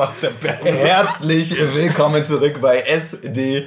der 0.00 0.54
Herzlich 0.64 1.54
willkommen 1.74 2.24
zurück 2.24 2.58
bei 2.62 2.80
SDB. 2.80 3.66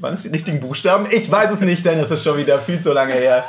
Wann 0.00 0.14
ist 0.14 0.24
die 0.24 0.28
richtigen 0.28 0.60
Buchstaben? 0.60 1.06
Ich 1.10 1.30
weiß 1.30 1.50
es 1.50 1.60
nicht, 1.60 1.84
denn 1.84 1.98
es 1.98 2.10
ist 2.10 2.24
schon 2.24 2.38
wieder 2.38 2.58
viel 2.58 2.80
zu 2.80 2.94
lange 2.94 3.12
her. 3.12 3.44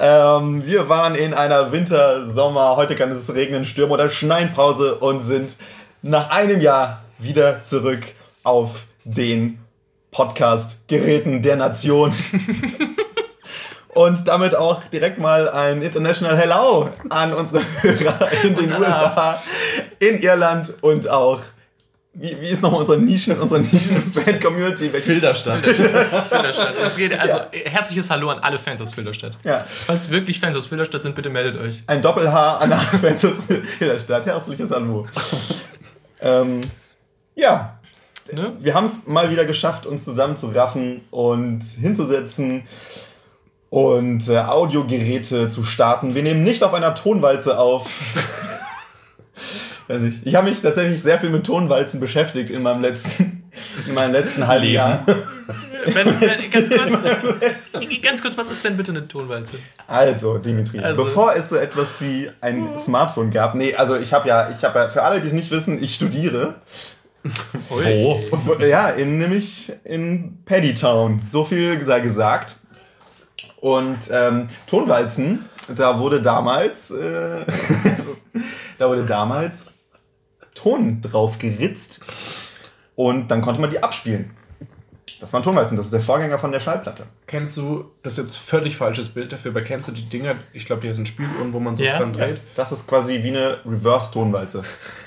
Ähm, 0.00 0.64
wir 0.64 0.88
waren 0.88 1.14
in 1.14 1.34
einer 1.34 1.72
Winter-, 1.72 2.26
Sommer-, 2.26 2.76
heute 2.76 2.96
kann 2.96 3.10
es 3.10 3.34
regnen, 3.34 3.66
Sturm- 3.66 3.90
oder 3.90 4.08
Schneinpause 4.08 4.94
und 4.94 5.20
sind 5.20 5.50
nach 6.00 6.30
einem 6.30 6.62
Jahr 6.62 7.04
wieder 7.18 7.62
zurück 7.64 8.02
auf 8.42 8.84
den 9.04 9.58
Podcast-Geräten 10.12 11.42
der 11.42 11.56
Nation. 11.56 12.14
Und 13.96 14.28
damit 14.28 14.54
auch 14.54 14.84
direkt 14.84 15.16
mal 15.18 15.48
ein 15.48 15.80
International 15.80 16.36
Hello 16.36 16.90
an 17.08 17.32
unsere 17.32 17.62
Hörer 17.80 18.30
in 18.42 18.54
den 18.54 18.70
USA, 18.70 19.42
in 19.98 20.20
Irland 20.20 20.74
und 20.82 21.08
auch 21.08 21.40
wie, 22.18 22.40
wie 22.40 22.48
ist 22.48 22.62
nochmal 22.62 22.80
unsere 22.80 22.98
Nischen, 22.98 23.38
unsere 23.38 23.60
Nischen-Fan-Community? 23.60 24.88
Filderstadt. 25.00 25.66
Filderstadt. 25.66 26.74
Es 26.86 26.96
geht, 26.96 27.18
also 27.18 27.36
ja. 27.36 27.70
herzliches 27.70 28.08
Hallo 28.08 28.30
an 28.30 28.38
alle 28.38 28.58
Fans 28.58 28.80
aus 28.80 28.94
Filderstadt. 28.94 29.36
Ja. 29.44 29.66
Falls 29.84 30.08
wirklich 30.08 30.40
Fans 30.40 30.56
aus 30.56 30.66
Filderstadt 30.66 31.02
sind, 31.02 31.14
bitte 31.14 31.28
meldet 31.28 31.60
euch. 31.60 31.82
Ein 31.86 32.00
Doppel-H 32.00 32.56
an 32.56 32.72
alle 32.72 32.80
Fans 32.80 33.22
aus 33.22 33.34
Filderstadt. 33.78 34.24
Herzliches 34.24 34.70
Hallo. 34.70 35.06
ähm, 36.22 36.62
ja. 37.34 37.78
Ne? 38.32 38.54
Wir 38.60 38.72
haben 38.72 38.86
es 38.86 39.06
mal 39.06 39.30
wieder 39.30 39.44
geschafft, 39.44 39.84
uns 39.84 40.04
zusammenzuraffen 40.04 41.02
und 41.10 41.62
hinzusetzen 41.78 42.62
und 43.68 44.26
äh, 44.28 44.38
Audiogeräte 44.38 45.50
zu 45.50 45.64
starten. 45.64 46.14
Wir 46.14 46.22
nehmen 46.22 46.44
nicht 46.44 46.62
auf 46.64 46.72
einer 46.72 46.94
Tonwalze 46.94 47.58
auf. 47.58 47.90
Weiß 49.88 50.02
ich. 50.02 50.26
Ich 50.26 50.34
habe 50.34 50.50
mich 50.50 50.60
tatsächlich 50.60 51.00
sehr 51.00 51.18
viel 51.18 51.30
mit 51.30 51.46
Tonwalzen 51.46 52.00
beschäftigt 52.00 52.50
in 52.50 52.62
meinem 52.62 52.80
letzten, 52.80 53.44
in 53.86 53.94
meinem 53.94 54.12
letzten 54.12 54.46
halben 54.46 54.66
Jahr. 54.66 55.04
Ben, 55.06 56.18
ben, 56.18 56.50
ganz, 56.50 56.68
kurz, 56.68 56.92
ganz 58.02 58.22
kurz, 58.22 58.36
was 58.36 58.48
ist 58.48 58.64
denn 58.64 58.76
bitte 58.76 58.90
eine 58.90 59.06
Tonwalze? 59.06 59.58
Also, 59.86 60.38
Dimitri, 60.38 60.80
also. 60.80 61.04
bevor 61.04 61.36
es 61.36 61.50
so 61.50 61.56
etwas 61.56 62.00
wie 62.00 62.28
ein 62.40 62.78
Smartphone 62.78 63.30
gab, 63.30 63.54
nee, 63.54 63.74
also 63.74 63.96
ich 63.96 64.12
habe 64.12 64.26
ja, 64.28 64.50
ich 64.50 64.64
habe 64.64 64.78
ja, 64.78 64.88
für 64.88 65.04
alle, 65.04 65.20
die 65.20 65.28
es 65.28 65.32
nicht 65.32 65.52
wissen, 65.52 65.80
ich 65.82 65.94
studiere. 65.94 66.56
Wo? 67.68 68.20
Ja, 68.60 68.90
in, 68.90 69.18
nämlich 69.18 69.72
in 69.84 70.38
Paddytown. 70.44 71.22
So 71.26 71.44
viel 71.44 71.84
sei 71.84 72.00
gesagt. 72.00 72.56
Und 73.60 74.10
ähm, 74.12 74.48
Tonwalzen, 74.66 75.44
da 75.74 75.98
wurde 75.98 76.20
damals, 76.20 76.90
äh, 76.90 77.44
da 78.78 78.88
wurde 78.88 79.04
damals 79.04 79.72
Ton 80.66 81.00
drauf 81.00 81.38
geritzt 81.38 82.00
und 82.96 83.28
dann 83.30 83.40
konnte 83.40 83.60
man 83.60 83.70
die 83.70 83.80
abspielen. 83.80 84.32
Das 85.20 85.32
waren 85.32 85.44
Tonwalzen, 85.44 85.76
das 85.76 85.86
ist 85.86 85.94
der 85.94 86.00
Vorgänger 86.00 86.40
von 86.40 86.50
der 86.50 86.58
Schallplatte. 86.58 87.04
Kennst 87.28 87.56
du, 87.56 87.92
das 88.02 88.18
ist 88.18 88.24
jetzt 88.24 88.36
völlig 88.36 88.76
falsches 88.76 89.10
Bild 89.10 89.32
dafür, 89.32 89.52
aber 89.52 89.62
kennst 89.62 89.88
du 89.88 89.92
die 89.92 90.08
Dinger, 90.08 90.34
ich 90.52 90.66
glaube, 90.66 90.82
die 90.82 90.92
sind 90.92 91.06
Spieluhren, 91.06 91.52
wo 91.52 91.60
man 91.60 91.76
so 91.76 91.84
ja. 91.84 91.98
dran 91.98 92.12
dreht? 92.12 92.36
Ja, 92.38 92.42
das 92.56 92.72
ist 92.72 92.88
quasi 92.88 93.22
wie 93.22 93.28
eine 93.28 93.60
Reverse-Tonwalze. 93.64 94.64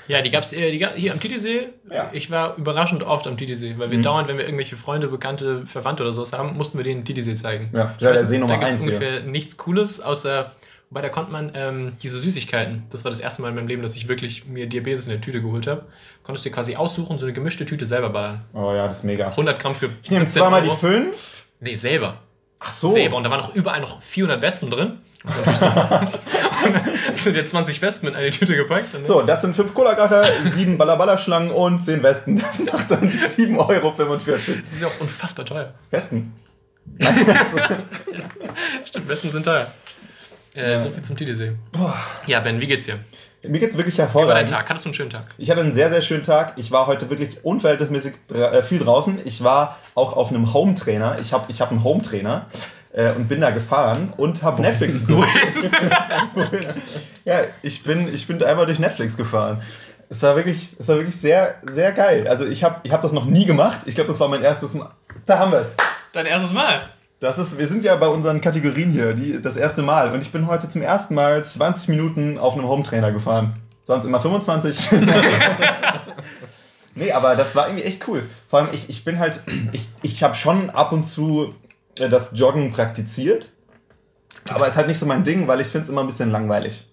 Ja, 0.08 0.22
die 0.22 0.30
gab 0.30 0.44
es 0.44 0.54
äh, 0.54 0.72
hier 0.96 1.12
am 1.12 1.20
Titisee. 1.20 1.68
Ja. 1.92 2.08
Ich 2.12 2.30
war 2.30 2.56
überraschend 2.56 3.02
oft 3.02 3.26
am 3.26 3.36
Titisee, 3.36 3.74
weil 3.76 3.90
wir 3.90 3.98
mhm. 3.98 4.02
dauernd, 4.02 4.28
wenn 4.28 4.38
wir 4.38 4.46
irgendwelche 4.46 4.76
Freunde, 4.76 5.08
Bekannte, 5.08 5.66
Verwandte 5.66 6.02
oder 6.02 6.12
sowas 6.12 6.32
haben, 6.32 6.56
mussten 6.56 6.78
wir 6.78 6.84
denen 6.84 7.04
Titisee 7.04 7.34
zeigen. 7.34 7.68
Ja, 7.74 7.94
ja 7.98 8.12
der 8.12 8.24
See 8.24 8.38
Nummer 8.38 8.58
Da 8.58 8.66
gibt 8.66 8.80
es 8.80 8.80
ungefähr 8.80 9.20
nichts 9.20 9.58
Cooles, 9.58 10.00
außer 10.00 10.52
Wobei, 10.90 11.02
da 11.02 11.08
konnte 11.08 11.30
man 11.30 11.52
ähm, 11.54 11.92
diese 12.02 12.18
Süßigkeiten, 12.18 12.82
das 12.90 13.04
war 13.04 13.10
das 13.10 13.20
erste 13.20 13.42
Mal 13.42 13.50
in 13.50 13.54
meinem 13.54 13.68
Leben, 13.68 13.80
dass 13.80 13.94
ich 13.94 14.08
wirklich 14.08 14.46
mir 14.46 14.66
Diabetes 14.66 15.06
in 15.06 15.12
der 15.12 15.20
Tüte 15.20 15.40
geholt 15.40 15.68
habe, 15.68 15.84
konntest 16.24 16.44
du 16.44 16.48
dir 16.48 16.54
quasi 16.54 16.74
aussuchen, 16.74 17.16
so 17.16 17.26
eine 17.26 17.32
gemischte 17.32 17.64
Tüte 17.64 17.86
selber 17.86 18.10
ballern. 18.10 18.40
Oh 18.54 18.72
ja, 18.74 18.88
das 18.88 18.98
ist 18.98 19.04
mega. 19.04 19.28
100 19.28 19.60
Gramm 19.60 19.76
für 19.76 19.90
Ich 20.02 20.10
nehme 20.10 20.26
zweimal 20.26 20.62
die 20.62 20.70
fünf. 20.70 21.46
Nee, 21.60 21.76
selber. 21.76 22.18
Ach 22.58 22.72
so. 22.72 22.88
Selber. 22.88 23.16
Und 23.16 23.22
da 23.22 23.30
waren 23.30 23.38
noch 23.38 23.54
überall 23.54 23.80
noch 23.80 24.02
400 24.02 24.42
Wespen 24.42 24.70
drin. 24.70 24.98
Das 25.22 25.36
ist 25.36 25.60
natürlich 25.62 27.14
so. 27.18 27.24
sind 27.24 27.36
jetzt 27.36 27.50
20 27.50 27.82
Wespen 27.82 28.08
in 28.08 28.14
eine 28.14 28.30
Tüte 28.30 28.56
gepackt. 28.56 28.94
Ne? 28.94 29.06
So, 29.06 29.20
das 29.22 29.42
sind 29.42 29.54
5 29.54 29.74
Cola-Gacher, 29.74 30.24
7 30.54 30.78
Ballaballa-Schlangen 30.78 31.50
und 31.50 31.84
10 31.84 32.02
Wespen. 32.02 32.36
Das 32.40 32.64
macht 32.64 32.90
dann 32.90 33.12
7,45 33.12 33.58
Euro. 33.58 33.92
Die 33.92 34.74
sind 34.74 34.86
auch 34.86 34.98
unfassbar 35.00 35.44
teuer. 35.44 35.74
Wespen? 35.90 36.32
Stimmt, 38.84 39.08
Wespen 39.08 39.30
sind 39.30 39.44
teuer. 39.44 39.70
Äh, 40.54 40.72
ja. 40.72 40.78
So 40.78 40.90
viel 40.90 41.02
zum 41.02 41.16
Titisee. 41.16 41.52
Ja, 42.26 42.40
Ben, 42.40 42.60
wie 42.60 42.66
geht's 42.66 42.86
dir? 42.86 42.98
Mir 43.42 43.58
geht's 43.58 43.76
wirklich 43.76 43.96
hervorragend. 43.96 44.28
Wie 44.30 44.34
war 44.34 44.42
dein 44.44 44.46
Tag? 44.46 44.68
Hattest 44.68 44.84
du 44.84 44.88
einen 44.88 44.94
schönen 44.94 45.10
Tag? 45.10 45.34
Ich 45.38 45.50
hatte 45.50 45.60
einen 45.60 45.72
sehr, 45.72 45.88
sehr 45.90 46.02
schönen 46.02 46.24
Tag. 46.24 46.54
Ich 46.56 46.70
war 46.70 46.86
heute 46.86 47.08
wirklich 47.08 47.42
unverhältnismäßig 47.44 48.14
äh, 48.34 48.62
viel 48.62 48.80
draußen. 48.80 49.20
Ich 49.24 49.42
war 49.42 49.78
auch 49.94 50.14
auf 50.16 50.28
einem 50.30 50.52
Home-Trainer. 50.52 51.18
Ich 51.20 51.32
habe 51.32 51.50
ich 51.50 51.60
hab 51.60 51.70
einen 51.70 51.82
Home-Trainer 51.82 52.46
äh, 52.92 53.12
und 53.12 53.28
bin 53.28 53.40
da 53.40 53.50
gefahren 53.50 54.12
und 54.16 54.42
habe 54.42 54.60
Netflix 54.60 55.00
geguckt. 55.06 55.28
ja, 57.24 57.40
ich 57.62 57.82
bin, 57.82 58.12
ich 58.12 58.26
bin 58.26 58.42
einmal 58.42 58.66
durch 58.66 58.78
Netflix 58.78 59.16
gefahren. 59.16 59.62
Es 60.10 60.22
war 60.22 60.36
wirklich, 60.36 60.70
es 60.78 60.88
war 60.88 60.96
wirklich 60.96 61.16
sehr, 61.16 61.54
sehr 61.62 61.92
geil. 61.92 62.26
Also 62.26 62.44
ich 62.46 62.64
habe 62.64 62.80
ich 62.82 62.92
hab 62.92 63.00
das 63.00 63.12
noch 63.12 63.24
nie 63.24 63.46
gemacht. 63.46 63.82
Ich 63.86 63.94
glaube, 63.94 64.08
das 64.08 64.18
war 64.18 64.28
mein 64.28 64.42
erstes 64.42 64.74
Mal. 64.74 64.90
Da 65.24 65.38
haben 65.38 65.52
wir 65.52 65.60
es. 65.60 65.76
Dein 66.12 66.26
erstes 66.26 66.52
Mal? 66.52 66.82
Das 67.20 67.38
ist, 67.38 67.58
wir 67.58 67.68
sind 67.68 67.84
ja 67.84 67.96
bei 67.96 68.08
unseren 68.08 68.40
Kategorien 68.40 68.92
hier, 68.92 69.12
die, 69.12 69.42
das 69.42 69.56
erste 69.56 69.82
Mal. 69.82 70.12
Und 70.14 70.22
ich 70.22 70.32
bin 70.32 70.46
heute 70.46 70.68
zum 70.68 70.80
ersten 70.80 71.14
Mal 71.14 71.44
20 71.44 71.90
Minuten 71.90 72.38
auf 72.38 72.54
einem 72.54 72.66
Home-Trainer 72.66 73.12
gefahren. 73.12 73.60
Sonst 73.82 74.06
immer 74.06 74.20
25. 74.20 74.92
nee, 76.94 77.12
aber 77.12 77.36
das 77.36 77.54
war 77.54 77.68
irgendwie 77.68 77.84
echt 77.84 78.08
cool. 78.08 78.26
Vor 78.48 78.60
allem, 78.60 78.68
ich, 78.72 78.88
ich 78.88 79.04
bin 79.04 79.18
halt, 79.18 79.42
ich, 79.72 79.86
ich 80.00 80.22
habe 80.22 80.34
schon 80.34 80.70
ab 80.70 80.92
und 80.92 81.04
zu 81.04 81.54
äh, 81.98 82.08
das 82.08 82.30
Joggen 82.32 82.72
praktiziert. 82.72 83.50
Aber 84.48 84.66
ist 84.66 84.78
halt 84.78 84.88
nicht 84.88 84.98
so 84.98 85.04
mein 85.04 85.22
Ding, 85.22 85.46
weil 85.46 85.60
ich 85.60 85.68
finde 85.68 85.82
es 85.82 85.88
immer 85.90 86.00
ein 86.00 86.06
bisschen 86.06 86.30
langweilig. 86.30 86.86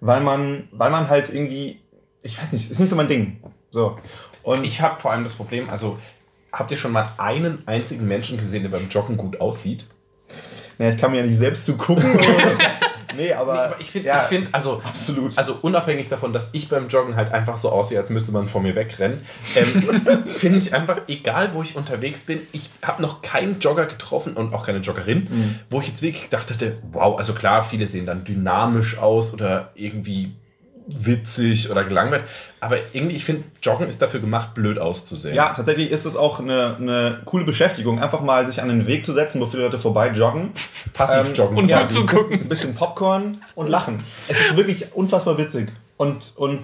Weil 0.00 0.20
man, 0.20 0.68
weil 0.70 0.90
man 0.90 1.10
halt 1.10 1.34
irgendwie, 1.34 1.82
ich 2.22 2.40
weiß 2.40 2.52
nicht, 2.52 2.70
ist 2.70 2.78
nicht 2.78 2.90
so 2.90 2.96
mein 2.96 3.08
Ding. 3.08 3.42
So. 3.72 3.98
Und 4.44 4.62
ich 4.62 4.80
habe 4.80 5.00
vor 5.00 5.10
allem 5.10 5.24
das 5.24 5.34
Problem, 5.34 5.68
also 5.68 5.98
habt 6.52 6.70
ihr 6.70 6.76
schon 6.76 6.92
mal 6.92 7.10
einen 7.18 7.62
einzigen 7.66 8.06
Menschen 8.06 8.38
gesehen, 8.38 8.62
der 8.62 8.70
beim 8.70 8.88
Joggen 8.88 9.16
gut 9.16 9.40
aussieht? 9.40 9.86
Naja, 10.78 10.92
ich 10.92 10.98
kann 10.98 11.10
mir 11.10 11.18
ja 11.18 11.26
nicht 11.26 11.38
selbst 11.38 11.64
zugucken. 11.64 12.04
nee, 13.16 13.32
aber, 13.32 13.52
nee, 13.52 13.58
aber 13.58 13.80
ich 13.80 13.90
finde, 13.90 14.08
ja, 14.08 14.18
find, 14.18 14.48
also, 14.52 14.80
absolut. 14.84 15.36
also 15.36 15.58
unabhängig 15.60 16.08
davon, 16.08 16.32
dass 16.32 16.50
ich 16.52 16.68
beim 16.68 16.88
Joggen 16.88 17.16
halt 17.16 17.32
einfach 17.32 17.56
so 17.56 17.70
aussehe, 17.70 17.98
als 17.98 18.10
müsste 18.10 18.32
man 18.32 18.48
vor 18.48 18.60
mir 18.60 18.74
wegrennen, 18.76 19.22
ähm, 19.56 20.24
finde 20.34 20.58
ich 20.58 20.72
einfach, 20.74 21.02
egal 21.08 21.50
wo 21.52 21.62
ich 21.62 21.76
unterwegs 21.76 22.22
bin, 22.22 22.40
ich 22.52 22.70
habe 22.82 23.02
noch 23.02 23.22
keinen 23.22 23.58
Jogger 23.58 23.86
getroffen 23.86 24.34
und 24.34 24.54
auch 24.54 24.64
keine 24.64 24.78
Joggerin, 24.78 25.28
mhm. 25.28 25.54
wo 25.68 25.80
ich 25.80 25.88
jetzt 25.88 26.02
wirklich 26.02 26.24
gedacht 26.24 26.48
hätte, 26.50 26.78
wow, 26.92 27.18
also 27.18 27.34
klar, 27.34 27.64
viele 27.64 27.86
sehen 27.86 28.06
dann 28.06 28.24
dynamisch 28.24 28.98
aus 28.98 29.34
oder 29.34 29.72
irgendwie 29.74 30.36
witzig 30.88 31.70
oder 31.70 31.84
gelangweilt. 31.84 32.24
Aber 32.60 32.78
irgendwie, 32.92 33.14
ich 33.14 33.24
finde, 33.24 33.44
Joggen 33.62 33.88
ist 33.88 34.02
dafür 34.02 34.20
gemacht, 34.20 34.54
blöd 34.54 34.78
auszusehen. 34.78 35.34
Ja, 35.34 35.52
tatsächlich 35.54 35.90
ist 35.90 36.06
es 36.06 36.16
auch 36.16 36.40
eine, 36.40 36.76
eine 36.76 37.20
coole 37.24 37.44
Beschäftigung, 37.44 38.00
einfach 38.00 38.20
mal 38.20 38.46
sich 38.46 38.60
an 38.60 38.68
den 38.68 38.86
Weg 38.86 39.06
zu 39.06 39.12
setzen, 39.12 39.40
wo 39.40 39.46
viele 39.46 39.64
Leute 39.64 39.78
vorbei 39.78 40.08
joggen. 40.08 40.50
Passiv 40.94 41.28
ähm, 41.28 41.34
joggen. 41.34 41.58
Und 41.58 41.68
ja, 41.68 41.84
zugucken. 41.86 42.40
Ein 42.40 42.48
bisschen 42.48 42.74
Popcorn 42.74 43.38
und 43.54 43.68
lachen. 43.68 44.02
Es 44.28 44.40
ist 44.40 44.56
wirklich 44.56 44.92
unfassbar 44.94 45.38
witzig. 45.38 45.70
Und, 45.96 46.32
und 46.36 46.60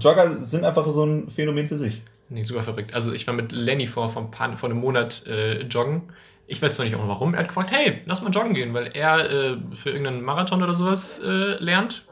Jogger 0.00 0.36
sind 0.40 0.64
einfach 0.64 0.86
so 0.92 1.04
ein 1.04 1.30
Phänomen 1.30 1.68
für 1.68 1.76
sich. 1.76 2.02
Nee, 2.28 2.42
super 2.42 2.62
verrückt. 2.62 2.94
Also 2.94 3.12
ich 3.12 3.26
war 3.26 3.34
mit 3.34 3.52
Lenny 3.52 3.86
vor, 3.86 4.08
vor, 4.08 4.28
ein 4.38 4.56
vor 4.56 4.70
einem 4.70 4.80
Monat 4.80 5.22
äh, 5.26 5.62
joggen. 5.62 6.04
Ich 6.46 6.60
weiß 6.60 6.72
zwar 6.72 6.84
nicht 6.84 6.96
auch 6.96 7.06
warum. 7.06 7.34
Er 7.34 7.40
hat 7.40 7.48
gefragt, 7.48 7.70
hey, 7.70 8.00
lass 8.06 8.22
mal 8.22 8.30
joggen 8.30 8.54
gehen, 8.54 8.74
weil 8.74 8.90
er 8.94 9.30
äh, 9.30 9.56
für 9.72 9.90
irgendeinen 9.90 10.22
Marathon 10.22 10.62
oder 10.62 10.74
sowas 10.74 11.20
äh, 11.24 11.62
lernt 11.62 12.04
äh, 12.06 12.11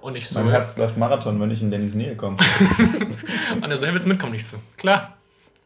und 0.00 0.16
ich 0.16 0.28
so. 0.28 0.40
Mein 0.40 0.50
Herz 0.50 0.76
läuft 0.76 0.96
Marathon, 0.96 1.40
wenn 1.40 1.50
ich 1.50 1.62
in 1.62 1.70
Dannys 1.70 1.94
Nähe 1.94 2.16
komme. 2.16 2.36
und 3.54 3.70
er 3.70 3.76
so, 3.76 3.86
willst 3.86 4.06
du 4.06 4.08
mitkommen? 4.08 4.34
Ich 4.34 4.46
so, 4.46 4.56
klar. 4.76 5.16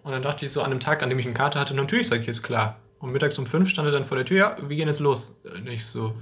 Und 0.03 0.13
dann 0.13 0.23
dachte 0.23 0.45
ich 0.45 0.53
so 0.53 0.61
an 0.61 0.71
einem 0.71 0.81
Tag, 0.81 1.03
an 1.03 1.09
dem 1.09 1.19
ich 1.19 1.27
eine 1.27 1.35
Karte 1.35 1.59
hatte, 1.59 1.75
natürlich 1.75 2.09
sage 2.09 2.23
ich, 2.23 2.29
ist 2.29 2.43
klar. 2.43 2.77
Und 2.99 3.11
mittags 3.11 3.37
um 3.37 3.47
fünf 3.47 3.69
stand 3.69 3.89
er 3.89 3.93
dann 3.93 4.05
vor 4.05 4.17
der 4.17 4.25
Tür, 4.25 4.37
ja, 4.37 4.57
wie 4.69 4.77
gehen 4.77 4.87
jetzt 4.87 5.01
los? 5.01 5.35
Und 5.45 5.69
ich 5.69 5.85
so, 5.85 6.15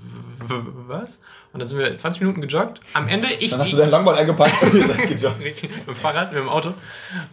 was? 0.49 1.21
Und 1.53 1.61
dann 1.61 1.69
sind 1.69 1.79
wir 1.79 1.95
20 1.95 2.23
Minuten 2.23 2.41
gejoggt. 2.41 2.81
Am 2.95 3.07
Ende 3.07 3.29
ich. 3.39 3.51
Dann 3.51 3.61
hast 3.61 3.73
du 3.73 3.77
dein 3.77 3.91
Langbein 3.91 4.15
eingepackt 4.15 4.63
und 4.63 4.75
ihr 4.75 4.87
seid 4.87 5.09
gejoggt. 5.09 5.41
Mit 5.41 5.87
dem 5.87 5.95
Fahrrad, 5.95 6.33
mit 6.33 6.41
dem 6.41 6.49
Auto. 6.49 6.73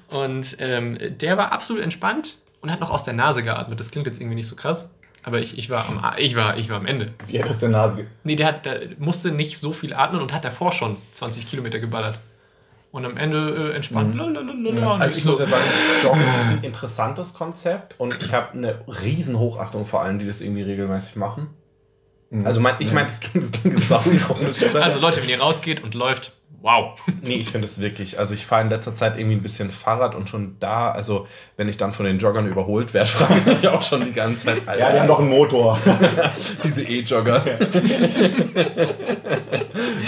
Und 0.09 0.57
ähm, 0.59 0.97
der 1.17 1.37
war 1.37 1.53
absolut 1.53 1.81
entspannt 1.81 2.37
und 2.59 2.71
hat 2.71 2.81
noch 2.81 2.89
aus 2.89 3.05
der 3.05 3.13
Nase 3.13 3.41
geatmet. 3.41 3.79
Das 3.79 3.91
klingt 3.91 4.05
jetzt 4.05 4.19
irgendwie 4.19 4.35
nicht 4.35 4.47
so 4.47 4.55
krass. 4.57 4.93
Aber 5.23 5.39
ich, 5.39 5.57
ich, 5.57 5.69
war 5.69 5.87
am, 5.89 6.03
ich, 6.17 6.35
war, 6.35 6.57
ich 6.57 6.69
war 6.69 6.77
am 6.77 6.85
Ende. 6.85 7.13
Wie 7.25 7.41
hat 7.41 7.49
das 7.49 7.59
der 7.59 7.69
Nase? 7.69 8.05
Nee, 8.23 8.35
der, 8.35 8.47
hat, 8.47 8.65
der 8.65 8.81
musste 8.97 9.31
nicht 9.31 9.57
so 9.57 9.73
viel 9.73 9.93
atmen 9.93 10.21
und 10.21 10.33
hat 10.33 10.45
davor 10.45 10.71
schon 10.71 10.95
20 11.13 11.47
Kilometer 11.47 11.79
geballert. 11.79 12.19
Und 12.91 13.05
am 13.05 13.17
Ende 13.17 13.71
äh, 13.71 13.75
entspannt. 13.75 14.15
Mhm. 14.15 14.77
Ja. 14.77 14.95
Also 14.95 15.17
ich 15.17 15.23
so. 15.23 15.31
muss 15.31 15.39
ja 15.39 15.47
sagen, 15.47 15.63
Joggen 16.03 16.21
ist 16.21 16.47
ein 16.47 16.63
interessantes 16.63 17.33
Konzept 17.33 17.99
und 17.99 18.17
ich 18.21 18.31
habe 18.31 18.53
eine 18.53 18.79
riesen 19.03 19.37
Hochachtung 19.37 19.85
vor 19.85 20.01
allen, 20.01 20.19
die 20.19 20.25
das 20.25 20.39
irgendwie 20.39 20.63
regelmäßig 20.63 21.17
machen. 21.17 21.49
Mhm. 22.29 22.45
Also 22.45 22.59
mein, 22.59 22.75
ich 22.79 22.93
meine, 22.93 23.07
das 23.07 23.19
klingt, 23.19 23.53
das 23.53 23.61
klingt 23.61 23.83
sau 23.83 24.01
ironisch? 24.05 24.63
Also 24.73 24.99
Leute, 24.99 25.21
wenn 25.21 25.29
ihr 25.29 25.41
rausgeht 25.41 25.83
und 25.83 25.93
läuft, 25.93 26.33
Wow. 26.67 26.99
Nee, 27.21 27.37
ich 27.37 27.49
finde 27.49 27.65
es 27.65 27.79
wirklich. 27.79 28.19
Also 28.19 28.33
ich 28.33 28.45
fahre 28.45 28.63
in 28.63 28.69
letzter 28.69 28.93
Zeit 28.93 29.17
irgendwie 29.17 29.37
ein 29.37 29.41
bisschen 29.41 29.71
Fahrrad 29.71 30.15
und 30.15 30.29
schon 30.29 30.57
da, 30.59 30.91
also 30.91 31.27
wenn 31.55 31.69
ich 31.69 31.77
dann 31.77 31.93
von 31.93 32.05
den 32.05 32.19
Joggern 32.19 32.45
überholt 32.47 32.93
werde, 32.93 33.09
frage 33.09 33.39
ich 33.39 33.45
mich 33.45 33.67
auch 33.69 33.81
schon 33.81 34.03
die 34.05 34.11
ganze 34.11 34.47
Zeit. 34.47 34.67
Alter, 34.67 34.79
ja, 34.79 34.91
die 34.91 34.99
haben 34.99 35.07
doch 35.07 35.19
einen 35.19 35.29
Motor. 35.29 35.79
Diese 36.63 36.83
E-Jogger. 36.83 37.43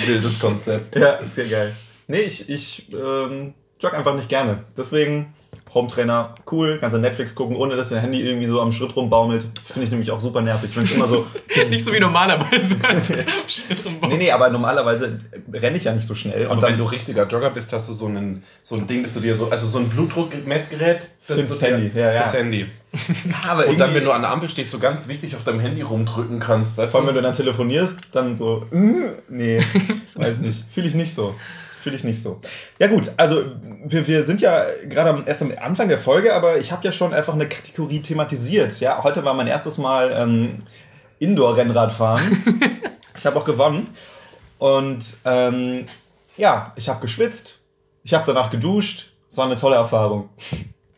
Wildes 0.06 0.40
Konzept. 0.40 0.98
Ja, 0.98 1.24
sehr 1.24 1.48
geil. 1.48 1.76
Nee, 2.08 2.22
ich, 2.22 2.50
ich 2.50 2.92
ähm, 2.92 3.54
jogge 3.80 3.98
einfach 3.98 4.16
nicht 4.16 4.28
gerne. 4.28 4.58
Deswegen 4.78 5.34
Home-Trainer, 5.74 6.36
cool, 6.52 6.80
kannst 6.80 6.96
du 6.96 7.00
Netflix 7.00 7.36
gucken, 7.36 7.56
ohne 7.56 7.76
dass 7.76 7.90
dein 7.90 8.02
Handy 8.02 8.22
irgendwie 8.22 8.48
so 8.48 8.60
am 8.60 8.72
Schritt 8.72 8.96
rumbaumelt. 8.96 9.48
Finde 9.66 9.84
ich 9.84 9.92
nämlich 9.92 10.10
auch 10.10 10.20
super 10.20 10.42
nervig. 10.42 10.76
Wenn 10.76 10.86
immer 10.86 11.08
so. 11.08 11.28
nicht 11.70 11.86
so 11.86 11.94
wie 11.94 12.00
normalerweise. 12.00 12.76
Schritt 13.48 13.84
nee, 14.08 14.18
nee, 14.18 14.32
aber 14.32 14.50
normalerweise 14.50 15.20
renne 15.54 15.78
ich 15.78 15.84
ja 15.84 15.94
nicht 15.94 16.08
so 16.08 16.16
schnell. 16.16 16.48
Und, 16.48 16.54
und 16.54 16.64
dann, 16.64 16.72
wenn 16.72 16.80
du 16.80 16.86
richtiger 16.86 17.28
Jogger 17.28 17.52
bist, 17.52 17.72
hast 17.72 17.88
du 17.88 17.94
so, 17.94 18.08
einen, 18.08 18.44
so 18.64 18.76
ein 18.76 18.88
Ding, 18.88 19.04
dass 19.04 19.14
du 19.14 19.20
dir 19.20 19.36
so, 19.36 19.50
also 19.50 19.68
so 19.68 19.78
ein 19.78 19.90
Blutdruckmessgerät 19.90 21.12
das 21.28 21.42
fürs 21.42 21.62
Handy. 21.62 21.92
Ja, 21.94 22.14
ja. 22.14 22.22
Fürs 22.24 22.34
Handy. 22.34 22.66
aber 23.48 23.68
und 23.68 23.80
dann, 23.80 23.94
wenn 23.94 24.04
du 24.04 24.12
an 24.12 24.24
der 24.24 24.32
Ampel 24.32 24.50
stehst, 24.50 24.72
so 24.72 24.80
ganz 24.80 25.08
wichtig 25.08 25.36
auf 25.36 25.44
deinem 25.44 25.60
Handy 25.60 25.84
rumdrücken 25.84 26.40
kannst. 26.40 26.78
Weißt 26.78 26.92
Vor 26.92 27.02
allem, 27.02 27.10
wenn 27.10 27.16
du 27.16 27.22
dann 27.22 27.34
telefonierst, 27.34 28.00
dann 28.14 28.36
so, 28.36 28.66
äh, 28.72 29.12
nee, 29.30 29.60
weiß 30.16 30.40
nicht. 30.40 30.66
Fühle 30.74 30.88
ich 30.88 30.96
nicht 30.96 31.14
so. 31.14 31.36
Fühle 31.82 31.96
ich 31.96 32.04
nicht 32.04 32.22
so. 32.22 32.42
Ja 32.78 32.88
gut, 32.88 33.12
also 33.16 33.44
wir, 33.86 34.06
wir 34.06 34.26
sind 34.26 34.42
ja 34.42 34.66
gerade 34.88 35.24
erst 35.26 35.42
am 35.42 35.54
Anfang 35.62 35.88
der 35.88 35.98
Folge, 35.98 36.34
aber 36.34 36.58
ich 36.58 36.72
habe 36.72 36.84
ja 36.84 36.92
schon 36.92 37.14
einfach 37.14 37.34
eine 37.34 37.48
Kategorie 37.48 38.02
thematisiert. 38.02 38.80
Ja, 38.80 39.02
heute 39.04 39.24
war 39.24 39.34
mein 39.34 39.48
erstes 39.48 39.78
Mal 39.78 40.12
ähm, 40.14 40.60
Indoor-Rennradfahren. 41.20 42.44
ich 43.18 43.26
habe 43.26 43.38
auch 43.40 43.46
gewonnen. 43.46 43.96
Und 44.58 45.06
ähm, 45.24 45.86
ja, 46.38 46.74
ich 46.76 46.90
habe 46.90 47.00
geschwitzt. 47.00 47.62
Ich 48.04 48.14
habe 48.14 48.26
danach 48.26 48.50
geduscht. 48.50 49.12
Es 49.30 49.38
war 49.38 49.46
eine 49.46 49.56
tolle 49.56 49.76
Erfahrung. 49.76 50.30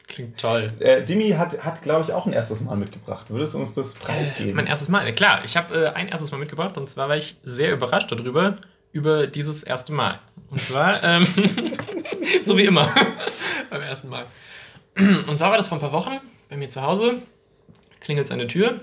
Klingt 0.07 0.39
toll. 0.39 0.73
Äh, 0.79 1.03
Dimi 1.03 1.31
hat, 1.31 1.63
hat 1.63 1.83
glaube 1.83 2.03
ich, 2.03 2.11
auch 2.11 2.25
ein 2.25 2.33
erstes 2.33 2.61
Mal 2.61 2.75
mitgebracht. 2.75 3.27
Würdest 3.29 3.53
du 3.53 3.59
uns 3.59 3.71
das 3.71 3.93
preisgeben? 3.93 4.51
Äh, 4.51 4.55
mein 4.55 4.67
erstes 4.67 4.89
Mal, 4.89 5.13
klar. 5.13 5.41
Ich 5.45 5.55
habe 5.55 5.85
äh, 5.85 5.87
ein 5.89 6.09
erstes 6.09 6.31
Mal 6.31 6.37
mitgebracht 6.37 6.77
und 6.77 6.89
zwar 6.89 7.07
war 7.07 7.15
ich 7.15 7.37
sehr 7.43 7.71
überrascht 7.71 8.11
darüber, 8.11 8.57
über 8.91 9.27
dieses 9.27 9.63
erste 9.63 9.93
Mal. 9.93 10.19
Und 10.49 10.61
zwar, 10.61 11.03
ähm, 11.03 11.27
so 12.41 12.57
wie 12.57 12.65
immer, 12.65 12.93
beim 13.69 13.81
ersten 13.81 14.09
Mal. 14.09 14.25
Und 14.97 15.37
zwar 15.37 15.51
war 15.51 15.57
das 15.57 15.67
vor 15.67 15.77
ein 15.77 15.81
paar 15.81 15.93
Wochen 15.93 16.19
bei 16.49 16.57
mir 16.57 16.69
zu 16.69 16.81
Hause, 16.81 17.21
klingelt 18.01 18.27
es 18.27 18.31
an 18.31 18.39
der 18.39 18.47
Tür 18.47 18.81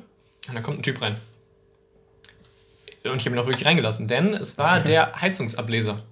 und 0.49 0.55
da 0.55 0.61
kommt 0.61 0.79
ein 0.79 0.83
Typ 0.83 1.03
rein. 1.03 1.17
Und 3.05 3.19
ich 3.19 3.27
habe 3.27 3.37
ihn 3.37 3.39
auch 3.39 3.47
wirklich 3.47 3.67
reingelassen, 3.67 4.07
denn 4.07 4.35
es 4.35 4.59
war 4.59 4.81
der 4.85 5.21
Heizungsableser. 5.21 6.03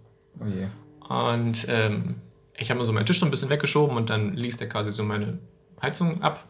Oh 0.41 0.45
je. 0.45 0.67
Und 1.09 1.67
ähm, 1.69 2.17
ich 2.57 2.71
habe 2.71 2.79
mir 2.79 2.85
so 2.85 2.93
meinen 2.93 3.07
Tisch 3.07 3.21
so 3.21 3.25
ein 3.25 3.31
bisschen 3.31 3.51
weggeschoben 3.51 3.97
und 3.97 4.11
dann 4.11 4.35
liest 4.35 4.61
er 4.61 4.69
quasi 4.69 4.93
so 4.93 5.03
meine 5.03 5.39
Heizung 5.81 6.23
ab. 6.23 6.45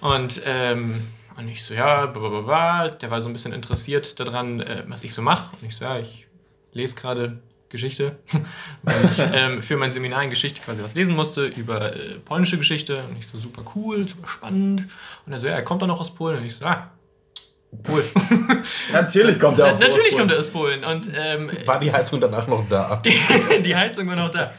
und, 0.00 0.40
ähm, 0.44 1.02
und 1.36 1.48
ich 1.48 1.62
so, 1.62 1.74
ja, 1.74 2.06
blablabla. 2.06 2.88
der 2.88 3.10
war 3.10 3.20
so 3.20 3.28
ein 3.28 3.32
bisschen 3.32 3.52
interessiert 3.52 4.18
daran, 4.18 4.60
äh, 4.60 4.84
was 4.86 5.04
ich 5.04 5.12
so 5.12 5.20
mache. 5.20 5.54
Und 5.60 5.66
ich 5.66 5.76
so, 5.76 5.84
ja, 5.84 5.98
ich 5.98 6.26
lese 6.76 6.94
gerade 6.94 7.38
Geschichte, 7.68 8.16
weil 8.82 8.96
ich 9.10 9.18
ähm, 9.32 9.62
für 9.62 9.76
mein 9.76 9.90
Seminar 9.90 10.22
in 10.22 10.30
Geschichte 10.30 10.60
quasi 10.60 10.82
was 10.82 10.94
lesen 10.94 11.16
musste 11.16 11.46
über 11.46 11.94
äh, 11.94 12.18
polnische 12.24 12.58
Geschichte. 12.58 13.02
Und 13.08 13.18
ich 13.18 13.26
so, 13.26 13.38
super 13.38 13.64
cool, 13.74 14.08
super 14.08 14.28
spannend. 14.28 14.84
Und 15.26 15.32
er 15.32 15.38
so, 15.38 15.48
ja, 15.48 15.54
er 15.54 15.62
kommt 15.62 15.82
doch 15.82 15.86
noch 15.86 16.00
aus 16.00 16.14
Polen. 16.14 16.38
Und 16.38 16.46
ich 16.46 16.54
so, 16.54 16.64
ah, 16.64 16.90
Polen. 17.82 18.06
natürlich 18.92 19.40
kommt 19.40 19.58
er 19.58 19.74
auch 19.74 19.78
Natürlich 19.78 20.16
kommt 20.16 20.30
er 20.30 20.38
aus 20.38 20.46
Polen. 20.46 20.84
Und, 20.84 21.10
ähm, 21.14 21.50
war 21.64 21.80
die 21.80 21.92
Heizung 21.92 22.20
danach 22.20 22.46
noch 22.46 22.68
da? 22.68 22.96
Die, 23.04 23.62
die 23.62 23.76
Heizung 23.76 24.06
war 24.08 24.16
noch 24.16 24.30
da. 24.30 24.52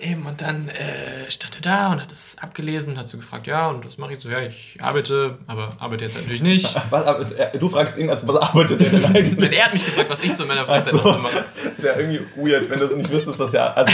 Eben, 0.00 0.26
und 0.26 0.40
dann 0.40 0.68
äh, 0.68 1.30
stand 1.30 1.54
er 1.56 1.60
da 1.60 1.92
und 1.92 2.00
hat 2.00 2.10
es 2.10 2.36
abgelesen 2.38 2.94
und 2.94 2.98
hat 2.98 3.08
so 3.08 3.16
gefragt, 3.16 3.46
ja, 3.46 3.68
und 3.68 3.86
was 3.86 3.98
mache 3.98 4.14
ich 4.14 4.20
so? 4.20 4.28
Ja, 4.28 4.40
ich 4.40 4.78
arbeite, 4.80 5.38
aber 5.46 5.70
arbeite 5.78 6.04
jetzt 6.04 6.16
natürlich 6.16 6.42
nicht. 6.42 6.74
Was, 6.90 7.34
du 7.58 7.68
fragst 7.68 7.96
ihn, 7.98 8.10
also 8.10 8.26
was 8.26 8.36
arbeitet 8.36 8.80
er 8.80 8.90
denn 8.90 9.04
eigentlich? 9.04 9.52
er 9.52 9.66
hat 9.66 9.72
mich 9.72 9.84
gefragt, 9.84 10.10
was 10.10 10.22
ich 10.22 10.34
so 10.34 10.42
in 10.42 10.48
meiner 10.48 10.66
Freizeit 10.66 11.02
so. 11.02 11.12
mache. 11.12 11.44
Das 11.64 11.82
wäre 11.82 12.00
irgendwie 12.00 12.20
weird, 12.36 12.68
wenn 12.68 12.78
du 12.78 12.84
es 12.84 12.96
nicht 12.96 13.10
wüsstest, 13.10 13.38
was 13.38 13.54
er. 13.54 13.76
Also, 13.76 13.92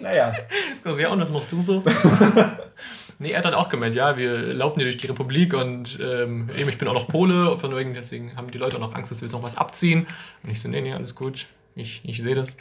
naja. 0.00 0.34
Also, 0.84 1.00
ja, 1.00 1.08
und 1.08 1.20
was 1.20 1.30
machst 1.30 1.50
du 1.52 1.60
so? 1.60 1.82
Nee, 3.20 3.30
er 3.30 3.38
hat 3.38 3.44
dann 3.44 3.54
auch 3.54 3.68
gemeint, 3.68 3.94
ja, 3.94 4.16
wir 4.16 4.52
laufen 4.52 4.80
hier 4.80 4.86
durch 4.86 4.96
die 4.96 5.06
Republik 5.06 5.54
und 5.54 5.98
ähm, 6.02 6.50
eben, 6.58 6.68
ich 6.68 6.78
bin 6.78 6.88
auch 6.88 6.94
noch 6.94 7.06
Pole, 7.06 7.56
von 7.58 7.74
wegen, 7.76 7.94
deswegen 7.94 8.36
haben 8.36 8.50
die 8.50 8.58
Leute 8.58 8.76
auch 8.76 8.80
noch 8.80 8.94
Angst, 8.94 9.12
dass 9.12 9.20
wir 9.20 9.26
jetzt 9.26 9.32
noch 9.32 9.42
was 9.42 9.56
abziehen. 9.56 10.06
Und 10.42 10.50
ich 10.50 10.60
so, 10.60 10.68
nee, 10.68 10.80
nee, 10.80 10.92
alles 10.92 11.14
gut, 11.14 11.46
ich, 11.76 12.00
ich 12.04 12.20
sehe 12.20 12.34
das. 12.34 12.56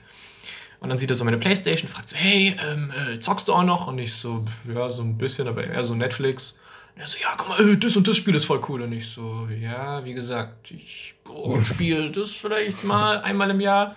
Und 0.83 0.89
dann 0.89 0.97
sieht 0.97 1.09
er 1.09 1.15
so 1.15 1.23
meine 1.23 1.37
Playstation, 1.37 1.89
fragt 1.89 2.09
so, 2.09 2.17
hey, 2.17 2.57
ähm, 2.61 2.91
äh, 2.91 3.17
zockst 3.17 3.47
du 3.47 3.53
auch 3.53 3.63
noch? 3.63 3.87
Und 3.87 3.99
ich 3.99 4.15
so, 4.15 4.43
ja, 4.67 4.91
so 4.91 5.01
ein 5.01 5.17
bisschen, 5.17 5.47
aber 5.47 5.63
eher 5.63 5.81
so 5.85 5.95
Netflix. 5.95 6.59
Und 6.93 7.01
er 7.01 7.07
so, 7.07 7.17
ja, 7.21 7.29
guck 7.37 7.47
mal, 7.47 7.69
äh, 7.69 7.77
das 7.77 7.95
und 7.95 8.05
das 8.05 8.17
Spiel 8.17 8.35
ist 8.35 8.43
voll 8.43 8.59
cool. 8.67 8.81
Und 8.81 8.91
ich 8.91 9.07
so, 9.07 9.47
ja, 9.61 10.03
wie 10.03 10.13
gesagt, 10.13 10.71
ich 10.71 11.15
oh, 11.29 11.57
spiele 11.61 12.11
das 12.11 12.31
vielleicht 12.31 12.83
mal 12.83 13.21
einmal 13.21 13.49
im 13.51 13.61
Jahr. 13.61 13.95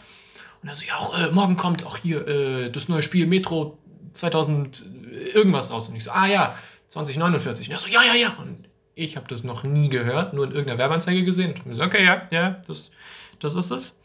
Und 0.63 0.69
er 0.69 0.77
so, 0.77 0.85
ja, 0.87 0.95
auch 0.99 1.19
äh, 1.19 1.29
morgen 1.33 1.57
kommt 1.57 1.85
auch 1.85 1.97
hier 1.97 2.25
äh, 2.29 2.71
das 2.71 2.89
neue 2.89 3.03
Spiel 3.03 3.27
Metro 3.27 3.79
2000 4.13 4.87
irgendwas 5.35 5.73
raus. 5.73 5.89
Und 5.89 5.97
ich 5.97 6.05
so, 6.05 6.13
ah 6.13 6.29
ja, 6.29 6.57
2049. 6.87 7.67
Und 7.67 7.75
er 7.75 7.81
so, 7.81 7.89
ja, 7.89 8.05
ja, 8.05 8.15
ja. 8.15 8.37
Und 8.41 8.69
ich 8.95 9.17
habe 9.17 9.27
das 9.27 9.43
noch 9.43 9.65
nie 9.65 9.89
gehört, 9.89 10.35
nur 10.35 10.45
in 10.45 10.53
irgendeiner 10.53 10.79
Werbeanzeige 10.79 11.25
gesehen. 11.25 11.61
Und 11.65 11.73
ich 11.73 11.79
so, 11.79 11.83
okay, 11.83 12.05
ja, 12.05 12.29
ja, 12.31 12.63
das, 12.69 12.93
das 13.41 13.57
ist 13.57 13.73
es. 13.73 13.97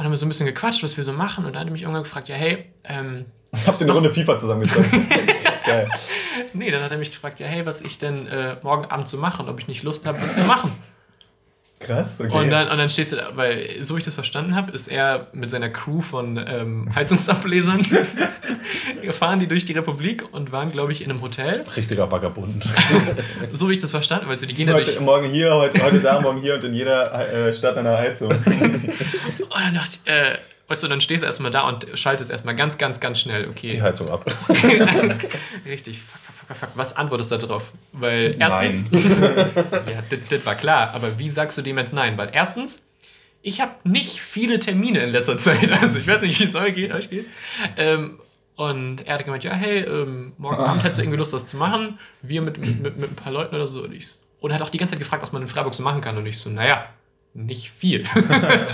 Und 0.00 0.04
haben 0.04 0.12
wir 0.12 0.16
so 0.16 0.24
ein 0.24 0.30
bisschen 0.30 0.46
gequatscht, 0.46 0.82
was 0.82 0.96
wir 0.96 1.04
so 1.04 1.12
machen. 1.12 1.44
Und 1.44 1.52
dann 1.52 1.60
hat 1.60 1.68
er 1.68 1.72
mich 1.72 1.82
irgendwann 1.82 2.04
gefragt, 2.04 2.30
ja, 2.30 2.34
hey, 2.34 2.64
ähm. 2.84 3.26
Habt 3.66 3.82
ihr 3.82 3.84
eine 3.84 3.92
Runde 3.92 4.08
FIFA 4.08 4.38
zusammengezogen? 4.38 4.88
Geil. 5.66 5.90
Nee, 6.54 6.70
dann 6.70 6.82
hat 6.82 6.90
er 6.90 6.96
mich 6.96 7.10
gefragt, 7.10 7.38
ja, 7.38 7.46
hey, 7.46 7.66
was 7.66 7.82
ich 7.82 7.98
denn 7.98 8.26
äh, 8.28 8.56
morgen 8.62 8.86
Abend 8.86 9.08
zu 9.08 9.16
so 9.16 9.20
machen, 9.20 9.50
ob 9.50 9.60
ich 9.60 9.68
nicht 9.68 9.82
Lust 9.82 10.06
habe, 10.06 10.22
was 10.22 10.34
zu 10.34 10.44
machen. 10.44 10.72
Krass, 11.80 12.18
okay. 12.18 12.34
Und 12.34 12.48
dann, 12.48 12.68
und 12.68 12.78
dann 12.78 12.88
stehst 12.88 13.12
du 13.12 13.16
da, 13.16 13.36
weil 13.36 13.82
so 13.82 13.94
wie 13.94 13.98
ich 13.98 14.04
das 14.04 14.14
verstanden 14.14 14.54
habe, 14.54 14.72
ist 14.72 14.88
er 14.88 15.28
mit 15.32 15.50
seiner 15.50 15.68
Crew 15.68 16.00
von 16.00 16.38
ähm, 16.38 16.88
Heizungsablesern 16.94 17.86
gefahren, 19.02 19.40
die 19.40 19.48
durch 19.48 19.66
die 19.66 19.72
Republik 19.72 20.24
und 20.32 20.50
waren, 20.50 20.72
glaube 20.72 20.92
ich, 20.92 21.02
in 21.02 21.10
einem 21.10 21.20
Hotel. 21.20 21.64
Richtiger 21.76 22.10
Vagabund. 22.10 22.64
so 23.52 23.68
wie 23.68 23.74
ich 23.74 23.78
das 23.78 23.90
verstanden 23.90 24.24
habe, 24.24 24.32
weißt 24.32 24.42
du, 24.42 24.46
die 24.46 24.54
gehen 24.54 24.72
heute, 24.72 24.92
durch... 24.92 25.00
Morgen 25.00 25.28
hier, 25.28 25.54
heute, 25.54 25.82
heute 25.82 26.00
da, 26.00 26.20
morgen 26.20 26.40
hier 26.40 26.54
und 26.54 26.64
in 26.64 26.72
jeder 26.72 27.48
äh, 27.48 27.52
Stadt 27.52 27.76
eine 27.76 27.96
Heizung. 27.96 28.34
Und 29.60 29.66
dann 29.66 29.74
dachte 29.74 29.98
ich, 30.04 30.10
äh, 30.10 30.38
weißt 30.68 30.82
du, 30.82 30.88
dann 30.88 31.00
stehst 31.00 31.22
du 31.22 31.26
erstmal 31.26 31.50
da 31.50 31.68
und 31.68 31.86
schaltest 31.94 32.30
erstmal 32.30 32.54
ganz, 32.54 32.78
ganz, 32.78 33.00
ganz 33.00 33.20
schnell, 33.20 33.48
okay. 33.48 33.68
Die 33.68 33.82
Heizung 33.82 34.08
ab. 34.08 34.24
Richtig, 35.66 36.00
fuck, 36.00 36.56
fuck, 36.56 36.70
was 36.76 36.96
antwortest 36.96 37.32
du 37.32 37.36
darauf? 37.38 37.72
Weil 37.92 38.36
erstens. 38.38 38.90
Nein. 38.90 39.50
ja, 39.86 40.16
das 40.28 40.46
war 40.46 40.54
klar, 40.54 40.94
aber 40.94 41.18
wie 41.18 41.28
sagst 41.28 41.58
du 41.58 41.62
dem 41.62 41.76
jetzt 41.78 41.92
nein? 41.92 42.16
Weil 42.16 42.30
erstens, 42.32 42.86
ich 43.42 43.60
habe 43.60 43.72
nicht 43.84 44.20
viele 44.20 44.58
Termine 44.58 45.00
in 45.00 45.10
letzter 45.10 45.38
Zeit. 45.38 45.70
Also 45.72 45.98
ich 45.98 46.06
weiß 46.06 46.22
nicht, 46.22 46.38
wie 46.38 46.44
es 46.44 46.54
euch 46.54 46.74
geht. 46.74 46.92
Euch 46.92 47.10
geht. 47.10 47.26
Ähm, 47.76 48.20
und 48.54 49.06
er 49.06 49.14
hat 49.14 49.24
gemeint, 49.24 49.42
ja, 49.42 49.52
hey, 49.52 49.80
ähm, 49.80 50.34
morgen 50.36 50.56
Abend 50.56 50.84
hättest 50.84 50.98
du 50.98 51.02
irgendwie 51.02 51.18
Lust, 51.18 51.32
was 51.32 51.46
zu 51.46 51.56
machen. 51.56 51.98
Wir 52.20 52.42
mit, 52.42 52.58
mit, 52.58 52.80
mit, 52.80 52.96
mit 52.98 53.10
ein 53.10 53.16
paar 53.16 53.32
Leuten 53.32 53.54
oder 53.54 53.66
so. 53.66 53.82
Und, 53.84 53.92
ich, 53.92 54.06
und 54.40 54.50
er 54.50 54.56
hat 54.56 54.62
auch 54.62 54.68
die 54.68 54.76
ganze 54.76 54.92
Zeit 54.92 54.98
gefragt, 54.98 55.22
was 55.22 55.32
man 55.32 55.42
in 55.42 55.48
Freiburg 55.48 55.72
so 55.72 55.82
machen 55.82 56.00
kann. 56.00 56.18
Und 56.18 56.26
ich 56.26 56.38
so, 56.38 56.50
naja, 56.50 56.86
nicht 57.34 57.70
viel. 57.70 58.04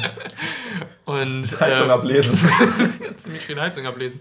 und, 1.05 1.61
Heizung 1.61 1.87
ähm, 1.87 1.91
ablesen. 1.91 2.39
ziemlich 3.17 3.43
viel 3.43 3.61
Heizung 3.61 3.87
ablesen. 3.87 4.21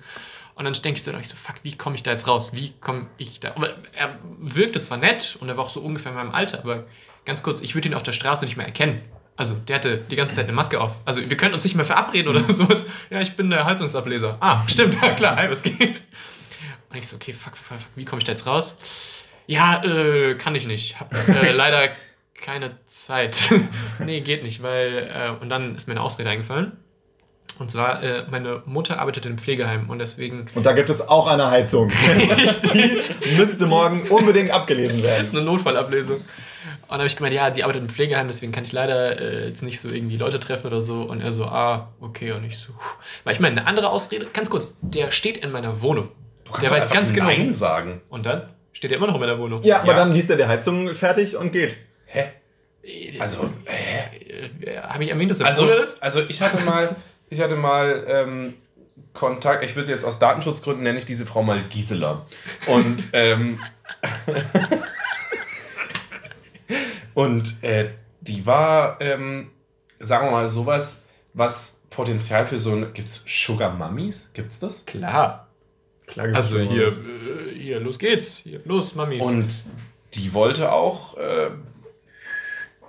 Und 0.56 0.66
dann 0.66 0.74
denke 0.74 0.98
ich 0.98 1.04
so, 1.04 1.12
ich 1.14 1.30
so, 1.30 1.36
fuck, 1.36 1.56
wie 1.64 1.76
komme 1.76 1.96
ich 1.96 2.04
da 2.04 2.12
jetzt 2.12 2.28
raus? 2.28 2.54
Wie 2.54 2.74
komme 2.80 3.08
ich 3.18 3.40
da? 3.40 3.52
Aber 3.56 3.76
er 3.94 4.18
wirkte 4.40 4.82
zwar 4.82 4.98
nett 4.98 5.38
und 5.42 5.50
er 5.50 5.58
war 5.58 5.66
auch 5.66 5.70
so 5.70 5.82
ungefähr 5.82 6.12
in 6.12 6.18
meinem 6.18 6.32
Alter, 6.32 6.60
aber 6.60 6.86
ganz 7.26 7.44
kurz, 7.44 7.62
ich 7.62 7.76
würde 7.76 7.90
ihn 7.90 7.94
auf 7.94 8.04
der 8.04 8.14
Straße 8.14 8.46
nicht 8.46 8.56
mehr 8.56 8.66
erkennen. 8.66 9.02
Also, 9.38 9.56
der 9.56 9.76
hatte 9.76 9.98
die 9.98 10.16
ganze 10.16 10.34
Zeit 10.34 10.46
eine 10.46 10.54
Maske 10.54 10.80
auf. 10.80 11.02
Also, 11.04 11.30
wir 11.30 11.36
können 11.36 11.54
uns 11.54 11.66
nicht 11.66 11.76
mehr 11.76 11.84
verabreden 11.84 12.30
oder 12.30 12.42
sowas. 12.54 12.86
Ja, 13.10 13.20
ich 13.20 13.36
bin 13.36 13.50
der 13.50 13.66
Heizungsableser. 13.66 14.38
Ah, 14.40 14.64
stimmt, 14.68 14.96
ja 15.02 15.14
klar, 15.14 15.36
hey, 15.36 15.50
was 15.50 15.62
geht? 15.62 16.04
Und 16.90 16.98
ich 16.98 17.08
so, 17.08 17.18
okay, 17.18 17.34
fuck, 17.34 17.58
fuck, 17.58 17.78
fuck, 17.78 17.90
wie 17.96 18.06
komme 18.06 18.20
ich 18.20 18.24
da 18.24 18.32
jetzt 18.32 18.48
raus? 18.48 18.78
Ja, 19.48 19.84
äh, 19.84 20.36
kann 20.36 20.56
ich 20.56 20.66
nicht. 20.66 21.00
Hab 21.00 21.14
äh, 21.14 21.52
leider 21.52 21.90
keine 22.40 22.78
Zeit. 22.86 23.50
nee, 24.06 24.22
geht 24.22 24.44
nicht, 24.44 24.62
weil. 24.62 25.10
Äh, 25.14 25.42
und 25.42 25.50
dann 25.50 25.76
ist 25.76 25.88
mir 25.88 25.94
eine 25.94 26.02
Ausrede 26.02 26.30
eingefallen. 26.30 26.74
Und 27.58 27.72
zwar, 27.72 28.04
äh, 28.04 28.26
meine 28.30 28.64
Mutter 28.66 29.00
arbeitet 29.00 29.26
im 29.26 29.38
Pflegeheim 29.38 29.90
und 29.90 30.00
deswegen. 30.00 30.46
Und 30.56 30.66
da 30.66 30.74
gibt 30.74 30.90
es 30.90 31.08
auch 31.08 31.28
eine 31.28 31.50
Heizung. 31.50 31.90
die 32.74 33.36
müsste 33.38 33.66
morgen 33.66 34.02
unbedingt 34.10 34.52
abgelesen 34.52 35.02
werden. 35.04 35.20
Das 35.20 35.28
ist 35.30 35.36
eine 35.36 35.46
Notfallablesung. 35.46 36.18
Und 36.18 36.92
dann 36.92 37.00
habe 37.00 37.08
ich 37.08 37.16
gemeint, 37.16 37.34
ja, 37.34 37.50
die 37.50 37.64
arbeitet 37.64 37.82
im 37.82 37.90
Pflegeheim, 37.90 38.28
deswegen 38.28 38.52
kann 38.52 38.64
ich 38.64 38.72
leider 38.72 39.20
äh, 39.20 39.48
jetzt 39.48 39.64
nicht 39.64 39.80
so 39.80 39.90
irgendwie 39.90 40.18
Leute 40.18 40.40
treffen 40.40 40.68
oder 40.68 40.82
so. 40.82 41.04
Und 41.04 41.22
er 41.22 41.32
so, 41.32 41.46
ah, 41.46 41.94
okay. 42.02 42.34
Und 42.34 42.44
ich 42.44 42.58
so, 42.60 42.74
puh. 42.74 42.80
weil 43.24 43.34
ich 43.34 43.40
meine, 43.40 43.60
eine 43.60 43.68
andere 43.68 43.90
Ausrede, 43.90 44.28
ganz 44.34 44.50
kurz, 44.50 44.76
der 44.82 45.12
steht 45.12 45.38
in 45.38 45.52
meiner 45.52 45.82
Wohnung. 45.82 46.10
der 46.62 46.70
weiß 46.70 46.90
ganz 46.90 47.14
genau. 47.14 47.28
Nein 47.28 47.54
sagen. 47.54 48.02
Und 48.10 48.26
dann 48.26 48.50
steht 48.74 48.92
er 48.92 48.98
immer 48.98 49.08
noch 49.08 49.16
in 49.16 49.22
meiner 49.22 49.40
Wohnung. 49.40 49.64
Ja, 49.64 49.80
aber 49.80 49.94
ja. 49.94 50.00
dann 50.00 50.12
liest 50.12 50.30
er 50.30 50.36
die 50.36 50.46
Heizung 50.46 50.94
fertig 50.94 51.38
und 51.38 51.52
geht. 51.52 51.78
Hä? 52.16 53.20
Also, 53.20 53.50
hä? 53.66 54.82
Habe 54.82 55.04
ich 55.04 55.10
erwähnt, 55.10 55.32
dass 55.32 55.40
er 55.40 55.48
also, 55.48 55.68
ist? 55.68 56.04
Also, 56.04 56.22
ich 56.28 56.42
hatte 56.42 56.64
mal 56.64 56.96
ich 57.30 57.42
hatte 57.42 57.56
mal 57.56 58.06
ähm, 58.08 58.54
Kontakt, 59.14 59.64
ich 59.64 59.76
würde 59.76 59.92
jetzt 59.92 60.06
aus 60.06 60.20
Datenschutzgründen 60.20 60.84
nenne 60.84 60.98
ich 60.98 61.06
diese 61.06 61.26
Frau 61.26 61.44
mal 61.44 61.62
Gisela. 61.70 62.26
Und, 62.68 63.08
ähm, 63.14 63.60
und 67.14 67.64
äh, 67.64 67.92
die 68.22 68.46
war, 68.46 69.00
ähm, 69.02 69.52
sagen 70.00 70.28
wir 70.28 70.32
mal, 70.32 70.50
sowas, 70.50 71.04
was 71.34 71.82
Potenzial 71.90 72.46
für 72.46 72.60
so 72.60 72.74
ein. 72.74 72.94
Gibt 72.94 73.10
es 73.10 73.24
Sugar 73.26 73.74
Mummies? 73.74 74.32
Gibt 74.34 74.52
es 74.52 74.60
das? 74.60 74.86
Klar. 74.86 75.48
Klar 76.08 76.28
gibt's 76.28 76.52
also 76.52 76.60
hier, 76.60 76.88
äh, 76.88 77.54
hier, 77.54 77.80
los 77.80 77.98
geht's. 77.98 78.42
Hier, 78.44 78.62
los, 78.66 78.96
Mummies. 78.96 79.24
Und 79.24 79.66
die 80.14 80.34
wollte 80.34 80.72
auch, 80.72 81.18
äh, 81.18 81.52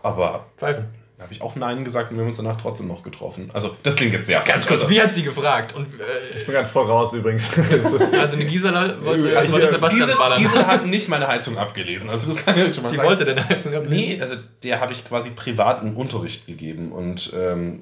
aber. 0.06 0.46
Pfeifen. 0.56 0.86
Da 1.16 1.22
habe 1.22 1.32
ich 1.32 1.40
auch 1.40 1.56
Nein 1.56 1.82
gesagt 1.82 2.10
und 2.10 2.16
wir 2.18 2.22
haben 2.24 2.28
uns 2.28 2.36
danach 2.36 2.60
trotzdem 2.60 2.88
noch 2.88 3.02
getroffen. 3.02 3.50
Also, 3.54 3.74
das 3.82 3.96
klingt 3.96 4.12
jetzt 4.12 4.26
sehr 4.26 4.38
Ganz 4.40 4.66
kurz, 4.66 4.82
also, 4.82 4.92
wie 4.92 5.00
hat 5.00 5.10
sie 5.10 5.22
gefragt? 5.22 5.74
Und, 5.74 5.86
äh, 5.98 6.36
ich 6.36 6.44
bin 6.44 6.54
gerade 6.54 6.68
voll 6.68 6.84
raus 6.84 7.14
übrigens. 7.14 7.50
also, 8.12 8.36
eine 8.36 8.44
Gisela 8.44 9.02
wollte, 9.02 9.34
also 9.36 9.54
wollte 9.54 9.66
Sebastian 9.66 10.06
Gisela, 10.06 10.18
ballern. 10.18 10.42
Gisela 10.42 10.66
hat 10.66 10.84
nicht 10.84 11.08
meine 11.08 11.26
Heizung 11.26 11.56
abgelesen. 11.56 12.10
Also, 12.10 12.28
das 12.28 12.44
kann 12.44 12.58
ich 12.58 12.74
schon 12.74 12.82
mal 12.82 12.90
die 12.90 12.96
sagen. 12.96 13.08
Die 13.08 13.08
wollte 13.08 13.24
deine 13.24 13.48
Heizung 13.48 13.74
ablesen? 13.74 13.96
Nee, 13.96 14.20
also, 14.20 14.36
der 14.62 14.78
habe 14.78 14.92
ich 14.92 15.06
quasi 15.06 15.30
privaten 15.30 15.96
Unterricht 15.96 16.46
gegeben 16.46 16.92
und 16.92 17.32
ähm, 17.34 17.78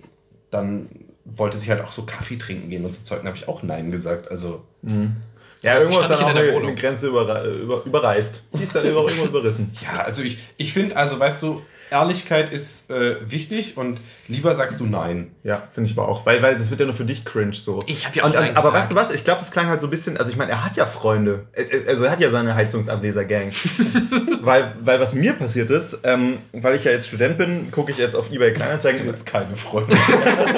dann 0.53 0.89
wollte 1.25 1.59
sie 1.59 1.71
halt 1.71 1.83
auch 1.83 1.91
so 1.91 2.03
Kaffee 2.03 2.37
trinken 2.37 2.71
gehen 2.71 2.85
und 2.85 2.95
so 2.95 3.03
Zeug. 3.03 3.19
Dann 3.19 3.27
habe 3.27 3.37
ich 3.37 3.49
auch 3.49 3.65
Nein 3.65 3.91
gesagt. 3.91 4.31
Also. 4.31 4.63
Mhm. 4.83 5.17
Ja, 5.61 5.73
also 5.73 5.85
irgendwo 5.85 6.03
ist 6.03 6.11
dann 6.11 6.23
auch 6.23 6.29
eine, 6.29 6.41
eine, 6.41 6.75
Grenze 6.75 7.09
über, 7.09 7.45
über, 7.45 7.85
überreißt. 7.85 8.45
Die 8.53 8.63
ist 8.63 8.75
dann 8.77 8.85
irgendwo 8.85 9.25
überrissen. 9.25 9.75
Ja, 9.83 10.03
also 10.03 10.23
ich, 10.23 10.39
ich 10.59 10.75
finde, 10.75 10.95
also 10.95 11.19
weißt 11.19 11.43
du, 11.43 11.63
Ehrlichkeit 11.95 12.53
ist 12.53 12.91
äh, 12.91 13.17
wichtig 13.31 13.77
und 13.77 14.01
lieber 14.27 14.53
sagst 14.57 14.81
du 14.81 14.85
nein. 14.87 15.31
Ja, 15.45 15.69
finde 15.71 15.89
ich 15.89 15.97
aber 15.97 16.09
auch. 16.09 16.27
Weil, 16.27 16.43
weil 16.43 16.57
das 16.57 16.71
wird 16.71 16.81
ja 16.81 16.87
nur 16.87 16.95
für 16.95 17.05
dich 17.05 17.25
cringe 17.25 17.53
so. 17.53 17.83
Ich 17.87 18.05
habe 18.05 18.17
ja 18.17 18.25
auch 18.25 18.31
und, 18.31 18.37
und, 18.37 18.57
Aber 18.57 18.73
weißt 18.73 18.91
du 18.91 18.97
was? 18.97 19.13
Ich 19.13 19.23
glaube, 19.23 19.39
das 19.39 19.53
klang 19.53 19.69
halt 19.69 19.81
so 19.81 19.87
ein 19.87 19.91
bisschen. 19.91 20.17
Also, 20.17 20.33
ich 20.33 20.37
meine, 20.37 20.51
er 20.51 20.65
hat 20.65 20.77
ja 20.77 20.87
Freunde. 20.87 21.47
Also, 21.87 22.05
er 22.05 22.11
hat 22.11 22.19
ja 22.19 22.31
seine 22.31 22.57
Heizungsableser-Gang. 22.57 23.53
weil, 24.41 24.75
weil 24.81 24.99
was 24.99 25.15
mir 25.15 25.35
passiert 25.35 25.71
ist, 25.71 26.01
ähm, 26.03 26.39
weil 26.53 26.75
ich 26.75 26.83
ja 26.83 26.91
jetzt 26.91 27.07
Student 27.07 27.39
bin, 27.39 27.71
gucke 27.71 27.93
ich 27.93 27.99
jetzt 27.99 28.17
auf 28.17 28.33
eBay 28.33 28.53
Kleinanzeigen. 28.53 28.99
Hast 28.99 29.07
du 29.07 29.13
jetzt 29.13 29.27
keine 29.27 29.57
Freunde? 29.57 29.97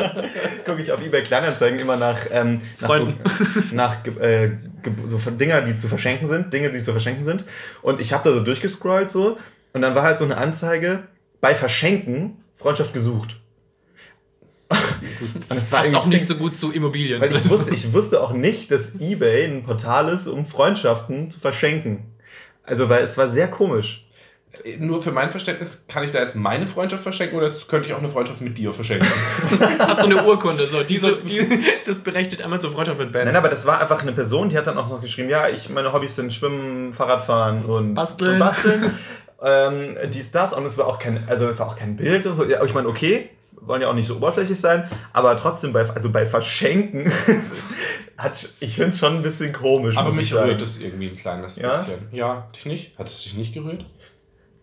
gucke 0.64 0.81
ich 0.81 0.90
auf 0.90 1.02
eBay 1.02 1.23
Kleinanzeigen 1.23 1.78
immer 1.78 1.99
nach, 1.99 2.21
ähm, 2.31 2.62
nach, 2.81 2.97
so, 2.97 3.12
nach 3.73 3.97
äh, 4.21 4.52
so 5.05 5.19
Dinger, 5.31 5.61
die 5.61 5.78
zu 5.78 5.88
verschenken 5.88 6.28
sind. 6.28 6.50
Dinge, 6.50 6.71
die 6.71 6.83
zu 6.83 6.93
verschenken 6.93 7.25
sind. 7.25 7.45
Und 7.83 8.00
ich 8.00 8.14
habe 8.14 8.25
da 8.25 8.35
so 8.35 8.40
durchgescrollt 8.40 9.11
so. 9.11 9.37
Und 9.75 9.83
dann 9.83 9.95
war 9.95 10.05
halt 10.05 10.19
so 10.19 10.25
eine 10.25 10.38
Anzeige 10.38 11.02
bei 11.40 11.55
Verschenken 11.55 12.43
Freundschaft 12.57 12.93
gesucht. 12.93 13.37
Und 14.69 15.57
es 15.57 15.71
war 15.71 15.83
Passt 15.83 15.95
auch 15.95 16.07
nicht 16.07 16.26
so 16.26 16.35
gut 16.35 16.55
zu 16.55 16.73
Immobilien. 16.73 17.21
Weil 17.21 17.35
ich 17.35 17.49
wusste, 17.50 17.75
ich 17.75 17.93
wusste 17.93 18.21
auch 18.21 18.33
nicht, 18.33 18.71
dass 18.71 18.95
eBay 19.00 19.45
ein 19.45 19.62
Portal 19.62 20.09
ist, 20.09 20.26
um 20.26 20.45
Freundschaften 20.45 21.31
zu 21.31 21.38
verschenken. 21.38 22.05
Also, 22.64 22.88
weil 22.88 23.05
es 23.05 23.16
war 23.16 23.28
sehr 23.28 23.49
komisch. 23.49 24.02
Nur 24.78 25.02
für 25.02 25.12
mein 25.12 25.31
Verständnis, 25.31 25.85
kann 25.87 26.02
ich 26.02 26.12
da 26.12 26.21
jetzt 26.21 26.35
meine 26.35 26.66
Freundschaft 26.66 27.02
verschenken 27.02 27.37
oder 27.37 27.52
könnte 27.69 27.88
ich 27.88 27.93
auch 27.93 27.99
eine 27.99 28.09
Freundschaft 28.09 28.40
mit 28.40 28.57
dir 28.57 28.73
verschenken? 28.73 29.07
Hast 29.78 30.02
du 30.02 30.07
eine 30.07 30.25
Urkunde? 30.25 30.66
So, 30.66 30.83
die 30.83 30.97
so, 30.97 31.14
die, 31.14 31.47
das 31.87 31.99
berechnet 31.99 32.40
einmal 32.40 32.59
zur 32.59 32.73
Freundschaft 32.73 32.99
mit 32.99 33.12
Ben. 33.12 33.26
Nein, 33.26 33.37
aber 33.37 33.50
das 33.50 33.66
war 33.66 33.81
einfach 33.81 34.00
eine 34.00 34.12
Person, 34.12 34.49
die 34.49 34.57
hat 34.57 34.66
dann 34.66 34.78
auch 34.78 34.88
noch 34.88 35.02
geschrieben, 35.02 35.28
ja, 35.28 35.49
ich, 35.49 35.69
meine 35.69 35.93
Hobbys 35.93 36.16
sind 36.16 36.33
Schwimmen, 36.33 36.95
Fahrradfahren 36.95 37.66
und 37.66 37.95
Basteln. 37.95 38.35
Und 38.35 38.38
basteln 38.38 38.99
ähm, 39.43 39.97
dies, 40.12 40.31
das. 40.31 40.52
Und 40.52 40.64
es 40.66 40.78
war 40.78 40.87
auch 40.87 40.99
kein, 40.99 41.28
also 41.28 41.47
war 41.59 41.69
auch 41.69 41.76
kein 41.76 41.97
Bild 41.97 42.26
und 42.26 42.35
so. 42.35 42.45
Ja, 42.45 42.62
ich 42.64 42.75
meine, 42.75 42.88
okay, 42.88 43.31
wollen 43.61 43.83
ja 43.83 43.88
auch 43.88 43.95
nicht 43.95 44.07
so 44.07 44.16
oberflächlich 44.16 44.61
sein, 44.61 44.88
aber 45.12 45.37
trotzdem 45.37 45.73
bei, 45.73 45.88
also 45.88 46.11
bei 46.11 46.25
Verschenken 46.25 47.12
hat, 48.16 48.49
ich 48.61 48.75
finde 48.75 48.90
es 48.90 48.99
schon 48.99 49.16
ein 49.16 49.23
bisschen 49.23 49.52
komisch. 49.52 49.97
Aber 49.97 50.12
mich 50.12 50.35
rührt 50.35 50.62
es 50.62 50.81
irgendwie 50.81 51.09
ein 51.09 51.16
kleines 51.16 51.57
ja? 51.57 51.71
bisschen. 51.71 52.09
Ja, 52.12 52.49
dich 52.55 52.66
nicht? 52.66 52.99
Hat 52.99 53.09
es 53.09 53.23
dich 53.23 53.35
nicht 53.35 53.55
gerührt? 53.55 53.85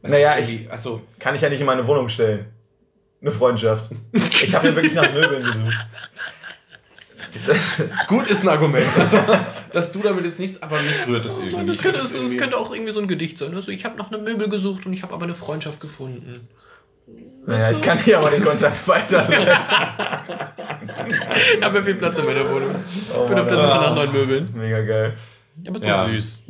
Was 0.01 0.11
naja, 0.11 0.37
ich, 0.37 0.69
also, 0.69 1.01
kann 1.19 1.35
ich 1.35 1.41
ja 1.41 1.49
nicht 1.49 1.61
in 1.61 1.65
meine 1.65 1.87
Wohnung 1.87 2.09
stellen. 2.09 2.45
Eine 3.21 3.31
Freundschaft. 3.31 3.89
Ich 4.11 4.53
habe 4.53 4.67
ja 4.67 4.75
wirklich 4.75 4.95
nach 4.95 5.13
Möbeln 5.13 5.41
gesucht. 5.41 5.87
Gut 8.07 8.27
ist 8.27 8.43
ein 8.43 8.49
Argument. 8.49 8.87
Also, 8.97 9.19
dass 9.71 9.91
du 9.91 10.01
damit 10.01 10.25
jetzt 10.25 10.39
nichts, 10.39 10.61
aber 10.61 10.81
mich 10.81 11.07
rührt 11.07 11.25
es 11.25 11.37
oh 11.37 11.43
irgendwie. 11.43 11.65
Das 11.65 11.77
könnte, 11.79 11.99
das, 11.99 12.13
das 12.13 12.37
könnte, 12.37 12.57
auch 12.57 12.73
irgendwie 12.73 12.91
so 12.91 12.99
ein 12.99 13.07
Gedicht 13.07 13.37
sein. 13.37 13.53
Also 13.55 13.71
ich 13.71 13.85
habe 13.85 13.97
nach 13.97 14.11
einem 14.11 14.23
Möbel 14.23 14.49
gesucht 14.49 14.85
und 14.85 14.93
ich 14.93 15.03
habe 15.03 15.13
aber 15.13 15.23
eine 15.23 15.35
Freundschaft 15.35 15.79
gefunden. 15.79 16.47
Naja, 17.45 17.71
ich 17.71 17.81
kann 17.81 17.99
hier 17.99 18.19
aber 18.19 18.29
den 18.29 18.43
Kontakt 18.43 18.87
weiterleiten. 18.87 19.47
ich 21.57 21.63
habe 21.63 21.77
ja 21.77 21.83
viel 21.83 21.95
Platz 21.95 22.17
in 22.17 22.25
meiner 22.25 22.49
Wohnung. 22.49 22.75
Ich 22.93 23.17
oh 23.17 23.27
bin 23.27 23.37
auf 23.37 23.47
der 23.47 23.57
Suche 23.57 23.67
nach 23.67 23.95
neuen 23.95 24.11
Möbeln. 24.13 24.49
Mega 24.53 24.81
geil. 24.81 25.15
Ja, 25.61 25.69
aber 25.69 25.79
so 25.79 25.87
ja. 25.87 26.05
süß. 26.07 26.43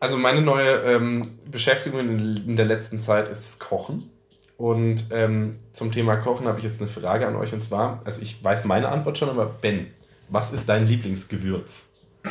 Also 0.00 0.16
meine 0.16 0.40
neue 0.40 0.70
ähm, 0.82 1.30
Beschäftigung 1.50 2.00
in, 2.00 2.36
in, 2.48 2.56
der 2.56 2.66
letzten 2.66 3.00
Zeit 3.00 3.28
ist 3.28 3.44
das 3.44 3.58
Kochen. 3.58 4.10
Und 4.56 5.06
ähm, 5.10 5.56
zum 5.72 5.90
Thema 5.90 6.16
Kochen 6.16 6.46
habe 6.46 6.58
ich 6.58 6.64
jetzt 6.64 6.80
eine 6.80 6.88
Frage 6.88 7.26
an 7.26 7.34
euch 7.34 7.52
und 7.52 7.62
zwar, 7.62 8.00
also 8.04 8.22
ich 8.22 8.42
weiß 8.42 8.64
meine 8.64 8.88
Antwort 8.90 9.18
schon, 9.18 9.28
aber 9.28 9.46
Ben, 9.46 9.88
was 10.32 10.52
ist 10.52 10.68
dein 10.68 10.86
Lieblingsgewürz? 10.86 11.92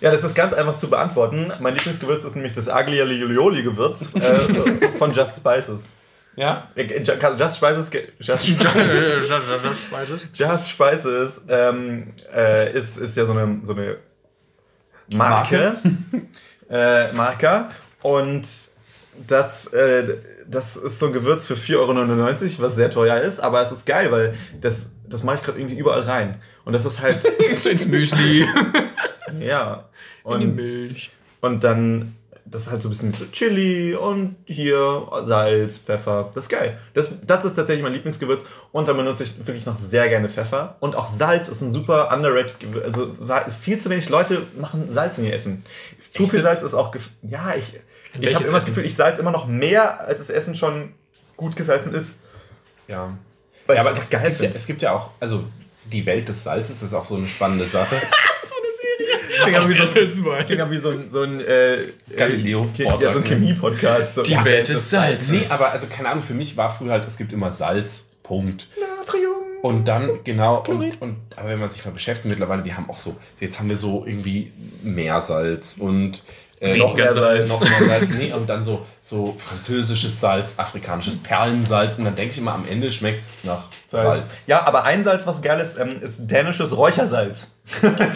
ja, 0.00 0.10
das 0.10 0.22
ist 0.22 0.34
ganz 0.34 0.52
einfach 0.52 0.76
zu 0.76 0.90
beantworten. 0.90 1.52
Mein 1.60 1.74
Lieblingsgewürz 1.74 2.24
ist 2.24 2.34
nämlich 2.34 2.52
das 2.52 2.68
Aglioli-Gewürz 2.68 4.14
äh, 4.14 4.88
von 4.98 5.12
Just 5.12 5.36
Spices. 5.36 5.88
Ja? 6.36 6.68
Just 6.76 7.56
Spices. 7.56 7.90
Just, 8.20 8.48
Just 8.48 9.84
Spices. 9.84 10.26
Just 10.34 10.70
Spices 10.70 11.44
ähm, 11.48 12.12
äh, 12.32 12.72
ist, 12.76 12.98
ist 12.98 13.16
ja 13.16 13.24
so 13.24 13.32
eine, 13.32 13.60
so 13.62 13.72
eine 13.72 13.96
Marke. 15.08 15.76
Marke. 15.82 16.28
äh, 16.70 17.12
Marker. 17.14 17.70
Und 18.02 18.46
das, 19.26 19.66
äh, 19.72 20.16
das 20.48 20.76
ist 20.76 20.98
so 20.98 21.06
ein 21.06 21.12
Gewürz 21.12 21.46
für 21.46 21.54
4,99 21.54 21.78
Euro, 21.78 22.52
was 22.58 22.74
sehr 22.74 22.90
teuer 22.90 23.20
ist, 23.20 23.40
aber 23.40 23.62
es 23.62 23.72
ist 23.72 23.86
geil, 23.86 24.10
weil 24.10 24.34
das, 24.60 24.90
das 25.08 25.22
mache 25.22 25.36
ich 25.36 25.42
gerade 25.42 25.58
irgendwie 25.58 25.78
überall 25.78 26.00
rein. 26.00 26.40
Und 26.64 26.72
das 26.72 26.84
ist 26.84 27.00
halt. 27.00 27.26
so 27.56 27.68
ins 27.68 27.86
Müsli. 27.86 28.46
ja. 29.40 29.88
Und, 30.22 30.42
In 30.42 30.56
die 30.56 30.62
Milch. 30.62 31.10
Und 31.40 31.64
dann, 31.64 32.16
das 32.44 32.62
ist 32.62 32.70
halt 32.70 32.82
so 32.82 32.88
ein 32.88 32.90
bisschen 32.90 33.10
mit 33.10 33.32
Chili 33.32 33.94
und 33.94 34.36
hier 34.44 35.08
Salz, 35.24 35.78
Pfeffer. 35.78 36.30
Das 36.34 36.44
ist 36.44 36.50
geil. 36.50 36.78
Das, 36.94 37.14
das 37.26 37.44
ist 37.44 37.54
tatsächlich 37.54 37.82
mein 37.82 37.94
Lieblingsgewürz. 37.94 38.42
Und 38.72 38.88
dann 38.88 38.96
benutze 38.96 39.24
ich 39.24 39.38
wirklich 39.38 39.64
noch 39.66 39.76
sehr 39.76 40.08
gerne 40.08 40.28
Pfeffer. 40.28 40.76
Und 40.80 40.96
auch 40.96 41.08
Salz 41.08 41.48
ist 41.48 41.62
ein 41.62 41.72
super 41.72 42.12
underrated 42.14 42.60
Gewürz. 42.60 42.84
Also 42.84 43.14
viel 43.58 43.78
zu 43.78 43.88
wenig 43.88 44.08
Leute 44.08 44.42
machen 44.58 44.92
Salz 44.92 45.16
in 45.18 45.24
ihr 45.24 45.34
Essen. 45.34 45.64
Zu 46.12 46.26
viel 46.26 46.42
Salz 46.42 46.62
ist 46.62 46.74
auch. 46.74 46.94
Ja, 47.22 47.54
ich 47.56 47.80
ich 48.20 48.34
habe 48.34 48.44
immer 48.44 48.58
das 48.58 48.66
Gefühl, 48.66 48.84
ich 48.84 48.94
salze 48.94 49.20
immer 49.20 49.30
noch 49.30 49.46
mehr, 49.46 50.00
als 50.00 50.18
das 50.18 50.30
Essen 50.30 50.54
schon 50.54 50.92
gut 51.36 51.56
gesalzen 51.56 51.94
ist. 51.94 52.20
Ja. 52.86 53.16
Weil 53.66 53.76
ja, 53.76 53.82
aber 53.82 53.96
es, 53.96 54.10
es, 54.10 54.22
gibt 54.22 54.42
ja, 54.42 54.50
es 54.54 54.66
gibt 54.66 54.82
ja 54.82 54.92
auch, 54.92 55.10
also 55.20 55.44
die 55.84 56.04
Welt 56.06 56.28
des 56.28 56.42
Salzes 56.42 56.82
ist 56.82 56.94
auch 56.94 57.06
so 57.06 57.16
eine 57.16 57.26
spannende 57.26 57.66
Sache. 57.66 57.96
so 58.46 58.54
eine 58.54 59.36
Serie. 59.36 60.44
Klingt 60.44 60.70
wie 60.70 60.76
so, 60.76 60.90
ein, 60.90 61.10
so 61.10 61.22
ein 61.22 61.40
äh, 61.40 61.92
Galileo 62.16 62.68
ja, 62.76 63.12
so 63.12 63.18
ein 63.18 63.24
Chemie-Podcast. 63.24 64.14
So 64.16 64.22
die 64.22 64.42
Welt 64.44 64.68
des 64.68 64.90
Salzes. 64.90 65.30
Nee, 65.30 65.46
aber 65.50 65.72
also 65.72 65.86
keine 65.86 66.08
Ahnung, 66.08 66.22
für 66.22 66.34
mich 66.34 66.56
war 66.56 66.70
früher 66.70 66.92
halt, 66.92 67.06
es 67.06 67.16
gibt 67.16 67.32
immer 67.32 67.50
Salz, 67.50 68.10
Punkt. 68.22 68.68
Natrium. 68.78 69.38
Und 69.62 69.86
dann, 69.88 70.22
genau, 70.24 70.62
und, 70.68 71.02
und 71.02 71.16
aber 71.36 71.48
wenn 71.48 71.58
man 71.58 71.70
sich 71.70 71.84
mal 71.84 71.90
beschäftigt, 71.90 72.26
mittlerweile, 72.28 72.64
wir 72.64 72.76
haben 72.76 72.88
auch 72.88 72.98
so, 72.98 73.16
jetzt 73.40 73.58
haben 73.58 73.68
wir 73.68 73.76
so 73.76 74.04
irgendwie 74.06 74.52
Meersalz 74.82 75.76
und 75.78 76.22
äh, 76.60 76.76
noch 76.76 76.94
mehr 76.94 77.12
Salz. 77.12 77.48
Noch 77.48 77.60
mehr 77.60 77.88
Salz. 77.88 78.10
Nee, 78.10 78.32
und 78.32 78.48
dann 78.48 78.62
so, 78.62 78.86
so 79.00 79.34
französisches 79.38 80.18
Salz, 80.20 80.54
afrikanisches 80.56 81.16
Perlensalz. 81.16 81.96
Und 81.96 82.04
dann 82.04 82.14
denke 82.14 82.32
ich 82.32 82.38
immer, 82.38 82.54
am 82.54 82.66
Ende 82.68 82.90
schmeckt 82.92 83.22
es 83.22 83.34
nach 83.44 83.64
Salz. 83.88 84.18
Salz. 84.18 84.42
Ja, 84.46 84.66
aber 84.66 84.84
ein 84.84 85.04
Salz, 85.04 85.26
was 85.26 85.42
geil 85.42 85.60
ist, 85.60 85.78
ähm, 85.78 86.02
ist 86.02 86.26
dänisches 86.26 86.76
Räuchersalz. 86.76 87.52
das 87.82 88.14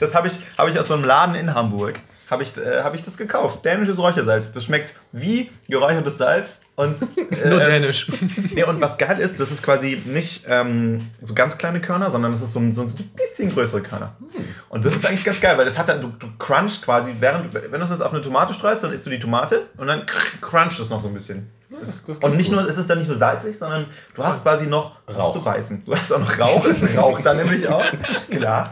das 0.00 0.14
habe 0.14 0.28
ich, 0.28 0.34
hab 0.56 0.68
ich 0.68 0.78
aus 0.78 0.88
so 0.88 0.94
einem 0.94 1.04
Laden 1.04 1.34
in 1.34 1.54
Hamburg 1.54 2.00
habe 2.30 2.42
ich, 2.42 2.56
äh, 2.56 2.82
hab 2.82 2.94
ich 2.94 3.04
das 3.04 3.16
gekauft. 3.16 3.64
Dänisches 3.64 3.98
Räuchersalz. 3.98 4.52
Das 4.52 4.64
schmeckt 4.64 4.94
wie 5.12 5.50
geräuchertes 5.68 6.18
Salz. 6.18 6.60
Und, 6.74 6.96
äh, 7.16 7.48
Nur 7.48 7.60
dänisch. 7.60 8.08
nee, 8.54 8.64
und 8.64 8.80
was 8.80 8.98
geil 8.98 9.20
ist, 9.20 9.38
das 9.38 9.50
ist 9.50 9.62
quasi 9.62 10.02
nicht 10.04 10.44
ähm, 10.48 11.00
so 11.22 11.34
ganz 11.34 11.56
kleine 11.56 11.80
Körner, 11.80 12.10
sondern 12.10 12.32
das 12.32 12.42
ist 12.42 12.52
so 12.52 12.60
ein, 12.60 12.74
so 12.74 12.82
ein 12.82 12.92
bisschen 13.14 13.48
größere 13.50 13.82
Körner. 13.82 14.16
Hm. 14.18 14.44
Und 14.68 14.84
das 14.84 14.96
ist 14.96 15.06
eigentlich 15.06 15.24
ganz 15.24 15.40
geil, 15.40 15.56
weil 15.56 15.64
das 15.64 15.78
hat 15.78 15.88
dann, 15.88 16.00
du, 16.00 16.08
du 16.08 16.26
crunchst 16.38 16.82
quasi, 16.82 17.14
während 17.20 17.54
wenn 17.54 17.70
du 17.70 17.86
das 17.86 18.00
auf 18.00 18.12
eine 18.12 18.22
Tomate 18.22 18.54
streust, 18.54 18.82
dann 18.82 18.92
isst 18.92 19.06
du 19.06 19.10
die 19.10 19.18
Tomate 19.18 19.66
und 19.76 19.86
dann 19.86 20.04
cruncht 20.40 20.78
es 20.80 20.90
noch 20.90 21.00
so 21.00 21.08
ein 21.08 21.14
bisschen. 21.14 21.50
Das, 21.68 22.04
das 22.04 22.18
und 22.18 22.36
nicht 22.36 22.50
gut. 22.50 22.60
nur, 22.60 22.68
ist 22.68 22.76
es 22.76 22.86
dann 22.86 22.98
nicht 22.98 23.08
nur 23.08 23.16
salzig, 23.16 23.58
sondern 23.58 23.86
du 24.14 24.24
hast 24.24 24.42
quasi 24.42 24.66
noch 24.66 24.96
Rauch 25.08 25.36
zu 25.36 25.44
beißen. 25.44 25.84
Du 25.84 25.96
hast 25.96 26.12
auch 26.12 26.20
noch 26.20 26.38
Rauch, 26.38 26.64
es 26.82 26.96
raucht 26.96 27.26
dann 27.26 27.36
nämlich 27.36 27.68
auch. 27.68 27.84
Klar. 28.30 28.70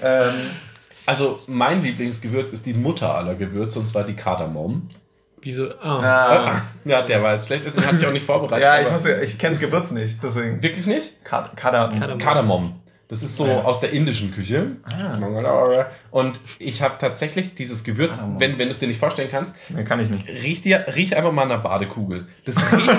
Ähm, 0.00 0.34
also 1.08 1.40
mein 1.46 1.82
Lieblingsgewürz 1.82 2.52
ist 2.52 2.66
die 2.66 2.74
Mutter 2.74 3.14
aller 3.14 3.34
Gewürze 3.34 3.78
und 3.78 3.88
zwar 3.88 4.04
die 4.04 4.14
Kardamom. 4.14 4.88
Wieso? 5.40 5.68
Oh. 5.68 5.86
Ah. 5.86 6.60
Ja, 6.84 7.00
der 7.00 7.22
war 7.22 7.32
jetzt 7.32 7.46
schlecht, 7.46 7.64
deswegen 7.64 7.86
hatte 7.86 7.96
ich 7.96 8.06
auch 8.06 8.12
nicht 8.12 8.26
vorbereitet. 8.26 8.64
Ja, 8.64 8.80
ich, 8.80 8.90
muss, 8.90 9.04
ich 9.06 9.38
kenne 9.38 9.54
das 9.54 9.60
Gewürz 9.60 9.90
nicht, 9.90 10.22
deswegen. 10.22 10.62
Wirklich 10.62 10.86
nicht? 10.86 11.24
Kardamom. 11.24 12.18
Kardamom. 12.18 12.80
Das 13.08 13.22
ist 13.22 13.36
so 13.38 13.46
Ja. 13.46 13.62
aus 13.64 13.80
der 13.80 13.90
indischen 13.92 14.32
Küche. 14.34 14.72
Ah. 14.84 15.18
Und 16.10 16.40
ich 16.58 16.82
habe 16.82 16.96
tatsächlich 16.98 17.54
dieses 17.54 17.82
Gewürz, 17.82 18.16
Kardamom. 18.16 18.38
wenn, 18.40 18.58
wenn 18.58 18.68
du 18.68 18.72
es 18.72 18.78
dir 18.78 18.86
nicht 18.86 19.00
vorstellen 19.00 19.30
kannst, 19.30 19.54
Nee, 19.70 19.84
kann 19.84 19.98
ich 20.00 20.10
nicht. 20.10 20.28
riech, 20.28 20.60
dir, 20.60 20.84
riech 20.94 21.16
einfach 21.16 21.32
mal 21.32 21.42
an 21.44 21.52
einer 21.52 21.60
Badekugel. 21.62 22.26
Das 22.44 22.56
riecht, 22.72 22.90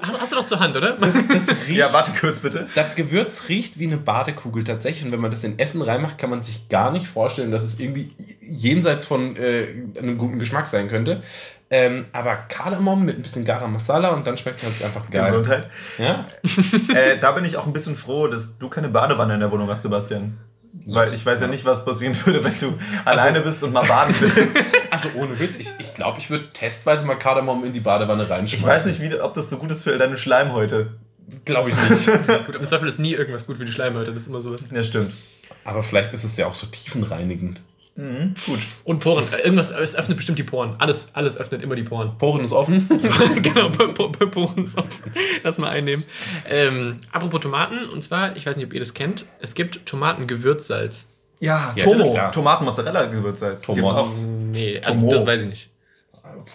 Hast, 0.00 0.20
hast 0.20 0.32
du 0.32 0.36
doch 0.36 0.44
zur 0.44 0.58
Hand, 0.60 0.76
oder? 0.76 0.92
das, 0.96 1.14
das 1.28 1.48
riecht 1.68 1.78
Ja, 1.78 1.92
warte 1.92 2.12
kurz 2.18 2.38
bitte. 2.40 2.66
Das 2.74 2.94
Gewürz 2.94 3.48
riecht 3.48 3.78
wie 3.80 3.86
eine 3.86 3.96
Badekugel 3.96 4.62
tatsächlich. 4.64 5.04
Und 5.04 5.12
wenn 5.12 5.20
man 5.20 5.30
das 5.32 5.42
in 5.44 5.58
Essen 5.58 5.82
reinmacht, 5.82 6.18
kann 6.18 6.30
man 6.30 6.42
sich 6.42 6.68
gar 6.68 6.92
nicht 6.92 7.06
vorstellen, 7.08 7.50
dass 7.50 7.62
es 7.64 7.78
irgendwie 7.80 8.12
jenseits 8.40 9.06
von 9.06 9.36
äh, 9.36 9.66
einem 9.98 10.18
guten 10.18 10.38
Geschmack 10.38 10.68
sein 10.68 10.88
könnte. 10.88 11.22
Ähm, 11.74 12.04
aber 12.12 12.36
Kardamom 12.50 13.02
mit 13.02 13.18
ein 13.18 13.22
bisschen 13.22 13.46
Garam 13.46 13.72
Masala 13.72 14.10
und 14.10 14.26
dann 14.26 14.36
schmeckt 14.36 14.58
es 14.62 14.64
halt 14.64 14.84
einfach 14.84 15.08
geil. 15.08 15.30
Gesundheit. 15.30 15.70
Ja? 15.96 16.26
äh, 16.94 17.18
da 17.18 17.32
bin 17.32 17.46
ich 17.46 17.56
auch 17.56 17.66
ein 17.66 17.72
bisschen 17.72 17.96
froh, 17.96 18.26
dass 18.26 18.58
du 18.58 18.68
keine 18.68 18.90
Badewanne 18.90 19.32
in 19.32 19.40
der 19.40 19.50
Wohnung 19.50 19.70
hast, 19.70 19.80
Sebastian. 19.80 20.36
Weil 20.86 21.12
ich 21.14 21.24
weiß 21.24 21.40
ja 21.40 21.46
nicht, 21.46 21.64
was 21.64 21.86
passieren 21.86 22.14
würde, 22.24 22.44
wenn 22.44 22.58
du 22.58 22.78
alleine 23.06 23.40
bist 23.40 23.62
und 23.62 23.72
mal 23.72 23.86
baden 23.86 24.14
willst. 24.20 24.50
Also 24.90 25.08
ohne 25.14 25.38
Witz, 25.38 25.58
ich 25.58 25.68
glaube, 25.68 25.82
ich, 25.82 25.94
glaub, 25.94 26.18
ich 26.18 26.28
würde 26.28 26.50
testweise 26.50 27.06
mal 27.06 27.14
Kardamom 27.14 27.64
in 27.64 27.72
die 27.72 27.80
Badewanne 27.80 28.24
Ich 28.24 28.30
reinschmeißen. 28.30 28.68
weiß 28.68 28.84
nicht, 28.84 29.00
wie, 29.00 29.18
ob 29.18 29.32
das 29.32 29.48
so 29.48 29.56
gut 29.56 29.70
ist 29.70 29.84
für 29.84 29.96
deine 29.96 30.18
Schleimhäute. 30.18 30.90
Glaube 31.46 31.70
ich 31.70 31.76
nicht. 31.88 32.06
Gut, 32.46 32.56
im 32.56 32.66
Zweifel 32.66 32.86
ist 32.88 32.98
nie 32.98 33.14
irgendwas 33.14 33.46
gut 33.46 33.56
für 33.56 33.64
die 33.64 33.72
Schleimhäute, 33.72 34.12
das 34.12 34.24
ist 34.24 34.28
immer 34.28 34.42
sowas. 34.42 34.60
Ja, 34.70 34.84
stimmt. 34.84 35.14
Aber 35.64 35.82
vielleicht 35.82 36.12
ist 36.12 36.24
es 36.24 36.36
ja 36.36 36.46
auch 36.46 36.54
so 36.54 36.66
tiefenreinigend. 36.66 37.62
Mhm, 37.94 38.34
gut. 38.46 38.60
Und 38.84 39.00
Poren. 39.00 39.24
Äh, 39.32 39.42
Irgendwas, 39.42 39.70
es 39.70 39.94
öffnet 39.94 40.16
bestimmt 40.16 40.38
die 40.38 40.42
Poren. 40.44 40.76
Alles, 40.78 41.10
alles 41.12 41.36
öffnet 41.36 41.62
immer 41.62 41.74
die 41.76 41.82
Poren. 41.82 42.16
Poren 42.16 42.42
ist 42.42 42.52
offen. 42.52 42.88
genau, 43.42 43.68
Po- 43.68 43.88
Po- 43.88 44.08
Po- 44.08 44.26
Poren 44.28 44.64
ist 44.64 44.78
offen. 44.78 45.12
Lass 45.42 45.58
mal 45.58 45.68
einnehmen. 45.68 46.04
Ähm, 46.48 47.00
apropos 47.12 47.40
Tomaten, 47.40 47.88
und 47.90 48.02
zwar, 48.02 48.34
ich 48.36 48.46
weiß 48.46 48.56
nicht, 48.56 48.64
ob 48.66 48.72
ihr 48.72 48.80
das 48.80 48.94
kennt, 48.94 49.26
es 49.40 49.54
gibt 49.54 49.84
Tomatengewürzsalz. 49.84 51.08
Ja, 51.40 51.74
Ja, 51.76 51.84
Tomo. 51.84 52.16
Tomaten-Mozzarella-Gewürzsalz. 52.32 53.62
Tomo. 53.62 53.92
Nee, 54.52 54.80
also, 54.84 55.08
das 55.08 55.26
weiß 55.26 55.42
ich 55.42 55.48
nicht. 55.48 55.70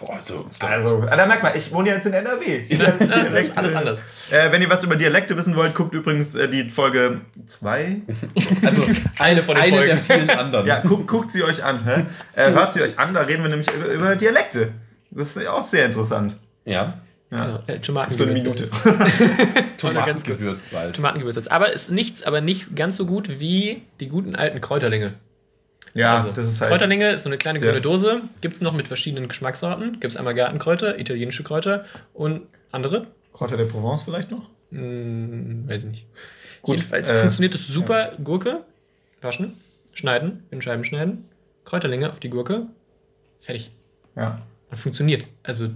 Boah, 0.00 0.16
also, 0.16 0.48
Also, 0.60 1.04
ah, 1.08 1.16
da 1.16 1.26
merkt 1.26 1.42
man, 1.42 1.56
ich 1.56 1.72
wohne 1.72 1.88
ja 1.88 1.94
jetzt 1.96 2.06
in 2.06 2.12
NRW. 2.12 2.66
Ist 2.68 3.56
alles 3.56 3.74
anders. 3.74 4.04
Äh, 4.30 4.52
wenn 4.52 4.62
ihr 4.62 4.68
was 4.70 4.84
über 4.84 4.96
Dialekte 4.96 5.36
wissen 5.36 5.56
wollt, 5.56 5.74
guckt 5.74 5.94
übrigens 5.94 6.34
äh, 6.34 6.48
die 6.48 6.68
Folge 6.70 7.20
2. 7.46 7.96
also 8.64 8.82
Eine 9.18 9.42
von 9.42 9.54
den 9.54 9.64
eine 9.64 9.72
Folgen. 9.72 9.86
der 9.86 9.98
vielen 9.98 10.30
anderen. 10.30 10.66
Ja, 10.66 10.80
guckt, 10.80 11.06
guckt 11.08 11.30
sie 11.32 11.42
euch 11.42 11.64
an. 11.64 11.84
Hä? 11.84 12.06
Äh, 12.34 12.50
hört 12.52 12.72
sie 12.72 12.82
euch 12.82 12.98
an, 12.98 13.14
da 13.14 13.22
reden 13.22 13.42
wir 13.42 13.50
nämlich 13.50 13.70
über, 13.72 13.86
über 13.86 14.16
Dialekte. 14.16 14.72
Das 15.10 15.36
ist 15.36 15.42
ja 15.42 15.52
auch 15.52 15.62
sehr 15.62 15.86
interessant. 15.86 16.36
ja. 16.64 16.94
Ja. 17.30 17.44
Genau, 17.44 17.60
äh, 17.66 17.78
Für 18.16 18.22
eine 18.22 18.32
Minute. 18.32 18.70
Tomatengewürzsalz. 19.76 20.96
Tomatengewürzsalz. 20.96 21.48
Aber 21.48 21.70
ist 21.70 21.90
nichts, 21.90 22.22
aber 22.22 22.40
nicht 22.40 22.74
ganz 22.74 22.96
so 22.96 23.04
gut 23.04 23.38
wie 23.38 23.82
die 24.00 24.08
guten 24.08 24.34
alten 24.34 24.62
Kräuterlinge. 24.62 25.12
Ja, 25.94 26.14
also, 26.16 26.30
das 26.32 26.46
ist 26.46 26.60
halt. 26.60 26.70
Kräuterlinge 26.70 27.10
ist 27.12 27.22
so 27.22 27.28
eine 27.28 27.38
kleine 27.38 27.58
grüne 27.60 27.74
Ja. 27.74 27.80
Dose. 27.80 28.22
Gibt 28.40 28.54
es 28.54 28.60
noch 28.60 28.72
mit 28.72 28.88
verschiedenen 28.88 29.28
Geschmackssorten. 29.28 29.92
Gibt 30.00 30.12
es 30.12 30.16
einmal 30.16 30.34
Gartenkräuter, 30.34 30.98
italienische 30.98 31.42
Kräuter 31.44 31.84
und 32.14 32.42
andere. 32.72 33.06
Kräuter 33.32 33.56
der 33.56 33.64
Provence 33.64 34.02
vielleicht 34.02 34.30
noch? 34.30 34.48
Hm, 34.70 35.68
weiß 35.68 35.84
ich 35.84 35.90
nicht. 35.90 36.06
Gut, 36.62 36.76
Jedenfalls 36.76 37.08
äh, 37.08 37.20
funktioniert 37.20 37.54
es 37.54 37.66
super. 37.66 38.12
Gurke, 38.22 38.62
waschen, 39.20 39.54
schneiden, 39.94 40.44
in 40.50 40.60
Scheiben 40.60 40.84
schneiden, 40.84 41.24
Kräuterlinge 41.64 42.10
auf 42.10 42.20
die 42.20 42.30
Gurke, 42.30 42.66
fertig. 43.40 43.70
Ja. 44.16 44.42
Und 44.70 44.76
funktioniert. 44.76 45.26
Also, 45.42 45.66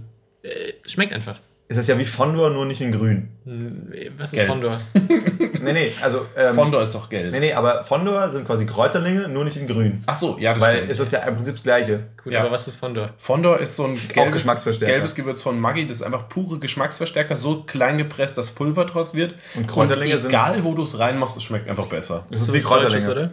äh, 0.43 0.73
schmeckt 0.85 1.13
einfach. 1.13 1.39
Ist 1.69 1.77
das 1.77 1.87
ja 1.87 1.97
wie 1.97 2.05
Fondor, 2.05 2.49
nur 2.49 2.65
nicht 2.65 2.81
in 2.81 2.91
grün. 2.91 3.29
Hm, 3.45 3.91
Was 4.17 4.29
ist 4.31 4.35
Gelb. 4.35 4.47
Fondor? 4.49 4.79
Nee, 5.63 5.71
nee, 5.71 5.93
also. 6.01 6.25
Ähm, 6.35 6.55
Fondor 6.55 6.81
ist 6.81 6.93
doch 6.93 7.07
gelb. 7.07 7.31
Nee, 7.31 7.39
nee, 7.39 7.53
aber 7.53 7.85
Fondor 7.85 8.27
sind 8.29 8.45
quasi 8.45 8.65
Kräuterlinge, 8.65 9.29
nur 9.29 9.45
nicht 9.45 9.55
in 9.55 9.65
grün. 9.65 10.03
Ach 10.07 10.15
so, 10.17 10.37
ja, 10.37 10.51
das 10.53 10.61
Weil 10.61 10.75
stimmt. 10.75 10.91
ist 10.91 10.99
das 10.99 11.11
ja 11.11 11.19
im 11.19 11.37
Prinzip 11.37 11.55
das 11.55 11.63
Gleiche. 11.63 11.99
Gut, 12.21 12.33
Ja. 12.33 12.41
aber 12.41 12.51
was 12.51 12.67
ist 12.67 12.75
Fondor? 12.75 13.11
Fondor 13.17 13.59
ist 13.59 13.77
so 13.77 13.85
ein 13.85 13.97
gelbes, 14.09 14.33
Geschmacksverstärker. 14.33 14.91
gelbes 14.93 15.15
Gewürz 15.15 15.41
von 15.41 15.57
Maggi. 15.57 15.87
Das 15.87 15.97
ist 15.97 16.03
einfach 16.03 16.27
pure 16.27 16.59
Geschmacksverstärker, 16.59 17.37
so 17.37 17.63
klein 17.63 17.97
gepresst, 17.97 18.37
dass 18.37 18.51
Pulver 18.51 18.83
draus 18.83 19.13
wird. 19.15 19.35
Und 19.55 19.67
Kräuterlinge 19.67 20.17
sind- 20.17 20.31
egal, 20.31 20.61
wo 20.65 20.73
du 20.73 20.81
es 20.81 20.99
reinmachst, 20.99 21.37
es 21.37 21.43
schmeckt 21.43 21.69
einfach 21.69 21.87
besser. 21.87 22.25
Das 22.29 22.41
ist 22.41 22.47
So 22.47 22.53
wie 22.53 22.59
Deutsches, 22.59 23.05
Kräuterlinge. 23.05 23.11
oder? 23.11 23.31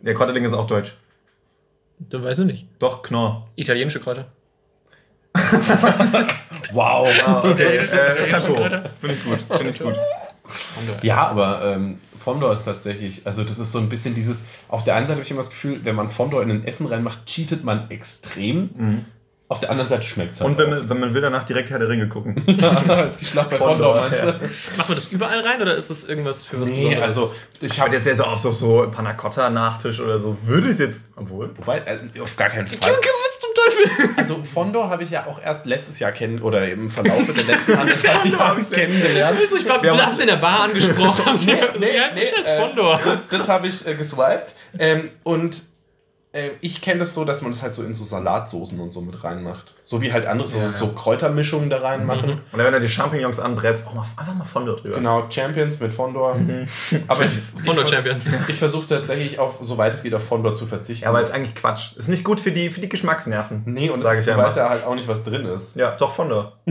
Der 0.00 0.14
Kräuterling 0.14 0.44
ist 0.44 0.54
auch 0.54 0.66
deutsch. 0.66 0.94
Du 1.98 2.22
weißt 2.24 2.38
du 2.38 2.44
nicht. 2.44 2.68
Doch, 2.78 3.02
Knorr. 3.02 3.48
Italienische 3.56 4.00
Kräuter. 4.00 4.28
Wow. 6.72 7.08
Ah, 7.24 7.38
okay. 7.44 7.76
Äh. 7.76 7.86
Kräuter? 7.86 8.84
Finde 9.00 9.16
ich 9.16 9.24
gut. 9.24 9.38
Finde 9.56 9.70
ich 9.70 9.78
gut. 9.78 9.96
Fondor. 10.44 10.96
Ja, 11.02 11.26
aber 11.28 11.62
ähm, 11.64 11.98
Fondor 12.18 12.52
ist 12.52 12.64
tatsächlich, 12.64 13.22
also 13.24 13.44
das 13.44 13.58
ist 13.58 13.72
so 13.72 13.78
ein 13.78 13.88
bisschen 13.88 14.14
dieses, 14.14 14.44
auf 14.68 14.84
der 14.84 14.94
einen 14.94 15.06
Seite 15.06 15.16
habe 15.16 15.24
ich 15.24 15.30
immer 15.30 15.40
das 15.40 15.50
Gefühl, 15.50 15.80
wenn 15.84 15.94
man 15.94 16.10
Fondor 16.10 16.42
in 16.42 16.50
ein 16.50 16.64
Essen 16.64 16.86
reinmacht, 16.86 17.26
cheatet 17.26 17.64
man 17.64 17.90
extrem. 17.90 19.04
Auf 19.48 19.60
der 19.60 19.70
anderen 19.70 19.88
Seite 19.88 20.02
schmeckt 20.02 20.34
es 20.34 20.40
halt. 20.40 20.50
Und 20.50 20.58
wenn 20.58 20.70
man, 20.70 20.88
wenn 20.88 20.98
man 20.98 21.14
will, 21.14 21.20
danach 21.20 21.44
direkt 21.44 21.70
Herr 21.70 21.78
der 21.78 21.88
Ringe 21.88 22.08
gucken. 22.08 22.34
die 22.46 23.24
Schlacht 23.24 23.50
bei 23.50 23.56
Fondor, 23.56 23.94
Fondor, 23.94 24.00
meinst 24.00 24.24
ja. 24.24 24.32
du? 24.32 24.50
Macht 24.76 24.88
man 24.88 24.98
das 24.98 25.08
überall 25.08 25.40
rein 25.40 25.62
oder 25.62 25.76
ist 25.76 25.88
das 25.88 26.02
irgendwas 26.02 26.42
für 26.42 26.60
was 26.60 26.68
Nee, 26.68 26.96
also 26.96 27.32
ich 27.60 27.72
Ich 27.72 27.80
habe 27.80 27.94
jetzt 27.94 28.06
jetzt 28.06 28.20
auf 28.20 28.40
so, 28.40 28.50
so 28.50 28.90
Panna 28.90 29.12
Cotta 29.12 29.48
Nachtisch 29.48 30.00
oder 30.00 30.20
so. 30.20 30.36
Würde 30.42 30.66
ich 30.66 30.72
es 30.72 30.78
jetzt. 30.80 31.00
Obwohl. 31.14 31.50
Wobei, 31.58 31.78
äh, 31.78 32.20
auf 32.20 32.36
gar 32.36 32.48
keinen 32.48 32.66
Fall. 32.66 32.90
was 32.90 33.40
zum 33.40 33.45
Teufel? 33.66 34.08
Also 34.16 34.42
Fondor 34.44 34.88
habe 34.90 35.02
ich 35.02 35.10
ja 35.10 35.26
auch 35.26 35.40
erst 35.42 35.66
letztes 35.66 35.98
Jahr 35.98 36.12
kennen 36.12 36.40
oder 36.42 36.68
im 36.68 36.88
Verlauf 36.90 37.24
der 37.26 37.44
letzten 37.44 37.74
anderthalb 37.78 38.24
Jahre 38.26 38.38
hab 38.48 38.58
ich 38.58 38.70
kennengelernt. 38.70 39.38
Ich 39.42 39.64
Wir 39.64 39.72
haben- 39.92 40.06
hab's 40.06 40.20
in 40.20 40.26
der 40.28 40.36
Bar 40.36 40.60
angesprochen. 40.60 41.24
Nee, 41.78 41.96
das 41.98 42.14
Scheiß 42.30 42.46
äh, 42.46 42.60
Fondor? 42.60 43.00
Das, 43.04 43.18
das 43.40 43.48
habe 43.48 43.66
ich 43.68 43.86
äh, 43.86 43.94
geswiped. 43.94 44.54
Ähm, 44.78 45.10
und 45.22 45.62
äh, 46.36 46.50
ich 46.60 46.82
kenne 46.82 47.00
das 47.00 47.14
so, 47.14 47.24
dass 47.24 47.40
man 47.42 47.50
das 47.52 47.62
halt 47.62 47.72
so 47.74 47.82
in 47.82 47.94
so 47.94 48.04
Salatsoßen 48.04 48.78
und 48.78 48.92
so 48.92 49.00
mit 49.00 49.24
reinmacht. 49.24 49.74
So 49.82 50.02
wie 50.02 50.12
halt 50.12 50.26
andere 50.26 50.46
so, 50.46 50.58
Ja. 50.58 50.70
so 50.70 50.88
Kräutermischungen 50.88 51.70
da 51.70 51.78
reinmachen. 51.78 52.32
Und 52.52 52.58
wenn 52.58 52.72
du 52.72 52.80
die 52.80 52.88
Champignons 52.88 53.40
anbrätst, 53.40 53.86
auch 53.86 53.94
mal, 53.94 54.04
einfach 54.16 54.34
mal 54.34 54.44
Fondor 54.44 54.76
drüber. 54.76 54.96
Genau, 54.96 55.24
Champions 55.30 55.80
mit 55.80 55.94
Fondor. 55.94 56.36
Aber 57.08 57.24
ich, 57.24 57.30
Fondor 57.64 57.84
ich, 57.84 57.90
Champions. 57.90 58.28
ich 58.48 58.58
versuche 58.58 58.86
tatsächlich 58.86 59.38
auf, 59.38 59.58
soweit 59.62 59.94
es 59.94 60.02
geht, 60.02 60.14
auf 60.14 60.24
Fondor 60.24 60.54
zu 60.54 60.66
verzichten. 60.66 61.04
Ja, 61.04 61.10
aber 61.10 61.22
ist 61.22 61.32
eigentlich 61.32 61.54
Quatsch. 61.54 61.96
Ist 61.96 62.08
nicht 62.08 62.24
gut 62.24 62.40
für 62.40 62.52
die, 62.52 62.68
für 62.70 62.80
die 62.80 62.88
Geschmacksnerven. 62.88 63.62
nee, 63.64 63.88
und 63.90 64.02
Sag 64.02 64.10
das 64.10 64.20
ich 64.20 64.20
ist, 64.20 64.26
du 64.26 64.30
ja 64.32 64.38
weißt 64.44 64.56
ja 64.58 64.68
halt 64.68 64.84
auch 64.84 64.94
nicht, 64.94 65.08
was 65.08 65.24
drin 65.24 65.46
ist. 65.46 65.76
Ja, 65.76 65.96
doch 65.96 66.12
Fondor. 66.12 66.52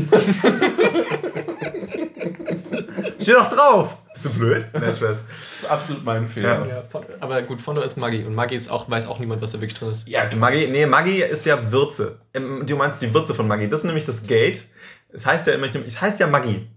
Steht 3.20 3.36
doch 3.36 3.48
drauf. 3.48 3.98
Bist 4.16 4.26
du 4.26 4.30
blöd? 4.32 4.66
Nee, 4.74 4.94
Spaß. 4.94 5.18
Das 5.28 5.54
ist 5.62 5.66
absolut 5.70 6.04
mein 6.04 6.28
Fehler. 6.28 6.66
Ja, 6.68 6.84
aber 7.20 7.42
gut, 7.44 7.62
Fondor 7.62 7.84
ist 7.84 7.98
Maggi. 7.98 8.24
Und 8.24 8.34
Maggi 8.34 8.56
ist 8.56 8.70
auch, 8.70 8.90
weiß 8.90 9.08
auch 9.08 9.20
niemand, 9.20 9.42
was 9.42 9.52
da 9.52 9.60
wirklich 9.62 9.78
drin 9.78 9.90
ist. 9.90 10.08
Ja, 10.08 10.28
Maggi, 10.38 10.68
nee, 10.68 10.86
Maggi 10.86 11.22
ist 11.22 11.46
ja 11.46 11.72
Würze. 11.72 12.20
Du 12.34 12.76
meinst 12.78 13.02
die 13.02 13.14
Würze 13.14 13.36
von 13.36 13.48
Maggi. 13.48 13.70
Das 13.70 13.82
ist 13.82 13.86
nämlich 13.86 14.06
das 14.06 14.26
Gate. 14.26 14.66
Es 15.10 15.26
heißt 15.26 15.46
ja 15.48 15.54
immer, 15.54 15.68
es 15.68 16.02
heißt 16.02 16.20
ja 16.20 16.28
Maggi. 16.28 16.68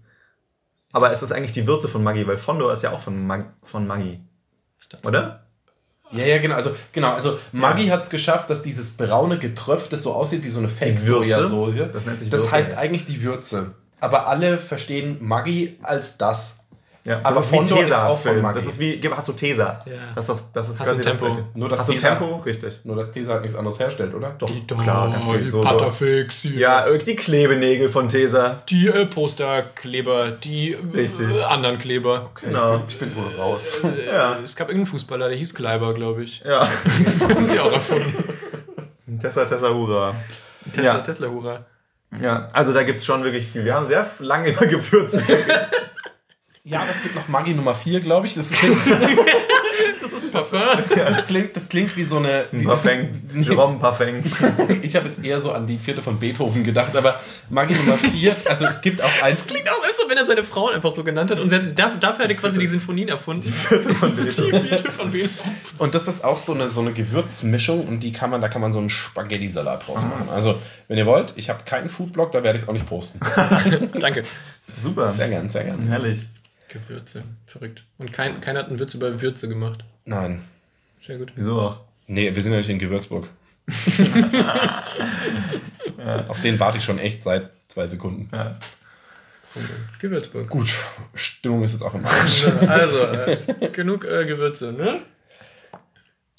Aber 0.91 1.11
es 1.11 1.23
ist 1.23 1.31
eigentlich 1.31 1.53
die 1.53 1.65
Würze 1.65 1.87
von 1.87 2.03
Maggi, 2.03 2.27
weil 2.27 2.37
Fondor 2.37 2.73
ist 2.73 2.83
ja 2.83 2.91
auch 2.91 3.01
von, 3.01 3.25
Mag 3.25 3.53
von 3.63 3.87
Maggi. 3.87 4.19
Oder? 5.03 5.45
Ja, 6.11 6.25
ja, 6.25 6.39
genau. 6.39 6.55
Also, 6.55 6.75
genau, 6.91 7.13
also 7.13 7.37
Maggi 7.51 7.87
hat 7.87 8.01
es 8.01 8.09
geschafft, 8.09 8.49
dass 8.49 8.61
dieses 8.61 8.91
braune 8.91 9.37
Getröpf, 9.37 9.87
das 9.89 10.01
so 10.01 10.13
aussieht 10.13 10.43
wie 10.43 10.49
so 10.49 10.59
eine 10.59 10.67
Würze? 10.67 10.85
Fake-Sojasauce, 10.85 11.75
Das 11.93 12.05
nennt 12.05 12.19
sich 12.19 12.29
das 12.29 12.41
Würze, 12.41 12.51
heißt 12.51 12.71
ja. 12.71 12.77
eigentlich 12.77 13.05
die 13.05 13.21
Würze. 13.21 13.75
Aber 13.99 14.27
alle 14.27 14.57
verstehen 14.57 15.17
Maggi 15.21 15.77
als 15.83 16.17
das. 16.17 16.59
Ja, 17.05 17.19
Aber 17.23 17.35
das 17.35 17.45
ist 17.45 17.51
wie 17.51 17.55
Fondor 17.57 17.77
ist 17.79 17.83
Tesa. 17.85 18.07
auch 18.07 18.19
von 18.19 18.31
Film. 18.31 18.41
Maggi. 18.43 18.55
Das 18.55 18.65
ist 18.67 18.79
wie, 18.79 19.01
hast 19.11 19.27
du 19.29 19.33
Tesa? 19.33 19.79
Ja. 19.85 19.91
Das 20.13 20.27
ist, 20.29 20.29
das, 20.29 20.51
das 20.51 20.69
ist 20.69 20.79
Hast 20.81 20.89
quasi 20.89 21.01
Tempo? 21.01 21.27
das. 21.27 21.37
Nur, 21.55 21.69
dass 21.69 21.79
Hast 21.79 21.89
du 21.89 21.93
Tesa- 21.93 22.09
Tempo? 22.17 22.35
Richtig. 22.45 22.79
Nur, 22.83 22.95
dass 22.97 23.11
Tesa 23.11 23.31
halt 23.33 23.41
nichts 23.43 23.57
anderes 23.57 23.79
herstellt, 23.79 24.13
oder? 24.13 24.35
Doch, 24.37 24.49
Die 24.49 24.67
klar. 24.67 25.09
ganz 25.11 25.25
viel. 25.25 25.49
So, 25.49 25.63
so. 25.63 26.47
Ja, 26.49 26.85
irgendwie 26.85 27.11
die 27.11 27.15
Klebenägel 27.15 27.87
von 27.89 28.09
Tesa. 28.09 28.61
Die 28.69 28.87
äh, 28.87 29.05
Posterkleber, 29.05 30.31
die 30.31 30.71
äh, 30.73 31.41
anderen 31.47 31.77
Kleber. 31.77 32.31
Genau. 32.41 32.83
Ich 32.87 32.99
bin 32.99 33.15
wohl 33.15 33.33
raus. 33.37 33.81
Äh, 33.83 34.05
Ja. 34.09 34.37
Es 34.43 34.55
gab 34.55 34.67
irgendeinen 34.67 34.91
Fußballer, 34.91 35.29
der 35.29 35.37
hieß 35.37 35.55
Kleiber, 35.55 35.93
glaube 35.93 36.23
ich. 36.23 36.41
Ja. 36.41 36.67
Haben 37.21 37.45
sie 37.45 37.59
auch 37.59 37.71
erfunden. 37.71 38.13
Tessa, 39.21 39.45
Tessa, 39.45 39.69
Hurra. 39.69 40.15
Tesla, 40.73 40.83
Ja. 40.83 40.99
Tesla, 40.99 41.27
hurra. 41.29 41.65
Ja, 42.21 42.47
also 42.53 42.73
da 42.73 42.83
gibt 42.83 42.99
es 42.99 43.05
schon 43.05 43.23
wirklich 43.23 43.47
viel. 43.47 43.63
Wir 43.65 43.75
haben 43.75 43.87
sehr 43.87 44.05
lange 44.19 44.49
über 44.49 44.65
Gewürze. 44.65 45.23
Ja, 46.63 46.81
aber 46.81 46.91
es 46.91 47.01
gibt 47.01 47.15
noch 47.15 47.27
Maggi 47.27 47.53
Nummer 47.53 47.73
4, 47.73 47.99
glaube 48.01 48.27
ich. 48.27 48.35
Das 48.35 48.51
ist 48.51 48.57
Das 50.01 50.11
ist 50.11 50.31
Parfum. 50.31 50.59
Das 50.95 51.25
klingt, 51.25 51.55
das 51.55 51.69
klingt 51.69 51.95
wie 51.95 52.03
so 52.03 52.17
eine. 52.17 52.47
Wie, 52.51 52.63
Parfum. 52.63 53.09
Jerome 53.39 53.79
Parfum. 53.79 54.21
Ich 54.81 54.95
habe 54.95 55.07
jetzt 55.07 55.23
eher 55.23 55.39
so 55.39 55.51
an 55.51 55.67
die 55.67 55.77
vierte 55.77 56.01
von 56.01 56.19
Beethoven 56.19 56.63
gedacht, 56.63 56.95
aber 56.95 57.19
Magie 57.49 57.75
Nummer 57.75 57.97
vier, 57.97 58.35
also 58.45 58.65
es 58.65 58.81
gibt 58.81 59.01
auch 59.03 59.21
eins. 59.21 59.39
Das 59.39 59.47
klingt 59.47 59.69
auch 59.69 59.75
so, 59.93 60.09
wenn 60.09 60.17
er 60.17 60.25
seine 60.25 60.43
Frauen 60.43 60.73
einfach 60.73 60.91
so 60.91 61.03
genannt 61.03 61.31
hat 61.31 61.39
und 61.39 61.49
sie 61.49 61.55
hat, 61.55 61.77
dafür, 61.77 61.99
dafür 61.99 62.23
hat 62.25 62.31
er 62.31 62.37
quasi 62.37 62.59
die 62.59 62.67
Sinfonien 62.67 63.09
erfunden. 63.09 63.43
Die 63.43 63.51
vierte 63.51 63.93
von 63.93 64.15
Beethoven. 64.15 64.61
Die 64.63 64.67
vierte 64.67 64.91
von 64.91 65.11
Beethoven. 65.11 65.55
Und 65.77 65.95
das 65.95 66.07
ist 66.07 66.23
auch 66.23 66.39
so 66.39 66.53
eine, 66.53 66.69
so 66.69 66.81
eine 66.81 66.93
Gewürzmischung 66.93 67.87
und 67.87 68.01
die 68.01 68.13
kann 68.13 68.29
man, 68.29 68.41
da 68.41 68.47
kann 68.47 68.61
man 68.61 68.71
so 68.71 68.79
einen 68.79 68.89
Spaghetti-Salat 68.89 69.87
draus 69.87 70.03
machen. 70.03 70.29
Also, 70.33 70.59
wenn 70.87 70.97
ihr 70.97 71.05
wollt, 71.05 71.33
ich 71.35 71.49
habe 71.49 71.63
keinen 71.65 71.89
Foodblog, 71.89 72.31
da 72.31 72.43
werde 72.43 72.57
ich 72.57 72.63
es 72.63 72.69
auch 72.69 72.73
nicht 72.73 72.85
posten. 72.85 73.19
Danke. 73.99 74.23
Super. 74.81 75.13
Sehr 75.13 75.29
gern, 75.29 75.49
sehr 75.49 75.63
gern. 75.65 75.87
Herrlich. 75.87 76.19
Gewürze, 76.69 77.23
verrückt. 77.45 77.83
Und 77.97 78.13
kein, 78.13 78.39
keiner 78.41 78.59
hat 78.59 78.67
einen 78.67 78.79
Witz 78.79 78.93
über 78.93 79.21
Würze 79.21 79.49
gemacht. 79.49 79.83
Nein. 80.05 80.41
Sehr 80.99 81.17
gut. 81.17 81.33
Wieso 81.35 81.59
auch? 81.59 81.79
Nee, 82.07 82.33
wir 82.33 82.41
sind 82.41 82.53
ja 82.53 82.59
nicht 82.59 82.69
in 82.69 82.79
Gewürzburg. 82.79 83.27
Auf 86.27 86.39
den 86.39 86.59
warte 86.59 86.77
ich 86.77 86.83
schon 86.83 86.99
echt 86.99 87.23
seit 87.23 87.49
zwei 87.67 87.87
Sekunden. 87.87 88.29
Ja. 88.35 88.57
Gewürzburg. 89.99 90.49
Gut, 90.49 90.73
Stimmung 91.13 91.63
ist 91.63 91.73
jetzt 91.73 91.81
auch 91.81 91.95
im 91.95 92.05
Arsch. 92.05 92.45
Also, 92.67 92.99
äh, 92.99 93.69
genug 93.71 94.05
äh, 94.05 94.25
Gewürze, 94.25 94.71
ne? 94.71 95.01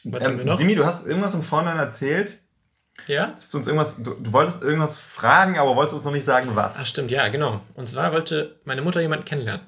Was 0.05 0.21
ähm, 0.21 0.27
haben 0.27 0.39
wir 0.39 0.45
noch? 0.45 0.57
Dimi, 0.57 0.75
du 0.75 0.85
hast 0.85 1.07
irgendwas 1.07 1.35
im 1.35 1.43
Vorhinein 1.43 1.79
erzählt. 1.79 2.39
Ja? 3.07 3.27
du, 3.27 3.59
uns 3.59 3.67
irgendwas, 3.67 4.03
du, 4.03 4.15
du, 4.15 4.33
wolltest 4.33 4.63
irgendwas 4.63 4.99
fragen, 4.99 5.59
aber 5.59 5.77
wolltest 5.77 5.95
uns 5.95 6.05
noch 6.05 6.13
nicht 6.13 6.25
sagen, 6.25 6.51
was. 6.55 6.79
Ach, 6.81 6.87
stimmt, 6.87 7.11
ja, 7.11 7.29
genau. 7.29 7.61
Und 7.75 7.89
zwar 7.89 8.13
wollte 8.13 8.61
meine 8.65 8.83
Mutter 8.83 9.01
jemanden 9.01 9.25
kennenlernen. 9.25 9.67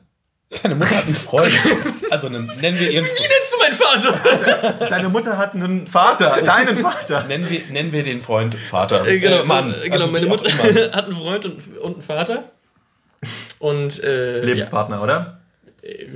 Deine 0.63 0.75
Mutter 0.75 0.97
hat 0.97 1.05
einen 1.07 1.15
Freund. 1.15 1.59
Also 2.11 2.29
nennen 2.29 2.79
wir 2.79 2.91
ihren. 2.91 3.07
Wie 3.07 3.09
nennst 3.09 3.55
du 3.55 3.59
meinen 3.59 3.75
Vater? 3.75 4.87
Deine 4.91 5.09
Mutter 5.09 5.39
hat 5.39 5.55
einen 5.55 5.87
Vater, 5.87 6.43
deinen 6.43 6.77
Vater. 6.77 7.25
Nennen 7.25 7.49
wir, 7.49 7.63
nennen 7.71 7.91
wir 7.91 8.03
den 8.03 8.21
Freund 8.21 8.55
Vater. 8.55 9.07
Äh, 9.07 9.19
genau, 9.19 9.41
äh, 9.41 9.45
Mann. 9.47 9.73
Äh, 9.73 9.85
genau, 9.85 9.95
also 9.95 10.09
meine 10.09 10.27
Mutter 10.27 10.51
hat 10.93 11.07
einen 11.07 11.17
Freund 11.17 11.47
und, 11.47 11.79
und 11.79 11.95
einen 11.95 12.03
Vater. 12.03 12.51
Und, 13.61 14.05
äh, 14.05 14.45
Lebenspartner, 14.45 14.97
ja. 14.97 15.03
oder? 15.03 15.41
Äh, 15.81 16.09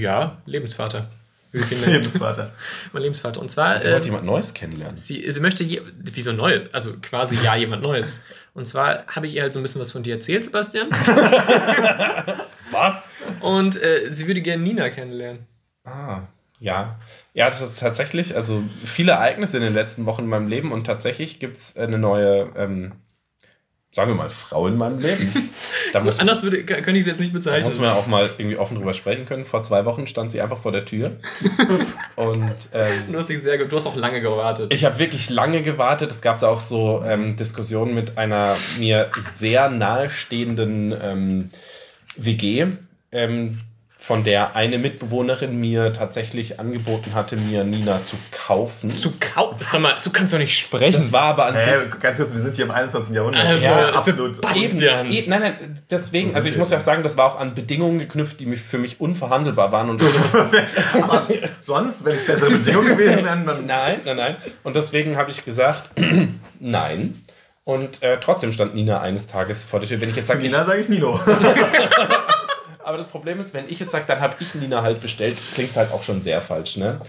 ja, 0.00 0.38
Lebensvater. 0.46 1.08
Lebensvater. 1.54 2.52
mein 2.92 3.02
Lebensvater. 3.02 3.40
Und 3.40 3.50
zwar. 3.50 3.80
Sie 3.80 3.88
wollte 3.88 4.02
äh, 4.02 4.06
jemand 4.06 4.24
Neues 4.24 4.54
kennenlernen. 4.54 4.96
Sie, 4.96 5.30
sie 5.30 5.40
möchte. 5.40 5.64
Je, 5.64 5.82
wieso 5.98 6.32
Neues? 6.32 6.72
Also 6.72 6.94
quasi 7.00 7.36
ja, 7.36 7.56
jemand 7.56 7.82
Neues. 7.82 8.20
Und 8.54 8.66
zwar 8.66 9.06
habe 9.08 9.26
ich 9.26 9.34
ihr 9.34 9.42
halt 9.42 9.52
so 9.52 9.60
ein 9.60 9.62
bisschen 9.62 9.80
was 9.80 9.92
von 9.92 10.02
dir 10.02 10.14
erzählt, 10.14 10.44
Sebastian. 10.44 10.88
was? 12.70 13.14
Und 13.40 13.82
äh, 13.82 14.10
sie 14.10 14.26
würde 14.26 14.42
gerne 14.42 14.62
Nina 14.62 14.90
kennenlernen. 14.90 15.46
Ah, 15.84 16.22
ja. 16.60 16.98
Ja, 17.34 17.48
das 17.48 17.60
ist 17.60 17.80
tatsächlich, 17.80 18.36
also 18.36 18.62
viele 18.84 19.12
Ereignisse 19.12 19.56
in 19.56 19.64
den 19.64 19.74
letzten 19.74 20.06
Wochen 20.06 20.22
in 20.22 20.28
meinem 20.28 20.46
Leben 20.46 20.70
und 20.70 20.84
tatsächlich 20.84 21.40
gibt 21.40 21.56
es 21.56 21.76
eine 21.76 21.98
neue 21.98 22.52
ähm, 22.56 22.92
sagen 23.94 24.10
wir 24.10 24.16
mal, 24.16 24.28
Frau 24.28 24.66
in 24.66 24.76
meinem 24.76 24.98
Leben. 24.98 25.50
Da 25.92 26.00
muss, 26.00 26.18
Anders 26.18 26.42
würde, 26.42 26.64
könnte 26.64 26.98
ich 26.98 27.04
sie 27.04 27.10
jetzt 27.10 27.20
nicht 27.20 27.32
bezeichnen. 27.32 27.60
Da 27.60 27.66
muss 27.66 27.78
man 27.78 27.90
auch 27.90 28.08
mal 28.08 28.28
irgendwie 28.36 28.56
offen 28.56 28.76
drüber 28.76 28.92
sprechen 28.92 29.26
können. 29.26 29.44
Vor 29.44 29.62
zwei 29.62 29.84
Wochen 29.84 30.08
stand 30.08 30.32
sie 30.32 30.40
einfach 30.40 30.58
vor 30.58 30.72
der 30.72 30.84
Tür. 30.84 31.12
und, 32.16 32.54
ähm, 32.72 33.12
du, 33.12 33.18
hast 33.18 33.28
dich 33.28 33.40
sehr, 33.40 33.56
du 33.64 33.76
hast 33.76 33.86
auch 33.86 33.94
lange 33.94 34.20
gewartet. 34.20 34.74
Ich 34.74 34.84
habe 34.84 34.98
wirklich 34.98 35.30
lange 35.30 35.62
gewartet. 35.62 36.10
Es 36.10 36.20
gab 36.20 36.40
da 36.40 36.48
auch 36.48 36.58
so 36.58 37.04
ähm, 37.06 37.36
Diskussionen 37.36 37.94
mit 37.94 38.18
einer 38.18 38.56
mir 38.78 39.12
sehr 39.16 39.70
nahestehenden 39.70 40.92
ähm, 41.00 41.50
WG, 42.16 42.66
ähm, 43.12 43.60
von 44.04 44.22
der 44.22 44.54
eine 44.54 44.76
Mitbewohnerin 44.76 45.58
mir 45.58 45.94
tatsächlich 45.94 46.60
angeboten 46.60 47.14
hatte, 47.14 47.38
mir 47.38 47.64
Nina 47.64 48.04
zu 48.04 48.16
kaufen. 48.32 48.90
Zu 48.90 49.14
kaufen? 49.18 49.56
Sag 49.60 49.80
mal, 49.80 49.94
du 50.02 50.10
kannst 50.10 50.30
doch 50.34 50.38
nicht 50.38 50.58
sprechen. 50.58 50.92
Das 50.92 51.10
war 51.10 51.22
aber 51.22 51.46
an. 51.46 51.54
Hey, 51.54 51.88
ganz 52.00 52.18
kurz, 52.18 52.30
wir 52.34 52.42
sind 52.42 52.54
hier 52.54 52.66
im 52.66 52.70
21. 52.70 53.14
Jahrhundert. 53.14 53.46
Also, 53.46 53.64
ja, 53.64 53.88
absolut. 53.94 54.42
Bastian. 54.42 55.10
Eben, 55.10 55.30
nein, 55.30 55.40
nein, 55.40 55.82
deswegen, 55.88 56.34
also 56.34 56.50
ich 56.50 56.58
muss 56.58 56.70
ja 56.70 56.80
sagen, 56.80 57.02
das 57.02 57.16
war 57.16 57.24
auch 57.24 57.40
an 57.40 57.54
Bedingungen 57.54 57.98
geknüpft, 57.98 58.40
die 58.40 58.56
für 58.56 58.76
mich 58.76 59.00
unverhandelbar 59.00 59.72
waren. 59.72 59.88
Und 59.88 60.02
aber 61.00 61.26
sonst, 61.62 62.04
wenn 62.04 62.16
es 62.16 62.26
bessere 62.26 62.50
Bedingungen 62.50 62.98
gewesen 62.98 63.24
wären, 63.24 63.46
dann. 63.46 63.64
Nein, 63.64 64.02
nein, 64.04 64.16
nein. 64.18 64.36
Und 64.64 64.76
deswegen 64.76 65.16
habe 65.16 65.30
ich 65.30 65.46
gesagt, 65.46 65.88
nein. 66.60 67.24
Und 67.64 68.02
äh, 68.02 68.18
trotzdem 68.20 68.52
stand 68.52 68.74
Nina 68.74 69.00
eines 69.00 69.26
Tages 69.28 69.64
vor 69.64 69.80
der 69.80 69.88
Tür. 69.88 69.98
Wenn 69.98 70.10
ich 70.10 70.16
jetzt 70.16 70.28
sage, 70.28 70.42
Nina 70.42 70.66
sage 70.66 70.82
ich 70.82 70.90
Nino. 70.90 71.18
Aber 72.84 72.98
das 72.98 73.06
Problem 73.06 73.40
ist, 73.40 73.54
wenn 73.54 73.68
ich 73.68 73.80
jetzt 73.80 73.92
sage, 73.92 74.04
dann 74.06 74.20
habe 74.20 74.36
ich 74.40 74.54
Nina 74.54 74.82
halt 74.82 75.00
bestellt, 75.00 75.36
klingt 75.54 75.70
es 75.70 75.76
halt 75.76 75.90
auch 75.92 76.02
schon 76.02 76.20
sehr 76.22 76.40
falsch, 76.40 76.76
ne? 76.76 77.00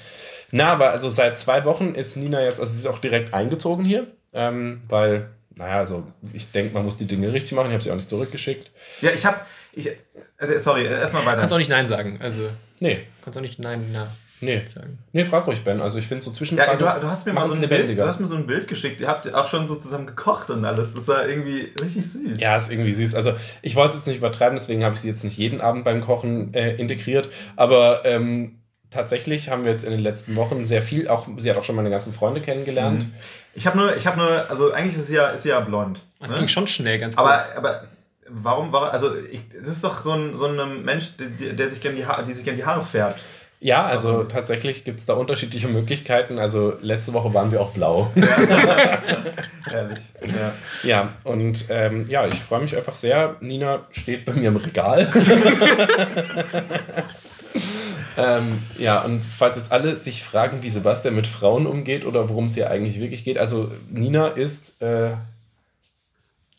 Na, 0.51 0.71
aber 0.71 0.91
also 0.91 1.09
seit 1.09 1.37
zwei 1.37 1.65
Wochen 1.65 1.95
ist 1.95 2.15
Nina 2.15 2.41
jetzt, 2.43 2.59
also 2.59 2.71
sie 2.71 2.79
ist 2.79 2.85
auch 2.87 2.99
direkt 2.99 3.33
eingezogen 3.33 3.83
hier, 3.83 4.07
ähm, 4.33 4.81
weil, 4.87 5.29
naja, 5.55 5.79
also 5.79 6.03
ich 6.33 6.51
denke, 6.51 6.73
man 6.73 6.85
muss 6.85 6.97
die 6.97 7.07
Dinge 7.07 7.33
richtig 7.33 7.53
machen. 7.53 7.67
Ich 7.67 7.73
habe 7.73 7.83
sie 7.83 7.91
auch 7.91 7.95
nicht 7.95 8.09
zurückgeschickt. 8.09 8.71
Ja, 9.01 9.11
ich 9.11 9.25
habe, 9.25 9.41
ich, 9.73 9.89
also, 10.37 10.57
sorry, 10.59 10.85
erstmal 10.85 11.25
weiter. 11.25 11.39
Kannst 11.39 11.53
auch 11.53 11.57
nicht 11.57 11.69
Nein 11.69 11.87
sagen, 11.87 12.19
also. 12.21 12.49
Nee. 12.79 13.07
Kannst 13.23 13.37
auch 13.37 13.41
nicht 13.41 13.59
Nein, 13.59 13.89
na. 13.91 14.07
Nee. 14.45 14.63
sagen. 14.73 14.99
Nee, 15.11 15.25
frag 15.25 15.47
ruhig, 15.47 15.63
Ben. 15.63 15.81
Also 15.81 15.97
ich 15.97 16.07
finde 16.07 16.23
so 16.23 16.31
zwischen. 16.31 16.57
Ja, 16.57 16.75
du, 16.75 16.85
du, 16.85 17.09
hast 17.09 17.25
mir 17.25 17.33
mal 17.33 17.47
so 17.47 17.53
ein 17.53 17.67
Bild, 17.67 17.97
du 17.97 18.07
hast 18.07 18.19
mir 18.19 18.27
so 18.27 18.35
ein 18.35 18.47
Bild 18.47 18.67
geschickt. 18.67 19.01
Ihr 19.01 19.07
habt 19.07 19.31
auch 19.33 19.47
schon 19.47 19.67
so 19.67 19.75
zusammen 19.75 20.07
gekocht 20.07 20.49
und 20.49 20.63
alles. 20.63 20.93
Das 20.93 21.07
war 21.07 21.27
irgendwie 21.27 21.73
richtig 21.81 22.05
süß. 22.11 22.39
Ja, 22.39 22.55
ist 22.55 22.71
irgendwie 22.71 22.93
süß. 22.93 23.15
Also 23.15 23.33
ich 23.61 23.75
wollte 23.75 23.91
es 23.91 23.95
jetzt 23.97 24.07
nicht 24.07 24.17
übertreiben, 24.17 24.55
deswegen 24.55 24.83
habe 24.83 24.95
ich 24.95 25.01
sie 25.01 25.09
jetzt 25.09 25.23
nicht 25.23 25.37
jeden 25.37 25.61
Abend 25.61 25.83
beim 25.83 26.01
Kochen 26.01 26.53
äh, 26.53 26.75
integriert. 26.75 27.29
Aber 27.55 28.05
ähm, 28.05 28.59
tatsächlich 28.91 29.49
haben 29.49 29.65
wir 29.65 29.71
jetzt 29.71 29.83
in 29.83 29.91
den 29.91 29.99
letzten 30.01 30.35
Wochen 30.35 30.65
sehr 30.65 30.81
viel, 30.81 31.07
auch 31.07 31.27
sie 31.37 31.49
hat 31.49 31.57
auch 31.57 31.63
schon 31.63 31.75
meine 31.75 31.89
ganzen 31.89 32.13
Freunde 32.13 32.41
kennengelernt. 32.41 33.03
Mhm. 33.03 33.13
Ich 33.53 33.67
habe 33.67 33.77
nur, 33.77 33.95
ich 33.95 34.05
habe 34.05 34.17
nur, 34.17 34.49
also 34.49 34.73
eigentlich 34.73 34.95
ist 34.95 35.07
sie 35.07 35.15
ja, 35.15 35.27
ist 35.29 35.43
sie 35.43 35.49
ja 35.49 35.59
blond. 35.59 36.01
Es 36.19 36.31
ne? 36.31 36.39
ging 36.39 36.47
schon 36.47 36.67
schnell, 36.67 36.99
ganz 36.99 37.15
kurz. 37.15 37.49
Aber, 37.55 37.57
aber 37.57 37.87
warum, 38.27 38.71
warum 38.71 38.89
also 38.89 39.11
es 39.13 39.67
ist 39.67 39.83
doch 39.83 40.01
so 40.01 40.11
ein, 40.11 40.35
so 40.35 40.45
ein 40.47 40.83
Mensch, 40.83 41.11
der, 41.17 41.53
der 41.53 41.69
sich 41.69 41.81
gerne 41.81 41.97
die, 41.97 42.05
Haare, 42.05 42.23
die 42.23 42.33
sich 42.33 42.43
gerne 42.43 42.57
die 42.57 42.65
Haare 42.65 42.81
färbt. 42.81 43.19
Ja, 43.59 43.85
also 43.85 44.23
tatsächlich 44.23 44.83
gibt 44.83 44.99
es 44.99 45.05
da 45.05 45.13
unterschiedliche 45.13 45.67
Möglichkeiten. 45.67 46.39
Also 46.39 46.73
letzte 46.81 47.13
Woche 47.13 47.33
waren 47.33 47.51
wir 47.51 47.61
auch 47.61 47.71
blau. 47.71 48.11
Ehrlich. 49.71 50.03
Ja. 50.21 50.53
ja, 50.83 51.13
und 51.23 51.65
ähm, 51.69 52.05
ja, 52.07 52.27
ich 52.27 52.35
freue 52.35 52.61
mich 52.61 52.75
einfach 52.75 52.95
sehr. 52.95 53.37
Nina 53.39 53.87
steht 53.91 54.25
bei 54.25 54.33
mir 54.33 54.49
im 54.49 54.57
Regal. 54.57 55.07
ähm, 58.17 58.61
ja, 58.77 59.01
und 59.01 59.23
falls 59.23 59.57
jetzt 59.57 59.71
alle 59.71 59.95
sich 59.95 60.23
fragen, 60.23 60.61
wie 60.61 60.69
Sebastian 60.69 61.15
mit 61.15 61.25
Frauen 61.25 61.65
umgeht 61.65 62.05
oder 62.05 62.29
worum 62.29 62.45
es 62.45 62.55
hier 62.55 62.69
eigentlich 62.69 62.99
wirklich 62.99 63.23
geht, 63.23 63.37
also 63.37 63.71
Nina 63.89 64.27
ist 64.27 64.81
äh, 64.81 65.11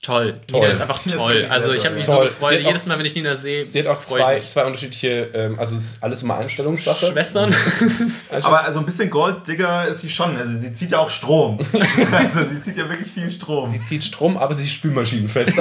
Toll. 0.06 0.40
toll. 0.46 0.60
Nina 0.60 0.72
ist 0.72 0.80
einfach 0.80 1.02
toll. 1.10 1.48
Also 1.50 1.72
ich 1.72 1.84
habe 1.84 1.96
mich 1.96 2.06
toll. 2.06 2.28
so 2.28 2.30
gefreut. 2.30 2.60
Jedes 2.60 2.86
Mal, 2.86 2.96
wenn 2.96 3.06
ich 3.06 3.16
Nina 3.16 3.34
sehe, 3.34 3.66
sie 3.66 3.80
hat 3.80 3.88
auch 3.88 4.04
zwei, 4.04 4.38
zwei 4.38 4.64
unterschiedliche, 4.64 5.30
ähm, 5.34 5.58
also 5.58 5.74
es 5.74 5.94
ist 5.94 6.04
alles 6.04 6.22
immer 6.22 6.38
Einstellungssache. 6.38 7.06
Schwestern. 7.06 7.52
Aber 8.30 8.64
also 8.64 8.78
ein 8.78 8.86
bisschen 8.86 9.10
Golddigger 9.10 9.88
ist 9.88 10.02
sie 10.02 10.10
schon. 10.10 10.36
Also 10.36 10.56
sie 10.58 10.72
zieht 10.74 10.92
ja 10.92 11.00
auch 11.00 11.10
Strom. 11.10 11.58
also 12.12 12.44
sie 12.48 12.62
zieht 12.62 12.76
ja 12.76 12.88
wirklich 12.88 13.10
viel 13.10 13.32
Strom. 13.32 13.68
Sie 13.68 13.82
zieht 13.82 14.04
Strom, 14.04 14.36
aber 14.36 14.54
sie 14.54 14.62
ist 14.62 14.74
spülmaschinenfest. 14.74 15.58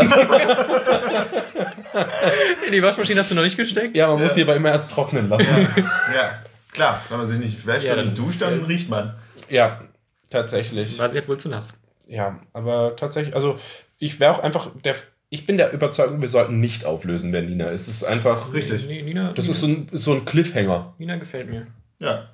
In 2.68 2.72
die 2.72 2.84
Waschmaschine 2.84 3.22
hast 3.22 3.32
du 3.32 3.36
noch 3.36 3.42
nicht 3.42 3.58
gesteckt? 3.58 3.98
Ja, 3.98 4.10
man 4.10 4.18
ja. 4.18 4.24
muss 4.26 4.36
sie 4.36 4.44
aber 4.44 4.56
immer 4.56 4.70
erst 4.70 4.92
trocknen 4.92 5.28
lassen. 5.28 5.48
Ja, 5.48 6.16
ja. 6.16 6.40
klar. 6.72 7.02
Wenn 7.10 7.18
man 7.18 7.26
sich 7.26 7.40
nicht 7.40 7.66
wäscht 7.66 7.88
ja, 7.88 7.96
und 7.96 8.16
duscht, 8.16 8.44
dann 8.44 8.64
riecht 8.66 8.92
man. 8.92 9.16
Ja, 9.50 9.82
tatsächlich. 10.30 11.00
War 11.00 11.10
sie 11.10 11.18
halt 11.18 11.28
wohl 11.28 11.40
zu 11.40 11.50
nass. 11.50 11.80
Ja, 12.08 12.40
aber 12.54 12.96
tatsächlich, 12.96 13.36
also 13.36 13.58
ich 13.98 14.20
wäre 14.20 14.32
auch 14.32 14.40
einfach 14.40 14.70
der. 14.84 14.96
Ich 15.30 15.46
bin 15.46 15.58
der 15.58 15.74
Überzeugung, 15.74 16.22
wir 16.22 16.30
sollten 16.30 16.60
nicht 16.60 16.86
auflösen, 16.86 17.34
wer 17.34 17.42
Nina 17.42 17.70
ist. 17.70 17.88
Es 17.88 17.98
ist 17.98 18.04
einfach. 18.04 18.54
Richtig. 18.54 18.88
Nina, 18.88 19.34
das 19.34 19.46
Nina, 19.46 19.54
ist 19.54 19.60
so 19.60 19.68
ein, 19.68 19.88
so 19.92 20.14
ein 20.14 20.24
Cliffhanger. 20.24 20.94
Nina 20.98 21.18
gefällt 21.18 21.50
mir. 21.50 21.68
Ja. 22.00 22.30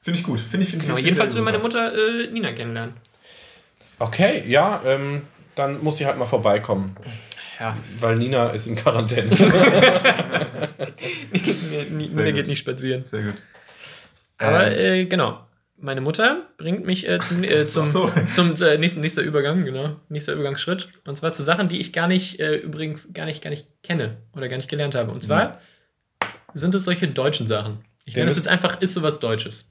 Finde 0.00 0.20
ich 0.20 0.26
gut. 0.26 0.40
Finde 0.40 0.64
ich, 0.64 0.70
finde 0.70 0.84
genau, 0.84 0.98
ich, 0.98 1.04
jedenfalls 1.04 1.34
will 1.34 1.42
meine 1.42 1.58
Mutter 1.58 1.92
äh, 1.94 2.26
Nina 2.26 2.52
kennenlernen. 2.52 2.94
Okay, 3.98 4.42
ja, 4.46 4.82
ähm, 4.84 5.22
dann 5.54 5.82
muss 5.82 5.98
sie 5.98 6.06
halt 6.06 6.18
mal 6.18 6.26
vorbeikommen. 6.26 6.96
Ja. 7.60 7.74
Weil 8.00 8.16
Nina 8.16 8.50
ist 8.50 8.66
in 8.66 8.74
Quarantäne. 8.74 9.30
Nina 11.90 12.30
geht 12.32 12.48
nicht 12.48 12.58
spazieren. 12.58 13.04
Sehr 13.04 13.22
gut. 13.22 13.36
Aber 14.38 14.66
ähm. 14.66 15.02
äh, 15.02 15.04
genau 15.06 15.44
meine 15.76 16.00
Mutter 16.00 16.48
bringt 16.56 16.84
mich 16.84 17.08
äh, 17.08 17.18
zum, 17.22 17.44
äh, 17.44 17.66
zum, 17.66 17.90
so. 17.90 18.10
zum 18.28 18.54
äh, 18.62 18.78
nächsten 18.78 19.00
nächster 19.00 19.22
Übergang, 19.22 19.64
genau, 19.64 19.96
nächster 20.08 20.32
Übergangsschritt. 20.32 20.88
Und 21.06 21.16
zwar 21.16 21.32
zu 21.32 21.42
Sachen, 21.42 21.68
die 21.68 21.80
ich 21.80 21.92
gar 21.92 22.08
nicht, 22.08 22.40
äh, 22.40 22.56
übrigens 22.56 23.12
gar 23.12 23.26
nicht, 23.26 23.42
gar 23.42 23.50
nicht 23.50 23.66
kenne 23.82 24.18
oder 24.34 24.48
gar 24.48 24.56
nicht 24.56 24.68
gelernt 24.68 24.94
habe. 24.94 25.10
Und 25.10 25.22
zwar 25.22 25.60
mhm. 26.20 26.26
sind 26.54 26.74
es 26.74 26.84
solche 26.84 27.08
deutschen 27.08 27.46
Sachen. 27.46 27.84
Ich 28.04 28.16
nenne 28.16 28.30
es 28.30 28.36
jetzt 28.36 28.48
einfach, 28.48 28.80
ist 28.80 28.94
sowas 28.94 29.18
Deutsches. 29.18 29.70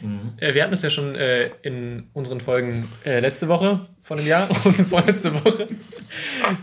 Mhm. 0.00 0.34
Äh, 0.38 0.54
wir 0.54 0.62
hatten 0.62 0.74
es 0.74 0.82
ja 0.82 0.90
schon 0.90 1.14
äh, 1.14 1.50
in 1.62 2.10
unseren 2.12 2.40
Folgen 2.40 2.88
letzte 3.04 3.48
Woche, 3.48 3.86
vor 4.00 4.16
einem 4.16 4.26
Jahr 4.26 4.48
und 4.64 4.74
vorletzte 4.88 5.32
Woche. 5.34 5.68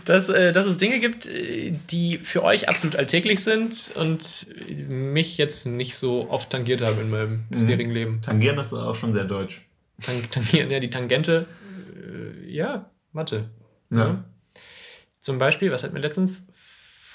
Dass, 0.04 0.28
äh, 0.28 0.52
dass 0.52 0.66
es 0.66 0.76
Dinge 0.76 1.00
gibt, 1.00 1.26
äh, 1.26 1.72
die 1.90 2.18
für 2.18 2.42
euch 2.42 2.68
absolut 2.68 2.96
alltäglich 2.96 3.42
sind 3.42 3.90
und 3.94 4.46
mich 4.88 5.38
jetzt 5.38 5.66
nicht 5.66 5.96
so 5.96 6.28
oft 6.30 6.50
tangiert 6.50 6.80
haben 6.82 7.00
in 7.00 7.10
meinem 7.10 7.44
bisherigen 7.50 7.90
Leben. 7.90 8.22
Tangieren 8.22 8.58
ist 8.58 8.72
auch 8.72 8.94
schon 8.94 9.12
sehr 9.12 9.24
deutsch. 9.24 9.62
Tang 10.02 10.30
tangieren, 10.30 10.70
ja, 10.70 10.80
die 10.80 10.90
Tangente, 10.90 11.46
äh, 11.96 12.50
ja, 12.50 12.90
Mathe. 13.12 13.48
Ja. 13.90 14.24
Zum 15.20 15.38
Beispiel, 15.38 15.72
was 15.72 15.82
hatten 15.82 15.94
wir 15.94 16.02
letztens? 16.02 16.46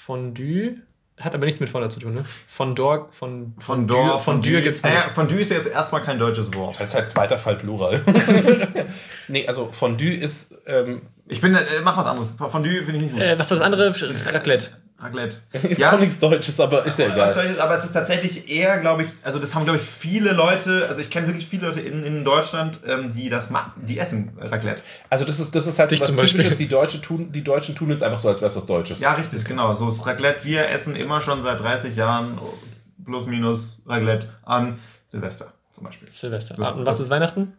Fondue. 0.04 0.76
Hat 1.20 1.34
aber 1.34 1.44
nichts 1.44 1.60
mit 1.60 1.68
Fondue 1.68 1.90
zu 1.90 2.00
tun, 2.00 2.14
ne? 2.14 2.24
Fondor, 2.46 3.08
von, 3.12 3.54
Von 3.58 3.86
Dor, 3.86 4.18
Fondue 4.18 4.62
gibt 4.62 4.76
es 4.76 4.82
nicht. 4.82 4.94
Naja, 4.94 5.10
Fondue 5.14 5.40
ist 5.40 5.50
ja 5.50 5.58
jetzt 5.58 5.68
erstmal 5.68 6.02
kein 6.02 6.18
deutsches 6.18 6.52
Wort. 6.54 6.80
Das 6.80 6.88
ist 6.88 6.94
halt 6.94 7.10
zweiter 7.10 7.38
Fall 7.38 7.56
Plural. 7.56 8.00
nee, 9.28 9.46
also 9.46 9.66
Fondue 9.66 10.14
ist. 10.14 10.54
Ähm, 10.66 11.02
Ich 11.32 11.40
bin, 11.40 11.54
äh, 11.54 11.64
mach 11.82 11.96
was 11.96 12.06
anderes. 12.06 12.32
Fondue 12.36 12.84
finde 12.84 12.96
ich 12.96 13.02
nicht 13.02 13.12
gut. 13.12 13.22
Äh, 13.22 13.38
was 13.38 13.50
war 13.50 13.58
das 13.58 13.64
andere? 13.64 13.94
Raclette. 14.32 14.68
Raclette. 14.98 15.36
ist 15.68 15.82
auch 15.84 15.98
nichts 15.98 16.20
Deutsches, 16.20 16.60
aber 16.60 16.84
ist 16.86 16.98
ja 16.98 17.06
egal. 17.06 17.56
Aber 17.58 17.74
es 17.74 17.84
ist 17.84 17.92
tatsächlich 17.92 18.48
eher, 18.48 18.78
glaube 18.78 19.02
ich, 19.02 19.08
also 19.24 19.40
das 19.40 19.52
haben, 19.54 19.64
glaube 19.64 19.78
ich, 19.80 19.84
viele 19.84 20.32
Leute, 20.32 20.86
also 20.88 21.00
ich 21.00 21.10
kenne 21.10 21.26
wirklich 21.26 21.46
viele 21.48 21.66
Leute 21.66 21.80
in, 21.80 22.04
in 22.04 22.24
Deutschland, 22.24 22.80
ähm, 22.86 23.10
die 23.12 23.28
das 23.28 23.50
machen, 23.50 23.72
die 23.84 23.98
essen 23.98 24.30
Raclette. 24.38 24.82
Also 25.10 25.24
das 25.24 25.40
ist, 25.40 25.54
das 25.56 25.66
ist 25.66 25.78
halt 25.80 25.90
Dich 25.90 26.00
was 26.00 26.06
zum 26.08 26.16
Beispiel. 26.16 26.42
Typisches. 26.42 26.58
Die, 26.58 26.68
Deutsche 26.68 27.00
tun, 27.00 27.32
die 27.32 27.42
Deutschen 27.42 27.74
tun 27.74 27.90
jetzt 27.90 28.02
einfach 28.04 28.18
so, 28.20 28.28
als 28.28 28.40
wäre 28.40 28.50
es 28.50 28.56
was 28.56 28.64
Deutsches. 28.66 29.00
Ja, 29.00 29.14
richtig, 29.14 29.44
genau. 29.44 29.74
So 29.74 29.88
ist 29.88 30.06
Raclette. 30.06 30.44
Wir 30.44 30.68
essen 30.68 30.94
immer 30.94 31.20
schon 31.20 31.42
seit 31.42 31.58
30 31.58 31.96
Jahren 31.96 32.38
plus 33.04 33.26
minus 33.26 33.82
Raclette 33.86 34.28
an 34.44 34.78
Silvester 35.08 35.52
zum 35.72 35.84
Beispiel. 35.84 36.08
Silvester. 36.14 36.54
Das- 36.54 36.68
Ah, 36.68 36.70
und 36.72 36.86
was 36.86 36.98
das- 36.98 37.06
ist 37.06 37.10
Weihnachten? 37.10 37.54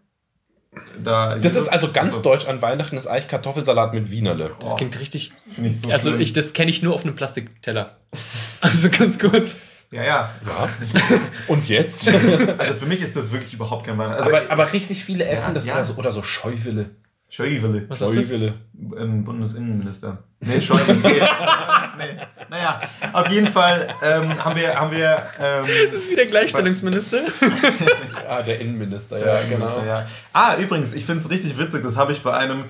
Da 1.04 1.36
Das 1.36 1.56
ist 1.56 1.68
also 1.68 1.92
ganz 1.92 2.10
Achso, 2.10 2.22
deutsch 2.22 2.48
an 2.48 2.62
Weihnachten, 2.62 2.96
ist 2.98 3.08
eigentlich 3.08 3.28
Kartoffelsalat 3.28 3.94
mit 3.94 4.10
Wienerle. 4.12 4.52
Das 4.60 4.72
Oh. 4.72 4.76
klingt 4.76 5.00
richtig. 5.00 5.32
finde 5.56 5.70
ich 5.72 5.82
so 5.82 5.90
Also 5.90 6.10
schlimm. 6.10 6.22
ich, 6.22 6.34
das 6.34 6.54
kenne 6.54 6.70
ich 6.72 6.82
nur 6.82 6.94
auf 6.94 7.04
einem 7.04 7.16
Plastikteller. 7.16 7.98
Also 8.62 8.90
ganz 8.90 9.20
kurz. 9.20 9.58
Ja, 9.92 10.04
ja. 10.04 10.30
Ja. 10.46 10.70
Und 11.48 11.68
jetzt? 11.68 12.10
Also 12.58 12.74
für 12.76 12.86
mich 12.86 13.02
ist 13.02 13.16
das 13.16 13.32
wirklich 13.32 13.54
überhaupt 13.54 13.86
kein 13.86 13.98
Weihnachten. 13.98 14.24
Also 14.24 14.36
aber, 14.36 14.50
aber 14.52 14.74
richtig 14.74 15.04
viele 15.04 15.26
essen 15.26 15.54
das 15.54 15.66
ja. 15.66 15.74
oder 15.76 15.84
so, 15.84 15.94
oder 15.96 16.12
so 16.12 16.24
Scheuwille. 16.24 16.92
Schäuble. 17.34 17.86
Was 17.88 18.00
ist 18.00 18.16
das? 18.16 18.28
Scheuwille. 18.28 18.54
Ähm, 18.96 19.24
Bundesinnenminister. 19.24 20.20
Nee, 20.40 20.62
Schäuble. 20.62 20.96
Nee. 21.02 21.20
nee. 21.98 22.18
Naja, 22.48 22.82
auf 23.12 23.28
jeden 23.28 23.48
Fall 23.48 23.88
ähm, 24.04 24.46
haben 24.46 24.56
wir, 24.56 24.76
haben 24.76 24.92
wir 24.92 25.24
ähm, 25.42 25.66
Das 25.92 26.02
ist 26.02 26.12
wieder 26.12 26.26
Gleichstellungsminister. 26.26 27.22
Ah, 28.30 28.44
der 28.44 28.62
Innenminister, 28.62 29.18
ja, 29.18 29.42
genau. 29.50 29.84
Ja. 29.84 30.06
Ah, 30.32 30.58
übrigens, 30.58 30.94
ich 30.94 31.06
finde 31.06 31.22
es 31.22 31.30
richtig 31.30 31.58
witzig, 31.58 31.82
das 31.82 31.98
habe 31.98 32.12
ich 32.12 32.22
bei 32.22 32.34
einem, 32.34 32.66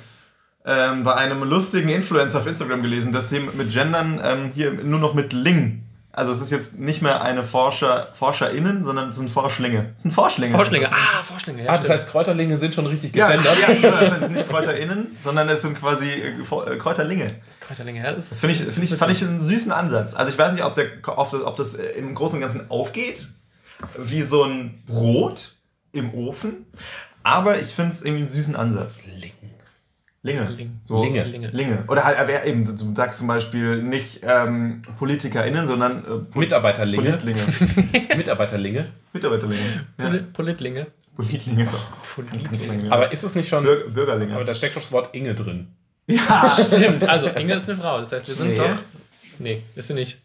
ähm, 0.65 1.03
bei 1.03 1.13
einem 1.13 1.43
lustigen 1.43 1.89
Influencer 1.89 2.39
auf 2.39 2.47
Instagram 2.47 2.81
gelesen, 2.81 3.11
dass 3.11 3.29
sie 3.29 3.41
mit 3.41 3.69
Gendern 3.69 4.21
ähm, 4.23 4.51
hier 4.53 4.71
nur 4.71 4.99
noch 4.99 5.13
mit 5.13 5.33
Ling. 5.33 5.83
Also 6.15 6.31
es 6.31 6.41
ist 6.41 6.51
jetzt 6.51 6.77
nicht 6.77 7.01
mehr 7.01 7.23
eine 7.23 7.43
Forscher, 7.43 8.09
ForscherInnen, 8.13 8.83
sondern 8.83 9.09
es 9.09 9.15
sind 9.17 9.31
Forschlinge. 9.31 9.93
Es 9.95 10.03
sind 10.03 10.11
Forschlinge. 10.11 10.53
Vorschläge. 10.53 10.91
Ah, 10.91 11.23
Vorschläge. 11.23 11.63
Ja, 11.63 11.69
Ah, 11.69 11.71
das 11.71 11.85
stimmt. 11.85 11.99
heißt, 11.99 12.09
Kräuterlinge 12.09 12.55
sind 12.57 12.75
schon 12.75 12.85
richtig 12.85 13.13
gegendert. 13.13 13.43
ja, 13.59 13.71
ja, 13.71 14.01
es 14.01 14.19
sind 14.19 14.31
nicht 14.33 14.47
KräuterInnen, 14.47 15.07
sondern 15.19 15.49
es 15.49 15.63
sind 15.63 15.75
quasi 15.79 16.05
äh, 16.07 16.39
äh, 16.39 16.77
Kräuterlinge. 16.77 17.27
Kräuterlinge, 17.59 18.03
ja. 18.03 18.11
Das, 18.13 18.29
Das 18.29 18.39
finde 18.41 18.53
ich, 18.55 18.61
find 18.61 18.85
ich, 18.85 18.95
fand 18.95 19.11
ich 19.11 19.23
einen 19.23 19.39
süßen 19.39 19.71
Ansatz. 19.71 20.13
Also 20.13 20.31
ich 20.31 20.37
weiß 20.37 20.53
nicht, 20.53 20.63
ob, 20.63 20.75
der, 20.75 20.85
ob, 21.07 21.31
das, 21.57 21.73
das 21.73 21.75
äh, 21.81 21.97
im 21.97 22.13
Großen 22.13 22.35
und 22.35 22.41
Ganzen 22.41 22.69
aufgeht, 22.69 23.27
wie 23.97 24.21
so 24.21 24.43
ein 24.43 24.83
Brot 24.85 25.53
im 25.93 26.13
Ofen, 26.13 26.67
aber 27.23 27.59
ich 27.59 27.69
finde 27.69 27.91
es 27.91 28.03
irgendwie 28.03 28.21
einen 28.21 28.31
süßen 28.31 28.55
Ansatz. 28.55 28.97
Lingen. 29.19 29.42
Linge. 30.25 30.47
Ling. 30.57 30.79
So, 30.85 31.03
Linge. 31.03 31.23
Linge. 31.25 31.49
Linge. 31.51 31.83
Oder 31.89 32.05
halt, 32.05 32.17
aber 32.17 32.45
eben, 32.45 32.63
du 32.63 32.95
sagst 32.95 33.19
zum 33.19 33.27
Beispiel 33.27 33.83
nicht 33.83 34.21
ähm, 34.23 34.81
PolitikerInnen, 34.97 35.67
sondern 35.67 35.99
äh, 35.99 36.03
Pol- 36.31 36.43
Mitarbeiterlinge. 36.43 37.03
Politlinge. 37.03 37.41
Mitarbeiterlinge. 38.15 38.85
Mitarbeiterlinge. 39.11 39.61
Ja. 39.99 40.05
Poli 40.05 40.19
Politlinge. 40.33 40.87
Politlinge 41.15 41.63
ist 41.63 41.75
auch. 41.75 42.15
Politlinge. 42.15 42.89
Aber 42.91 43.11
ist 43.11 43.23
es 43.23 43.35
nicht 43.35 43.49
schon. 43.49 43.63
Bür 43.63 43.89
Bürgerlinge. 43.89 44.33
Aber 44.35 44.45
da 44.45 44.53
steckt 44.53 44.75
doch 44.77 44.81
das 44.81 44.91
Wort 44.93 45.13
Inge 45.13 45.35
drin. 45.35 45.67
ja, 46.07 46.49
Stimmt. 46.67 47.07
Also, 47.07 47.27
Inge 47.27 47.55
ist 47.55 47.69
eine 47.69 47.77
Frau. 47.77 47.99
Das 47.99 48.11
heißt, 48.13 48.27
wir 48.27 48.35
sind 48.35 48.49
Nee. 48.51 48.55
doch. 48.57 48.69
Nee, 49.39 49.61
ist 49.75 49.87
sie 49.87 49.93
nicht. 49.93 50.19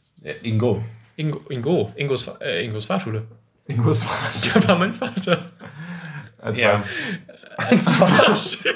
Ingo. 0.44 0.82
Ingo. 1.16 1.40
Ingo. 1.48 1.92
Ingos, 1.96 2.30
äh, 2.40 2.64
Ingos 2.64 2.86
Fahrschule. 2.86 3.22
Ingos 3.66 4.02
Farsch. 4.04 4.52
Da 4.54 4.68
war 4.68 4.78
mein 4.78 4.92
Vater. 4.92 5.46
Als 6.40 6.58
Ja. 6.58 6.82
Als 7.56 7.88
Fahrschule. 7.96 8.74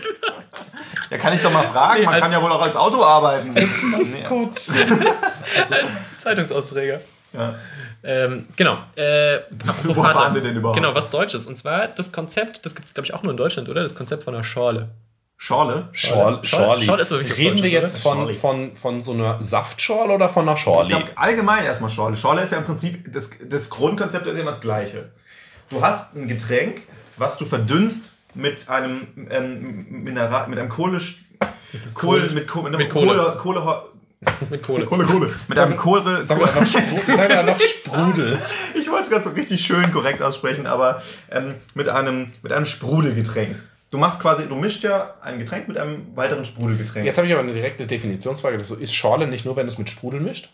ja, 1.10 1.18
kann 1.18 1.32
ich 1.32 1.40
doch 1.40 1.52
mal 1.52 1.64
fragen. 1.64 2.00
Nee, 2.00 2.04
Man 2.06 2.14
als- 2.14 2.22
kann 2.22 2.32
ja 2.32 2.42
wohl 2.42 2.50
auch 2.52 2.62
als 2.62 2.74
Auto 2.76 3.02
arbeiten. 3.04 3.54
Maskott. 3.90 4.68
Als 5.70 5.70
Zeitungsausträger. 6.18 7.00
Ja. 7.32 7.54
Ähm, 8.02 8.46
genau. 8.56 8.78
Äh, 8.96 9.40
Wo 9.84 9.94
Vater. 9.94 10.18
waren 10.18 10.34
wir 10.34 10.42
denn 10.42 10.56
überhaupt? 10.56 10.76
Genau, 10.76 10.94
was 10.94 11.08
Deutsches. 11.10 11.46
Und 11.46 11.56
zwar 11.56 11.88
das 11.88 12.10
Konzept, 12.12 12.64
das 12.66 12.74
gibt 12.74 12.88
es, 12.88 12.94
glaube 12.94 13.06
ich, 13.06 13.14
auch 13.14 13.22
nur 13.22 13.30
in 13.30 13.36
Deutschland, 13.36 13.68
oder? 13.68 13.82
Das 13.82 13.94
Konzept 13.94 14.24
von 14.24 14.34
einer 14.34 14.44
Schorle. 14.44 14.88
Schorle. 15.36 15.88
Schorl, 15.92 16.40
Schorle- 16.42 16.46
Schorli. 16.46 16.84
Schorle 16.84 17.02
ist 17.02 17.12
aber 17.12 17.20
wirklich 17.22 17.38
Reden 17.38 17.62
wir 17.62 17.70
jetzt 17.70 17.98
von, 18.02 18.32
von, 18.34 18.76
von 18.76 19.00
so 19.00 19.12
einer 19.12 19.42
Saftschorle 19.42 20.12
oder 20.14 20.28
von 20.28 20.48
einer 20.48 20.56
Ich 20.56 20.62
Schorli? 20.62 20.88
glaube, 20.88 21.06
allgemein 21.16 21.64
erstmal 21.64 21.90
Schorle. 21.90 22.16
Schorle 22.16 22.42
ist 22.42 22.52
ja 22.52 22.58
im 22.58 22.64
Prinzip, 22.64 23.12
das, 23.12 23.30
das 23.48 23.68
Grundkonzept 23.70 24.26
ist 24.26 24.34
ja 24.36 24.42
immer 24.42 24.50
das 24.52 24.60
gleiche. 24.60 25.10
Du 25.70 25.82
hast 25.82 26.14
ein 26.14 26.28
Getränk, 26.28 26.82
was 27.16 27.38
du 27.38 27.44
verdünnst 27.44 28.12
mit 28.34 28.68
einem 28.68 29.06
ähm, 29.30 30.04
Mineral, 30.04 30.48
mit 30.48 30.58
einem 30.58 30.68
Kohle, 30.68 30.98
Kohle, 31.94 32.30
mit, 32.30 32.46
Kohle, 32.48 32.70
mit, 32.70 32.74
einem 32.74 32.78
Mit 32.78 32.90
Kohle. 32.90 33.36
Kohle, 33.38 33.60
Kohle, 33.60 33.82
Mit 34.50 34.62
Kohle. 34.62 34.84
Kohle, 34.86 35.04
Kohle, 35.04 35.30
mit 35.48 35.58
einem 35.58 35.76
Kohle, 35.76 36.22
Sagen 36.22 36.40
wir 36.40 36.46
einfach, 36.46 37.60
Sprudel. 37.60 38.38
ich 38.78 38.88
wollte 38.88 39.04
es 39.04 39.10
gerade 39.10 39.24
so 39.24 39.30
richtig 39.30 39.64
schön 39.66 39.90
korrekt 39.90 40.22
aussprechen, 40.22 40.66
aber 40.66 41.02
ähm, 41.30 41.56
mit 41.74 41.88
einem, 41.88 42.32
mit 42.42 42.52
einem 42.52 42.66
Sprudelgetränk. 42.66 43.56
Du 43.90 43.98
machst 43.98 44.20
quasi, 44.20 44.46
du 44.46 44.54
mischst 44.54 44.84
ja 44.84 45.14
ein 45.22 45.38
Getränk 45.38 45.66
mit 45.68 45.76
einem 45.76 46.16
weiteren 46.16 46.44
Sprudelgetränk. 46.44 47.04
Jetzt 47.04 47.18
habe 47.18 47.26
ich 47.26 47.32
aber 47.32 47.42
eine 47.42 47.52
direkte 47.52 47.86
Definitionsfrage. 47.86 48.58
Das 48.58 48.68
so, 48.68 48.76
ist 48.76 48.94
Schorle 48.94 49.26
nicht 49.26 49.44
nur, 49.44 49.56
wenn 49.56 49.66
du 49.66 49.72
es 49.72 49.78
mit 49.78 49.90
Sprudel 49.90 50.20
mischt? 50.20 50.50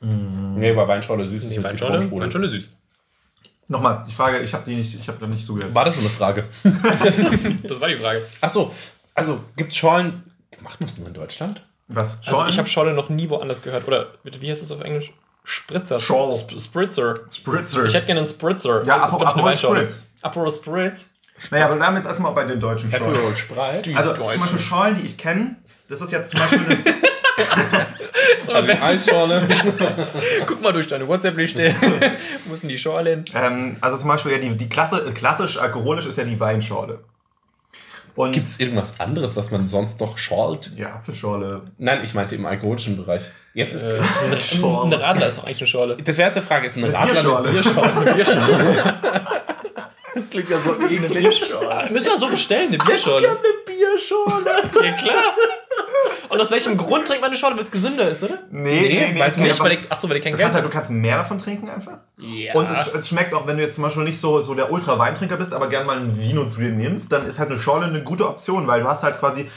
Nee, 0.00 0.74
weil 0.74 0.88
Weinschorle 0.88 1.26
süß 1.26 1.42
ist 1.44 1.48
Nee, 1.48 1.56
mit 1.58 1.64
Weinschorle. 1.64 2.10
Weinschorle 2.10 2.48
süß. 2.48 2.70
Nochmal, 3.70 4.02
die 4.06 4.12
Frage, 4.12 4.40
ich 4.40 4.52
habe 4.52 4.64
die 4.64 4.74
nicht, 4.74 4.94
ich 4.98 5.06
habe 5.08 5.18
da 5.20 5.26
nicht 5.26 5.46
zugehört. 5.46 5.74
War 5.74 5.84
das 5.84 5.94
schon 5.94 6.04
eine 6.04 6.12
Frage? 6.12 6.44
Das 7.62 7.80
war 7.80 7.88
die 7.88 7.94
Frage. 7.94 8.26
Ach 8.40 8.50
so, 8.50 8.74
also 9.14 9.40
gibt 9.56 9.72
es 9.72 9.78
Schorlen... 9.78 10.24
Macht 10.60 10.80
man 10.80 10.88
das 10.88 10.98
nur 10.98 11.08
in 11.08 11.14
Deutschland? 11.14 11.62
Was? 11.88 12.18
Also 12.18 12.30
Schorlen? 12.30 12.48
ich 12.50 12.58
habe 12.58 12.68
Scholle 12.68 12.92
noch 12.92 13.08
nie 13.08 13.30
woanders 13.30 13.62
gehört. 13.62 13.86
Oder 13.86 14.08
wie 14.24 14.50
heißt 14.50 14.62
es 14.62 14.70
auf 14.70 14.80
Englisch? 14.82 15.10
Spritzer. 15.44 15.98
Scholl. 15.98 16.32
Sp 16.36 16.58
Spritzer. 16.60 17.20
Spritzer. 17.32 17.84
Ich 17.86 17.94
hätte 17.94 18.06
gerne 18.06 18.20
einen 18.20 18.28
Spritzer. 18.28 18.82
Ja, 18.84 18.98
das 19.06 19.14
ist, 19.14 19.20
Apo- 19.20 19.26
Aperol. 19.26 19.54
Spritz. 19.56 20.06
Aperol 20.20 20.50
Spritz. 20.50 21.10
Naja, 21.50 21.66
aber 21.66 21.76
wir 21.76 21.86
haben 21.86 21.96
jetzt 21.96 22.04
erstmal 22.06 22.32
bei 22.32 22.44
den 22.44 22.60
deutschen 22.60 22.90
Schorlen. 22.92 23.14
Aperol 23.14 23.36
Sprite. 23.36 23.96
Also 23.96 24.12
zum 24.12 24.24
Beispiel 24.26 24.60
Schorlen, 24.60 24.96
die 25.00 25.06
ich 25.06 25.16
kenne, 25.16 25.56
das 25.88 26.00
ist 26.02 26.12
jetzt 26.12 26.30
zum 26.32 26.40
Beispiel 26.40 26.60
eine, 26.60 26.76
So, 28.44 28.54
wenn, 28.54 28.82
Eisschorle. 28.82 29.46
guck 30.46 30.62
mal 30.62 30.72
durch 30.72 30.86
deine 30.86 31.06
WhatsApp-Liste. 31.06 31.74
Wo 32.46 32.54
ist 32.54 32.62
denn 32.62 32.70
die 32.70 32.78
Schorle 32.78 33.10
hin? 33.10 33.24
ähm, 33.34 33.76
also 33.80 33.96
zum 33.96 34.08
Beispiel 34.08 34.32
ja 34.32 34.38
die, 34.38 34.56
die 34.56 34.68
Klasse, 34.68 35.12
klassisch 35.14 35.58
alkoholisch 35.58 36.06
ist 36.06 36.18
ja 36.18 36.24
die 36.24 36.38
Weinschorle. 36.38 37.00
Und 38.16 38.32
Gibt 38.32 38.48
es 38.48 38.58
irgendwas 38.58 38.98
anderes, 38.98 39.36
was 39.36 39.50
man 39.50 39.68
sonst 39.68 40.00
noch 40.00 40.18
schorlt? 40.18 40.72
ja, 40.76 40.94
Apfelschorle. 40.94 41.62
Nein, 41.78 42.00
ich 42.02 42.12
meinte 42.14 42.34
im 42.34 42.44
alkoholischen 42.44 42.96
Bereich. 42.96 43.30
Jetzt 43.54 43.74
ist... 43.74 43.82
Äh, 43.82 44.00
ein, 44.00 44.40
Schorle. 44.40 44.96
ein 44.96 45.00
Radler 45.00 45.28
ist 45.28 45.38
doch 45.38 45.44
eigentlich 45.44 45.60
eine 45.60 45.66
Schorle. 45.68 45.96
das 45.96 46.18
wäre 46.18 46.28
jetzt 46.28 46.36
eine 46.36 46.46
Frage. 46.46 46.66
Ist 46.66 46.76
ein 46.76 46.84
Radler 46.84 47.14
Bierschorle. 47.14 47.48
eine 47.48 47.52
Bierschorle? 47.52 47.92
Eine 47.96 48.14
Bierschorle. 48.14 49.26
Das 50.12 50.28
klingt 50.28 50.50
ja 50.50 50.58
so 50.58 50.74
ähnlich. 50.74 51.40
Müssen 51.90 52.10
wir 52.10 52.18
so 52.18 52.28
bestellen, 52.28 52.68
eine 52.68 52.78
Bierschorle. 52.78 53.28
Eine 53.28 53.38
Bierschorle. 53.64 54.62
Ja, 54.84 54.92
klar. 54.92 55.34
Und 56.30 56.40
aus 56.40 56.50
welchem 56.52 56.76
Grund 56.76 57.06
trinkt 57.06 57.22
man 57.22 57.30
eine 57.30 57.38
Schorle, 57.38 57.56
weil 57.56 57.64
es 57.64 57.70
gesünder 57.70 58.08
ist, 58.08 58.22
oder? 58.22 58.38
Nee, 58.50 58.80
nee, 58.82 59.12
nee. 59.12 59.20
weiß 59.20 59.36
Nicht, 59.36 59.60
weil 59.62 59.72
ich, 59.72 59.90
achso, 59.90 60.08
weil 60.08 60.18
ich 60.18 60.22
kein 60.22 60.32
du, 60.32 60.38
Geld 60.38 60.46
kannst 60.46 60.54
halt, 60.54 60.64
habe. 60.64 60.72
du 60.72 60.78
kannst 60.78 60.90
mehr 60.90 61.16
davon 61.16 61.38
trinken 61.38 61.68
einfach. 61.68 61.98
Ja. 62.18 62.54
Und 62.54 62.70
es, 62.70 62.94
es 62.94 63.08
schmeckt 63.08 63.34
auch, 63.34 63.48
wenn 63.48 63.56
du 63.56 63.62
jetzt 63.62 63.74
zum 63.74 63.82
Beispiel 63.82 64.04
nicht 64.04 64.20
so, 64.20 64.40
so 64.40 64.54
der 64.54 64.70
Ultra-Weintrinker 64.70 65.36
bist, 65.36 65.52
aber 65.52 65.68
gerne 65.68 65.86
mal 65.86 65.98
ein 65.98 66.16
Vino 66.16 66.46
zu 66.46 66.60
dir 66.60 66.70
nimmst, 66.70 67.10
dann 67.10 67.26
ist 67.26 67.40
halt 67.40 67.50
eine 67.50 67.58
Schorle 67.58 67.86
eine 67.86 68.04
gute 68.04 68.28
Option, 68.28 68.68
weil 68.68 68.80
du 68.80 68.88
hast 68.88 69.02
halt 69.02 69.18
quasi. 69.18 69.50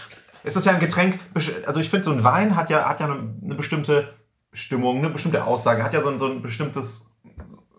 Es 0.43 0.55
ist 0.55 0.65
ja 0.65 0.73
ein 0.73 0.79
Getränk, 0.79 1.19
also 1.65 1.79
ich 1.79 1.89
finde, 1.89 2.05
so 2.05 2.11
ein 2.11 2.23
Wein 2.23 2.55
hat 2.55 2.69
ja, 2.69 2.89
hat 2.89 2.99
ja 2.99 3.05
eine, 3.05 3.35
eine 3.43 3.55
bestimmte 3.55 4.09
Stimmung, 4.51 4.97
eine 4.97 5.09
bestimmte 5.09 5.45
Aussage, 5.45 5.83
hat 5.83 5.93
ja 5.93 6.01
so 6.01 6.09
ein, 6.09 6.19
so 6.19 6.25
ein 6.25 6.41
bestimmtes 6.41 7.05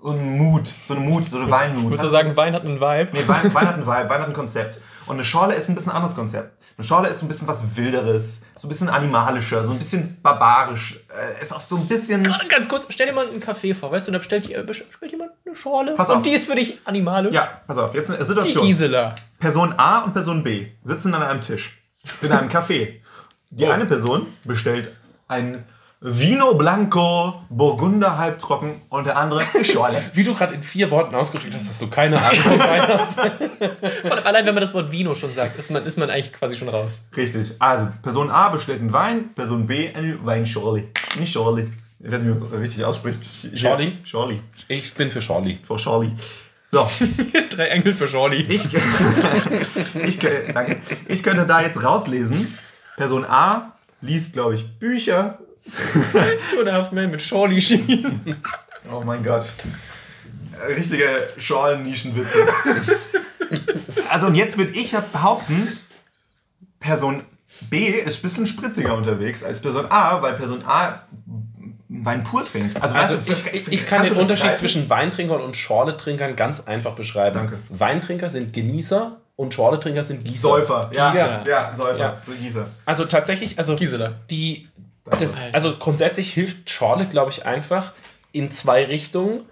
so 0.02 0.10
ein 0.10 0.36
Mut, 0.38 0.72
so 0.86 0.94
eine 0.94 1.02
Mut, 1.02 1.26
so 1.26 1.38
eine 1.38 1.50
Weinmut. 1.50 1.90
Würdest 1.90 2.04
du 2.04 2.10
sagen, 2.10 2.36
Wein 2.36 2.54
hat 2.54 2.64
einen 2.64 2.78
Vibe? 2.78 3.08
Nee, 3.12 3.26
Wein, 3.26 3.54
Wein 3.54 3.68
hat 3.68 3.74
ein 3.76 3.86
Vibe, 3.86 4.08
Wein 4.08 4.20
hat 4.20 4.28
ein 4.28 4.34
Konzept. 4.34 4.80
Und 5.06 5.16
eine 5.16 5.24
Schorle 5.24 5.54
ist 5.54 5.68
ein 5.68 5.74
bisschen 5.74 5.92
anderes 5.92 6.14
Konzept. 6.14 6.58
Eine 6.76 6.84
Schorle 6.86 7.08
ist 7.08 7.20
so 7.20 7.26
ein 7.26 7.28
bisschen 7.28 7.46
was 7.46 7.76
Wilderes, 7.76 8.40
so 8.56 8.66
ein 8.66 8.68
bisschen 8.68 8.88
animalischer, 8.88 9.64
so 9.64 9.72
ein 9.72 9.78
bisschen 9.78 10.18
barbarisch. 10.22 10.98
Äh, 11.08 11.40
ist 11.40 11.52
auch 11.52 11.60
so 11.60 11.76
ein 11.76 11.86
bisschen. 11.86 12.24
Gerade 12.24 12.48
ganz 12.48 12.68
kurz, 12.68 12.86
stell 12.90 13.06
dir 13.06 13.12
mal 13.12 13.26
einen 13.28 13.38
Kaffee 13.40 13.74
vor, 13.74 13.92
weißt 13.92 14.06
du, 14.06 14.10
und 14.10 14.14
da 14.14 14.18
bestellt, 14.18 14.50
äh, 14.50 14.62
bestellt 14.62 14.90
jemand 15.12 15.30
eine 15.46 15.54
Schorle. 15.54 15.94
Pass 15.94 16.10
und 16.10 16.16
auf. 16.16 16.22
die 16.22 16.30
ist 16.32 16.46
für 16.48 16.56
dich 16.56 16.80
animalisch. 16.84 17.32
Ja, 17.32 17.60
pass 17.66 17.78
auf, 17.78 17.94
jetzt 17.94 18.10
eine 18.10 18.18
Die 18.18 18.24
Situation. 18.24 18.66
Gisela. 18.66 19.14
Person 19.38 19.72
A 19.76 20.00
und 20.00 20.12
Person 20.14 20.42
B 20.42 20.66
sitzen 20.82 21.14
an 21.14 21.22
einem 21.22 21.40
Tisch 21.40 21.80
in 22.22 22.32
einem 22.32 22.48
Café. 22.48 22.94
Die 23.50 23.64
Oh. 23.66 23.70
eine 23.70 23.86
Person 23.86 24.26
bestellt 24.42 24.90
ein 25.28 25.64
Vino 26.06 26.52
Blanco 26.52 27.46
Burgunder 27.48 28.18
halbtrocken 28.18 28.82
und 28.90 29.06
der 29.06 29.16
andere 29.16 29.42
Schorle. 29.64 30.02
Wie 30.12 30.22
du 30.22 30.34
gerade 30.34 30.52
in 30.52 30.62
vier 30.62 30.90
Worten 30.90 31.14
ausgedrückt 31.14 31.54
hast, 31.54 31.70
dass 31.70 31.78
du 31.78 31.88
keine 31.88 32.20
Ahnung 32.22 32.42
von 32.42 32.58
Wein 32.58 32.82
hast. 32.88 33.18
Allein 34.26 34.44
wenn 34.44 34.52
man 34.52 34.60
das 34.60 34.74
Wort 34.74 34.92
Vino 34.92 35.14
schon 35.14 35.32
sagt, 35.32 35.58
ist 35.58 35.70
man, 35.70 35.82
ist 35.82 35.96
man 35.96 36.10
eigentlich 36.10 36.34
quasi 36.34 36.56
schon 36.56 36.68
raus. 36.68 37.00
Richtig. 37.16 37.52
Also, 37.58 37.88
Person 38.02 38.30
A 38.30 38.50
bestellt 38.50 38.80
einen 38.80 38.92
Wein, 38.92 39.32
Person 39.34 39.66
B 39.66 39.94
eine 39.94 40.22
Weinschorle. 40.26 40.88
Nicht 41.18 41.32
Schorle. 41.32 41.70
Ich 42.00 42.12
weiß 42.12 42.20
nicht, 42.20 42.26
wie 42.26 42.38
man 42.38 42.50
das 42.50 42.52
richtig 42.52 42.84
ausspricht. 42.84 43.24
Schorli? 43.54 43.96
Schorli. 44.04 44.42
Ich 44.68 44.92
bin 44.92 45.10
für 45.10 45.20
Charlie. 45.20 45.56
Frau 45.66 45.78
Schorli. 45.78 46.12
So, 46.70 46.86
Drei 47.48 47.68
Engel 47.68 47.94
für 47.94 48.06
Shorty. 48.06 48.42
ich, 48.42 48.68
ich, 49.94 50.18
danke. 50.18 50.80
ich 51.08 51.22
könnte 51.22 51.46
da 51.46 51.62
jetzt 51.62 51.82
rauslesen. 51.82 52.58
Person 52.98 53.24
A 53.24 53.72
liest, 54.02 54.34
glaube 54.34 54.56
ich, 54.56 54.78
Bücher. 54.78 55.38
Two 56.50 56.60
and 56.60 56.68
a 56.68 56.72
half 56.72 56.92
men 56.92 57.10
mit 57.10 57.20
Shorty 57.22 57.60
Ski. 57.60 58.04
Oh 58.92 59.02
mein 59.04 59.24
Gott. 59.24 59.46
Richtige 60.68 61.28
Schorlen-Nischenwitze. 61.38 62.46
also 64.10 64.26
und 64.26 64.34
jetzt 64.34 64.56
würde 64.58 64.72
ich 64.72 64.92
ja 64.92 65.02
behaupten, 65.12 65.68
Person 66.80 67.22
B 67.70 67.86
ist 67.88 68.18
ein 68.18 68.22
bisschen 68.22 68.46
spritziger 68.46 68.94
unterwegs 68.94 69.42
als 69.44 69.60
Person 69.60 69.86
A, 69.90 70.20
weil 70.22 70.34
Person 70.34 70.62
A 70.66 71.02
Wein 71.88 72.24
pur 72.24 72.44
trinkt. 72.44 72.80
Also, 72.82 72.94
Also 72.94 73.16
weißt 73.26 73.46
du, 73.46 73.52
ich, 73.52 73.66
ich, 73.68 73.72
ich 73.72 73.86
kann 73.86 74.02
den 74.02 74.14
Unterschied 74.14 74.46
greifen? 74.46 74.58
zwischen 74.58 74.90
Weintrinkern 74.90 75.40
und 75.40 75.56
Schorletrinkern 75.56 76.34
ganz 76.36 76.60
einfach 76.66 76.94
beschreiben. 76.94 77.36
Danke. 77.36 77.58
Weintrinker 77.70 78.28
sind 78.30 78.52
Genießer 78.52 79.16
und 79.36 79.54
Schorletrinker 79.54 80.02
sind 80.02 80.24
Gießer. 80.24 80.38
Säufer. 80.40 80.90
Ja, 80.92 81.10
Gießer. 81.12 81.42
ja, 81.48 81.72
Säufer. 81.74 81.98
Ja. 81.98 82.20
So 82.24 82.32
Gießer. 82.32 82.66
Also 82.84 83.04
tatsächlich, 83.04 83.58
also 83.58 83.76
Gisela. 83.76 84.14
die, 84.28 84.68
das, 85.04 85.34
also 85.52 85.76
grundsätzlich 85.76 86.32
hilft 86.32 86.70
Schorle, 86.70 87.06
glaube 87.06 87.30
ich, 87.30 87.46
einfach 87.46 87.92
in 88.32 88.50
zwei 88.50 88.84
Richtungen. 88.84 89.42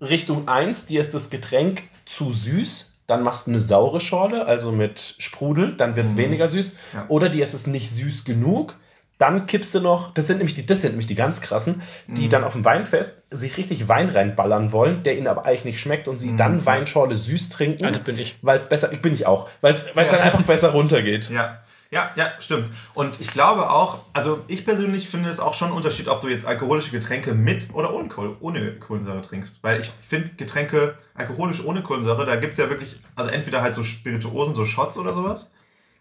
Richtung 0.00 0.48
1, 0.48 0.86
dir 0.86 1.00
ist 1.00 1.14
das 1.14 1.30
Getränk 1.30 1.82
zu 2.06 2.32
süß, 2.32 2.92
dann 3.06 3.22
machst 3.22 3.46
du 3.46 3.50
eine 3.52 3.60
saure 3.60 4.00
Schorle, 4.00 4.46
also 4.46 4.72
mit 4.72 5.14
Sprudel, 5.18 5.76
dann 5.76 5.94
wird 5.96 6.08
es 6.08 6.16
weniger 6.16 6.48
süß. 6.48 6.72
Ja. 6.94 7.04
Oder 7.08 7.28
dir 7.28 7.44
ist 7.44 7.54
es 7.54 7.66
nicht 7.68 7.88
süß 7.90 8.24
genug, 8.24 8.76
dann 9.18 9.46
kippst 9.46 9.72
du 9.76 9.80
noch, 9.80 10.12
das 10.12 10.26
sind 10.26 10.38
nämlich 10.38 10.54
die, 10.54 10.66
das 10.66 10.80
sind 10.80 10.90
nämlich 10.92 11.06
die 11.06 11.14
ganz 11.14 11.40
krassen, 11.40 11.82
die 12.08 12.28
dann 12.28 12.42
auf 12.42 12.54
dem 12.54 12.64
Weinfest 12.64 13.22
sich 13.30 13.56
richtig 13.56 13.86
Wein 13.86 14.08
reinballern 14.08 14.72
wollen, 14.72 15.04
der 15.04 15.16
ihnen 15.16 15.28
aber 15.28 15.44
eigentlich 15.44 15.64
nicht 15.64 15.80
schmeckt 15.80 16.08
und 16.08 16.18
sie 16.18 16.34
dann 16.36 16.66
Weinschorle 16.66 17.16
süß 17.16 17.50
trinken. 17.50 17.84
Ah, 17.84 17.92
das 17.92 18.02
bin 18.02 18.18
ich. 18.18 18.36
Weil 18.42 18.58
es 18.58 18.66
besser, 18.68 18.92
ich 18.92 19.00
bin 19.00 19.14
ich 19.14 19.26
auch, 19.26 19.48
weil 19.60 19.74
es 19.74 19.86
weil 19.94 20.04
es 20.06 20.10
Ja. 20.10 20.18
dann 20.18 20.26
einfach 20.26 20.42
besser 20.42 20.70
runtergeht. 20.70 21.30
Ja. 21.30 21.62
Ja, 21.92 22.10
ja, 22.16 22.32
stimmt. 22.40 22.70
Und 22.94 23.20
ich 23.20 23.28
glaube 23.28 23.68
auch, 23.68 23.98
also 24.14 24.42
ich 24.48 24.64
persönlich 24.64 25.10
finde 25.10 25.28
es 25.28 25.38
auch 25.38 25.52
schon 25.52 25.68
ein 25.68 25.74
Unterschied, 25.74 26.08
ob 26.08 26.22
du 26.22 26.28
jetzt 26.28 26.46
alkoholische 26.46 26.90
Getränke 26.90 27.34
mit 27.34 27.66
oder 27.74 27.92
ohne, 27.92 28.08
Kohl, 28.08 28.34
ohne 28.40 28.72
Kohlensäure 28.76 29.20
trinkst. 29.20 29.62
Weil 29.62 29.80
ich 29.80 29.92
finde 30.08 30.30
Getränke 30.30 30.96
alkoholisch 31.12 31.62
ohne 31.62 31.82
Kohlensäure, 31.82 32.24
da 32.24 32.36
gibt 32.36 32.52
es 32.52 32.58
ja 32.58 32.70
wirklich, 32.70 32.96
also 33.14 33.30
entweder 33.30 33.60
halt 33.60 33.74
so 33.74 33.84
Spirituosen, 33.84 34.54
so 34.54 34.64
Shots 34.64 34.96
oder 34.96 35.12
sowas. 35.12 35.52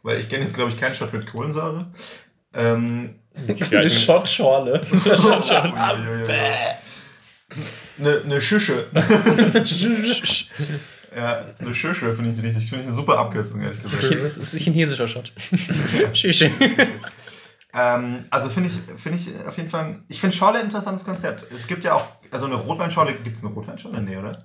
Weil 0.02 0.18
ich 0.18 0.30
kenne 0.30 0.46
jetzt, 0.46 0.56
glaube 0.56 0.72
ich, 0.72 0.80
keinen 0.80 0.96
Shot 0.96 1.12
mit 1.12 1.30
Kohlensäure. 1.30 1.86
Ähm, 2.54 3.16
Eine 3.48 3.90
Shotschorle. 3.90 4.88
Eine, 8.00 8.22
eine 8.24 8.42
Schüsche. 8.42 8.86
ja, 11.15 11.45
eine 11.60 11.74
Schüsche 11.76 12.13
finde 12.13 12.32
ich 12.32 12.43
richtig. 12.43 12.69
Finde 12.69 12.84
ich 12.84 12.88
eine 12.88 12.95
super 12.95 13.17
Abkürzung, 13.17 13.62
ehrlich 13.62 13.82
gesagt. 13.82 14.04
Das 14.24 14.38
ist 14.38 14.54
ein 14.54 14.60
chinesischer 14.60 15.08
Shot. 15.08 15.34
Shishi. 16.13 16.52
Ähm, 17.74 18.26
also 18.30 18.50
finde 18.50 18.69
ich, 18.69 19.02
finde 19.02 19.17
ich 19.17 19.47
auf 19.47 19.58
jeden 19.58 19.69
Fall, 19.69 20.02
ich 20.10 20.19
finde 20.19 20.36
Schorle 20.36 20.60
ein 20.60 20.65
interessantes 20.65 21.06
Konzept. 21.06 21.47
Es 21.54 21.67
gibt 21.67 21.84
ja 21.84 21.93
auch, 21.93 22.08
also 22.30 22.45
eine 22.45 22.56
Rotweinschorle, 22.56 23.13
gibt 23.13 23.38
es 23.38 23.43
eine 23.43 23.54
Rotweinschorle? 23.54 24.02
Nee, 24.02 24.17
oder? 24.17 24.43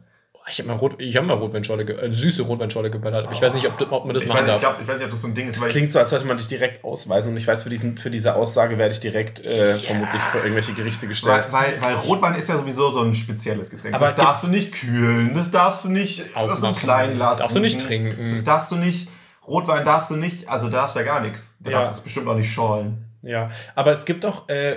Ich 0.49 0.59
habe 0.61 0.69
mal, 0.69 0.77
Rot, 0.77 0.95
ich 1.01 1.17
hab 1.17 1.25
mal 1.25 1.35
Rotweinschorle, 1.35 1.83
äh, 1.83 2.13
süße 2.13 2.43
Rotweinschorle 2.43 2.89
geballert. 2.89 3.27
Aber 3.27 3.35
ich 3.35 3.43
weiß 3.43 3.55
nicht, 3.55 3.67
ob, 3.67 3.93
ob 3.93 4.05
man 4.05 4.15
das 4.15 4.23
Ich 4.23 4.29
machen 4.29 4.47
weiß, 4.47 4.47
ich, 4.47 4.53
darf. 4.53 4.61
glaub, 4.61 4.81
ich 4.81 4.87
weiß 4.87 4.97
nicht, 4.99 5.05
ob 5.07 5.11
das 5.11 5.23
so 5.23 5.27
ein 5.29 5.35
Ding 5.35 5.49
ist. 5.49 5.57
Das 5.57 5.65
weil 5.65 5.71
klingt 5.71 5.91
so, 5.91 5.99
als 5.99 6.11
sollte 6.11 6.25
man 6.25 6.37
dich 6.37 6.47
direkt 6.47 6.85
ausweisen 6.85 7.33
und 7.33 7.37
ich 7.37 7.49
weiß, 7.49 7.65
für, 7.65 7.69
diesen, 7.69 7.99
für 7.99 8.11
diese 8.11 8.37
Aussage 8.37 8.79
werde 8.79 8.93
ich 8.93 9.01
direkt 9.01 9.45
äh, 9.45 9.77
vermutlich 9.79 10.23
vor 10.23 10.41
irgendwelche 10.43 10.73
Gerichte 10.73 11.09
gestellt. 11.09 11.49
weil, 11.51 11.73
weil, 11.73 11.83
weil 11.83 11.95
Rotwein 11.97 12.37
ist 12.37 12.49
ja 12.49 12.59
sowieso 12.59 12.91
so 12.93 13.01
ein 13.03 13.15
spezielles 13.17 13.71
Getränk. 13.71 13.95
Aber 13.97 14.07
das 14.07 14.15
darfst 14.15 14.45
du 14.45 14.49
nicht 14.49 14.71
kühlen, 14.73 15.35
das 15.35 15.51
darfst 15.51 15.85
du 15.85 15.89
nicht 15.89 16.23
aus 16.37 16.61
so 16.61 16.67
einem 16.69 16.77
kleinen 16.77 17.17
Glas 17.17 17.39
Darfst 17.39 17.57
du 17.57 17.61
nicht 17.61 17.81
trinken. 17.81 18.31
Das 18.31 18.45
darfst 18.45 18.71
du 18.71 18.77
nicht, 18.77 19.09
Rotwein 19.49 19.85
darfst 19.85 20.11
du 20.11 20.17
nicht, 20.17 20.49
also 20.49 20.69
da 20.69 20.83
darfst 20.83 20.95
du 20.95 21.01
ja 21.01 21.07
gar 21.07 21.21
nichts. 21.23 21.51
Da 21.59 21.71
Ja. 21.71 21.79
darfst 21.79 21.93
du 21.95 21.97
es 21.99 22.03
bestimmt 22.05 22.29
auch 22.29 22.37
nicht 22.37 22.53
schorlen. 22.53 23.05
Ja, 23.23 23.51
aber 23.75 23.91
es 23.91 24.05
gibt 24.05 24.25
auch, 24.25 24.49
äh, 24.49 24.77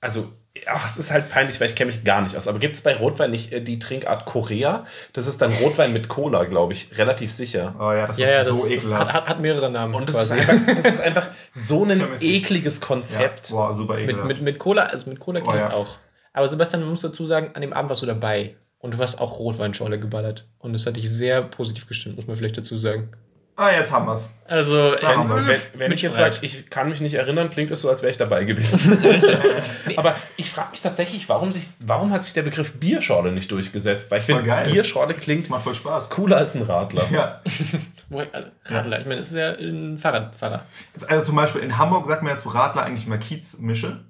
also, 0.00 0.28
ja, 0.66 0.80
es 0.86 0.96
ist 0.96 1.10
halt 1.10 1.28
peinlich, 1.30 1.60
weil 1.60 1.68
ich 1.68 1.74
kenne 1.74 1.90
mich 1.92 2.04
gar 2.04 2.20
nicht 2.22 2.36
aus, 2.36 2.48
aber 2.48 2.58
gibt 2.58 2.76
es 2.76 2.82
bei 2.82 2.94
Rotwein 2.96 3.30
nicht 3.30 3.52
äh, 3.52 3.60
die 3.60 3.78
Trinkart 3.78 4.24
Korea? 4.26 4.84
Das 5.12 5.26
ist 5.26 5.40
dann 5.42 5.52
Rotwein 5.52 5.92
mit 5.92 6.08
Cola, 6.08 6.44
glaube 6.44 6.72
ich, 6.72 6.96
relativ 6.98 7.32
sicher. 7.32 7.74
Oh 7.78 7.92
ja, 7.92 8.06
das 8.06 8.18
Ja, 8.18 8.26
ist 8.26 8.32
ja, 8.32 8.44
so 8.44 8.50
das, 8.50 8.62
das 8.62 8.70
ekelhaft. 8.70 9.00
hat, 9.06 9.12
hat, 9.14 9.28
hat 9.28 9.40
mehrere 9.40 9.70
Namen. 9.70 9.94
Und 9.94 10.08
das 10.08 10.16
ist, 10.22 10.34
quasi. 10.34 10.50
einfach, 10.52 10.74
das 10.82 10.94
ist 10.94 11.00
einfach 11.00 11.28
so 11.54 11.84
ein 11.84 12.02
ekliges 12.20 12.80
ja, 12.80 12.86
Konzept. 12.86 13.50
boah, 13.50 13.72
super 13.72 13.94
mit, 13.94 14.04
ekelhaft. 14.04 14.28
mit, 14.28 14.42
mit 14.42 14.58
Cola, 14.58 14.84
also 14.86 15.08
mit 15.10 15.20
Cola 15.20 15.40
kenne 15.40 15.56
ich 15.56 15.62
Oh, 15.62 15.66
es 15.66 15.70
ja. 15.72 15.76
auch. 15.76 15.96
Aber 16.32 16.46
Sebastian, 16.48 16.82
man 16.82 16.90
muss 16.90 17.00
dazu 17.00 17.26
sagen, 17.26 17.50
an 17.54 17.62
dem 17.62 17.72
Abend 17.72 17.88
warst 17.88 18.02
du 18.02 18.06
dabei. 18.06 18.56
Und 18.80 18.92
du 18.92 18.98
hast 18.98 19.20
auch 19.20 19.40
Rotweinschorle 19.40 19.98
geballert. 19.98 20.46
Und 20.58 20.72
das 20.72 20.86
hat 20.86 20.94
dich 20.94 21.10
sehr 21.10 21.42
positiv 21.42 21.88
gestimmt, 21.88 22.16
muss 22.16 22.28
man 22.28 22.36
vielleicht 22.36 22.56
dazu 22.58 22.76
sagen. 22.76 23.10
Ah, 23.58 23.70
jetzt 23.70 23.92
haben 23.92 24.06
wir's. 24.06 24.30
Also, 24.46 24.94
Da 24.94 25.16
haben 25.16 25.30
äh, 25.30 25.34
wir's. 25.34 25.46
Wenn, 25.46 25.60
wenn 25.80 25.92
ich 25.92 26.00
jetzt 26.00 26.16
sage, 26.16 26.38
ich 26.42 26.70
kann 26.70 26.88
mich 26.88 27.00
nicht 27.00 27.14
erinnern, 27.14 27.50
klingt 27.50 27.70
es 27.70 27.82
so, 27.82 27.90
als 27.90 28.00
wäre 28.00 28.10
ich 28.10 28.16
dabei 28.16 28.44
gewesen. 28.44 28.98
Aber 29.96 30.16
ich 30.36 30.50
frage 30.50 30.70
mich 30.70 30.80
tatsächlich, 30.80 31.28
warum, 31.28 31.52
sich, 31.52 31.68
warum 31.80 32.12
hat 32.12 32.24
sich 32.24 32.32
der 32.32 32.42
Begriff 32.42 32.74
Bierschorle 32.74 33.32
nicht 33.32 33.50
durchgesetzt? 33.50 34.10
Weil 34.10 34.20
ich 34.20 34.26
finde. 34.26 34.62
Bierschorle 34.70 35.14
klingt 35.14 35.50
Macht 35.50 35.64
voll 35.64 35.74
Spaß. 35.74 36.08
cooler 36.08 36.38
als 36.38 36.54
ein 36.54 36.62
Radler. 36.62 37.06
Ja. 37.10 37.42
also, 38.10 38.48
Radler, 38.64 39.00
ich 39.00 39.06
meine, 39.06 39.20
es 39.20 39.28
ist 39.28 39.36
ja 39.36 39.52
ein 39.52 39.98
Fahrradfahrer. 39.98 40.64
Also 41.08 41.26
zum 41.26 41.36
Beispiel 41.36 41.60
in 41.60 41.76
Hamburg 41.76 42.06
sagt 42.06 42.22
man 42.22 42.32
ja 42.32 42.38
zu 42.38 42.48
Radler 42.48 42.84
eigentlich 42.84 43.06
mal 43.06 43.18
Kiezmische. 43.18 44.04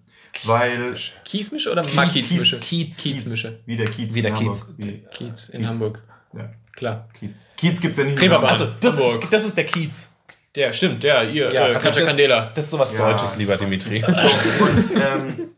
Weil 0.44 0.94
Kiesmische 1.24 1.72
oder? 1.72 1.82
Kiez. 1.82 2.60
Kiezmische. 2.60 3.60
Wie 3.66 3.76
der 3.76 3.86
Kiez. 3.86 4.14
Wie 4.14 4.22
der 4.22 4.32
in 4.32 4.36
Kiez. 4.36 4.60
Hamburg. 4.60 4.74
Wie 4.76 5.04
Kiez 5.10 5.48
in 5.48 5.60
Kiez. 5.62 5.70
Hamburg. 5.70 6.02
Ja, 6.34 6.50
Klar. 6.78 7.08
Kiez. 7.18 7.48
Kiez 7.56 7.80
gibt 7.80 7.92
es 7.92 7.98
ja 7.98 8.04
nicht. 8.04 8.22
Hamburg. 8.22 8.44
Also, 8.48 8.68
das, 8.80 8.94
Hamburg. 8.94 9.28
das 9.32 9.44
ist 9.44 9.56
der 9.56 9.64
Kiez. 9.64 10.12
Der, 10.54 10.72
stimmt, 10.72 11.02
der, 11.02 11.28
ihr, 11.28 11.52
Ja, 11.52 11.66
äh, 11.68 11.74
also 11.74 11.88
Katja 11.88 12.02
das- 12.02 12.08
Candela. 12.08 12.52
Das 12.54 12.64
ist 12.66 12.70
sowas 12.70 12.92
Ja. 12.96 13.10
Deutsches, 13.10 13.36
lieber 13.36 13.56
Dimitri. 13.56 14.02
Und, 14.04 14.90
ähm, 14.96 15.48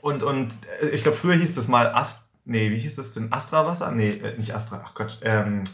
und, 0.00 0.22
und 0.22 0.54
äh, 0.82 0.88
ich 0.88 1.02
glaube, 1.02 1.16
früher 1.18 1.34
hieß 1.34 1.54
das 1.54 1.68
mal 1.68 1.88
Ast. 1.94 2.22
Nee, 2.46 2.70
wie 2.70 2.78
hieß 2.78 2.96
das 2.96 3.12
denn? 3.12 3.30
Astra-Wasser? 3.32 3.90
Nee, 3.90 4.12
äh, 4.22 4.36
nicht 4.38 4.54
Astra. 4.54 4.82
Ach 4.86 4.94
Gott. 4.94 5.18
Ähm, 5.22 5.64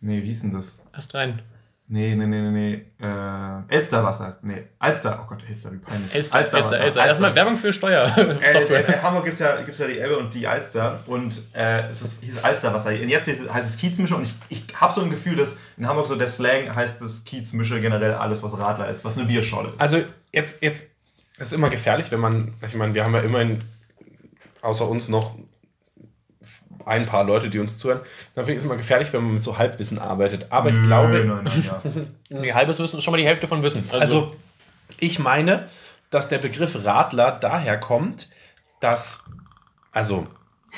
nee, 0.00 0.22
wie 0.22 0.26
hieß 0.28 0.40
denn 0.42 0.52
das? 0.52 0.82
Erst 0.94 1.14
rein. 1.14 1.42
Nee, 1.94 2.14
nee, 2.14 2.26
nee, 2.26 2.40
nee, 2.40 2.50
nee. 2.50 3.06
Äh, 3.06 3.74
Elsterwasser. 3.74 4.38
Nee, 4.40 4.62
Alster. 4.78 5.20
Oh 5.22 5.26
Gott, 5.28 5.42
Elster, 5.46 5.72
wie 5.72 5.76
peinlich. 5.76 6.14
Elster, 6.14 6.38
Elster, 6.38 6.56
Alsterwasser. 6.56 6.84
Elster. 6.84 7.04
Erstmal 7.06 7.34
Werbung 7.34 7.56
für 7.58 7.68
Äh, 7.68 7.72
Steuersoftware. 7.74 8.88
in 8.88 9.02
Hamburg 9.02 9.24
gibt 9.24 9.34
es 9.34 9.40
ja, 9.40 9.60
gibt's 9.60 9.78
ja 9.78 9.86
die 9.86 9.98
Elbe 9.98 10.16
und 10.16 10.32
die 10.32 10.46
Alster 10.46 10.96
und 11.06 11.42
äh, 11.54 11.88
es 11.90 12.00
ist, 12.00 12.22
hieß 12.22 12.42
Alsterwasser. 12.42 12.88
Und 12.90 13.08
jetzt 13.10 13.28
heißt 13.28 13.68
es- 13.68 13.76
Kiezmische 13.76 14.16
und 14.16 14.22
ich, 14.22 14.32
ich 14.48 14.64
habe 14.80 14.94
so 14.94 15.02
ein 15.02 15.10
Gefühl, 15.10 15.36
dass 15.36 15.58
in 15.76 15.86
Hamburg 15.86 16.06
so 16.06 16.16
der 16.16 16.28
Slang 16.28 16.74
heißt 16.74 17.02
es 17.02 17.24
Kiezmische 17.24 17.78
generell 17.82 18.14
alles, 18.14 18.42
was 18.42 18.58
Radler 18.58 18.88
ist, 18.88 19.04
was 19.04 19.18
eine 19.18 19.26
Bierschorle 19.26 19.70
ist. 19.72 19.80
Also 19.80 19.98
jetzt, 20.32 20.62
jetzt 20.62 20.88
ist 21.36 21.52
immer 21.52 21.68
gefährlich, 21.68 22.10
wenn 22.10 22.20
man, 22.20 22.54
ich 22.66 22.74
meine, 22.74 22.94
wir 22.94 23.04
haben 23.04 23.12
ja 23.14 23.20
immerhin 23.20 23.58
außer 24.62 24.88
uns 24.88 25.08
noch 25.10 25.34
ein 26.86 27.06
paar 27.06 27.24
Leute, 27.24 27.50
die 27.50 27.58
uns 27.58 27.78
zuhören. 27.78 28.00
Dann 28.34 28.44
finde 28.44 28.52
ich 28.52 28.58
es 28.58 28.64
immer 28.64 28.76
gefährlich, 28.76 29.12
wenn 29.12 29.22
man 29.22 29.34
mit 29.34 29.42
so 29.42 29.58
Halbwissen 29.58 29.98
arbeitet. 29.98 30.46
Aber 30.50 30.70
ich 30.70 30.76
Nö, 30.76 30.86
glaube, 30.86 31.24
nein, 31.24 31.40
nein, 31.44 31.64
ja. 32.30 32.38
Nee, 32.40 32.52
halbes 32.52 32.78
Wissen 32.78 32.98
ist 32.98 33.04
schon 33.04 33.12
mal 33.12 33.18
die 33.18 33.26
Hälfte 33.26 33.46
von 33.48 33.62
Wissen. 33.62 33.84
also 33.92 34.34
ich 34.98 35.18
meine, 35.18 35.68
dass 36.10 36.28
der 36.28 36.38
Begriff 36.38 36.84
Radler 36.84 37.32
daher 37.32 37.78
kommt, 37.78 38.28
dass, 38.80 39.24
also, 39.92 40.26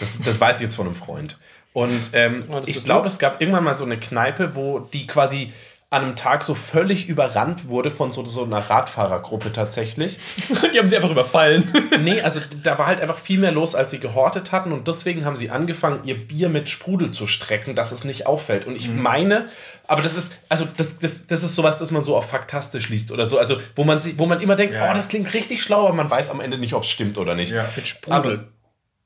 das, 0.01 0.19
das 0.21 0.41
weiß 0.41 0.57
ich 0.59 0.63
jetzt 0.65 0.77
von 0.77 0.87
einem 0.87 0.97
Freund. 0.97 1.39
Und 1.73 2.11
ähm, 2.13 2.45
Oh, 2.49 2.63
ich 2.65 2.85
glaube, 2.85 3.09
es 3.09 3.19
gab 3.19 3.41
irgendwann 3.41 3.65
mal 3.65 3.77
so 3.77 3.85
eine 3.85 3.99
Kneipe, 3.99 4.55
wo 4.55 4.79
die 4.79 5.07
quasi 5.07 5.53
an 5.95 6.03
einem 6.03 6.17
Tag 6.17 6.43
so 6.43 6.55
völlig 6.55 7.09
überrannt 7.09 7.69
wurde 7.69 7.91
von 7.91 8.13
so, 8.13 8.25
so 8.27 8.45
einer 8.45 8.59
Radfahrergruppe 8.59 9.53
tatsächlich. 9.53 10.19
die 10.75 10.79
haben 10.79 10.87
sie 10.87 10.97
einfach 10.97 11.11
überfallen. 11.11 11.73
Nee, 12.01 12.21
also 12.21 12.41
da 12.63 12.77
war 12.79 12.87
halt 12.87 13.01
einfach 13.01 13.17
viel 13.19 13.39
mehr 13.39 13.53
los, 13.53 13.75
als 13.75 13.93
sie 13.93 14.01
gehortet 14.01 14.53
hatten 14.53 14.73
und 14.73 14.89
deswegen 14.89 15.25
haben 15.25 15.37
sie 15.37 15.49
angefangen, 15.51 16.01
ihr 16.05 16.17
Bier 16.27 16.49
mit 16.49 16.69
Sprudel 16.69 17.13
zu 17.13 17.27
strecken, 17.27 17.75
dass 17.75 17.93
es 17.93 18.05
nicht 18.05 18.27
auffällt. 18.27 18.67
Und 18.67 18.75
ich 18.77 18.91
meine, 18.91 19.49
aber 19.87 20.03
das 20.03 20.17
ist, 20.17 20.35
also 20.49 20.67
das, 20.77 20.99
das, 20.99 21.27
das 21.27 21.43
ist 21.45 21.55
sowas, 21.55 21.79
das 21.79 21.91
man 21.93 22.03
so 22.05 22.17
auf 22.17 22.29
faktastisch 22.29 22.89
liest 22.89 23.13
oder 23.13 23.27
so, 23.27 23.39
also 23.39 23.59
wo 23.77 23.85
man, 23.85 24.01
sich, 24.01 24.19
wo 24.19 24.27
man 24.27 24.41
immer 24.41 24.57
denkt, 24.57 24.75
Ja. 24.75 24.91
oh, 24.91 24.95
das 24.95 25.09
klingt 25.09 25.33
richtig 25.33 25.63
schlau, 25.63 25.87
aber 25.87 25.95
man 25.95 26.11
weiß 26.11 26.31
am 26.31 26.41
Ende 26.41 26.59
nicht, 26.59 26.75
ob 26.75 26.83
es 26.83 26.91
stimmt 26.91 27.17
oder 27.17 27.35
nicht. 27.35 27.53
Ja. 27.53 27.67
Mit 27.77 27.87
Sprudel. 27.87 28.49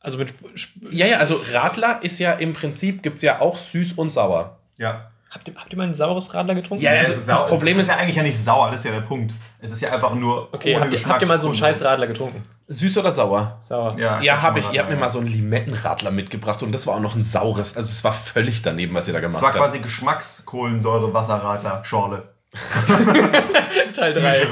Also 0.01 0.17
mit 0.17 0.31
Sp 0.33 0.49
Sp 0.57 0.73
Ja, 0.91 1.07
ja, 1.07 1.19
also 1.19 1.41
Radler 1.53 1.99
ist 2.03 2.19
ja 2.19 2.33
im 2.33 2.55
Prinzip, 2.55 3.03
gibt 3.03 3.17
es 3.17 3.23
ja 3.23 3.41
auch 3.41 3.59
süß 3.59 3.93
und 3.93 4.11
sauer. 4.13 4.59
ja. 4.79 5.11
Habt 5.31 5.47
ihr, 5.47 5.55
habt 5.57 5.71
ihr 5.71 5.77
mal 5.77 5.87
ein 5.87 5.93
saures 5.95 6.33
Radler 6.33 6.55
getrunken? 6.55 6.83
Ja, 6.83 6.93
Es 6.95 7.09
also 7.09 7.21
ist 7.21 7.29
das 7.29 7.47
Problem 7.49 7.77
es 7.77 7.83
ist 7.83 7.89
ist- 7.91 7.95
ja 7.97 8.01
eigentlich 8.03 8.17
ja 8.17 8.23
nicht 8.23 8.43
sauer, 8.43 8.71
das 8.71 8.79
ist 8.81 8.85
ja 8.87 8.93
der 8.93 9.03
Punkt. 9.03 9.35
Es 9.61 9.71
ist 9.71 9.83
ja 9.83 9.93
einfach 9.93 10.15
nur. 10.15 10.49
Okay, 10.55 10.71
ohne 10.75 10.85
habt 10.85 10.93
ihr, 10.93 10.97
Geschmack 10.97 11.13
habt 11.15 11.23
ihr 11.23 11.29
mal 11.29 11.39
so 11.39 11.49
einen 11.49 11.55
scheiß 11.55 11.85
Radler 11.85 12.07
getrunken? 12.07 12.45
Süß 12.69 12.97
oder 12.97 13.13
sauer? 13.13 13.57
Sauer. 13.61 13.99
Ja, 13.99 14.23
Ja, 14.23 14.37
hab 14.37 14.43
habe 14.43 14.59
ich. 14.61 14.73
Ihr 14.73 14.81
habt 14.81 14.91
mir 14.91 14.97
mal 14.97 15.11
so 15.11 15.19
einen 15.19 15.29
Limettenradler 15.29 16.11
mitgebracht 16.11 16.63
und 16.63 16.73
das 16.73 16.87
war 16.87 16.95
auch 16.95 17.01
noch 17.01 17.15
ein 17.15 17.25
saures. 17.25 17.77
Also 17.77 17.91
es 17.93 18.03
war 18.05 18.15
völlig 18.15 18.63
daneben, 18.63 18.95
was 18.95 19.07
ihr 19.07 19.13
da 19.15 19.21
gemacht 19.21 19.43
war 19.43 19.51
habt. 19.51 19.59
quasi 19.59 19.81
Geschmackskohlensäure-Wasserradler, 19.81 21.85
Schorle. 21.85 22.23
Teil 23.95 24.15
3. 24.15 24.47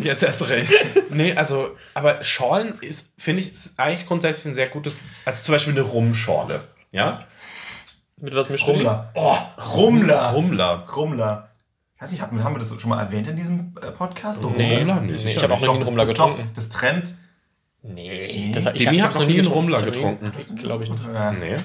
Jetzt 0.00 0.22
erst 0.22 0.48
recht. 0.48 0.72
nee, 1.10 1.34
also, 1.34 1.70
aber 1.94 2.22
Schorlen 2.22 2.74
ist, 2.80 3.08
finde 3.18 3.42
ich, 3.42 3.52
ist 3.52 3.72
eigentlich 3.76 4.06
grundsätzlich 4.06 4.46
ein 4.46 4.54
sehr 4.54 4.68
gutes, 4.68 5.00
also 5.24 5.42
zum 5.42 5.52
Beispiel 5.54 5.72
eine 5.74 5.82
Rumschorle. 5.82 6.60
Ja? 6.92 7.18
Mit 8.22 8.36
was 8.36 8.48
mischt 8.48 8.68
du 8.68 8.72
die? 8.72 8.78
Rummler. 8.78 9.10
Oh, 9.14 9.36
Rummler. 9.74 10.30
Rumler. 10.30 10.84
Rummler. 10.94 11.48
Ich 11.96 12.02
weiß 12.02 12.12
nicht, 12.12 12.22
haben 12.22 12.54
wir 12.54 12.58
das 12.58 12.80
schon 12.80 12.90
mal 12.90 13.02
erwähnt 13.02 13.26
in 13.26 13.34
diesem 13.34 13.74
äh, 13.82 13.90
Podcast? 13.90 14.40
Nee, 14.56 14.76
Rummler? 14.76 15.00
Nee, 15.00 15.12
nee 15.12 15.34
ich 15.34 15.42
habe 15.42 15.54
auch 15.54 15.60
nicht. 15.60 15.66
noch 15.66 15.74
nie 15.74 15.86
einen 15.88 15.96
das, 15.96 16.06
das, 16.08 16.16
doch, 16.16 16.26
getrunken. 16.28 16.50
das 16.54 16.68
Trend. 16.68 17.14
Nee, 17.82 18.52
das, 18.54 18.66
ich 18.74 18.86
hat 18.86 19.02
hab's 19.02 19.16
noch 19.16 19.26
nie 19.26 19.40
einen 19.40 19.74
hab 19.74 19.84
getrunken. 19.84 20.32
Das 20.38 20.54
glaube 20.54 20.84
ich 20.84 20.90
nicht. 20.90 21.04
Äh, 21.04 21.32
Nee. 21.32 21.56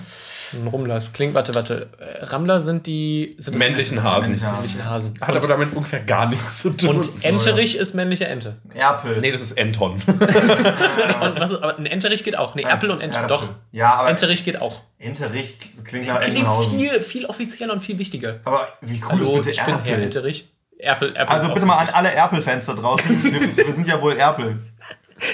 Ein 0.54 0.68
Rummler. 0.68 0.96
Es 0.96 1.14
klingt, 1.14 1.36
warte, 1.36 1.54
warte. 1.54 1.90
Rammler 2.22 2.60
sind 2.62 2.88
die 2.88 3.36
sind 3.38 3.56
das 3.56 3.60
Männlichen 3.60 4.02
Hasen. 4.02 4.32
Männliche 4.32 4.52
männlichen 4.52 4.86
Hasen. 4.86 5.14
Hat 5.22 5.36
aber 5.36 5.48
damit 5.48 5.76
ungefähr 5.76 6.00
gar 6.00 6.28
nichts 6.28 6.62
zu 6.64 6.72
tun. 6.72 6.98
Und 6.98 7.24
Enterich 7.24 7.76
ist 7.76 7.94
männliche 7.94 8.26
Ente. 8.26 8.56
Erpel. 8.74 9.20
nee, 9.20 9.32
das 9.32 9.42
ist 9.42 9.52
Enton. 9.52 10.02
Und 10.08 10.20
was 11.40 11.52
ist, 11.52 11.62
aber 11.62 11.78
ein 11.78 11.86
Enterich 11.86 12.24
geht 12.24 12.38
auch. 12.38 12.56
Nee, 12.56 12.64
Erpel 12.64 12.90
und. 12.90 13.02
Erpel. 13.02 13.28
Doch. 13.28 13.50
Ja, 13.72 13.96
aber 13.96 14.10
Enterich 14.10 14.44
geht 14.46 14.60
auch. 14.60 14.82
Enterich 15.00 15.58
klingt 15.84 16.08
nach 16.08 16.20
Klingt 16.22 16.38
Entenhausen. 16.38 16.78
viel, 16.80 17.02
viel 17.02 17.26
offizieller 17.28 17.74
und 17.74 17.82
viel 17.84 18.00
wichtiger. 18.00 18.40
Aber 18.46 18.68
wie 18.82 19.00
cool 19.04 19.10
Hallo, 19.12 19.40
ist 19.40 19.48
ich 19.48 19.58
bitte 19.60 19.72
bin 19.72 19.80
Herr 19.84 19.92
Erpel? 19.92 20.04
Enterich. 20.04 20.50
Erpel, 20.80 21.16
Erpel 21.16 21.36
Also 21.36 21.54
bitte 21.54 21.66
mal 21.66 21.78
an 21.78 21.90
alle 21.90 22.12
Erpel-Fans 22.12 22.66
da 22.66 22.74
draußen. 22.74 23.24
Wir, 23.58 23.66
wir 23.68 23.74
sind 23.74 23.88
ja 23.88 24.02
wohl 24.02 24.14
Erpel. 24.18 24.60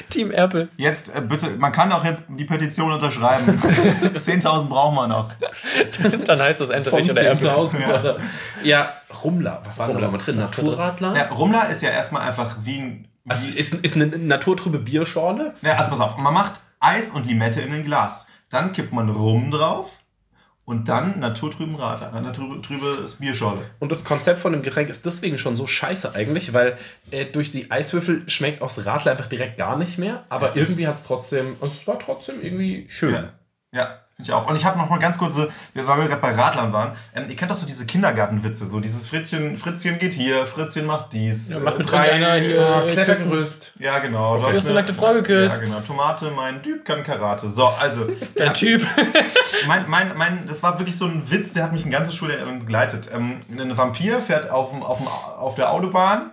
Team 0.09 0.32
Erpel. 0.32 0.70
Jetzt 0.78 1.14
äh, 1.14 1.20
bitte, 1.22 1.49
man 1.49 1.74
kann 1.74 1.91
auch 1.91 2.05
jetzt 2.05 2.26
die 2.30 2.45
Petition 2.45 2.91
unterschreiben. 2.93 3.45
10.000 3.61 4.68
brauchen 4.70 4.95
wir 4.95 5.07
noch. 5.09 5.30
Dann 6.26 6.39
heißt 6.39 6.61
das 6.61 6.70
Enterich 6.70 7.11
oder 7.11 7.22
Erpel. 7.22 7.49
10.000 7.49 7.80
Ja. 7.82 8.16
Ja, 8.64 8.93
Rumler. 9.24 9.61
Was 9.66 9.78
war 9.80 9.88
denn 9.88 9.97
da 9.97 10.05
Rumler. 10.05 10.07
noch 10.07 10.11
mal 10.11 10.18
drin? 10.26 10.38
Was? 10.38 10.57
Naturradler? 10.57 11.16
Ja, 11.18 11.28
Rummler 11.34 11.70
ist 11.70 11.82
ja 11.82 11.89
erstmal 11.89 12.22
einfach 12.28 12.55
wie 12.64 12.78
ein. 12.80 13.07
Wie, 13.26 13.32
Also 13.32 13.49
ist, 13.49 13.74
ist 13.76 13.95
eine 13.97 14.05
naturtrübe 14.07 14.80
Bierschorle? 14.80 15.53
ja, 15.61 15.74
also 15.76 15.89
pass 15.89 15.99
auf, 15.99 16.18
man 16.18 16.34
macht 16.34 16.53
Eis 16.80 17.11
und 17.11 17.26
Limette 17.26 17.59
in 17.61 17.74
ein 17.74 17.84
Glas. 17.84 18.26
Dann 18.54 18.72
kippt 18.72 18.93
man 18.93 19.10
Rum 19.10 19.49
drauf 19.49 19.97
und 20.64 20.88
dann 20.88 21.20
naturtrüben 21.20 21.76
Radler, 21.76 22.22
naturtrübes 22.22 23.16
Bierschorle. 23.16 23.66
Und 23.80 23.91
das 23.91 24.06
Konzept 24.06 24.39
von 24.39 24.54
dem 24.54 24.62
Getränk 24.62 24.89
ist 24.89 25.08
deswegen 25.08 25.39
schon 25.39 25.56
so 25.56 25.66
scheiße 25.66 26.14
eigentlich, 26.14 26.54
weil 26.54 26.78
äh, 27.10 27.26
durch 27.26 27.51
die 27.51 27.72
Eiswürfel 27.72 28.30
schmeckt 28.30 28.62
auch 28.62 28.72
das 28.72 28.86
Radler 28.86 29.14
einfach 29.14 29.26
direkt 29.26 29.58
gar 29.58 29.76
nicht 29.76 29.97
mehr. 29.97 30.26
Aber 30.30 30.49
Richtig. 30.49 30.62
irgendwie 30.62 30.88
hat 30.88 30.97
es 30.97 31.04
trotzdem, 31.04 31.58
es 31.62 31.88
war 31.88 31.97
trotzdem 31.97 32.43
irgendwie 32.43 32.86
schön. 32.89 33.16
Ja, 33.16 33.34
ja 33.72 34.03
ich 34.20 34.32
auch. 34.32 34.47
Und 34.47 34.55
ich 34.55 34.64
habe 34.64 34.78
noch 34.78 34.89
mal 34.89 34.99
ganz 34.99 35.18
kurz 35.18 35.36
so, 35.36 35.47
weil 35.74 35.86
wir 35.99 36.07
gerade 36.07 36.22
bei 36.22 36.34
Radlern 36.36 36.72
waren, 36.72 36.91
ähm, 37.16 37.26
ihr 37.30 37.36
kennt 37.36 37.49
doch 37.51 37.57
so 37.57 37.66
diese 37.66 37.86
Kindergartenwitze, 37.86 38.70
so 38.70 38.80
dieses 38.80 39.07
Fritzchen, 39.07 39.57
Fritzchen 39.57 39.97
geht 39.99 40.14
hier, 40.14 40.45
Fritzchen 40.45 40.86
macht 40.86 41.14
dies. 41.14 41.49
Ja, 41.49 41.59
macht 41.59 41.76
äh, 41.76 41.78
mit 41.80 41.88
irgendeiner 41.91 42.34
hier 42.36 42.61
Ah, 42.68 42.84
äh, 42.84 42.91
Klettergerüst. 42.91 43.74
Ja, 43.80 43.99
genau. 43.99 44.36
Okay. 44.36 44.43
hast 44.43 44.51
Du 44.53 44.57
hast 44.57 44.66
eine 44.68 44.76
nackte 44.76 44.93
Frau 44.93 45.14
geküsst. 45.14 45.61
Ja, 45.64 45.68
genau. 45.70 45.80
Tomate, 45.82 46.32
mein 46.32 46.61
Typ 46.61 46.86
kann 46.86 47.03
Karate. 47.03 47.49
So, 47.49 47.66
also. 47.68 48.05
Der 48.38 48.45
ja, 48.47 48.53
Typ. 48.53 48.86
Mein, 49.68 49.89
mein, 49.89 50.18
mein, 50.18 50.45
das 50.47 50.61
war 50.61 50.78
wirklich 50.80 50.97
so 50.97 51.05
ein 51.05 51.24
Witz, 51.32 51.53
der 51.53 51.64
hat 51.64 51.72
mich 51.72 51.86
ein 51.86 51.91
ganzes 51.91 52.16
Schuljahr 52.16 52.45
lang 52.45 52.59
begleitet. 52.59 53.09
Ähm, 53.14 53.41
ein 53.49 53.78
Vampir 53.78 54.22
fährt 54.22 54.49
auf, 54.49 54.72
dem- 54.72 54.84
auf, 54.84 54.97
dem- 54.97 55.07
auf 55.07 55.55
der 55.55 55.72
Autobahn 55.72 56.32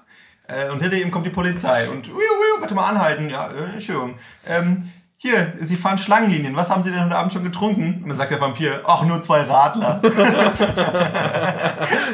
äh, 0.48 0.68
und 0.70 0.80
hinter 0.80 0.96
ihm 0.96 1.10
kommt 1.12 1.26
die 1.26 1.30
Polizei. 1.30 1.88
Und, 1.88 2.08
ui, 2.08 2.14
ui, 2.14 2.60
bitte 2.60 2.74
mal 2.74 2.88
anhalten. 2.88 3.30
Ja, 3.30 3.46
äh, 3.48 3.74
Entschuldigung. 3.74 4.14
Ähm, 4.46 4.90
hier, 5.22 5.52
Sie 5.60 5.76
fahren 5.76 5.98
Schlangenlinien. 5.98 6.56
Was 6.56 6.70
haben 6.70 6.82
Sie 6.82 6.90
denn 6.90 7.04
heute 7.04 7.14
Abend 7.14 7.30
schon 7.34 7.44
getrunken? 7.44 8.00
Und 8.02 8.08
dann 8.08 8.16
sagt 8.16 8.30
der 8.30 8.40
Vampir, 8.40 8.80
ach, 8.86 9.02
nur 9.02 9.20
zwei 9.20 9.42
Radler. 9.42 10.00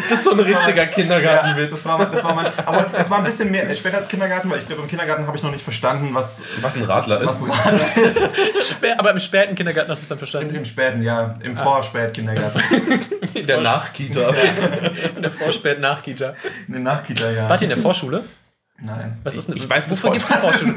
Das 0.08 0.18
ist 0.20 0.24
so 0.24 0.32
ein 0.32 0.40
richtiger 0.40 0.82
Ja, 0.84 0.86
Kindergartenwitz. 0.86 1.70
das 1.70 1.84
war, 1.86 2.04
das 2.06 2.24
war 2.24 2.34
mein, 2.34 2.46
aber 2.64 2.86
es 2.98 3.10
war 3.10 3.18
ein 3.18 3.24
bisschen 3.24 3.50
mehr 3.50 3.74
später 3.76 3.98
als 3.98 4.08
Kindergarten, 4.08 4.50
weil 4.50 4.58
ich 4.58 4.66
glaube, 4.66 4.82
im 4.82 4.88
Kindergarten 4.88 5.26
habe 5.26 5.36
ich 5.36 5.42
noch 5.42 5.50
nicht 5.50 5.62
verstanden, 5.62 6.10
was, 6.14 6.42
Was 6.60 6.74
ein 6.76 6.84
Radler 6.84 7.24
was 7.24 7.40
ist. 7.40 7.42
ein 7.44 7.50
Radler 7.50 7.96
ist. 7.96 8.76
Aber 8.98 9.10
im 9.10 9.18
späten 9.18 9.54
Kindergarten 9.54 9.90
hast 9.90 10.00
du 10.00 10.04
es 10.04 10.08
dann 10.08 10.16
Im, 10.16 10.18
verstanden. 10.18 10.54
Im 10.54 10.64
späten, 10.64 11.02
ja, 11.02 11.36
im 11.42 11.56
Vorspätkindergarten. 11.56 12.60
In 13.34 13.46
der 13.46 13.60
Nachkita. 13.60 14.30
In 15.16 15.22
der 15.22 15.30
Vorspät 15.32 15.80
Nachkita. 15.80 16.34
In 16.66 16.74
der 16.74 16.82
Nachkita, 16.82 17.30
ja. 17.30 17.48
Wart 17.48 17.60
ihr 17.62 17.68
in 17.68 17.74
der 17.74 17.82
Vorschule? 17.82 18.24
Nein. 18.78 19.18
Was 19.24 19.34
ist 19.34 19.48
denn, 19.48 19.56
Ich 19.56 19.68
weiß 19.68 19.86
heute- 20.02 20.12
gibt 20.18 20.28
es 20.30 20.36
Vorschule? 20.36 20.74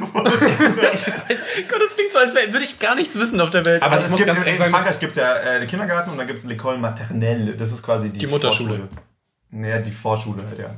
ich 0.93 1.07
weiß, 1.07 1.39
Gott, 1.69 1.81
das 1.81 1.95
klingt 1.95 2.11
so, 2.11 2.19
als 2.19 2.33
würde 2.33 2.63
ich 2.63 2.79
gar 2.79 2.95
nichts 2.95 3.17
wissen 3.19 3.39
auf 3.41 3.49
der 3.49 3.65
Welt. 3.65 3.83
Aber 3.83 3.93
Also 3.93 4.01
ich 4.01 4.05
es 4.05 4.11
muss 4.11 4.17
gibt, 4.19 4.27
ganz 4.27 4.39
in 4.39 4.45
ehrlich 4.45 4.59
sagen, 4.59 4.71
Frankreich 4.71 4.99
gibt 4.99 5.11
es 5.11 5.17
ja 5.17 5.35
äh, 5.37 5.59
den 5.59 5.67
Kindergarten 5.67 6.09
und 6.11 6.17
dann 6.17 6.27
gibt 6.27 6.39
es 6.39 6.45
L'école 6.45 6.77
Maternelle. 6.77 7.57
Das 7.57 7.71
ist 7.73 7.83
quasi 7.83 8.09
die, 8.09 8.19
Die 8.19 8.27
Mutterschule. 8.27 8.69
Vorschule. 8.69 8.89
Naja, 9.51 9.79
die 9.79 9.91
Vorschule 9.91 10.43
halt, 10.47 10.59
ja. 10.59 10.69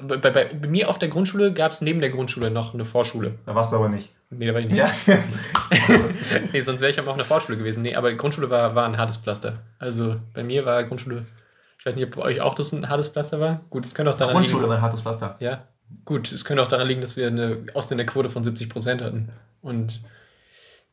bei, 0.00 0.16
bei, 0.16 0.30
bei 0.30 0.68
mir 0.68 0.88
auf 0.88 0.98
der 0.98 1.08
Grundschule 1.08 1.52
gab 1.52 1.72
es 1.72 1.80
neben 1.80 2.00
der 2.00 2.10
Grundschule 2.10 2.50
noch 2.50 2.72
eine 2.74 2.84
Vorschule. 2.84 3.34
Da 3.44 3.54
warst 3.54 3.72
du 3.72 3.76
aber 3.76 3.88
nicht. 3.88 4.14
Nee, 4.30 4.46
da 4.46 4.52
war 4.54 4.60
ich 4.60 4.68
nicht. 4.68 4.78
Ja. 4.78 4.90
Nee, 6.52 6.60
sonst 6.60 6.80
wäre 6.82 6.90
ich 6.90 6.98
aber 6.98 7.10
auch 7.10 7.14
eine 7.14 7.24
Vorschule 7.24 7.56
gewesen. 7.58 7.82
Nee, 7.82 7.94
aber 7.94 8.10
die 8.10 8.16
Grundschule 8.16 8.50
war, 8.50 8.74
war 8.74 8.84
ein 8.86 8.96
hartes 8.98 9.16
Pflaster. 9.16 9.58
Also 9.78 10.16
bei 10.34 10.42
mir 10.42 10.64
war 10.66 10.84
Grundschule. 10.84 11.24
Ich 11.78 11.86
weiß 11.86 11.94
nicht, 11.96 12.04
ob 12.06 12.16
bei 12.16 12.22
euch 12.22 12.40
auch 12.40 12.54
das 12.54 12.72
ein 12.72 12.88
hartes 12.88 13.08
Pflaster 13.08 13.38
war. 13.40 13.60
Gut, 13.70 13.86
es 13.86 13.94
könnte 13.94 14.10
auch 14.12 14.16
daran 14.16 14.34
Grundschule 14.34 14.62
liegen. 14.62 14.70
war 14.70 14.76
ein 14.78 14.82
hartes 14.82 15.00
Pflaster. 15.02 15.36
Ja. 15.40 15.64
Gut, 16.04 16.30
es 16.32 16.44
könnte 16.44 16.62
auch 16.62 16.66
daran 16.66 16.86
liegen, 16.88 17.00
dass 17.00 17.16
wir 17.16 17.28
eine 17.28 17.58
Ausländerquote 17.74 18.28
von 18.28 18.44
70% 18.44 19.02
hatten. 19.02 19.30
Und 19.62 20.02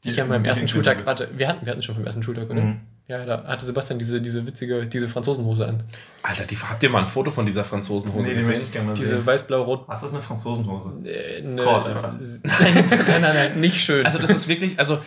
Die- 0.04 0.10
ich 0.10 0.22
an 0.22 0.28
meinem 0.30 0.46
ersten. 0.46 0.68
Schultag, 0.68 1.06
warte, 1.06 1.30
wir 1.36 1.48
hatten, 1.48 1.66
wir 1.66 1.72
hatten 1.72 1.82
schon 1.82 1.96
vom 1.96 2.06
ersten 2.06 2.24
Schultag, 2.24 2.50
oder? 2.50 2.62
Mhm. 2.62 2.82
Ja, 3.08 3.24
da 3.24 3.44
hatte 3.44 3.66
Sebastian 3.66 4.00
diese, 4.00 4.20
diese 4.20 4.48
witzige, 4.48 4.86
diese 4.88 5.08
Franzosenhose 5.08 5.68
an. 5.68 5.84
Alter, 6.24 6.46
die, 6.46 6.56
habt 6.58 6.82
ihr 6.82 6.90
mal 6.90 7.04
ein 7.04 7.08
Foto 7.08 7.30
von 7.30 7.46
dieser 7.46 7.64
Franzosenhose 7.64 8.30
Nee, 8.30 8.30
die 8.30 8.36
möchte 8.38 8.52
gesehen? 8.54 8.66
ich 8.66 8.72
gerne 8.72 8.88
mal 8.88 8.94
Diese 8.96 9.24
weiß-blau-rot. 9.24 9.84
Was 9.88 10.02
ist 10.04 10.14
eine 10.14 10.22
Franzosenhose? 10.24 11.08
Äh, 11.08 11.42
ne, 11.42 11.64
nein, 11.64 12.20
nein, 12.44 13.22
nein, 13.22 13.22
nein, 13.22 13.60
nicht 13.60 13.80
schön. 13.82 14.06
Also 14.06 14.18
das 14.18 14.32
ist 14.32 14.48
wirklich, 14.48 14.80
also, 14.80 14.98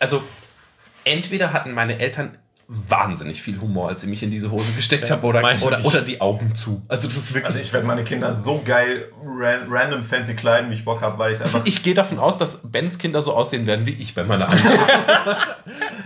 also 0.00 0.22
entweder 1.04 1.52
hatten 1.52 1.70
meine 1.72 1.98
Eltern 2.00 2.36
wahnsinnig 2.68 3.42
viel 3.42 3.60
Humor, 3.60 3.88
als 3.88 4.00
sie 4.00 4.08
mich 4.08 4.24
in 4.24 4.30
diese 4.30 4.50
Hose 4.50 4.72
gesteckt 4.72 5.08
Ja, 5.08 5.16
haben, 5.16 5.24
oder, 5.24 5.40
oder, 5.62 5.84
oder 5.84 6.02
die 6.02 6.20
Augen 6.20 6.54
zu. 6.56 6.82
Also 6.88 7.06
das 7.06 7.16
ist 7.16 7.34
wirklich. 7.34 7.46
Also 7.46 7.62
ich 7.62 7.72
werde 7.72 7.86
meine 7.86 8.02
Kinder 8.02 8.34
so 8.34 8.60
geil 8.64 9.12
ran, 9.24 9.68
random 9.70 10.02
fancy 10.02 10.34
kleiden, 10.34 10.70
wie 10.70 10.74
ich 10.74 10.84
Bock 10.84 11.00
habe, 11.00 11.16
weil 11.18 11.32
ich 11.32 11.40
einfach... 11.40 11.64
Ich 11.64 11.84
gehe 11.84 11.94
davon 11.94 12.18
aus, 12.18 12.38
dass 12.38 12.60
Bens 12.64 12.98
Kinder 12.98 13.22
so 13.22 13.34
aussehen 13.34 13.66
werden 13.68 13.86
wie 13.86 13.92
ich 13.92 14.16
bei 14.16 14.24
meiner 14.24 14.48
Antwort. 14.48 14.80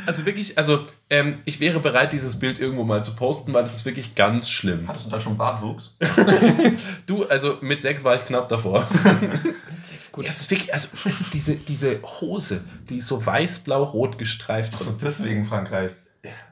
also 0.06 0.26
wirklich, 0.26 0.58
also 0.58 0.80
ähm, 1.08 1.38
ich 1.46 1.61
wäre 1.61 1.80
bereit, 1.80 2.12
dieses 2.12 2.38
Bild 2.38 2.58
irgendwo 2.58 2.84
mal 2.84 3.02
zu 3.02 3.14
posten, 3.14 3.54
weil 3.54 3.62
das 3.62 3.74
ist 3.74 3.86
wirklich 3.86 4.14
ganz 4.14 4.50
schlimm. 4.50 4.86
Hattest 4.86 5.06
du 5.06 5.11
da 5.11 5.20
schon 5.20 5.36
Bartwuchs? 5.36 5.94
Du, 7.06 7.24
also 7.24 7.56
mit 7.61 7.82
sechs 7.82 8.04
war 8.04 8.14
ich 8.14 8.24
knapp 8.24 8.48
davor. 8.48 8.86
Sechs, 9.82 10.12
gut. 10.12 10.24
Ja, 10.24 10.30
es 10.30 10.42
ist 10.42 10.50
wirklich, 10.50 10.72
also 10.72 10.88
ist 11.04 11.32
diese, 11.32 11.56
diese 11.56 12.00
Hose, 12.20 12.61
die 12.88 12.98
ist 12.98 13.06
so 13.06 13.24
weiß-blau-rot 13.24 14.18
gestreift. 14.18 14.74
Achso, 14.74 14.92
deswegen 15.00 15.44
Frankreich. 15.44 15.92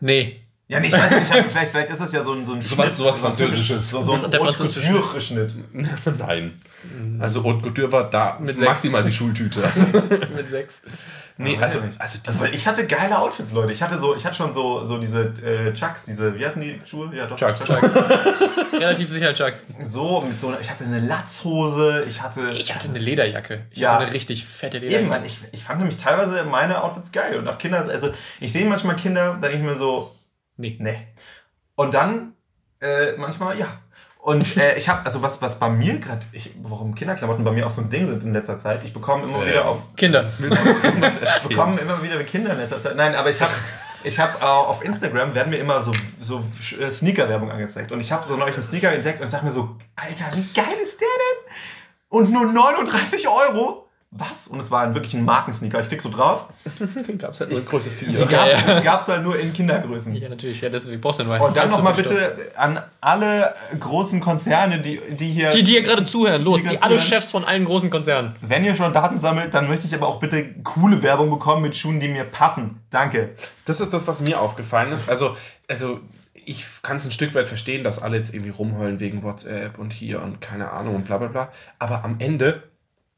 Nee. 0.01 0.41
Ja, 0.71 0.81
nee, 0.81 0.89
ich 0.89 0.93
weiß 0.93 1.11
nicht, 1.11 1.51
vielleicht, 1.51 1.71
vielleicht 1.71 1.91
ist 1.91 2.01
das 2.01 2.13
ja 2.13 2.23
so 2.23 2.33
ein, 2.35 2.45
so 2.45 2.53
ein 2.53 2.61
Sowas- 2.61 2.89
Schnitt, 2.89 2.97
sowas 2.97 3.15
so 3.19 3.27
ein 3.27 3.35
Französisches. 3.37 3.89
So, 3.89 4.03
so 4.05 4.13
ein 4.13 4.31
Der 4.31 4.39
Haute 4.41 4.53
französische 4.53 4.93
Couture-Schnitt. 4.93 5.55
Nein. 6.19 6.61
Also 7.21 7.43
Haute 7.43 7.63
Couture 7.63 7.91
war 7.91 8.11
da 8.11 8.39
Mit 8.39 8.57
sechs. 8.59 8.69
maximal 8.69 9.03
die 9.03 9.13
Schultüte. 9.13 9.65
Also, 9.65 9.87
Mit 10.37 10.49
sechs. 10.51 10.83
Nee, 11.39 11.55
Ja, 11.55 11.61
also, 11.61 11.79
also 11.79 11.95
Also 11.99 12.45
diese 12.45 12.49
ich 12.49 12.67
hatte 12.67 12.87
geile 12.87 13.19
Outfits, 13.19 13.53
Leute. 13.53 13.73
Ich 13.73 13.83
hatte 13.83 13.99
so, 13.99 14.15
ich 14.15 14.25
hatte 14.27 14.37
schon 14.37 14.53
so, 14.53 14.85
so 14.85 14.99
diese 14.99 15.21
äh, 15.43 15.73
Chucks, 15.73 16.05
diese, 16.05 16.39
wie 16.39 16.45
heißen 16.45 16.61
die 16.61 16.81
Schuhe? 16.85 17.11
Ja, 17.17 17.27
doch. 17.27 17.37
Chucks. 17.37 17.65
Relativ 18.73 19.09
sicher 19.09 19.33
Chucks. 19.35 19.65
So, 19.85 20.21
mit 20.21 20.41
so 20.41 20.49
einer, 20.49 20.61
ich 20.61 20.71
hatte 20.71 20.85
eine 20.85 21.01
Latzhose, 21.01 22.05
ich 22.09 22.21
hatte. 22.23 22.51
Ich 22.51 22.75
hatte 22.75 22.89
eine 22.89 22.99
Lederjacke. 22.99 23.67
Ich 23.71 23.79
Ja. 23.79 23.93
hatte 23.95 24.05
eine 24.05 24.13
richtig 24.15 24.45
fette 24.45 24.79
Lederjacke. 24.79 25.05
Eben, 25.05 25.11
weil 25.15 25.27
ich, 25.27 25.41
ich 25.53 25.65
fand 25.65 25.79
nämlich 25.81 25.97
teilweise 25.99 26.45
meine 26.45 26.83
Outfits 26.83 27.13
geil. 27.13 27.39
Und 27.39 27.49
auch 27.49 27.59
Kinder, 27.59 27.79
also 27.89 28.13
ich 28.41 28.53
sehe 28.53 28.65
manchmal 28.67 28.97
Kinder, 28.97 29.39
da 29.41 29.49
denke 29.49 29.59
ich 29.59 29.65
mir 29.65 29.75
so, 29.75 30.15
Nee. 30.57 30.77
nee. 30.81 31.07
Und 31.77 31.95
dann 31.95 32.33
äh, 32.81 33.13
manchmal, 33.17 33.59
ja. 33.59 33.67
Und 34.29 34.59
äh, 34.59 34.77
ich 34.77 34.91
habe, 34.91 35.07
also 35.07 35.23
was, 35.23 35.41
was 35.41 35.59
bei 35.59 35.71
mir 35.71 35.99
gerade, 36.01 36.27
warum 36.63 36.95
Kinderklamotten 36.95 37.43
bei 37.45 37.51
mir 37.51 37.67
auch 37.67 37.71
so 37.71 37.81
ein 37.81 37.89
Ding 37.89 38.07
sind 38.07 38.23
in 38.23 38.35
letzter 38.35 38.59
Zeit, 38.59 38.85
ich 38.85 38.93
bekomme 38.93 39.27
immer 39.27 39.43
Äh, 39.43 39.49
wieder 39.49 39.65
auf 39.67 39.79
Kinder. 39.97 40.31
Ich 40.39 41.49
bekomme 41.49 41.81
immer 41.81 42.03
wieder 42.03 42.23
Kinder 42.25 42.53
in 42.53 42.59
letzter 42.59 42.79
Zeit. 42.79 42.95
Nein, 42.95 43.15
aber 43.15 43.31
ich 43.31 43.41
habe 43.41 43.53
ich 44.05 44.21
hab, 44.21 44.43
äh, 44.43 44.45
auf 44.45 44.85
Instagram 44.85 45.35
werden 45.35 45.49
mir 45.49 45.57
immer 45.57 45.81
so, 45.81 45.93
so 46.21 46.45
äh, 46.79 46.91
Sneaker-Werbung 46.91 47.51
angezeigt. 47.51 47.91
Und 47.91 48.01
ich 48.01 48.13
habe 48.13 48.23
so 48.27 48.37
neulich 48.37 48.55
einen 48.57 48.65
Sneaker 48.65 48.93
entdeckt 48.93 49.21
und 49.21 49.25
ich 49.25 49.33
dachte 49.33 49.47
mir 49.47 49.53
so, 49.53 49.79
Alter, 49.97 50.27
wie 50.35 50.45
geil 50.53 50.77
ist 50.83 51.01
der 51.01 51.09
denn? 51.09 51.55
Und 52.11 52.31
nur 52.31 52.45
39 52.53 53.27
Euro. 53.29 53.88
Was? 54.11 54.49
Und 54.49 54.59
es 54.59 54.71
war 54.71 54.83
ein 54.83 54.95
wirklich 54.95 55.13
ein 55.13 55.25
Markensneaker. 55.25 55.81
Ich 55.83 55.89
klick 55.89 56.01
so 56.01 56.09
drauf. 56.09 56.47
Den 57.07 57.19
gab 57.19 57.33
es 57.33 57.41
halt 57.41 57.51
nur 57.51 57.59
in 57.61 57.67
Größe 57.67 57.91
4. 57.91 58.09
Die 58.09 58.15
Es 58.15 58.83
gab 58.83 59.03
es 59.03 59.09
halt 59.09 59.23
nur 59.23 59.39
in 59.39 59.53
Kindergrößen. 59.53 60.15
Ja, 60.15 60.31
natürlich. 60.31 60.63
Ja, 60.63 60.71
deswegen 60.71 60.99
brauchst 61.01 61.21
du 61.21 61.25
nur 61.25 61.39
Und 61.39 61.55
dann 61.55 61.71
so 61.71 61.77
nochmal 61.77 61.93
Stoff. 61.95 62.09
bitte 62.09 62.53
an 62.57 62.81
alle 63.03 63.55
großen 63.79 64.19
Konzerne, 64.21 64.81
die, 64.81 64.99
die 65.11 65.31
hier. 65.31 65.51
Die, 65.51 65.63
die 65.63 65.73
hier 65.73 65.83
gerade 65.83 66.07
zuhören, 66.07 66.43
los, 66.43 66.63
Die 66.63 66.69
die, 66.69 66.83
alle 66.83 66.97
zuhören. 66.97 67.09
Chefs 67.09 67.31
von 67.31 67.45
allen 67.45 67.67
großen 67.67 67.91
Konzernen. 67.91 68.35
Wenn 68.41 68.65
ihr 68.65 68.75
schon 68.75 68.95
Daten 68.95 69.19
sammelt, 69.19 69.53
dann 69.53 69.69
möchte 69.69 69.87
ich 69.87 69.95
aber 69.95 70.09
auch 70.09 70.19
bitte 70.21 70.55
coole 70.65 71.03
Werbung 71.03 71.29
bekommen 71.29 71.61
mit 71.61 71.77
Schuhen, 71.77 72.01
die 72.01 72.09
mir 72.09 72.25
passen. 72.25 72.81
Danke. 72.89 73.35
Das 73.67 73.81
ist 73.83 73.93
das, 73.93 74.09
was 74.09 74.21
mir 74.21 74.41
aufgefallen 74.41 74.91
ist. 74.93 75.11
Also, 75.11 75.37
also 75.69 76.01
ich 76.47 76.65
kann 76.81 76.97
es 76.97 77.05
ein 77.05 77.11
Stück 77.11 77.35
weit 77.35 77.47
verstehen, 77.47 77.85
dass 77.85 78.01
alle 78.01 78.17
jetzt 78.17 78.33
irgendwie 78.33 78.51
rumheulen 78.51 79.01
wegen 79.01 79.23
WhatsApp 79.23 79.79
und 79.79 79.93
hier 79.93 80.23
und 80.23 80.41
keine 80.41 80.71
Ahnung 80.71 80.95
und 80.97 81.05
bla 81.05 81.19
bla 81.19 81.29
bla. 81.29 81.53
Aber 81.79 82.05
am 82.05 82.17
Ende 82.21 82.63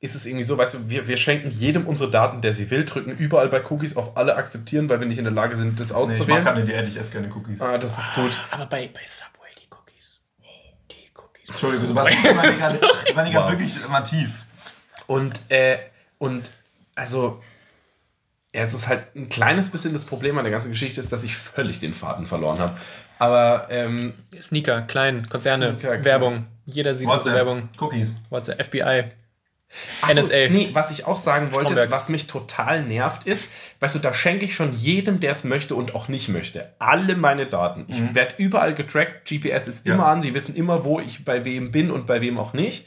ist 0.00 0.14
es 0.14 0.24
irgendwie 0.24 0.44
so, 0.44 0.56
weißt 0.56 0.74
du, 0.74 0.88
wir, 0.88 1.06
wir 1.08 1.16
schenken 1.18 1.50
jedem 1.50 1.86
unsere 1.86 2.10
Daten, 2.10 2.40
der 2.40 2.54
sie 2.54 2.70
will, 2.70 2.84
drücken 2.84 3.10
überall 3.12 3.48
bei 3.48 3.62
Cookies 3.70 3.96
auf 3.96 4.16
alle 4.16 4.34
akzeptieren, 4.36 4.88
weil 4.88 4.98
wir 5.00 5.06
nicht 5.06 5.18
in 5.18 5.24
der 5.24 5.32
Lage 5.32 5.56
sind, 5.56 5.78
das 5.78 5.88
Nee, 5.90 5.94
ich 5.94 6.08
mag 6.10 6.10
auszuwählen. 6.18 6.44
keine 6.44 6.64
Diät, 6.64 6.88
ich 6.88 6.96
esse 6.96 7.10
keine 7.12 7.28
Cookies. 7.34 7.60
ah, 7.60 7.76
das 7.76 7.98
ist 7.98 8.14
gut. 8.14 8.30
Aber 8.50 8.64
bei, 8.66 8.88
bei 8.92 9.00
Subway, 9.04 9.50
die 9.62 9.68
Cookies. 9.70 10.22
Die 10.90 11.10
Cookies. 11.14 11.48
Entschuldigung, 11.50 11.86
Sebastian, 11.88 12.22
ich 12.24 12.60
war 13.16 13.24
nicht 13.24 13.32
gerade- 13.34 13.50
wirklich 13.58 13.84
immer 13.84 14.02
tief. 14.02 14.30
Und, 15.06 15.42
äh, 15.50 15.78
und 16.18 16.50
also, 16.94 17.42
jetzt 18.54 18.72
ist 18.72 18.88
halt 18.88 19.14
ein 19.14 19.28
kleines 19.28 19.68
bisschen 19.70 19.92
das 19.92 20.04
Problem 20.06 20.38
an 20.38 20.44
der 20.44 20.52
ganzen 20.52 20.70
Geschichte, 20.70 20.98
ist, 21.00 21.12
dass 21.12 21.24
ich 21.24 21.36
völlig 21.36 21.78
den 21.78 21.92
Faden 21.94 22.26
verloren 22.26 22.58
habe. 22.58 22.74
Aber, 23.18 23.66
ähm, 23.70 24.14
Sneaker, 24.40 24.80
klein, 24.82 25.28
Konzerne, 25.28 25.78
Sneaker. 25.78 26.02
Werbung. 26.04 26.46
Jeder 26.64 26.94
sieht 26.94 27.06
unsere 27.06 27.34
Werbung. 27.34 27.68
Cookies. 27.78 28.14
WhatsApp, 28.30 28.64
FBI. 28.64 29.10
Ach 30.02 30.10
so, 30.10 30.20
NSA. 30.20 30.48
Nee, 30.50 30.70
was 30.72 30.90
ich 30.90 31.06
auch 31.06 31.16
sagen 31.16 31.52
wollte, 31.52 31.74
ist, 31.74 31.90
was 31.90 32.08
mich 32.08 32.26
total 32.26 32.82
nervt, 32.82 33.26
ist, 33.26 33.48
weißt 33.80 33.94
du, 33.94 33.98
da 34.00 34.12
schenke 34.12 34.44
ich 34.44 34.54
schon 34.54 34.72
jedem, 34.74 35.20
der 35.20 35.30
es 35.32 35.44
möchte 35.44 35.74
und 35.74 35.94
auch 35.94 36.08
nicht 36.08 36.28
möchte, 36.28 36.72
alle 36.78 37.14
meine 37.16 37.46
Daten. 37.46 37.84
Ich 37.88 38.14
werde 38.14 38.34
überall 38.38 38.74
getrackt, 38.74 39.28
GPS 39.28 39.68
ist 39.68 39.86
Ja. 39.86 39.94
immer 39.94 40.06
an, 40.06 40.22
sie 40.22 40.34
wissen 40.34 40.54
immer, 40.56 40.84
wo 40.84 40.98
ich 41.00 41.24
bei 41.24 41.44
wem 41.44 41.70
bin 41.70 41.90
und 41.90 42.06
bei 42.06 42.20
wem 42.20 42.38
auch 42.38 42.52
nicht. 42.52 42.86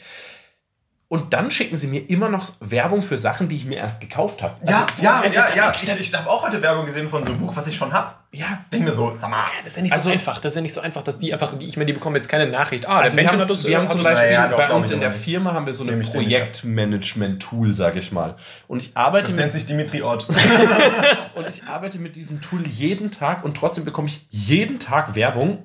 Und 1.13 1.31
dann 1.31 1.51
schicken 1.51 1.77
sie 1.77 1.85
mir 1.85 2.09
immer 2.09 2.27
noch 2.27 2.53
Werbung 2.59 3.03
für 3.03 3.19
Sachen, 3.19 3.47
die 3.47 3.55
ich 3.55 3.65
mir 3.65 3.77
erst 3.77 4.01
gekauft 4.01 4.41
habe. 4.41 4.55
Ja, 4.67 4.87
ja, 4.99 5.23
ja, 5.31 5.55
ja. 5.55 5.69
da- 5.69 5.71
Ich, 5.75 5.87
ich 5.99 6.11
habe 6.15 6.27
auch 6.27 6.41
heute 6.41 6.59
Werbung 6.59 6.87
gesehen 6.87 7.07
von 7.07 7.23
so 7.23 7.29
einem 7.29 7.39
Buch, 7.39 7.55
was 7.55 7.67
ich 7.67 7.75
schon 7.75 7.93
habe. 7.93 8.15
ja. 8.31 8.47
Denk 8.73 8.83
mir 8.83 8.93
so, 8.93 9.13
sag 9.19 9.29
mal. 9.29 9.43
Das 9.63 9.73
ist 9.73 9.75
ja 9.75 9.83
nicht 9.83 9.91
Also- 9.93 10.09
so 10.09 10.13
einfach. 10.13 10.39
Das 10.39 10.53
ist 10.53 10.55
ja 10.55 10.61
nicht 10.63 10.73
so 10.73 10.81
einfach, 10.81 11.03
dass 11.03 11.19
die 11.19 11.31
einfach, 11.31 11.55
die, 11.55 11.67
ich 11.69 11.77
meine, 11.77 11.85
die 11.85 11.93
bekommen 11.93 12.15
jetzt 12.15 12.29
keine 12.29 12.47
Nachricht. 12.47 12.87
Ah, 12.87 12.97
Also 13.01 13.15
wir 13.15 13.27
haben, 13.27 13.39
hat 13.39 13.47
das, 13.47 13.63
wir 13.63 13.69
äh, 13.71 13.75
haben 13.75 13.89
zum 13.89 14.01
Beispiel 14.01 14.29
Naja, 14.29 14.47
das 14.47 14.57
bei 14.57 14.71
uns 14.73 14.89
in 14.89 15.01
der. 15.01 15.11
Firma 15.11 15.53
haben 15.53 15.67
wir 15.67 15.75
so 15.75 15.83
ein. 15.83 16.01
Projektmanagement-Tool, 16.01 17.75
sage 17.75 17.99
ich 17.99 18.11
mal. 18.11 18.35
Und 18.67 18.81
ich 18.81 18.97
arbeite 18.97 19.25
Das 19.25 19.31
mit 19.33 19.39
nennt 19.41 19.53
sich 19.53 19.65
Dimitri 19.67 20.01
Ott. 20.01 20.25
Und 21.35 21.47
ich 21.47 21.63
arbeite 21.65 21.99
mit 21.99 22.15
diesem 22.15 22.41
Tool 22.41 22.65
jeden 22.67 23.11
Tag 23.11 23.43
und 23.43 23.55
trotzdem 23.55 23.85
bekomme 23.85 24.07
ich 24.07 24.25
jeden 24.29 24.79
Tag 24.79 25.13
Werbung 25.15 25.63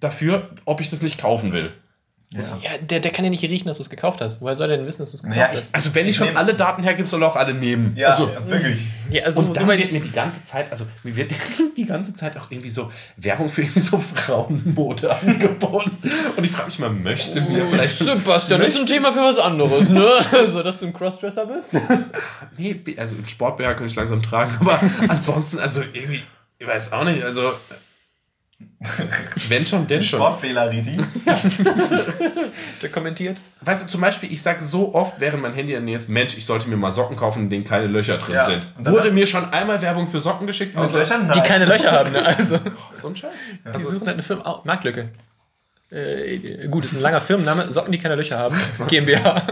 dafür, 0.00 0.50
ob 0.64 0.80
ich 0.80 0.90
das 0.90 1.02
nicht 1.02 1.18
kaufen 1.18 1.52
will. 1.52 1.72
Ja. 2.32 2.40
Ja, 2.62 2.78
der, 2.80 3.00
der 3.00 3.12
kann 3.12 3.24
ja 3.24 3.30
nicht 3.30 3.42
riechen, 3.42 3.68
dass 3.68 3.76
du 3.76 3.82
es 3.84 3.90
gekauft 3.90 4.20
hast. 4.20 4.40
Woher 4.40 4.56
soll 4.56 4.68
der 4.68 4.78
denn 4.78 4.86
wissen, 4.86 4.98
dass 5.02 5.12
du 5.12 5.16
es 5.16 5.22
gekauft 5.22 5.38
Naja, 5.38 5.52
ich- 5.52 5.60
hast? 5.60 5.74
Also 5.74 5.94
wenn 5.94 6.06
ich, 6.06 6.10
Ich 6.10 6.16
schon 6.16 6.36
alle 6.36 6.54
Daten 6.54 6.82
hergebe, 6.82 7.08
soll 7.08 7.22
er 7.22 7.28
auch 7.28 7.36
alle 7.36 7.54
nehmen. 7.54 7.94
Ja, 7.96 8.08
also, 8.08 8.28
ja, 8.28 8.48
wirklich. 8.50 8.78
Ja, 9.10 9.22
also 9.24 9.40
und 9.40 9.48
so 9.48 9.52
dann 9.54 9.68
wird 9.68 9.92
mir 9.92 10.00
die 10.00 10.10
ganze 10.10 10.44
Zeit, 10.44 10.70
also 10.70 10.86
mir 11.04 11.14
wird 11.14 11.32
die 11.76 11.84
ganze 11.84 12.14
Zeit 12.14 12.36
auch 12.36 12.50
irgendwie 12.50 12.70
so 12.70 12.90
Werbung 13.16 13.48
für 13.48 13.62
irgendwie 13.62 13.80
so 13.80 13.98
Frauenmode 14.14 15.14
angeboten. 15.16 15.96
Und 16.36 16.44
ich 16.44 16.50
frage 16.50 16.66
mich 16.66 16.78
mal, 16.80 16.90
möchte 16.90 17.40
mir 17.40 17.64
vielleicht... 17.70 17.98
Sebastian, 17.98 18.60
das 18.60 18.70
ist 18.70 18.80
ein 18.80 18.86
Thema 18.86 19.12
für 19.12 19.20
was 19.20 19.38
anderes, 19.38 19.88
ne? 19.90 20.04
so, 20.48 20.62
dass 20.62 20.78
du 20.78 20.86
ein 20.86 20.92
Crossdresser 20.92 21.46
bist. 21.46 21.78
Nee, 22.58 22.80
also 22.96 23.14
in 23.14 23.28
Sportbär 23.28 23.68
könnte 23.74 23.86
ich 23.86 23.96
langsam 23.96 24.22
tragen, 24.22 24.56
aber 24.60 24.80
ansonsten, 25.08 25.58
also 25.60 25.80
irgendwie, 25.92 26.22
ich 26.58 26.66
weiß 26.66 26.92
auch 26.92 27.04
nicht, 27.04 27.22
also... 27.22 27.52
Wenn 29.48 29.66
schon, 29.66 29.86
denn 29.86 30.02
schon. 30.02 30.18
Sportfehler, 30.18 30.70
Riti. 30.70 30.96
Der 32.82 32.88
kommentiert. 32.90 33.36
Weißt 33.60 33.82
du, 33.82 33.86
zum 33.86 34.00
Beispiel, 34.00 34.32
ich 34.32 34.40
sage 34.42 34.62
so 34.62 34.94
oft, 34.94 35.20
während 35.20 35.42
mein 35.42 35.52
Handy 35.52 35.72
in 35.72 35.78
der 35.80 35.84
Nähe 35.84 35.96
ist, 35.96 36.08
Mensch, 36.08 36.36
ich 36.36 36.46
sollte 36.46 36.68
mir 36.68 36.76
mal 36.76 36.92
Socken 36.92 37.16
kaufen, 37.16 37.44
in 37.44 37.50
denen 37.50 37.64
keine 37.64 37.86
Löcher 37.86 38.18
drin 38.18 38.34
Ja. 38.36 38.44
sind. 38.44 38.66
Wurde 38.78 39.10
mir 39.10 39.26
schon 39.26 39.50
einmal 39.52 39.80
Werbung 39.82 40.06
für 40.06 40.20
Socken 40.20 40.46
geschickt? 40.46 40.74
Mit 40.74 40.82
Also, 40.82 40.98
Löchern? 40.98 41.30
Die 41.32 41.38
Nein. 41.38 41.48
keine 41.48 41.64
Löcher 41.64 41.92
haben, 41.92 42.12
ne? 42.12 42.24
Also, 42.24 42.58
so 42.94 43.08
ein 43.08 43.16
Scheiß. 43.16 43.30
die 43.76 43.82
suchen 43.82 44.00
halt 44.06 44.08
eine 44.14 44.22
Firma. 44.22 44.42
Oh, 44.46 44.60
Marktlücke. 44.64 45.10
Äh, 45.90 46.66
gut, 46.68 46.84
ist 46.84 46.94
ein 46.94 47.00
langer 47.00 47.20
Firmenname. 47.20 47.70
Socken, 47.70 47.92
die 47.92 47.98
keine 47.98 48.14
Löcher 48.16 48.38
haben. 48.38 48.56
GmbH. 48.88 49.42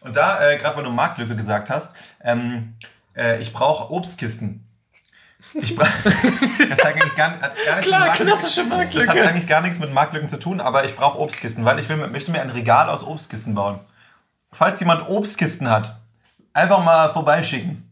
Und 0.00 0.16
da, 0.16 0.50
äh, 0.50 0.56
gerade 0.56 0.76
weil 0.76 0.84
du 0.84 0.90
Marktlücke 0.90 1.34
gesagt 1.36 1.70
hast, 1.70 1.94
ähm, 2.22 2.74
äh, 3.16 3.40
ich 3.40 3.52
brauche 3.52 3.92
Obstkisten. 3.92 4.64
Ich 5.54 5.74
das 5.76 5.88
hat 5.88 6.84
eigentlich 6.84 7.14
gar, 7.14 7.30
hat 7.40 7.40
gar 7.40 7.50
nichts 7.50 7.66
mit 7.76 7.84
Klar, 7.84 8.00
Marktlücken- 8.08 8.24
klassische 8.26 8.60
Das 8.62 8.70
hat 8.70 8.78
Marktlücke. 8.78 9.28
eigentlich 9.28 9.46
gar 9.46 9.60
nichts 9.60 9.78
mit 9.78 9.92
Marktlücken 9.94 10.28
zu 10.28 10.38
tun, 10.38 10.60
aber 10.60 10.84
ich 10.84 10.96
brauche 10.96 11.18
Obstkisten, 11.18 11.64
weil 11.64 11.78
ich 11.78 11.88
will, 11.88 11.96
möchte 12.08 12.30
mir 12.32 12.40
ein 12.42 12.50
Regal 12.50 12.88
aus 12.88 13.04
Obstkisten 13.06 13.54
bauen. 13.54 13.78
Falls 14.52 14.80
jemand 14.80 15.08
Obstkisten 15.08 15.70
hat, 15.70 16.00
einfach 16.52 16.82
mal 16.84 17.08
vorbeischicken. 17.12 17.84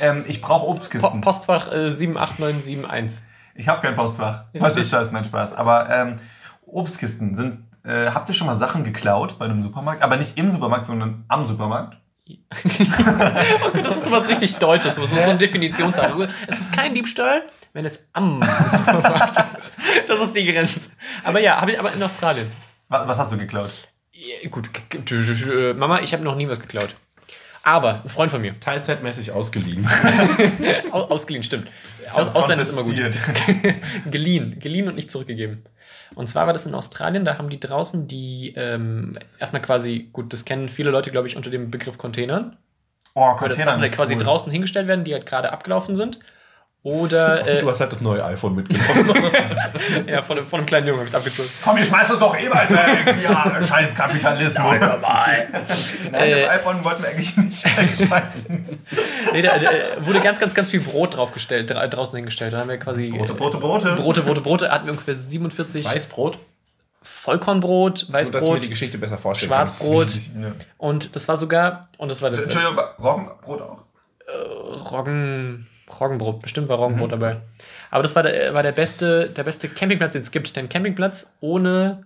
Ähm, 0.00 0.24
ich 0.28 0.40
brauche 0.40 0.64
Po 0.66 0.72
Obstkisten. 0.72 1.20
Postfach 1.20 1.68
äh, 1.72 1.90
78971. 1.90 3.22
Ich 3.54 3.68
habe 3.68 3.82
kein 3.82 3.94
Postfach. 3.94 4.44
Ja, 4.52 4.62
Was 4.62 4.76
ist 4.76 4.92
das? 4.92 5.12
Nein, 5.12 5.24
Spaß. 5.26 5.52
Aber 5.54 5.90
ähm, 5.90 6.20
Obstkisten 6.66 7.34
sind. 7.34 7.64
Äh, 7.84 8.12
habt 8.12 8.28
ihr 8.28 8.34
schon 8.34 8.46
mal 8.46 8.54
Sachen 8.54 8.84
geklaut 8.84 9.38
bei 9.38 9.44
einem 9.44 9.60
Supermarkt? 9.60 10.02
Aber 10.02 10.16
nicht 10.16 10.38
im 10.38 10.50
Supermarkt, 10.50 10.86
sondern 10.86 11.24
am 11.28 11.44
Supermarkt? 11.44 11.98
Ist 12.64 12.80
was 14.12 14.28
richtig 14.28 14.56
Deutsches. 14.56 14.96
Ist 14.98 15.10
so 15.10 15.30
ein 15.30 15.38
Definitionssache. 15.38 16.28
Es 16.46 16.60
ist 16.60 16.72
kein 16.72 16.94
Diebstahl, 16.94 17.42
wenn 17.72 17.84
es 17.84 18.08
am 18.12 18.42
Supermarkt 18.68 19.58
ist. 19.58 19.72
Das 20.08 20.20
ist 20.20 20.34
die 20.36 20.44
Grenze. 20.46 20.90
Aber 21.24 21.40
ja, 21.40 21.60
habe 21.60 21.72
ich 21.72 21.78
aber 21.78 21.92
in 21.92 22.02
Australien. 22.02 22.46
Was, 22.88 23.08
was 23.08 23.18
hast 23.18 23.32
du 23.32 23.38
geklaut? 23.38 23.70
Ja, 24.12 24.48
Gut, 24.50 24.68
äh, 24.94 25.72
Mama, 25.74 26.00
ich 26.00 26.12
habe 26.12 26.22
noch 26.22 26.36
nie 26.36 26.48
was 26.48 26.60
geklaut. 26.60 26.94
Aber 27.64 28.00
ein 28.04 28.08
Freund 28.08 28.30
von 28.32 28.40
mir, 28.42 28.58
Teilzeitmäßig 28.58 29.30
ausgeliehen. 29.32 29.88
au- 30.90 31.02
ausgeliehen, 31.04 31.44
stimmt. 31.44 31.68
Aus, 32.12 32.34
Ausland 32.34 32.60
ist 32.60 32.72
immer 32.72 32.82
gut. 32.82 32.96
Geliehen, 34.10 34.58
geliehen 34.58 34.88
und 34.88 34.96
nicht 34.96 35.10
zurückgegeben. 35.10 35.64
Und 36.14 36.28
zwar 36.28 36.46
war 36.46 36.52
das 36.52 36.66
in 36.66 36.74
Australien, 36.74 37.24
da 37.24 37.38
haben 37.38 37.48
die 37.48 37.60
draußen 37.60 38.06
die, 38.06 38.52
ähm, 38.56 39.12
erstmal 39.38 39.62
quasi, 39.62 40.08
gut, 40.12 40.32
das 40.32 40.44
kennen 40.44 40.68
viele 40.68 40.90
Leute, 40.90 41.10
glaube 41.10 41.26
ich, 41.28 41.36
unter 41.36 41.48
dem 41.50 41.70
Begriff 41.70 41.96
Containern. 41.98 42.56
Oh, 43.14 43.30
Container 43.36 43.82
ist 43.84 43.94
quasi 43.94 44.14
cool. 44.14 44.20
draußen 44.22 44.50
hingestellt 44.50 44.86
werden, 44.88 45.04
die 45.04 45.12
halt 45.12 45.26
gerade 45.26 45.52
abgelaufen 45.52 45.96
sind. 45.96 46.18
Oder, 46.84 47.46
äh, 47.46 47.60
du 47.60 47.70
hast 47.70 47.78
halt 47.78 47.92
das 47.92 48.00
neue 48.00 48.24
iPhone 48.24 48.56
mitgenommen. 48.56 49.14
ja, 50.08 50.20
von, 50.22 50.36
einem- 50.38 50.46
von 50.46 50.58
einem 50.58 50.66
kleinen 50.66 50.88
Jungen 50.88 50.98
habe 50.98 51.06
ich 51.06 51.12
es 51.12 51.14
abgezogen. 51.14 51.48
Komm, 51.62 51.76
ihr 51.76 51.84
schmeißt 51.84 52.10
das 52.10 52.18
doch 52.18 52.36
eh 52.36 52.48
bald 52.48 52.70
weg. 52.70 53.14
Ja, 53.22 53.60
scheiß 53.68 53.94
Kapitalismus. 53.94 54.64
Nein, 54.64 55.46
Äh, 56.12 56.40
das 56.42 56.50
iPhone 56.50 56.84
wollten 56.84 57.02
wir 57.04 57.10
eigentlich 57.10 57.36
nicht 57.36 57.78
wegschmeißen. 57.78 58.78
Nee, 59.32 59.42
da, 59.42 59.58
da 59.58 59.70
wurde 60.04 60.20
ganz, 60.20 60.40
ganz, 60.40 60.54
ganz 60.54 60.70
viel 60.70 60.80
Brot 60.80 61.16
draufgestellt, 61.16 61.70
dra 61.70 61.86
draußen 61.86 62.16
hingestellt. 62.16 62.52
Da 62.52 62.58
haben 62.58 62.68
wir 62.68 62.78
quasi 62.78 63.10
Brote, 63.10 63.34
Brote, 63.34 63.58
Brote. 63.58 63.92
Brote, 63.94 64.22
Brote, 64.22 64.40
Brote. 64.40 64.70
Hatten 64.72 64.86
wir 64.86 64.92
ungefähr 64.92 65.14
47 65.14 65.84
Weißbrot? 65.84 66.38
Vollkornbrot, 67.12 68.06
Nur, 68.08 68.18
dass 68.18 68.28
ich 68.28 68.32
mir 68.34 68.40
Weißbrot 68.40 68.64
die 68.64 68.68
Geschichte 68.70 68.98
besser 68.98 69.18
vorstellen 69.18 69.48
Schwarzbrot. 69.50 70.08
Ja. 70.40 70.52
und 70.78 71.14
das 71.14 71.28
war 71.28 71.36
sogar, 71.36 71.88
und 71.98 72.08
das 72.10 72.22
war 72.22 72.30
das 72.30 72.42
Entschuldigung, 72.42 72.78
Roggenbrot 72.98 73.60
auch. 73.62 73.78
Roggen, 74.92 75.66
Roggenbrot, 76.00 76.40
bestimmt 76.42 76.68
war 76.68 76.78
Roggenbrot 76.78 77.08
Mhm. 77.08 77.12
dabei. 77.20 77.36
Aber 77.90 78.02
das 78.02 78.16
war 78.16 78.22
der, 78.22 78.54
war 78.54 78.62
der 78.62 78.72
beste, 78.72 79.28
der 79.28 79.44
beste 79.44 79.68
Campingplatz, 79.68 80.12
den 80.14 80.22
es 80.22 80.30
gibt. 80.30 80.56
Denn 80.56 80.68
Campingplatz 80.68 81.34
ohne, 81.40 82.04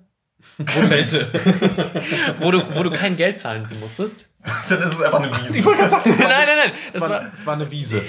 Kälte. 0.64 1.30
wo 2.40 2.50
du, 2.50 2.62
wo 2.74 2.82
du 2.82 2.90
kein 2.90 3.16
Geld 3.16 3.38
zahlen 3.38 3.66
musstest. 3.80 4.26
Dann 4.68 4.78
ist 4.78 4.94
es 4.94 5.02
einfach 5.02 5.20
eine 5.20 5.30
Wiese. 5.30 5.60
nein, 5.70 6.28
nein, 6.28 6.46
nein. 6.56 6.72
Das 6.86 6.94
Es 6.94 7.00
war, 7.00 7.10
war, 7.10 7.32
es 7.32 7.46
war 7.46 7.54
eine 7.54 7.70
Wiese. 7.70 8.02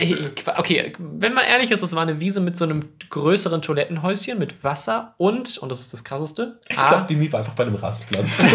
Okay, 0.57 0.93
wenn 0.99 1.33
man 1.33 1.45
ehrlich 1.45 1.71
ist, 1.71 1.81
das 1.81 1.93
war 1.93 2.03
eine 2.03 2.19
Wiese 2.19 2.39
mit 2.39 2.55
so 2.55 2.63
einem 2.65 2.89
größeren 3.09 3.61
Toilettenhäuschen 3.61 4.37
mit 4.37 4.63
Wasser 4.63 5.15
und, 5.17 5.57
und 5.57 5.69
das 5.69 5.79
ist 5.81 5.93
das 5.93 6.03
krasseste, 6.03 6.59
Ich 6.69 6.75
glaube, 6.75 7.05
die 7.09 7.15
Mie 7.15 7.31
war 7.31 7.39
einfach 7.39 7.53
bei 7.53 7.63
einem 7.63 7.75
Rastplatz. 7.75 8.37
nee, 8.39 8.49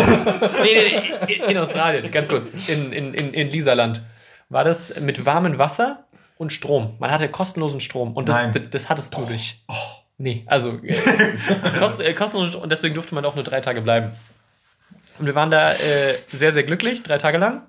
nee, 0.62 1.12
nee, 1.26 1.50
in 1.50 1.58
Australien, 1.58 2.08
ganz 2.12 2.28
kurz, 2.28 2.68
in, 2.68 2.92
in, 2.92 3.14
in, 3.14 3.34
in 3.34 3.50
Lisaland, 3.50 4.02
war 4.48 4.64
das 4.64 5.00
mit 5.00 5.26
warmem 5.26 5.58
Wasser 5.58 6.04
und 6.38 6.52
Strom. 6.52 6.94
Man 6.98 7.10
hatte 7.10 7.28
kostenlosen 7.28 7.80
Strom 7.80 8.12
und 8.12 8.28
das, 8.28 8.38
Nein. 8.38 8.52
das, 8.52 8.62
das 8.70 8.88
hattest 8.88 9.14
du 9.16 9.22
nicht. 9.22 9.64
Nee, 10.18 10.44
also 10.46 10.78
äh, 10.82 10.94
kost, 11.78 12.00
äh, 12.00 12.12
kostenlos 12.14 12.54
und 12.54 12.70
deswegen 12.70 12.94
durfte 12.94 13.14
man 13.14 13.24
auch 13.24 13.34
nur 13.34 13.44
drei 13.44 13.60
Tage 13.60 13.80
bleiben. 13.80 14.12
Und 15.18 15.26
wir 15.26 15.34
waren 15.34 15.50
da 15.50 15.72
äh, 15.72 16.14
sehr, 16.28 16.52
sehr 16.52 16.62
glücklich, 16.62 17.02
drei 17.02 17.18
Tage 17.18 17.38
lang 17.38 17.62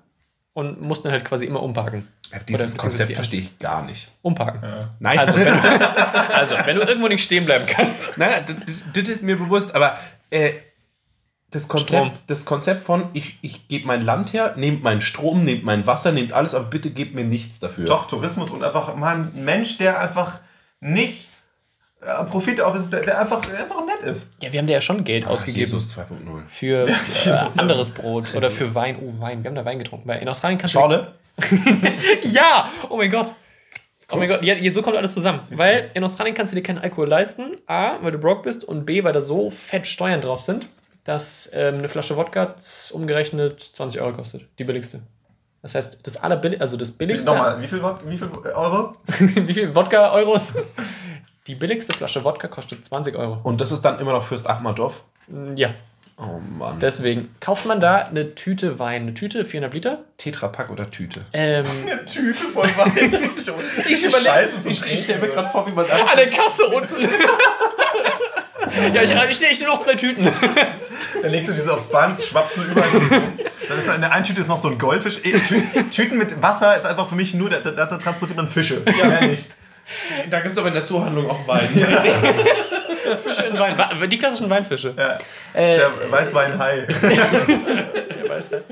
und 0.52 0.80
mussten 0.80 1.10
halt 1.10 1.24
quasi 1.24 1.46
immer 1.46 1.62
umparken. 1.62 2.06
Dieses 2.48 2.74
Oder- 2.74 2.82
Konzept 2.82 3.10
die- 3.10 3.14
verstehe 3.14 3.40
ich 3.40 3.58
gar 3.58 3.84
nicht. 3.84 4.10
Umparken. 4.22 4.60
Nein, 4.98 5.18
Also 5.18 5.36
wenn, 5.36 5.48
also, 6.32 6.54
wenn 6.64 6.76
du 6.76 6.82
irgendwo 6.82 7.08
nicht 7.08 7.22
stehen 7.24 7.44
bleiben 7.44 7.64
kannst. 7.66 8.16
Nein, 8.18 8.44
das 8.92 9.08
ist 9.08 9.22
mir 9.22 9.36
bewusst, 9.36 9.74
aber 9.74 9.98
äh, 10.30 10.52
das 11.50 11.68
Konzept, 11.68 12.10
das 12.26 12.44
Konzept 12.44 12.82
von, 12.82 13.08
ich, 13.12 13.38
ich 13.42 13.68
gebe 13.68 13.86
mein 13.86 14.00
Land 14.00 14.32
her, 14.32 14.54
nehmt 14.56 14.82
meinen 14.82 15.00
Strom, 15.00 15.44
nehmt 15.44 15.62
mein 15.64 15.86
Wasser, 15.86 16.10
nehmt 16.10 16.32
alles, 16.32 16.54
aber 16.54 16.64
bitte 16.64 16.90
gebt 16.90 17.14
mir 17.14 17.24
nichts 17.24 17.60
dafür. 17.60 17.84
Doch, 17.84 18.08
Tourismus 18.08 18.50
und 18.50 18.64
einfach 18.64 18.94
mal 18.96 19.14
ein 19.16 19.44
Mensch, 19.44 19.78
der 19.78 20.00
einfach 20.00 20.40
nicht 20.80 21.28
äh, 22.06 22.24
Profit 22.24 22.60
auf 22.60 22.74
ist, 22.76 22.92
der, 22.92 23.00
der 23.00 23.20
einfach, 23.20 23.40
der 23.40 23.58
einfach 23.60 23.84
nett 23.86 24.02
ist. 24.14 24.28
Ja, 24.42 24.52
wir 24.52 24.58
haben 24.60 24.66
da 24.66 24.72
ja 24.74 24.80
schon 24.80 25.04
Geld 25.04 25.26
Ah, 25.26 25.30
ausgegeben 25.30 25.60
Jesus 25.60 25.94
2.0. 25.94 26.46
für 26.48 26.88
äh, 26.88 27.58
anderes 27.60 27.90
Brot 27.90 28.34
oder 28.34 28.50
für 28.50 28.74
Wein. 28.74 28.96
Oh, 29.00 29.20
Wein. 29.20 29.42
Wir 29.42 29.48
haben 29.50 29.54
da 29.56 29.64
Wein 29.64 29.78
getrunken. 29.78 30.08
Weil 30.08 30.20
in 30.20 30.28
Australien 30.28 30.58
kannst 30.58 30.72
Schorle? 30.74 31.12
du. 31.36 31.56
Ja! 32.22 32.70
Oh 32.88 32.96
mein 32.96 33.10
Gott. 33.10 33.34
Oh 34.12 34.16
mein 34.16 34.28
Gott, 34.28 34.44
ja, 34.44 34.72
so 34.72 34.82
kommt 34.82 34.96
alles 34.96 35.14
zusammen. 35.14 35.40
Weil 35.50 35.90
in 35.94 36.04
Australien 36.04 36.34
kannst 36.36 36.52
du 36.52 36.56
dir 36.56 36.62
keinen 36.62 36.78
Alkohol 36.78 37.08
leisten. 37.08 37.56
A, 37.66 37.96
weil 38.02 38.12
du 38.12 38.18
broke 38.18 38.42
bist 38.42 38.62
und 38.64 38.84
B, 38.84 39.02
weil 39.02 39.12
da 39.14 39.20
so 39.22 39.50
fett 39.50 39.86
Steuern 39.86 40.20
drauf 40.20 40.40
sind, 40.40 40.66
dass 41.04 41.48
ähm, 41.54 41.76
eine 41.78 41.88
Flasche 41.88 42.16
Wodka 42.16 42.54
umgerechnet 42.92 43.60
20 43.62 44.00
Euro 44.02 44.12
kostet. 44.12 44.42
Die 44.58 44.64
billigste. 44.64 45.00
Das 45.62 45.74
heißt, 45.74 46.06
das 46.06 46.18
allerbillig, 46.18 46.60
also 46.60 46.76
das 46.76 46.90
billigste. 46.92 47.26
Nochmal, 47.30 47.60
wie 47.62 47.66
viel, 47.66 47.82
Wod- 47.82 48.00
wie 48.06 48.18
viel 48.18 48.28
Euro? 48.54 48.94
Wie 49.18 49.54
viel 49.54 49.74
Wodka-Euros? 49.74 50.52
Die 51.46 51.54
billigste 51.54 51.92
Flasche 51.92 52.24
Wodka 52.24 52.48
kostet 52.48 52.84
20 52.84 53.16
Euro. 53.16 53.38
Und 53.42 53.60
das 53.60 53.70
ist 53.70 53.82
dann 53.82 53.98
immer 53.98 54.12
noch 54.12 54.24
Fürst 54.24 54.48
Ahmadov? 54.48 55.02
Ja, 55.56 55.74
Oh 56.16 56.40
Mann. 56.58 56.78
deswegen 56.80 57.34
kauft 57.40 57.66
man 57.66 57.80
da 57.80 57.96
eine 57.96 58.34
Tüte 58.34 58.78
Wein. 58.78 59.02
Eine 59.02 59.14
Tüte, 59.14 59.44
400 59.44 59.74
Liter. 59.74 60.04
Tetrapack 60.16 60.70
oder 60.70 60.90
Tüte? 60.90 61.26
Ähm, 61.34 61.66
Eine 61.90 62.04
Tüte 62.06 62.32
voll 62.34 62.68
Wein. 62.76 62.92
Ich 63.34 63.44
zum 63.44 63.56
ich, 64.64 64.92
ich 64.92 65.02
stelle 65.02 65.18
mir 65.20 65.28
gerade 65.28 65.50
vor, 65.50 65.66
wie 65.66 65.72
man 65.72 65.84
an 65.90 66.16
der 66.16 66.28
Kasse 66.28 66.64
unten. 66.66 67.02
ja, 68.94 69.02
ich, 69.02 69.10
ich, 69.10 69.42
ich 69.42 69.60
nehme 69.60 69.72
noch 69.72 69.80
zwei 69.80 69.96
Tüten. 69.96 70.24
Dann 71.20 71.30
legst 71.30 71.50
du 71.50 71.52
diese 71.52 71.74
aufs 71.74 71.88
Band, 71.88 72.22
schwappst 72.22 72.56
du 72.56 72.62
rum. 72.62 72.74
Dann 73.68 73.78
ist 73.78 73.88
in 73.88 74.00
der 74.00 74.12
einen 74.12 74.24
Tüte 74.24 74.40
ist 74.40 74.48
noch 74.48 74.58
so 74.58 74.68
ein 74.68 74.78
Goldfisch. 74.78 75.20
Tü 75.20 75.60
Tüten 75.90 76.16
mit 76.16 76.40
Wasser 76.40 76.74
ist 76.76 76.86
einfach 76.86 77.06
für 77.08 77.16
mich 77.16 77.34
nur, 77.34 77.50
da, 77.50 77.58
da, 77.60 77.72
da 77.72 77.98
transportiert 77.98 78.36
man 78.36 78.48
Fische. 78.48 78.82
Ja, 78.98 79.08
mehr 79.08 79.26
nicht. 79.26 79.50
Da 80.30 80.40
gibt 80.40 80.52
es 80.52 80.58
aber 80.58 80.68
in 80.68 80.74
der 80.74 80.84
Zuhandlung 80.84 81.28
auch 81.28 81.46
Wein. 81.46 81.68
Fische 83.22 83.44
in 83.44 83.58
Wein. 83.58 83.76
Die 84.08 84.18
klassischen 84.18 84.48
Weinfische. 84.50 84.94
Ja, 84.96 85.18
Äh, 85.52 85.76
der 85.78 86.10
Weißweinhai. 86.10 86.86
der 87.02 88.28
weiß 88.28 88.44
halt. 88.52 88.64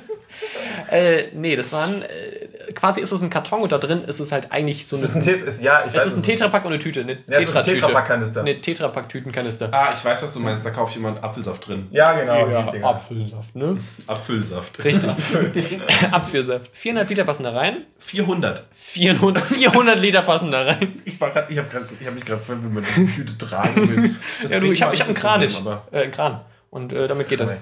Äh, 0.90 1.28
nee, 1.32 1.54
das 1.56 1.72
waren. 1.72 2.02
Äh, 2.02 2.41
quasi 2.74 3.00
ist 3.00 3.12
es 3.12 3.22
ein 3.22 3.30
Karton 3.30 3.62
und 3.62 3.72
da 3.72 3.78
drin 3.78 4.04
ist 4.04 4.20
es 4.20 4.32
halt 4.32 4.50
eigentlich 4.52 4.86
so 4.86 4.96
Das 4.96 5.10
ist 5.10 5.16
ein 5.16 5.22
eine. 5.22 5.24
Tet 5.38 5.42
ist, 5.48 5.62
ja, 5.62 5.80
ich 5.86 5.88
Es 5.88 5.94
weiß, 6.00 6.06
ist 6.06 6.16
ein 6.16 6.22
Tetrapack 6.22 6.64
und 6.64 6.72
eine 6.72 6.78
Tüte. 6.80 7.00
Eine 7.00 7.12
Ja, 7.12 7.18
es 7.26 7.30
ist 7.30 7.38
ein 7.38 7.46
Tetra-Tüte. 7.46 7.80
Tetrapack-Kanister. 7.80 8.40
Eine 8.40 8.60
Tetrapack-Tütenkanister. 8.60 9.68
ah, 9.72 9.90
ich 9.92 10.04
weiß, 10.04 10.22
was 10.22 10.32
du 10.34 10.40
meinst. 10.40 10.64
Da 10.66 10.70
kauft 10.70 10.94
jemand 10.94 11.22
Apfelsaft 11.22 11.66
drin. 11.68 11.88
Ja, 11.90 12.12
genau. 12.12 12.48
Ja. 12.48 12.66
Apfelsaft, 12.84 13.56
ne? 13.56 13.78
Apfelsaft. 14.06 14.84
Richtig. 14.84 15.10
Apfelsaft. 16.10 16.70
400 16.74 17.08
Liter 17.08 17.24
passen 17.24 17.44
da 17.44 17.50
rein. 17.52 17.78
400. 17.98 18.64
400, 18.74 19.44
400 19.44 20.00
Liter 20.00 20.22
passen 20.22 20.50
da 20.50 20.62
rein. 20.62 21.00
Ich, 21.04 21.20
war 21.20 21.30
grad, 21.30 21.50
ich 21.50 21.58
habe 21.58 21.68
hab 21.74 22.14
mich 22.14 22.24
gerade 22.24 22.40
gefragt, 22.40 22.60
wie 22.62 22.68
man 22.68 22.84
diese 22.84 23.06
Tüte 23.06 23.38
tragen 23.38 23.76
will. 23.96 24.16
Das 24.42 24.50
Ja, 24.50 24.60
du, 24.60 24.72
ich 24.72 24.82
habe 24.82 24.92
hab 24.96 25.00
einen 25.06 25.14
das 25.14 25.22
Kran. 25.22 25.40
Problem, 25.40 25.66
aber- 25.66 25.82
Äh, 25.92 26.02
einen 26.02 26.12
Kran. 26.12 26.40
Und 26.70 26.92
äh, 26.92 27.06
damit 27.06 27.28
geht 27.28 27.40
das. 27.40 27.58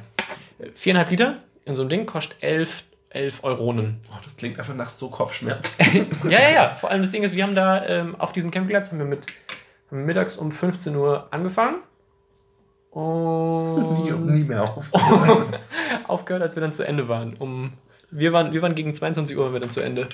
Viereinhalb 0.74 1.10
Liter 1.10 1.36
in 1.64 1.74
so 1.74 1.82
einem 1.82 1.88
Ding 1.90 2.06
kostet 2.06 2.36
11, 2.42 2.84
11 3.10 3.42
Euronen. 3.44 4.00
Oh, 4.10 4.18
das 4.24 4.36
klingt 4.36 4.58
einfach 4.58 4.74
nach 4.74 4.88
so 4.88 5.08
Kopfschmerz. 5.10 5.76
Ja, 6.24 6.40
ja, 6.40 6.50
ja. 6.50 6.76
Vor 6.76 6.90
allem 6.90 7.02
das 7.02 7.10
Ding 7.10 7.22
ist, 7.22 7.34
wir 7.34 7.42
haben 7.42 7.54
da 7.54 7.84
ähm, 7.86 8.14
auf 8.18 8.32
diesem 8.32 8.50
Campingplatz 8.50 8.90
haben 8.90 8.98
wir 8.98 9.04
mit 9.04 9.26
haben 9.90 10.04
mittags 10.04 10.36
um 10.36 10.52
15 10.52 10.94
Uhr 10.94 11.26
angefangen. 11.32 11.76
nie, 12.94 14.12
Und 14.12 14.26
nie 14.26 14.44
mehr 14.44 14.62
auf. 14.62 14.90
aufgehört, 16.08 16.42
als 16.42 16.56
wir 16.56 16.60
dann 16.60 16.72
zu 16.72 16.84
Ende 16.84 17.08
waren. 17.08 17.34
Um, 17.34 17.72
wir, 18.10 18.32
waren 18.32 18.52
wir 18.52 18.62
waren 18.62 18.74
gegen 18.74 18.94
22 18.94 19.36
Uhr 19.36 19.44
waren 19.44 19.52
wir 19.52 19.60
dann 19.60 19.70
zu 19.70 19.80
Ende. 19.80 20.08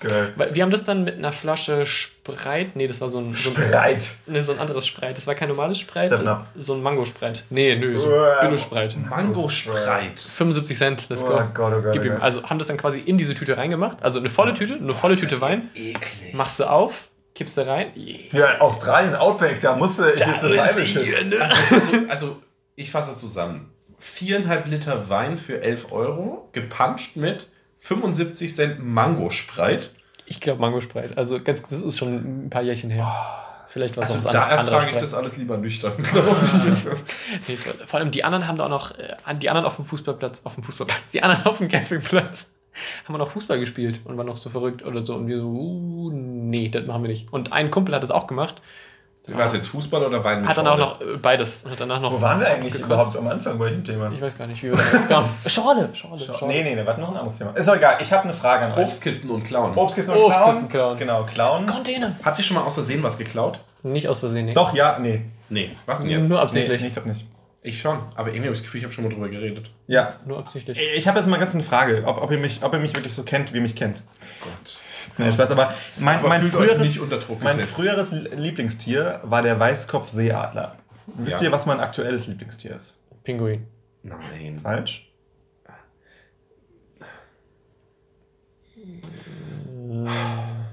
Geil. 0.00 0.32
Weil 0.36 0.54
wir 0.54 0.62
haben 0.62 0.70
das 0.70 0.84
dann 0.84 1.04
mit 1.04 1.16
einer 1.16 1.32
Flasche 1.32 1.86
Spreit. 1.86 2.76
Nee, 2.76 2.86
das 2.86 3.00
war 3.00 3.08
so 3.08 3.18
ein, 3.18 3.34
so 3.34 3.50
ein, 3.50 3.54
Breit. 3.54 4.10
nee, 4.26 4.40
so 4.40 4.52
ein 4.52 4.58
anderes 4.58 4.86
Spreit. 4.86 5.16
Das 5.16 5.26
war 5.26 5.34
kein 5.34 5.48
normales 5.48 5.78
Spreit. 5.78 6.12
So 6.56 6.74
ein 6.74 6.82
Mango-Spreit. 6.82 7.44
Nee, 7.50 7.76
nö, 7.76 7.98
so 7.98 8.08
Uah. 8.08 8.40
Billo-Spreit. 8.42 8.96
Mango-Spreit. 9.08 10.20
75 10.20 10.76
Cent, 10.76 11.08
let's 11.08 11.24
go. 11.24 11.34
Oh 11.34 11.48
Gott, 11.54 11.72
oh 11.76 11.82
Gott, 11.82 11.92
Gib 11.92 12.02
oh 12.02 12.06
ihm. 12.06 12.12
Gott. 12.12 12.22
Also 12.22 12.42
haben 12.44 12.58
das 12.58 12.68
dann 12.68 12.76
quasi 12.76 13.00
in 13.00 13.18
diese 13.18 13.34
Tüte 13.34 13.56
reingemacht. 13.56 14.02
Also 14.02 14.18
eine 14.18 14.30
volle 14.30 14.54
Tüte, 14.54 14.74
eine 14.74 14.92
volle 14.92 15.16
Tüte 15.16 15.40
Wein. 15.40 15.70
Eklig. 15.74 16.34
Machst 16.34 16.60
du 16.60 16.64
auf, 16.70 17.08
kippst 17.34 17.56
du 17.56 17.66
rein. 17.66 17.92
Ja, 18.32 18.60
Australien, 18.60 19.14
Outback, 19.14 19.60
da 19.60 19.74
musste 19.76 20.12
ich 20.12 20.20
jetzt 20.20 20.40
Survival 20.40 20.86
Shit. 20.86 21.28
ne? 21.30 21.36
Also, 21.40 22.08
also, 22.08 22.42
ich 22.76 22.90
fasse 22.90 23.16
zusammen. 23.16 23.71
Viereinhalb 24.02 24.66
Liter 24.66 25.08
Wein 25.08 25.36
für 25.36 25.62
11 25.62 25.92
Euro, 25.92 26.48
gepanscht 26.50 27.14
mit 27.14 27.46
75 27.78 28.52
Cent 28.52 28.84
Mangospreit. 28.84 29.92
Ich 30.26 30.40
glaube 30.40 30.60
Mango-Spreit. 30.60 31.16
Also 31.16 31.40
ganz, 31.40 31.62
das 31.62 31.80
ist 31.80 31.98
schon 31.98 32.46
ein 32.46 32.50
paar 32.50 32.62
Jährchen 32.62 32.90
her. 32.90 33.06
Vielleicht 33.68 33.96
war 33.96 34.02
es 34.02 34.10
Also 34.10 34.28
auch 34.28 34.32
da 34.32 34.50
ertrage 34.50 34.90
ich 34.90 34.96
das 34.96 35.14
alles 35.14 35.36
lieber 35.36 35.56
nüchtern, 35.56 35.92
glaube 36.02 36.36
ich. 36.44 37.48
Nee, 37.48 37.56
vor 37.86 38.00
allem 38.00 38.10
die 38.10 38.24
anderen 38.24 38.48
haben 38.48 38.58
da 38.58 38.64
auch 38.64 38.70
noch, 38.70 38.90
äh, 38.98 39.14
die 39.40 39.48
anderen 39.48 39.66
auf 39.66 39.76
dem 39.76 39.84
Fußballplatz, 39.84 40.42
auf 40.44 40.56
dem 40.56 40.64
Fußballplatz, 40.64 41.10
die 41.12 41.22
anderen 41.22 41.46
auf 41.46 41.58
dem 41.58 41.68
Campingplatz 41.68 42.50
haben 43.04 43.14
wir 43.14 43.18
noch 43.18 43.30
Fußball 43.30 43.60
gespielt 43.60 44.00
und 44.04 44.16
waren 44.16 44.26
noch 44.26 44.36
so 44.36 44.50
verrückt 44.50 44.84
oder 44.84 45.06
so. 45.06 45.14
Und 45.14 45.28
wir 45.28 45.38
so, 45.38 45.46
uh, 45.46 46.10
nee, 46.12 46.68
das 46.70 46.86
machen 46.86 47.04
wir 47.04 47.08
nicht. 47.08 47.32
Und 47.32 47.52
ein 47.52 47.70
Kumpel 47.70 47.94
hat 47.94 48.02
das 48.02 48.10
auch 48.10 48.26
gemacht. 48.26 48.60
War 49.28 49.46
es 49.46 49.52
jetzt 49.52 49.68
Fußball 49.68 50.02
oder 50.04 50.24
Wein 50.24 50.40
mit 50.40 50.50
Hat 50.50 50.56
dann 50.58 50.66
auch 50.66 50.76
Schorle? 50.76 51.06
noch 51.08 51.14
äh, 51.14 51.16
beides. 51.18 51.64
Hat 51.68 51.78
danach 51.78 52.00
noch 52.00 52.12
Wo 52.12 52.20
waren 52.20 52.40
wir 52.40 52.48
eigentlich 52.48 52.72
gekotzt. 52.72 52.86
überhaupt 52.86 53.16
am 53.16 53.28
Anfang 53.28 53.56
bei 53.56 53.70
dem 53.70 53.84
Thema? 53.84 54.10
Ich 54.12 54.20
weiß 54.20 54.36
gar 54.36 54.48
nicht, 54.48 54.60
wie 54.64 54.70
wir 54.70 54.76
da 54.76 54.82
drauf 54.82 55.08
kamen. 55.08 55.28
Schorle, 55.46 55.88
Schorle, 55.94 56.24
Schorle. 56.34 56.52
Nee, 56.52 56.64
nee, 56.64 56.74
nee, 56.74 56.84
warte, 56.84 57.00
noch 57.00 57.10
ein 57.10 57.16
anderes 57.16 57.38
Thema. 57.38 57.52
Ist 57.52 57.68
doch 57.68 57.76
egal, 57.76 57.98
ich 58.00 58.12
habe 58.12 58.24
eine 58.24 58.34
Frage 58.34 58.64
an 58.66 58.72
euch. 58.72 58.78
Obstkisten 58.86 59.30
und 59.30 59.44
Klauen. 59.44 59.76
Obstkisten 59.76 60.14
und 60.16 60.22
Obstkisten 60.24 60.68
Klauen. 60.68 60.68
klauen. 60.68 60.98
Genau, 60.98 61.22
Klauen. 61.22 61.66
Container. 61.66 62.16
Habt 62.24 62.38
ihr 62.38 62.44
schon 62.44 62.56
mal 62.56 62.64
aus 62.64 62.74
Versehen 62.74 63.00
was 63.04 63.16
geklaut? 63.16 63.60
Nicht 63.84 64.08
aus 64.08 64.18
Versehen, 64.18 64.46
nee. 64.46 64.54
Doch, 64.54 64.74
ja, 64.74 64.98
nee. 64.98 65.22
Nee. 65.48 65.70
Was 65.86 66.00
denn 66.00 66.10
jetzt? 66.10 66.28
Nur 66.28 66.38
Nee, 66.38 66.42
absichtlich. 66.42 66.84
ich 66.84 66.92
glaube 66.92 67.08
nicht. 67.10 67.24
Ich 67.64 67.80
schon. 67.80 67.98
Aber 68.16 68.30
irgendwie 68.30 68.46
habe 68.46 68.54
ich 68.54 68.58
das 68.58 68.62
Gefühl, 68.64 68.78
ich 68.78 68.84
habe 68.84 68.92
schon 68.92 69.04
mal 69.04 69.12
drüber 69.12 69.28
geredet. 69.28 69.70
Ja. 69.86 70.14
Nur 70.26 70.38
absichtlich. 70.38 70.80
Ich 70.96 71.06
habe 71.06 71.20
jetzt 71.20 71.28
mal 71.28 71.38
ganz 71.38 71.54
eine 71.54 71.62
Frage, 71.62 72.02
ob, 72.06 72.20
ob, 72.20 72.30
ihr 72.32 72.38
mich, 72.38 72.58
ob 72.64 72.72
ihr 72.72 72.80
mich 72.80 72.92
wirklich 72.96 73.14
so 73.14 73.22
kennt, 73.22 73.52
wie 73.52 73.58
ihr 73.58 73.62
mich 73.62 73.76
kennt. 73.76 74.02
Gott. 74.40 74.78
Nee, 75.18 75.28
ich 75.30 75.38
weiß, 75.38 75.50
aber 75.50 75.74
mein, 76.00 76.18
Aber 76.18 76.28
mein, 76.28 76.42
früheres, 76.42 76.78
nicht 76.78 77.00
unter 77.00 77.18
Druck 77.18 77.42
mein 77.42 77.58
früheres 77.60 78.12
Lieblingstier 78.12 79.20
war 79.24 79.42
der 79.42 79.58
Weißkopfseeadler. 79.58 80.76
Wisst 81.16 81.38
Ja. 81.40 81.46
ihr, 81.48 81.52
was 81.52 81.66
mein 81.66 81.80
aktuelles 81.80 82.26
Lieblingstier 82.26 82.76
ist? 82.76 82.98
Pinguin. 83.24 83.66
Nein. 84.02 84.60
Falsch? 84.62 85.08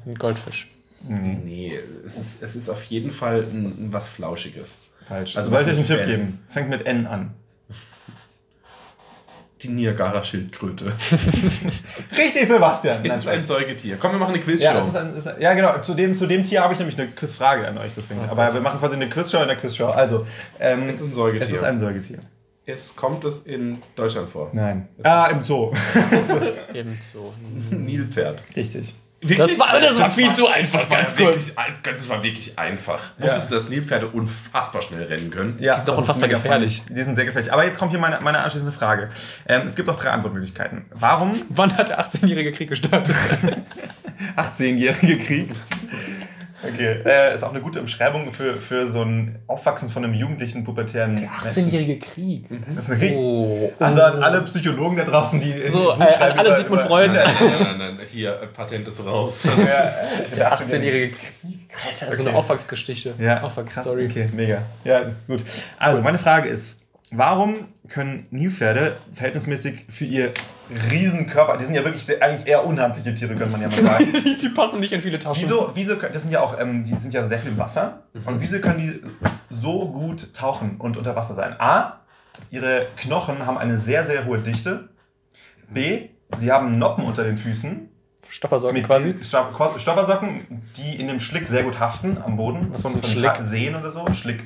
Ein 0.05 0.15
Goldfisch. 0.17 0.69
Nee, 1.07 1.79
es 2.05 2.17
ist, 2.17 2.41
es 2.43 2.55
ist 2.55 2.69
auf 2.69 2.83
jeden 2.85 3.11
Fall 3.11 3.43
ein, 3.43 3.65
ein 3.85 3.93
was 3.93 4.09
Flauschiges. 4.09 4.79
Falsch. 5.07 5.37
Also 5.37 5.49
soll 5.49 5.61
ich 5.61 5.67
euch 5.67 5.77
einen 5.77 5.85
Tipp 5.85 6.05
geben? 6.05 6.39
Es 6.43 6.53
fängt 6.53 6.69
mit 6.69 6.85
N 6.85 7.07
an. 7.07 7.33
Die 9.61 9.67
Niagara-Schildkröte. 9.67 10.85
Richtig, 12.17 12.47
Sebastian. 12.47 13.03
Ist 13.03 13.15
es 13.17 13.27
ein 13.27 13.45
Säugetier? 13.45 13.97
Komm, 13.99 14.13
wir 14.13 14.19
machen 14.19 14.33
eine 14.33 14.41
Quizshow. 14.43 14.63
ja, 14.63 14.79
es 14.79 14.87
ist 14.87 14.95
ein, 14.95 15.15
ist 15.15 15.27
ein, 15.27 15.41
ja, 15.41 15.53
genau. 15.53 15.77
Zu 15.79 15.93
dem, 15.95 16.15
zu 16.15 16.27
dem 16.27 16.43
Tier 16.45 16.61
habe 16.61 16.71
ich 16.73 16.79
nämlich 16.79 16.97
eine 16.97 17.09
Quizfrage 17.09 17.67
an 17.67 17.77
euch. 17.77 17.93
Deswegen. 17.93 18.21
Aber 18.21 18.53
wir 18.53 18.61
machen 18.61 18.79
quasi 18.79 18.95
eine 18.95 19.09
Quizshow 19.09 19.41
in 19.41 19.47
der 19.47 19.57
Quizshow. 19.57 19.87
Also, 19.89 20.25
ähm, 20.59 20.87
Es 20.87 20.95
ist 21.01 21.07
ein 21.07 21.13
Säugetier. 21.13 21.47
Es 21.47 21.53
ist 21.53 21.63
ein 21.63 21.77
Säugetier. 21.79 22.19
Es 22.65 22.95
kommt 22.95 23.25
es 23.25 23.41
in 23.41 23.81
Deutschland 23.95 24.29
vor. 24.29 24.49
Nein. 24.53 24.87
Ah, 25.03 25.25
im 25.31 25.41
Zoo. 25.41 25.73
Ebenso. 26.73 27.33
Nilpferd. 27.71 28.43
Richtig. 28.55 28.93
Das 29.21 29.59
war, 29.59 29.79
das 29.81 29.99
war 29.99 30.09
viel 30.09 30.31
zu 30.31 30.47
einfach, 30.47 30.79
Das 30.79 30.89
war, 30.89 30.97
ganz 30.99 31.15
kurz. 31.15 31.47
wirklich, 31.55 31.79
das 31.83 32.07
war 32.09 32.23
wirklich 32.23 32.57
einfach. 32.57 32.99
Wusstest 33.17 33.49
du, 33.51 33.55
dass 33.55 33.67
Nilpferde 33.67 34.07
unfassbar 34.07 34.81
schnell 34.81 35.03
rennen 35.03 35.29
können? 35.29 35.57
Ja, 35.59 35.73
Die 35.73 35.79
sind 35.79 35.87
doch 35.89 35.95
das 35.95 35.99
unfassbar 36.03 36.29
gefährlich. 36.29 36.83
funny. 36.83 36.95
Die 36.97 37.03
sind 37.03 37.15
sehr 37.15 37.25
gefährlich. 37.25 37.51
Aber 37.51 37.65
jetzt 37.65 37.77
kommt 37.77 37.91
hier 37.91 37.99
meine, 37.99 38.21
meine 38.21 38.39
anschließende 38.39 38.71
Frage. 38.71 39.09
Ähm, 39.45 39.63
es 39.67 39.75
gibt 39.75 39.89
auch 39.89 39.97
drei 39.97 40.11
Antwortmöglichkeiten. 40.11 40.85
Warum 40.91 41.33
Wann 41.49 41.75
hat 41.75 41.89
der 41.89 41.99
18-jährige 41.99 42.53
Krieg 42.53 42.69
gestartet? 42.69 43.13
18-jährige 44.37 45.17
Krieg? 45.19 45.49
Okay, 46.61 47.01
äh, 47.05 47.33
ist 47.35 47.43
auch 47.43 47.51
eine 47.51 47.61
gute 47.61 47.79
Umschreibung 47.79 48.33
für, 48.33 48.59
für 48.59 48.87
so 48.89 49.01
ein 49.01 49.39
Aufwachsen 49.47 49.89
von 49.89 50.03
einem 50.03 50.13
jugendlichen, 50.13 50.63
pubertären 50.65 51.13
Menschen. 51.13 51.29
18-jährige 51.29 51.99
Krieg. 51.99 52.45
Das 52.65 52.75
ist 52.77 52.91
ein 52.91 52.99
Krieg. 52.99 53.13
Oh. 53.15 53.71
Also 53.79 54.01
an 54.03 54.21
alle 54.21 54.41
Psychologen 54.41 54.97
da 54.97 55.05
draußen, 55.05 55.39
die 55.39 55.63
So, 55.63 55.91
äh, 55.93 55.95
schreiben 55.95 56.37
an 56.37 56.45
alle 56.45 56.57
Sigmund 56.57 56.81
Freuds. 56.81 57.15
Nein, 57.15 57.31
nein, 57.39 57.77
nein, 57.77 57.95
nein, 57.95 57.97
hier, 58.11 58.31
Patent 58.53 58.87
ist 58.89 59.05
raus. 59.05 59.45
Ja, 59.45 59.91
Der 60.35 60.53
18-jährige 60.59 61.11
Krieg. 61.15 61.69
Alter, 61.85 62.05
das 62.05 62.09
ist 62.09 62.17
so 62.17 62.23
eine 62.23 62.29
Okay. 62.31 62.37
Aufwachsgeschichte. 62.39 63.13
Ja, 63.19 63.35
krass, 63.35 63.43
Aufwachsstory. 63.45 64.05
okay, 64.07 64.29
mega. 64.33 64.63
Ja, 64.83 65.01
gut. 65.27 65.43
Also, 65.77 66.01
meine 66.01 66.17
Frage 66.17 66.49
ist, 66.49 66.79
warum 67.11 67.55
können 67.87 68.27
Nilpferde 68.31 68.97
verhältnismäßig 69.13 69.85
für 69.89 70.05
ihr 70.05 70.33
Riesenkörper, 70.91 71.57
die 71.57 71.65
sind 71.65 71.73
ja 71.75 71.83
wirklich 71.83 72.05
sehr, 72.05 72.21
eigentlich 72.21 72.47
eher 72.47 72.65
unhandliche 72.65 73.13
Tiere, 73.15 73.35
könnte 73.35 73.51
man 73.51 73.61
ja 73.61 73.67
mal 73.69 73.75
sagen. 73.83 74.05
Die, 74.25 74.37
die 74.37 74.49
passen 74.49 74.79
nicht 74.79 74.91
in 74.93 75.01
viele 75.01 75.17
Taschen. 75.19 75.43
Wieso, 75.43 75.71
wieso, 75.73 75.95
können- 75.97 76.13
das 76.13 76.21
sind 76.23 76.31
ja 76.31 76.41
auch, 76.41 76.59
ähm, 76.59 76.83
die 76.83 76.95
sind 76.95 77.13
ja 77.13 77.25
sehr 77.25 77.39
viel 77.39 77.51
im 77.51 77.57
Wasser. 77.57 78.03
Und 78.25 78.39
wieso 78.39 78.59
können 78.59 78.79
die 78.79 79.01
so 79.49 79.87
gut 79.89 80.33
tauchen 80.33 80.77
und 80.77 80.97
unter 80.97 81.15
Wasser 81.15 81.33
sein? 81.33 81.55
A, 81.59 82.01
ihre 82.51 82.85
Knochen 82.97 83.45
haben 83.45 83.57
eine 83.57 83.77
sehr, 83.77 84.05
sehr 84.05 84.25
hohe 84.25 84.39
Dichte. 84.39 84.89
B, 85.69 86.09
sie 86.39 86.51
haben 86.51 86.77
Noppen 86.77 87.03
unter 87.05 87.23
den 87.23 87.37
Füßen. 87.37 87.89
Stoppersocken 88.27 88.75
Mit 88.77 88.85
quasi. 88.85 89.15
Stopp- 89.23 89.79
Stoppersocken, 89.79 90.61
die 90.77 90.99
in 90.99 91.07
dem 91.07 91.19
Schlick 91.19 91.47
sehr 91.47 91.63
gut 91.63 91.79
haften 91.79 92.17
am 92.23 92.37
Boden. 92.37 92.67
Was 92.71 92.83
von, 92.83 92.91
ist 92.93 93.03
ein 93.03 93.09
Schlick? 93.09 93.31
Seen 93.41 93.75
oder 93.75 93.89
so. 93.89 94.05
Schlick, 94.13 94.45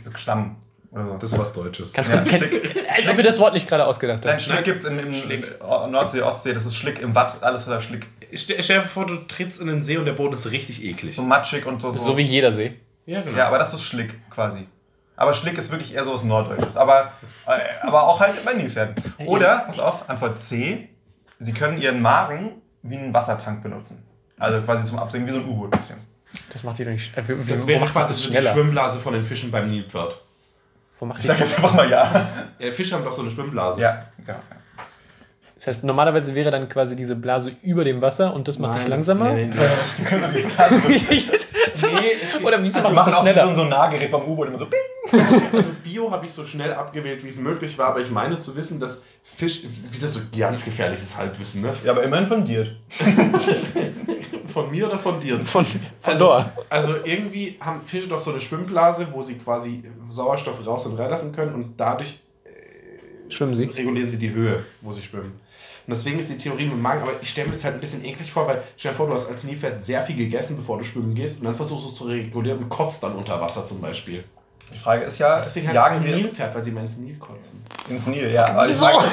so 0.94 1.00
Stamm 1.02 1.06
oder 1.06 1.06
so. 1.06 1.18
Das 1.18 1.32
ist 1.32 1.38
was 1.40 1.54
Deutsches. 1.54 1.94
Kannst 1.94 2.10
Ja, 2.12 2.18
kurz 2.18 2.30
kennen. 2.30 2.50
Als 2.96 3.08
ob 3.10 3.18
wir 3.18 3.24
das 3.24 3.40
Wort 3.40 3.54
nicht 3.54 3.68
gerade 3.68 3.86
ausgedacht 3.86 4.24
Nein, 4.24 4.34
haben. 4.34 4.40
Schlick 4.40 4.64
gibt 4.64 4.80
es 4.82 4.86
in, 4.86 5.00
in, 5.00 5.14
Schlick. 5.14 5.60
Nordsee, 5.62 6.22
Ostsee, 6.22 6.54
das 6.54 6.66
ist 6.66 6.76
Schlick 6.76 7.02
im 7.02 7.16
Watt, 7.16 7.42
alles 7.42 7.64
voller 7.64 7.82
Schlick. 7.82 8.08
Stell 8.34 8.58
dir 8.62 8.82
vor, 8.84 9.06
du 9.06 9.16
trittst 9.28 9.60
in 9.60 9.68
den 9.68 9.84
See 9.84 9.98
und 9.98 10.06
der 10.06 10.14
Boden 10.14 10.34
ist 10.34 10.50
richtig 10.52 10.84
eklig. 10.84 11.16
So 11.16 11.24
matschig 11.24 11.66
und 11.66 11.82
so. 11.82 11.92
so. 11.92 12.00
So 12.00 12.18
wie 12.18 12.24
jeder 12.24 12.52
See. 12.52 12.80
Ja, 13.06 13.22
genau. 13.22 13.38
Ja, 13.38 13.48
aber 13.48 13.60
das 13.60 13.74
ist 13.74 13.84
Schlick 13.84 14.14
quasi. 14.30 14.68
Aber 15.16 15.34
Schlick 15.34 15.58
ist 15.58 15.70
wirklich 15.72 15.94
eher 15.94 16.06
so 16.06 16.14
was 16.14 16.24
Norddeutsches. 16.24 16.76
Aber, 16.76 17.12
äh, 17.46 17.60
aber 17.82 18.04
auch 18.08 18.20
halt 18.20 18.44
bei 18.46 18.54
Nilpferden. 18.54 18.96
Oder, 19.26 19.60
pass 19.68 19.80
auf, 19.80 20.10
Antwort 20.10 20.40
C. 20.40 20.90
Sie 21.40 21.54
können 21.54 21.80
ihren 21.80 22.02
Magen 22.02 22.62
wie 22.82 22.98
einen 22.98 23.14
Wassertank 23.14 23.62
benutzen. 23.62 24.04
Also 24.40 24.62
quasi 24.62 24.88
zum 24.88 24.98
Absingen, 25.00 25.28
wie 25.28 25.32
so 25.32 25.38
ein 25.38 25.48
U-Boot 25.48 25.74
ein 25.74 25.80
bisschen. 25.80 25.98
Das 26.52 26.64
macht 26.64 26.80
die 26.80 26.84
doch 26.86 26.92
nicht. 26.92 27.16
Äh, 27.16 27.28
wie- 27.28 27.36
das 27.48 27.68
wäre 27.68 27.80
macht 27.80 27.94
quasi 27.94 28.32
die? 28.32 28.42
Schwimmblase 28.42 29.00
von 29.00 29.14
den 29.14 29.24
Fischen 29.24 29.52
beim 29.52 29.68
Nilpferd. 29.68 30.20
Wo 31.04 31.08
macht 31.08 31.20
Ich 31.20 31.26
sag 31.28 31.38
jetzt 31.38 31.58
einfach 31.58 31.74
mal 31.74 31.90
ja. 31.90 32.30
Ja, 32.60 32.72
Fische 32.72 32.96
haben 32.96 33.04
doch 33.04 33.12
so 33.12 33.24
eine 33.24 33.30
Schwimmblase. 33.30 33.82
Ja, 33.82 34.06
genau. 34.26 34.38
das 35.56 35.68
heißt, 35.68 35.84
normalerweise 35.84 36.34
wäre 36.34 36.50
dann 36.50 36.70
quasi 36.70 36.96
diese 36.96 37.18
Blase 37.18 37.52
über 37.62 37.84
dem 37.84 38.00
Wasser 38.02 38.34
und 38.34 38.48
das 38.48 38.58
macht 38.58 38.76
dich 38.76 38.84
das- 38.84 38.90
langsamer. 38.90 39.34
Nee, 39.34 39.48
nee, 39.48 39.54
Die 41.10 41.18
Blase 41.80 41.96
nee, 41.96 42.12
es 42.22 42.44
Oder 42.44 42.64
wieso 42.64 42.80
also 42.80 42.94
macht 42.94 43.08
machen 43.08 43.12
das 43.12 43.20
auch 43.20 43.26
wie 43.26 43.30
so 43.30 43.34
schneller? 43.34 43.50
ein 43.50 43.56
Sonargerät 43.56 44.12
beim 44.12 44.22
U-Boot 44.24 44.48
immer 44.48 44.58
so 44.58 44.66
bing. 44.66 44.80
also 45.54 45.70
Bio 45.84 46.12
habe 46.12 46.26
ich 46.26 46.32
so 46.32 46.46
schnell 46.46 46.74
abgewählt, 46.74 47.24
wie 47.24 47.30
es 47.30 47.38
möglich 47.38 47.78
war, 47.78 47.88
aber 47.88 48.00
ich 48.02 48.10
meine 48.10 48.38
zu 48.38 48.56
wissen, 48.56 48.80
dass 48.80 49.04
Fisch, 49.24 49.64
wieder 49.92 50.08
so 50.08 50.20
ganz 50.38 50.66
gefährliches 50.66 51.18
Halbwissen, 51.18 51.62
ne? 51.62 51.74
Ja, 51.84 51.92
aber 51.92 52.04
immerhin 52.04 52.28
fundiert. 52.28 52.76
Von 54.48 54.70
mir 54.70 54.88
oder 54.88 55.00
von 55.00 55.20
dir? 55.20 55.40
Von, 55.40 55.66
von 55.66 55.82
Also, 56.04 56.46
also 56.70 56.94
irgendwie 57.04 57.58
haben 57.60 57.82
Fische 57.84 58.08
doch 58.08 58.20
so 58.20 58.30
eine 58.30 58.40
Schwimmblase, 58.40 59.08
wo 59.12 59.24
sie 59.24 59.36
quasi 59.36 59.84
Sauerstoff 60.10 60.64
raus 60.66 60.86
und 60.86 60.96
reinlassen 60.96 61.32
können 61.32 61.56
und 61.56 61.74
dadurch 61.78 62.20
Schwimmen 63.34 63.56
sie. 63.56 63.66
regulieren 63.66 64.10
sie 64.12 64.18
die 64.18 64.32
Höhe, 64.32 64.64
wo 64.82 64.92
sie 64.92 65.02
schwimmen. 65.02 65.40
Und 65.86 65.92
deswegen 65.92 66.20
ist 66.20 66.30
die 66.30 66.38
Theorie 66.38 66.64
mit 66.64 66.74
dem 66.74 66.82
Magen, 66.82 67.02
aber 67.02 67.12
ich 67.22 67.30
stelle 67.30 67.48
mir 67.48 67.54
das 67.56 67.66
halt 67.66 67.74
ein 67.74 67.82
bisschen 67.82 68.06
eklig 68.06 68.32
vor, 68.32 68.48
weil 68.48 68.64
stell 68.78 68.92
dir 68.92 68.98
vor, 68.98 69.08
du 69.08 69.14
hast 69.16 69.28
als 69.28 69.44
Nilpferd 69.44 69.82
sehr 69.82 70.02
viel 70.02 70.16
gegessen, 70.16 70.56
bevor 70.56 70.78
du 70.78 70.84
schwimmen 70.86 71.14
gehst 71.14 71.40
und 71.40 71.46
dann 71.46 71.58
versuchst 71.58 71.86
du 71.86 71.90
es 71.90 71.96
zu 71.96 72.06
regulieren 72.06 72.60
und 72.60 72.70
kotzt 72.70 73.04
dann 73.04 73.14
unter 73.16 73.42
Wasser 73.42 73.66
zum 73.66 73.82
Beispiel. 73.82 74.24
Die 74.74 74.78
Frage 74.78 75.04
ist 75.04 75.18
ja, 75.18 75.42
Deswegen 75.42 75.68
heißt 75.68 75.76
jagen 75.76 75.98
es 75.98 76.04
sie 76.04 76.10
Nilpferd, 76.12 76.56
weil 76.56 76.64
sie 76.64 76.72
mal 76.72 76.82
ins 76.86 76.96
Nil 76.98 77.18
kotzen. 77.18 77.62
ins 77.90 78.08
Nil? 78.08 78.32
Ja, 78.32 78.48
aber 78.48 78.66
die? 78.66 78.74
Frage, 78.74 79.04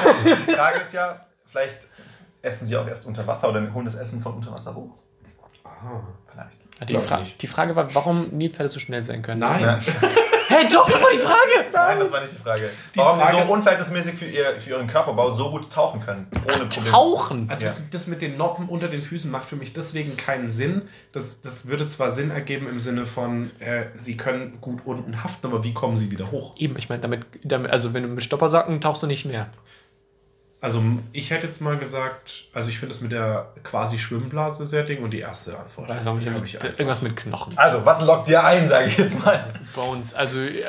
die 0.47 0.51
Frage 0.53 0.79
ist 0.79 0.93
ja, 0.93 1.25
vielleicht 1.51 1.79
essen 2.41 2.67
sie 2.67 2.77
auch 2.77 2.87
erst 2.87 3.05
unter 3.05 3.27
Wasser 3.27 3.49
oder 3.49 3.73
holen 3.73 3.85
das 3.85 3.95
Essen 3.95 4.21
von 4.21 4.35
unter 4.35 4.51
Wasser 4.53 4.73
hoch. 4.73 4.91
Ah. 5.65 6.01
Vielleicht. 6.31 6.60
Die, 6.87 6.97
Fra 6.97 7.19
nicht. 7.19 7.41
die 7.41 7.47
Frage 7.47 7.75
war, 7.75 7.93
warum 7.95 8.29
Nilpferde 8.29 8.69
so 8.69 8.79
schnell 8.79 9.03
sein 9.03 9.21
können. 9.21 9.39
Nein. 9.39 9.61
Ja. 9.61 9.79
Hey, 10.47 10.67
doch, 10.69 10.89
das 10.89 11.01
war 11.01 11.09
die 11.09 11.17
Frage! 11.17 11.69
Nein, 11.71 11.99
das 11.99 12.11
war 12.11 12.19
nicht 12.19 12.33
die 12.33 12.41
Frage. 12.41 12.69
Warum 12.95 13.19
Frage- 13.21 13.37
sie 13.37 13.43
so 13.47 13.53
unverhältnismäßig 13.53 14.15
für, 14.15 14.25
ihr, 14.25 14.59
für 14.59 14.71
ihren 14.71 14.85
Körperbau 14.85 15.31
so 15.31 15.49
gut 15.49 15.71
tauchen 15.71 16.01
können. 16.01 16.27
Ohne 16.45 16.65
Probleme. 16.65 16.89
Tauchen! 16.89 17.47
Ah, 17.49 17.55
Das, 17.55 17.81
das 17.89 18.07
mit 18.07 18.21
den 18.21 18.35
Noppen 18.35 18.67
unter 18.67 18.89
den 18.89 19.01
Füßen 19.01 19.31
macht 19.31 19.47
für 19.47 19.55
mich 19.55 19.71
deswegen 19.71 20.17
keinen 20.17 20.51
Sinn. 20.51 20.81
Das, 21.13 21.39
das 21.39 21.69
würde 21.69 21.87
zwar 21.87 22.11
Sinn 22.11 22.31
ergeben 22.31 22.67
im 22.67 22.81
Sinne 22.81 23.05
von, 23.05 23.51
äh, 23.59 23.85
sie 23.93 24.17
können 24.17 24.59
gut 24.59 24.81
unten 24.83 25.23
haften, 25.23 25.47
aber 25.47 25.63
wie 25.63 25.73
kommen 25.73 25.95
sie 25.95 26.11
wieder 26.11 26.31
hoch? 26.31 26.53
Eben, 26.57 26.77
ich 26.77 26.89
meine, 26.89 27.01
damit, 27.01 27.21
damit, 27.45 27.71
also 27.71 27.93
wenn 27.93 28.03
du 28.03 28.09
mit 28.09 28.21
Stoppersocken 28.23 28.81
tauchst 28.81 29.01
du 29.03 29.07
nicht 29.07 29.23
mehr. 29.23 29.47
Also 30.63 30.79
ich 31.11 31.31
hätte 31.31 31.47
jetzt 31.47 31.59
mal 31.59 31.75
gesagt, 31.75 32.43
also 32.53 32.69
ich 32.69 32.77
finde 32.77 32.93
es 32.93 33.01
mit 33.01 33.11
der 33.11 33.47
quasi 33.63 33.97
Schwimmblase 33.97 34.67
sehr 34.67 34.83
ding 34.83 35.01
und 35.03 35.09
die 35.09 35.19
erste 35.19 35.57
Antwort. 35.57 35.89
Die 35.89 35.93
nicht 35.95 36.29
habe 36.29 36.45
ich 36.45 36.53
irgendwas 36.53 37.01
mit 37.01 37.15
Knochen. 37.15 37.57
Also, 37.57 37.83
was 37.83 37.99
lockt 38.03 38.27
dir 38.27 38.43
ein, 38.43 38.69
sage 38.69 38.85
ich 38.85 38.97
jetzt 38.99 39.17
mal? 39.25 39.43
Bones, 39.73 40.13
also. 40.13 40.39
Äh, 40.39 40.61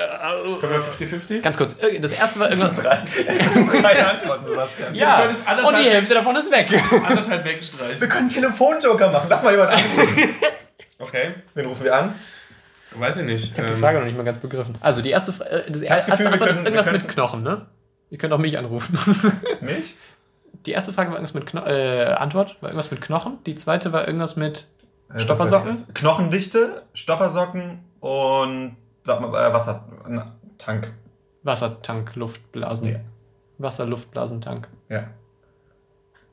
Können 0.61 0.73
wir 0.73 0.81
50-50? 1.09 1.43
ganz 1.43 1.59
kurz, 1.59 1.77
äh, 1.79 2.01
das 2.01 2.13
erste 2.13 2.41
war 2.41 2.49
irgendwas. 2.51 2.75
Drei, 2.75 3.05
drei 3.83 4.03
Antworten, 4.07 4.47
Sebastian. 4.47 4.95
Ja, 4.95 5.25
und 5.67 5.79
die 5.79 5.91
Hälfte 5.91 6.15
davon 6.15 6.37
ist 6.37 6.51
weg. 6.51 6.71
Anderthalb 7.07 7.45
Wir 7.45 7.53
wegstreichen. 7.53 8.09
können 8.09 8.29
Telefonjoker 8.31 9.11
machen. 9.11 9.27
Lass 9.29 9.43
mal 9.43 9.51
jemand 9.53 9.71
anrufen. 9.73 10.29
Okay, 10.99 11.35
Wen 11.55 11.67
rufen 11.67 11.85
wir 11.85 11.97
an? 11.97 12.15
weiß 12.95 13.17
ich 13.19 13.25
nicht. 13.25 13.53
Ich 13.53 13.59
habe 13.59 13.69
Ähm, 13.69 13.75
die 13.75 13.81
Frage 13.81 13.99
noch 13.99 14.05
nicht 14.07 14.17
mal 14.17 14.23
ganz 14.23 14.39
begriffen. 14.39 14.77
Also, 14.81 15.03
die 15.03 15.11
erste, 15.11 15.33
äh, 15.45 15.71
das 15.71 15.83
erste 15.83 16.13
Gefühl, 16.13 16.27
wir 16.27 16.33
Antwort 16.33 16.51
ist 16.51 16.57
können- 16.59 16.65
wir 16.67 16.73
irgendwas 16.73 16.93
mit 16.93 17.01
können- 17.03 17.13
Knochen, 17.15 17.43
ne? 17.43 17.67
Ihr 18.13 18.19
könnt 18.19 18.33
auch 18.35 18.39
mich 18.39 18.59
anrufen. 18.59 18.99
Milch? 19.63 19.97
Die 20.67 20.73
erste 20.73 20.93
Frage 20.93 21.09
war 21.11 21.17
irgendwas 21.17 21.33
mit 21.33 21.47
Kno 21.47 21.63
äh, 21.65 22.05
Antwort 22.13 22.59
war 22.61 22.69
irgendwas 22.69 22.91
mit 22.91 23.01
Knochen. 23.01 23.39
Die 23.47 23.55
zweite 23.55 23.91
war 23.95 24.07
irgendwas 24.07 24.37
mit 24.37 24.67
Äh, 25.15 25.19
Stoppersocken? 25.19 25.75
Knochendichte, 25.95 26.83
Stoppersocken 26.93 27.79
und 28.01 28.77
mal, 29.07 29.49
äh, 29.49 29.53
Wassertank. 29.55 30.93
Wassertank, 31.43 32.15
Luftblasen. 32.15 32.89
Ja. 32.93 33.01
Wasser-Luftblasentank. 33.57 34.69
Ja. 34.91 35.05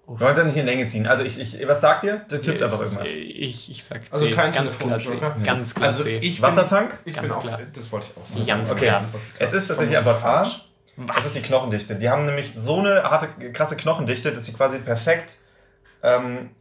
Uff. 0.05 0.19
Wir 0.19 0.25
wollen 0.25 0.31
es 0.33 0.37
ja 0.39 0.43
nicht 0.43 0.57
in 0.57 0.65
Länge 0.65 0.85
ziehen. 0.85 1.07
Also, 1.07 1.23
ich, 1.23 1.39
ich, 1.39 1.65
was 1.67 1.79
sagt 1.79 2.03
ihr? 2.03 2.17
Der 2.29 2.41
tippt 2.41 2.61
einfach 2.61 2.79
irgendwas. 2.81 3.05
Ich, 3.05 3.71
ich 3.71 3.83
sag 3.85 4.03
C. 4.05 4.11
Also 4.11 4.29
kein 4.31 4.51
ganz 4.51 4.77
klar 4.77 4.99
C. 4.99 5.11
Ganz 5.45 5.73
klar 5.75 5.87
Also 5.87 6.03
C. 6.03 6.17
ich 6.17 6.41
Wassertank? 6.41 6.99
Ich 7.05 7.15
Ganz 7.15 7.27
bin 7.27 7.37
auch, 7.37 7.47
klar. 7.47 7.59
das 7.73 7.89
wollte 7.91 8.07
ich 8.11 8.21
auch 8.21 8.25
sagen. 8.25 8.45
Ganz 8.45 8.71
Okay. 8.73 8.85
klar. 8.87 9.05
Es 9.37 9.53
ist 9.53 9.67
tatsächlich 9.67 9.95
Vermutlich 9.95 9.97
einfach 9.97 10.21
Falsch. 11.07 11.23
Das 11.23 11.35
ist 11.35 11.45
die 11.45 11.47
Knochendichte. 11.47 11.95
Die 11.95 12.09
haben 12.09 12.25
nämlich 12.25 12.53
so 12.53 12.79
eine 12.79 13.03
harte, 13.03 13.51
krasse 13.51 13.75
Knochendichte, 13.75 14.33
dass 14.33 14.45
sie 14.45 14.53
quasi 14.53 14.79
perfekt 14.79 15.35
ähm, 16.03 16.51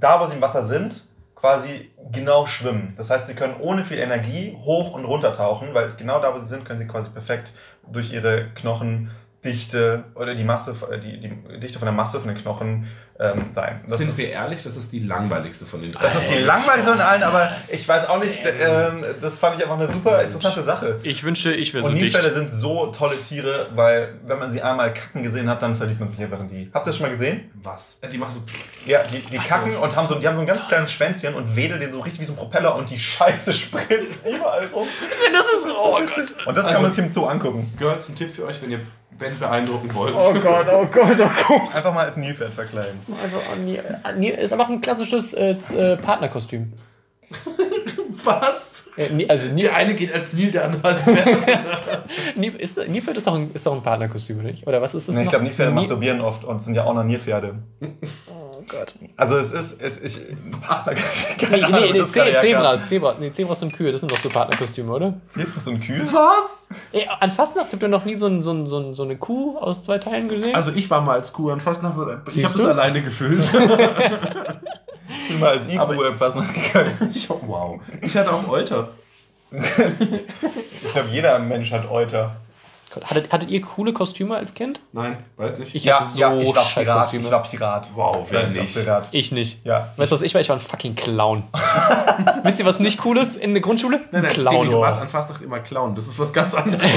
da, 0.00 0.20
wo 0.20 0.26
sie 0.26 0.34
im 0.34 0.40
Wasser 0.40 0.64
sind, 0.64 1.04
quasi 1.34 1.90
genau 2.10 2.46
schwimmen. 2.46 2.94
Das 2.96 3.10
heißt, 3.10 3.26
sie 3.26 3.34
können 3.34 3.56
ohne 3.60 3.84
viel 3.84 3.98
Energie 3.98 4.56
hoch 4.64 4.92
und 4.92 5.04
runter 5.04 5.32
tauchen, 5.32 5.74
weil 5.74 5.94
genau 5.96 6.20
da, 6.20 6.34
wo 6.34 6.40
sie 6.40 6.46
sind, 6.46 6.64
können 6.64 6.78
sie 6.78 6.86
quasi 6.86 7.10
perfekt 7.10 7.52
durch 7.86 8.12
ihre 8.12 8.50
Knochendichte 9.54 10.04
oder 10.14 10.34
die 10.34 10.44
Masse, 10.44 10.74
die, 11.02 11.20
die 11.20 11.60
Dichte 11.60 11.78
von 11.78 11.86
der 11.86 11.92
Masse 11.92 12.18
von 12.18 12.28
den 12.28 12.38
Knochen 12.38 12.88
ähm, 13.20 13.46
sein. 13.52 13.80
Das 13.86 13.98
Sind 13.98 14.08
ist, 14.08 14.18
wir 14.18 14.30
ehrlich, 14.30 14.62
das 14.64 14.76
ist 14.76 14.90
die 14.90 14.98
langweiligste 14.98 15.66
von 15.66 15.80
den 15.82 15.92
drei. 15.92 16.02
das 16.08 16.24
ist 16.24 16.30
die 16.32 16.38
langweiligste 16.38 16.90
von 16.92 17.00
allen, 17.00 17.22
aber 17.22 17.52
ich 17.70 17.86
weiß 17.86 18.08
auch 18.08 18.18
nicht, 18.20 18.42
ähm, 18.44 19.04
das 19.20 19.38
fand 19.38 19.56
ich 19.56 19.62
einfach 19.62 19.78
eine 19.78 19.92
super 19.92 20.22
interessante 20.22 20.62
Sache. 20.64 20.98
Ich 21.04 21.22
wünsche, 21.22 21.52
ich 21.52 21.72
wäre 21.74 21.84
so 21.84 21.90
Und 21.90 21.94
dicht. 21.94 22.12
Nilpferde 22.12 22.32
sind 22.34 22.50
so 22.50 22.86
tolle 22.86 23.20
Tiere, 23.20 23.68
weil 23.76 24.14
wenn 24.26 24.38
man 24.40 24.50
sie 24.50 24.62
einmal 24.62 24.92
kacken 24.94 25.22
gesehen 25.22 25.48
hat, 25.48 25.62
dann 25.62 25.76
verliebt 25.76 26.00
man 26.00 26.08
sich 26.08 26.20
einfach 26.22 26.40
in 26.40 26.48
die. 26.48 26.70
Habt 26.74 26.86
ihr 26.86 26.90
das 26.90 26.96
schon 26.96 27.06
mal 27.06 27.12
gesehen? 27.12 27.50
Was? 27.62 27.98
Äh, 28.00 28.08
Die 28.08 28.18
machen 28.18 28.34
so. 28.34 28.40
Ja, 28.84 29.04
die, 29.04 29.20
die 29.20 29.38
kacken 29.38 29.76
und 29.76 29.94
haben 29.94 30.06
so, 30.08 30.16
die 30.16 30.26
haben 30.26 30.34
so 30.34 30.40
ein 30.40 30.46
ganz 30.48 30.66
kleines 30.66 30.90
Schwänzchen 30.90 31.34
und 31.34 31.54
wedeln 31.54 31.78
den 31.80 31.92
so 31.92 32.00
richtig 32.00 32.22
wie 32.22 32.24
so 32.24 32.32
ein 32.32 32.36
Propeller 32.36 32.74
und 32.74 32.90
die 32.90 32.98
Scheiße 32.98 33.52
spritzt 33.52 34.26
überall 34.26 34.66
rum. 34.72 34.88
das 35.32 35.42
ist. 35.46 35.66
Oh 35.72 36.00
Gott. 36.00 36.34
Und 36.46 36.56
das 36.56 36.64
Also- 36.66 36.74
kann 36.74 36.82
man 36.82 36.90
sich 36.90 37.04
im 37.04 37.10
Zoo 37.10 37.26
angucken. 37.26 37.72
Girls, 37.78 38.08
ein 38.08 38.16
Tipp 38.16 38.34
für 38.34 38.44
euch, 38.46 38.60
wenn 38.60 38.72
ihr 38.72 38.80
Ben 39.18 39.38
beeindrucken 39.38 39.94
wollt. 39.94 40.14
Oh 40.18 40.34
Gott, 40.34 40.66
oh 40.72 40.86
Gott, 40.86 41.20
oh 41.20 41.30
Gott. 41.48 41.74
Einfach 41.74 41.94
mal 41.94 42.06
als 42.06 42.16
Nilpferd 42.16 42.52
verkleiden. 42.52 42.98
Also, 43.22 43.36
oh, 43.36 44.08
äh, 44.08 44.12
nee, 44.16 44.30
ist 44.30 44.52
aber 44.52 44.64
auch 44.64 44.70
ein 44.70 44.80
klassisches 44.80 45.34
äh, 45.34 45.52
äh, 45.52 45.96
Partnerkostüm. 45.96 46.72
Was? 48.24 48.88
Äh, 48.96 49.08
nee, 49.12 49.28
also 49.28 49.46
Nil, 49.48 49.64
Der 49.64 49.74
eine 49.76 49.94
geht 49.94 50.12
als 50.14 50.32
Nil, 50.32 50.50
der 50.50 50.64
andere 50.66 50.84
als 50.88 51.00
ist, 52.58 52.88
Nilpferd 52.88 53.16
ist 53.16 53.26
doch 53.26 53.34
ein, 53.34 53.50
ist 53.52 53.66
doch 53.66 53.74
ein 53.74 53.82
Partnerkostüm, 53.82 54.38
oder 54.38 54.48
nicht? 54.50 54.66
Oder 54.66 54.80
was 54.80 54.94
ist 54.94 55.08
das 55.08 55.16
Nee, 55.16 55.24
ich 55.24 55.28
glaube, 55.28 55.44
Nilpferde 55.44 55.72
Nil- 55.72 55.80
masturbieren 55.80 56.20
oft 56.20 56.44
und 56.44 56.62
sind 56.62 56.74
ja 56.74 56.84
auch 56.84 56.94
noch 56.94 57.02
Nilpferde. 57.04 57.56
Oh 58.28 58.62
Gott. 58.68 58.94
Also 59.16 59.36
es 59.38 59.50
ist, 59.52 59.82
es, 59.82 60.02
ich, 60.02 60.16
Nee, 61.50 61.62
nee, 61.70 61.92
nee, 61.92 61.98
ja 61.98 62.06
Zebras, 62.40 62.88
Zebras, 62.88 63.16
nee, 63.20 63.32
Zebras 63.32 63.62
und 63.62 63.72
Kühe, 63.74 63.90
das 63.92 64.00
sind 64.00 64.10
doch 64.12 64.18
so 64.18 64.28
Partnerkostüme, 64.28 64.92
oder? 64.92 65.14
So 65.58 65.70
ein 65.72 65.80
Kühl? 65.80 66.02
Was? 66.12 66.68
Ey, 66.92 67.08
an 67.20 67.30
Fastnacht 67.30 67.72
habt 67.72 67.82
ihr 67.82 67.88
noch 67.88 68.04
nie 68.04 68.14
so, 68.14 68.26
ein, 68.26 68.42
so, 68.42 68.52
ein, 68.52 68.66
so, 68.66 68.78
ein, 68.78 68.94
so 68.94 69.02
eine 69.02 69.16
Kuh 69.16 69.58
aus 69.58 69.82
zwei 69.82 69.98
Teilen 69.98 70.28
gesehen? 70.28 70.54
Also 70.54 70.70
ich 70.74 70.88
war 70.88 71.00
mal 71.00 71.14
als 71.14 71.32
Kuh 71.32 71.50
an 71.50 71.60
Fastnacht, 71.60 71.96
ich 72.34 72.44
habe 72.44 72.56
das 72.56 72.66
alleine 72.66 73.02
gefüllt. 73.02 73.44
Ich 75.22 75.28
bin 75.28 75.40
mal 75.40 75.50
als 75.50 75.68
Aber- 75.76 75.94
Igu 75.94 76.02
etwas 76.04 76.34
gegangen. 76.34 77.10
ich, 77.14 77.28
wow. 77.46 77.80
Ich 78.02 78.16
hatte 78.16 78.32
auch 78.32 78.48
Euter. 78.48 78.88
Ich 80.86 80.92
glaube, 80.92 81.08
jeder 81.12 81.38
Mensch 81.38 81.72
hat 81.72 81.90
Euter. 81.90 82.36
Gott, 82.92 83.06
hattet, 83.10 83.32
hattet 83.32 83.50
ihr 83.50 83.60
coole 83.60 83.92
Kostüme 83.92 84.36
als 84.36 84.54
Kind? 84.54 84.78
Nein, 84.92 85.16
weiß 85.36 85.58
nicht. 85.58 85.74
Ich 85.74 85.90
hatte 85.90 86.04
so 86.06 86.38
ich 86.40 86.54
war 86.54 86.64
scheiß 86.64 86.86
Pirat. 86.86 87.02
Kostüme. 87.02 87.24
Ich 87.24 87.30
war 87.32 87.42
Pirat. 87.42 87.88
Wow, 87.94 88.26
wer 88.30 88.42
Ja, 88.42 88.46
ich 88.48 88.56
war 88.56 88.62
nicht? 88.62 88.74
Pirat. 88.76 89.08
Ich 89.10 89.32
nicht. 89.32 89.64
Ja. 89.66 89.88
Weißt 89.96 90.12
du, 90.12 90.14
was 90.14 90.22
ich 90.22 90.32
war? 90.34 90.40
Ich 90.40 90.48
war 90.48 90.56
ein 90.56 90.60
fucking 90.60 90.94
Clown. 90.94 91.42
Wisst 92.44 92.60
ihr, 92.60 92.66
was 92.66 92.78
nicht 92.78 93.04
cool 93.04 93.16
ist 93.18 93.36
in 93.36 93.52
der 93.54 93.62
Grundschule? 93.62 94.00
Nein, 94.12 94.22
nein, 94.22 94.32
Clown. 94.32 94.54
Diggi, 94.62 94.70
du 94.74 94.80
warst 94.80 95.00
an 95.00 95.08
Fastnacht 95.08 95.42
immer 95.42 95.58
Clown. 95.60 95.94
Das 95.96 96.06
ist 96.06 96.18
was 96.18 96.32
ganz 96.32 96.54
anderes. 96.54 96.88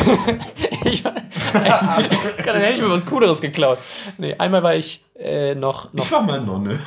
ich 0.83 1.03
war, 1.03 1.13
dann 1.53 2.55
hätte 2.61 2.73
ich 2.73 2.81
mir 2.81 2.89
was 2.91 3.05
Cooleres 3.05 3.41
geklaut. 3.41 3.79
Nee, 4.19 4.35
einmal 4.37 4.61
war 4.61 4.75
ich 4.75 5.03
äh, 5.17 5.55
noch, 5.55 5.91
noch. 5.93 6.03
Ich 6.03 6.11
war 6.11 6.21
mal 6.21 6.39
Nonne. 6.41 6.79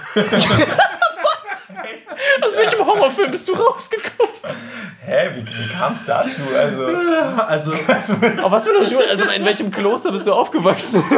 Aus 2.45 2.57
welchem 2.57 2.85
Horrorfilm 2.85 3.31
bist 3.31 3.49
du 3.49 3.53
rausgekommen? 3.55 4.33
Hä, 5.05 5.31
wie, 5.37 5.47
wie 5.47 5.69
kam 5.73 5.93
es 5.95 6.05
dazu? 6.07 6.43
Also, 6.57 6.87
Also, 7.47 7.73
Auf 8.43 8.51
was 8.53 8.67
für 8.67 8.75
eine 8.77 8.85
Schule? 8.87 9.09
Also 9.09 9.29
in 9.31 9.45
welchem 9.45 9.71
Kloster 9.71 10.11
bist 10.13 10.27
du 10.27 10.33
aufgewachsen? 10.33 11.03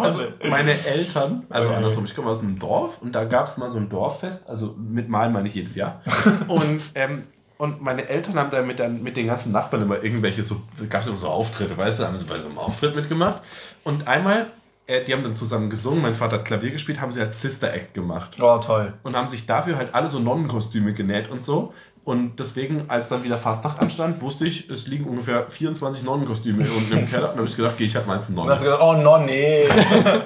also 0.00 0.22
meine 0.48 0.84
Eltern, 0.86 1.46
also 1.50 1.68
Okay. 1.68 1.76
andersrum, 1.76 2.04
ich 2.04 2.14
komme 2.14 2.30
aus 2.30 2.42
einem 2.42 2.58
Dorf 2.58 3.00
und 3.02 3.12
da 3.12 3.24
gab 3.24 3.46
es 3.46 3.56
mal 3.56 3.68
so 3.68 3.78
ein 3.78 3.88
Dorffest, 3.88 4.48
also 4.48 4.74
mit 4.78 5.08
Malen 5.08 5.32
meine 5.32 5.48
ich 5.48 5.54
jedes 5.54 5.74
Jahr. 5.74 6.00
und, 6.48 6.92
ähm, 6.94 7.24
und 7.58 7.82
meine 7.82 8.08
Eltern 8.08 8.38
haben 8.38 8.50
da 8.50 8.62
mit, 8.62 8.78
dann, 8.78 9.02
mit 9.02 9.16
den 9.16 9.26
ganzen 9.26 9.52
Nachbarn 9.52 9.82
immer 9.82 10.02
irgendwelche 10.02 10.42
so, 10.42 10.56
gab 10.88 11.02
es 11.02 11.08
immer 11.08 11.18
so 11.18 11.28
Auftritte, 11.28 11.76
weißt 11.76 12.00
du, 12.00 12.04
haben 12.04 12.16
sie 12.16 12.24
bei 12.24 12.38
so 12.38 12.46
einem 12.48 12.58
Auftritt 12.58 12.94
mitgemacht. 12.94 13.42
Und 13.84 14.06
einmal, 14.08 14.50
die 14.88 15.12
haben 15.12 15.22
dann 15.22 15.34
zusammen 15.36 15.70
gesungen, 15.70 16.02
mein 16.02 16.14
Vater 16.14 16.36
hat 16.38 16.44
Klavier 16.44 16.70
gespielt, 16.70 17.00
haben 17.00 17.10
sie 17.12 17.20
als 17.20 17.40
Sister 17.40 17.72
Act 17.72 17.94
gemacht. 17.94 18.36
Oh, 18.40 18.58
toll. 18.58 18.94
und 19.02 19.16
haben 19.16 19.28
sich 19.28 19.46
dafür 19.46 19.76
halt 19.76 19.94
alle 19.94 20.10
so 20.10 20.18
Nonnenkostüme 20.18 20.92
genäht 20.92 21.30
und 21.30 21.42
so. 21.44 21.72
Und 22.04 22.38
deswegen, 22.38 22.84
als 22.88 23.08
dann 23.08 23.24
wieder 23.24 23.38
Fastnacht 23.38 23.80
anstand, 23.80 24.20
wusste 24.20 24.46
ich, 24.46 24.68
es 24.68 24.86
liegen 24.86 25.06
ungefähr 25.06 25.48
24 25.48 26.04
Nonnenkostüme 26.04 26.66
unten 26.76 26.92
im 26.98 27.06
Keller. 27.08 27.28
Und 27.30 27.30
dann 27.30 27.38
habe 27.38 27.48
ich 27.48 27.56
gedacht, 27.56 27.78
gehe 27.78 27.86
ich 27.86 27.96
halt 27.96 28.06
mal 28.06 28.16
ins 28.16 28.28
Und 28.28 28.36
hast 28.50 28.62
du 28.62 28.68
Nonne. 28.68 28.76
gedacht, 28.76 28.82
oh 28.82 29.02
Nonne. 29.02 29.64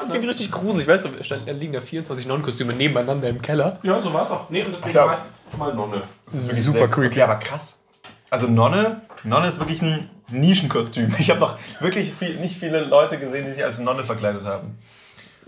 Das 0.00 0.10
klingt 0.10 0.26
richtig 0.28 0.50
gruselig. 0.50 0.82
Ich 0.82 0.88
weiß, 0.88 1.02
da 1.04 1.22
stand- 1.24 1.46
da 1.48 1.52
liegen 1.52 1.72
da 1.72 1.80
24 1.80 2.26
Nonnenkostüme 2.26 2.72
nebeneinander 2.72 3.28
im 3.28 3.40
Keller. 3.40 3.78
Ja, 3.84 4.00
so 4.00 4.12
war 4.12 4.24
es 4.24 4.30
auch. 4.32 4.50
Nee, 4.50 4.64
und 4.64 4.74
deswegen 4.74 4.94
war 4.96 5.16
ich 5.52 5.56
mal 5.58 5.72
Nonne. 5.74 6.02
Das 6.26 6.34
ist 6.34 6.48
wirklich 6.48 6.64
Super 6.64 6.78
sehr- 6.78 6.88
creepy. 6.90 7.06
Okay, 7.14 7.22
aber 7.22 7.36
krass. 7.36 7.80
Also 8.28 8.48
Nonne, 8.48 9.02
Nonne 9.24 9.46
ist 9.48 9.58
wirklich 9.60 9.80
ein 9.82 10.10
Nischenkostüm. 10.30 11.14
Ich 11.18 11.30
habe 11.30 11.40
noch 11.40 11.58
wirklich 11.80 12.12
viel, 12.12 12.36
nicht 12.36 12.56
viele 12.56 12.80
Leute 12.80 13.18
gesehen, 13.18 13.46
die 13.46 13.52
sich 13.52 13.64
als 13.64 13.78
Nonne 13.78 14.04
verkleidet 14.04 14.44
haben. 14.44 14.78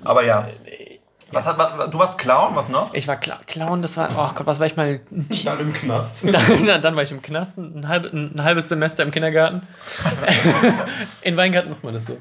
Aber 0.04 0.24
ja. 0.24 0.48
Was 1.30 1.46
hat, 1.46 1.58
was, 1.58 1.90
du 1.90 1.98
warst 1.98 2.18
Clown, 2.18 2.54
was 2.54 2.68
noch? 2.68 2.94
Ich 2.94 3.08
war 3.08 3.16
Cla 3.16 3.40
Clown, 3.46 3.82
das 3.82 3.96
war, 3.96 4.08
oh 4.16 4.30
Gott, 4.34 4.46
was 4.46 4.60
war 4.60 4.66
ich 4.66 4.76
mal? 4.76 5.00
Dann 5.44 5.60
im 5.60 5.72
Knast. 5.72 6.24
Dann, 6.32 6.80
dann 6.80 6.96
war 6.96 7.02
ich 7.02 7.10
im 7.10 7.22
Knast, 7.22 7.58
ein, 7.58 7.88
halb, 7.88 8.12
ein 8.12 8.42
halbes 8.44 8.68
Semester 8.68 9.02
im 9.02 9.10
Kindergarten. 9.10 9.66
In 11.22 11.36
Weingarten 11.36 11.70
macht 11.70 11.82
man 11.82 11.94
das 11.94 12.06
so. 12.06 12.18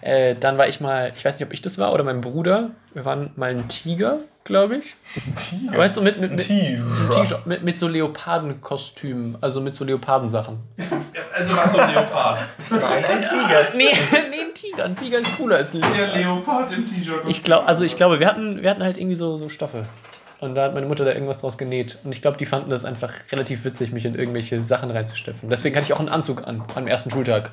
Äh, 0.00 0.34
dann 0.36 0.58
war 0.58 0.68
ich 0.68 0.80
mal, 0.80 1.12
ich 1.16 1.24
weiß 1.24 1.38
nicht, 1.38 1.46
ob 1.46 1.52
ich 1.52 1.62
das 1.62 1.78
war 1.78 1.92
oder 1.92 2.04
mein 2.04 2.20
Bruder. 2.20 2.70
Wir 2.94 3.04
waren 3.04 3.30
mal 3.36 3.50
ein 3.50 3.68
Tiger, 3.68 4.20
glaube 4.44 4.76
ich. 4.76 4.94
Tiger. 5.36 5.78
Weißt 5.78 5.96
du, 5.96 6.02
mit, 6.02 6.20
mit, 6.20 6.32
mit, 6.32 6.46
Tiger. 6.46 6.84
ein 6.84 7.10
T-Shirt 7.10 7.46
mit, 7.46 7.62
mit 7.62 7.78
so 7.78 7.88
Leopardenkostümen, 7.88 9.38
also 9.40 9.60
mit 9.60 9.74
so 9.76 9.84
Leopardensachen. 9.84 10.58
Also 11.34 11.56
warst 11.56 11.74
du 11.74 11.78
ein 11.78 11.94
Leopard. 11.94 12.40
Nein, 12.68 13.04
ein 13.06 13.22
Tiger. 13.22 13.68
Nee, 13.74 13.86
nee, 14.30 14.40
ein 14.40 14.54
Tiger. 14.54 14.84
Ein 14.84 14.96
Tiger 14.96 15.18
ist 15.18 15.34
cooler 15.38 15.56
als 15.56 15.72
ein 15.72 15.80
Der 15.80 16.14
Leopard 16.14 16.70
im 16.72 16.84
T-Shirt. 16.84 17.22
Ich 17.26 17.42
glaube, 17.42 17.66
also 17.66 17.84
ich 17.84 17.96
glaube, 17.96 18.20
wir 18.20 18.26
hatten, 18.26 18.62
wir 18.62 18.68
hatten 18.68 18.82
halt 18.82 18.98
irgendwie 18.98 19.16
so, 19.16 19.38
so 19.38 19.48
Stoffe. 19.48 19.86
Und 20.42 20.56
da 20.56 20.64
hat 20.64 20.74
meine 20.74 20.86
Mutter 20.86 21.04
da 21.04 21.12
irgendwas 21.12 21.38
draus 21.38 21.56
genäht. 21.56 21.98
Und 22.02 22.10
ich 22.10 22.20
glaube, 22.20 22.36
die 22.36 22.46
fanden 22.46 22.68
das 22.68 22.84
einfach 22.84 23.12
relativ 23.30 23.64
witzig, 23.64 23.92
mich 23.92 24.04
in 24.04 24.16
irgendwelche 24.16 24.60
Sachen 24.62 24.90
reinzustöpfen. 24.90 25.48
Deswegen 25.48 25.76
hatte 25.76 25.86
ich 25.86 25.92
auch 25.92 26.00
einen 26.00 26.08
Anzug 26.08 26.46
an, 26.48 26.64
am 26.74 26.88
ersten 26.88 27.12
Schultag. 27.12 27.52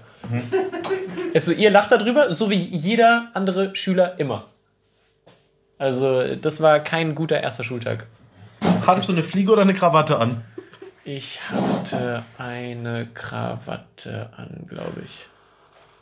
Also, 1.34 1.52
ihr 1.52 1.70
lacht 1.70 1.92
darüber, 1.92 2.34
so 2.34 2.50
wie 2.50 2.56
jeder 2.56 3.30
andere 3.34 3.76
Schüler 3.76 4.20
immer. 4.20 4.48
Also, 5.78 6.36
das 6.36 6.62
war 6.62 6.80
kein 6.80 7.16
guter 7.16 7.40
erster 7.42 7.64
Schultag. 7.64 8.08
Hattest 8.86 9.08
du 9.08 9.14
eine 9.14 9.24
Fliege 9.24 9.52
oder 9.52 9.62
eine 9.62 9.74
Krawatte 9.74 10.18
an? 10.18 10.44
Ich 11.06 11.40
hatte 11.50 12.24
eine 12.38 13.08
Krawatte 13.14 14.30
an, 14.36 14.66
glaube 14.68 15.02
ich. 15.06 15.26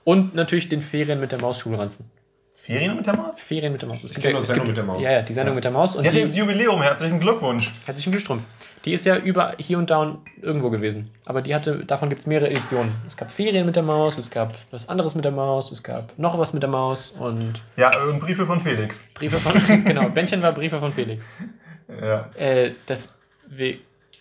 Und 0.03 0.33
natürlich 0.35 0.69
den 0.69 0.81
Ferien 0.81 1.19
mit 1.19 1.31
der 1.31 1.39
Maus 1.41 1.59
Schulranzen. 1.59 2.09
Ferien 2.53 2.95
mit 2.95 3.05
der 3.05 3.15
Maus? 3.15 3.39
Ferien 3.39 3.71
mit 3.71 3.81
der 3.81 3.89
Maus. 3.89 4.03
Es 4.03 4.11
gibt 4.11 4.21
kenn 4.21 4.23
ja- 4.23 4.31
nur 4.31 4.39
es 4.41 4.47
Sendung 4.47 4.65
gibt- 4.65 4.69
mit 4.69 4.77
der 4.77 4.83
Maus. 4.83 5.03
Ja, 5.05 5.11
ja, 5.13 5.21
die 5.21 5.33
Sendung 5.33 5.55
mit 5.55 5.63
der 5.63 5.71
Maus. 5.71 5.95
Und 5.95 6.03
Die 6.03 6.09
die, 6.09 6.19
jetzt 6.19 6.35
Jubiläum, 6.35 6.81
herzlichen 6.81 7.19
Glückwunsch. 7.19 7.71
Herzlichen 7.85 8.11
Glückstrumpf. 8.11 8.43
Die 8.85 8.93
ist 8.93 9.05
ja 9.05 9.17
über 9.17 9.53
hier 9.59 9.77
und 9.79 9.89
da 9.89 9.97
und 9.99 10.19
irgendwo 10.41 10.69
gewesen. 10.69 11.09
Aber 11.25 11.41
die 11.41 11.53
hatte, 11.53 11.83
davon 11.85 12.09
gibt 12.09 12.21
es 12.21 12.27
mehrere 12.27 12.49
Editionen. 12.49 12.91
Es 13.05 13.17
gab 13.17 13.31
Ferien 13.31 13.65
mit 13.65 13.75
der 13.75 13.83
Maus, 13.83 14.17
es 14.17 14.29
gab 14.29 14.53
was 14.71 14.87
anderes 14.87 15.13
mit 15.15 15.25
der 15.25 15.31
Maus, 15.31 15.71
es 15.71 15.83
gab 15.83 16.17
noch 16.17 16.37
was 16.39 16.53
mit 16.53 16.63
der 16.63 16.69
Maus 16.69 17.11
und 17.11 17.61
Ja, 17.75 17.91
und 18.03 18.19
Briefe 18.19 18.45
von 18.45 18.59
Felix. 18.61 19.03
Briefe 19.13 19.37
von. 19.37 19.83
genau, 19.85 20.07
Bändchen 20.09 20.41
war 20.41 20.51
Briefe 20.53 20.77
von 20.79 20.93
Felix. 20.93 21.27
Ja. 22.01 22.29
Äh, 22.37 22.71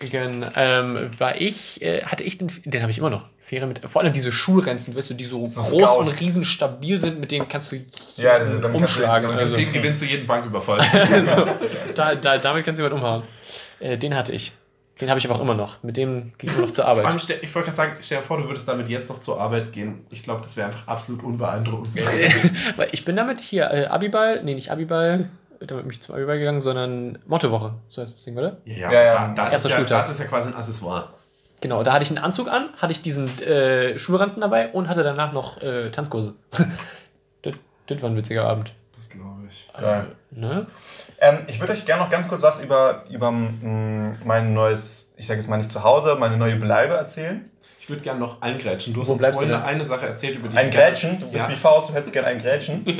deswegen 0.00 0.44
ähm, 0.56 1.10
war 1.18 1.40
ich, 1.40 1.80
äh, 1.82 2.02
hatte 2.04 2.24
ich 2.24 2.38
den, 2.38 2.50
den 2.64 2.82
habe 2.82 2.90
ich 2.90 2.98
immer 2.98 3.10
noch. 3.10 3.28
Ferien 3.40 3.68
mit, 3.68 3.80
vor 3.88 4.02
allem 4.02 4.12
diese 4.12 4.32
Schulrenzen, 4.32 4.96
weißt 4.96 5.10
du, 5.10 5.14
die 5.14 5.24
so, 5.24 5.46
So 5.46 5.60
groß 5.62 5.90
Scout. 5.92 6.00
und 6.00 6.20
riesen 6.20 6.44
stabil 6.44 6.98
sind, 6.98 7.20
mit 7.20 7.30
denen 7.30 7.46
kannst 7.48 7.70
du 7.70 7.76
Ja, 8.16 8.38
damit 8.40 8.60
kannst 8.60 8.74
du- 8.74 8.78
umschlagen. 8.78 9.30
also. 9.30 9.56
Gewinnst 9.56 10.02
du 10.02 10.06
jeden 10.06 10.26
Banküberfall. 10.26 10.80
also, 11.12 11.46
da, 11.94 12.14
da, 12.16 12.38
damit 12.38 12.64
kannst 12.64 12.80
du 12.80 12.84
jemand 12.84 13.00
umhauen. 13.00 13.22
Äh, 13.80 13.98
den 13.98 14.14
hatte 14.14 14.32
ich. 14.32 14.52
Den 15.00 15.10
habe 15.10 15.18
ich 15.18 15.26
aber 15.26 15.34
auch 15.34 15.42
immer 15.42 15.54
noch. 15.54 15.82
Mit 15.82 15.98
dem 15.98 16.32
gehe 16.38 16.48
ich 16.48 16.56
immer 16.56 16.66
noch 16.66 16.72
zur 16.72 16.84
Vor 16.84 16.94
allem, 16.94 17.06
Arbeit. 17.06 17.38
ich 17.42 17.54
wollte 17.54 17.66
gerade 17.66 17.76
sagen, 17.76 17.92
stell 18.00 18.18
dir 18.18 18.24
vor, 18.24 18.38
du 18.38 18.48
würdest 18.48 18.66
damit 18.66 18.88
jetzt 18.88 19.10
noch 19.10 19.18
zur 19.18 19.38
Arbeit 19.38 19.72
gehen. 19.72 20.06
Ich 20.10 20.22
glaube, 20.22 20.40
das 20.40 20.56
wäre 20.56 20.68
einfach 20.68 20.88
absolut 20.88 21.22
unbeeindruckend. 21.22 21.94
Weil 22.76 22.88
ich 22.92 23.04
bin 23.04 23.14
damit 23.14 23.40
hier, 23.40 23.70
äh, 23.70 23.86
Abiball, 23.86 24.42
nee, 24.42 24.54
nicht 24.54 24.70
Abiball, 24.70 25.28
damit 25.60 25.84
bin 25.84 25.92
ich 25.92 26.00
zum 26.00 26.14
Abiball 26.14 26.38
gegangen, 26.38 26.62
sondern 26.62 27.18
Mottowoche, 27.26 27.74
so 27.88 28.00
heißt 28.00 28.14
das 28.14 28.22
Ding, 28.22 28.38
oder? 28.38 28.56
Ja, 28.64 28.90
Ja, 28.90 29.02
ja. 29.02 29.34
Da, 29.34 29.44
das, 29.44 29.52
Erster 29.64 29.68
ist 29.68 29.90
ja, 29.90 29.98
das 29.98 30.08
ist 30.08 30.20
ja 30.20 30.24
quasi 30.26 30.48
ein 30.48 30.54
Accessoire. 30.54 31.10
Genau, 31.60 31.82
da 31.82 31.92
hatte 31.92 32.04
ich 32.04 32.10
einen 32.10 32.18
Anzug 32.18 32.48
an, 32.48 32.68
hatte 32.76 32.92
ich 32.92 33.02
diesen 33.02 33.28
äh, 33.42 33.98
Schulranzen 33.98 34.40
dabei 34.40 34.68
und 34.68 34.88
hatte 34.88 35.02
danach 35.02 35.32
noch 35.32 35.60
äh, 35.62 35.90
Tanzkurse. 35.90 36.34
das, 37.42 37.54
das 37.86 38.02
war 38.02 38.10
ein 38.10 38.16
witziger 38.16 38.46
Abend. 38.46 38.72
Das 38.94 39.10
glaube 39.10 39.42
ich. 39.48 39.68
Geil. 39.78 40.06
Ne? 40.30 40.66
Ähm, 41.20 41.38
ich 41.46 41.58
würde 41.60 41.72
euch 41.72 41.84
gerne 41.84 42.02
noch 42.02 42.10
ganz 42.10 42.28
kurz 42.28 42.42
was 42.42 42.60
über, 42.60 43.04
über 43.10 43.30
mm, 43.30 44.18
mein 44.24 44.52
neues, 44.52 45.12
ich 45.16 45.26
sage 45.26 45.40
jetzt 45.40 45.48
mal 45.48 45.56
nicht 45.56 45.72
Zuhause, 45.72 46.16
meine 46.16 46.36
neue 46.36 46.56
Bleibe 46.56 46.94
erzählen. 46.94 47.50
Ich 47.80 47.88
würde 47.88 48.02
gerne 48.02 48.18
noch 48.18 48.42
eingrätschen. 48.42 48.92
Du 48.94 49.00
hast 49.00 49.08
Wo 49.08 49.12
uns 49.12 49.22
vorhin 49.24 49.48
du 49.50 49.54
denn? 49.54 49.64
eine 49.64 49.84
Sache 49.84 50.06
erzählt, 50.06 50.36
über 50.36 50.48
die 50.48 50.56
Ein 50.56 50.70
ich 50.70 50.74
Grätschen, 50.74 51.20
du 51.20 51.30
bist 51.30 51.44
Ja. 51.44 51.48
wie 51.48 51.54
Faust, 51.54 51.88
du 51.88 51.94
hättest 51.94 52.12
gerne 52.12 52.28
ein 52.28 52.38
Grätschen. 52.38 52.84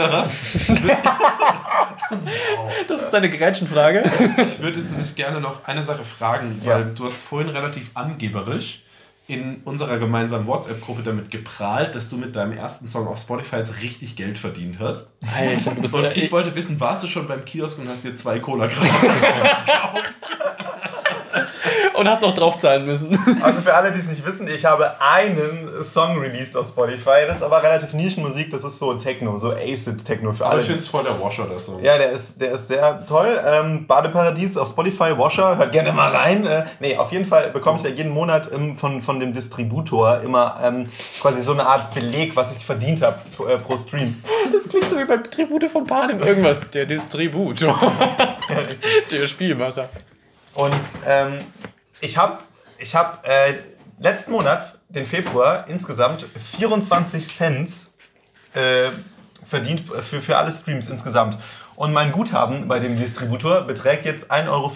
Das 2.87 3.01
ist 3.03 3.11
deine 3.11 3.29
Grätschenfrage. 3.29 4.05
Ich 4.45 4.61
würde 4.61 4.81
jetzt 4.81 4.97
nicht 4.97 5.17
gerne 5.17 5.41
noch 5.41 5.65
eine 5.67 5.83
Sache 5.83 6.05
fragen, 6.05 6.61
Ja. 6.65 6.75
weil 6.77 6.85
du 6.95 7.05
hast 7.05 7.21
vorhin 7.23 7.49
relativ 7.49 7.91
angeberisch 7.95 8.83
in 9.29 9.61
unserer 9.65 9.99
gemeinsamen 9.99 10.47
WhatsApp-Gruppe 10.47 11.03
damit 11.03 11.31
geprahlt, 11.31 11.97
dass 11.97 12.09
du 12.09 12.17
mit 12.17 12.37
deinem 12.37 12.53
ersten 12.53 12.87
Song 12.87 13.09
auf 13.09 13.19
Spotify 13.19 13.57
jetzt 13.57 13.83
richtig 13.83 14.15
Geld 14.15 14.39
verdient 14.39 14.79
hast. 14.79 15.15
Alter, 15.37 15.75
du 15.75 15.83
bist 15.83 15.95
Und 15.95 16.17
ich 16.17 16.31
wollte 16.31 16.55
wissen, 16.55 16.79
warst 16.79 17.03
du 17.03 17.09
schon 17.09 17.27
beim 17.27 17.45
Kiosk 17.45 17.79
und 17.79 17.89
hast 17.89 18.05
dir 18.05 18.15
zwei 18.15 18.39
Cola 18.39 18.67
gekauft? 18.67 18.87
und 21.97 22.09
hast 22.09 22.23
noch 22.23 22.35
draufzahlen 22.35 22.85
müssen. 22.87 23.19
Also 23.43 23.61
für 23.61 23.75
alle, 23.75 23.93
die 23.93 23.99
es 23.99 24.09
nicht 24.09 24.25
wissen, 24.27 24.49
ich 24.49 24.65
habe 24.65 25.01
einen 25.01 25.69
Song 25.83 26.19
released 26.19 26.57
auf 26.57 26.67
Spotify. 26.67 27.27
Das 27.27 27.39
ist 27.39 27.43
aber 27.43 27.63
relativ 27.63 27.93
Nischenmusik, 27.93 28.51
das 28.51 28.65
ist 28.65 28.79
so 28.79 28.95
Techno, 28.95 29.37
so 29.37 29.53
Acid-Techno 29.53 30.33
für 30.33 30.45
Aber 30.45 30.55
alle. 30.55 30.61
ich 30.61 30.67
finde 30.67 30.83
es 30.83 30.89
voll 30.89 31.05
der 31.05 31.21
Washer, 31.23 31.45
der 31.45 31.61
Song. 31.61 31.83
Ja, 31.83 31.97
der 31.97 32.11
ist, 32.11 32.41
der 32.41 32.53
ist 32.53 32.69
sehr 32.69 33.05
toll. 33.07 33.41
Ähm, 33.45 33.87
Badeparadies 33.87 34.57
auf 34.57 34.69
Spotify, 34.69 35.17
Washer, 35.17 35.57
hört 35.59 35.73
gerne 35.73 35.93
mal 35.93 36.11
rein. 36.11 36.47
Äh, 36.47 36.65
nee, 36.81 36.97
auf 36.97 37.13
jeden 37.13 37.25
Fall 37.25 37.51
bekomme 37.51 37.79
ich 37.79 37.85
ja 37.85 37.91
jeden 37.91 38.11
Monat 38.11 38.51
ähm, 38.53 38.77
von, 38.77 39.01
von 39.01 39.21
dem 39.21 39.33
Distributor 39.33 40.21
immer 40.23 40.59
ähm, 40.63 40.87
quasi 41.21 41.43
so 41.43 41.53
eine 41.53 41.67
Art 41.67 41.95
Beleg, 41.95 42.35
was 42.35 42.57
ich 42.57 42.65
verdient 42.65 43.03
habe 43.03 43.19
pro, 43.37 43.47
äh, 43.47 43.59
pro 43.59 43.77
Streams. 43.77 44.23
Das 44.53 44.69
klingt 44.69 44.91
so 44.91 44.99
wie 44.99 45.05
beim 45.05 45.23
Tribute 45.31 45.69
von 45.71 45.87
Panem 45.87 46.21
irgendwas. 46.21 46.69
Der 46.71 46.87
Distributor. 46.87 47.79
der 49.11 49.29
Spielmacher. 49.29 49.89
Und 50.55 50.73
ähm, 51.07 51.39
ich 52.01 52.17
habe 52.17 52.39
ich 52.79 52.95
hab, 52.95 53.27
äh, 53.27 53.55
letzten 53.99 54.33
Monat, 54.33 54.79
den 54.89 55.07
Februar, 55.07 55.67
insgesamt 55.69 56.25
24 56.25 57.27
Cent 57.27 57.71
äh, 58.55 58.91
verdient 59.45 59.85
für, 60.03 60.21
für 60.21 60.37
alle 60.37 60.51
Streams 60.51 60.89
insgesamt. 60.89 61.39
Und 61.77 61.93
mein 61.93 62.13
Guthaben 62.13 62.69
bei 62.69 62.79
dem 62.79 62.97
Distributor 62.97 63.63
beträgt 63.63 64.05
jetzt 64.05 64.31
1,74 64.31 64.49
Euro. 64.49 64.73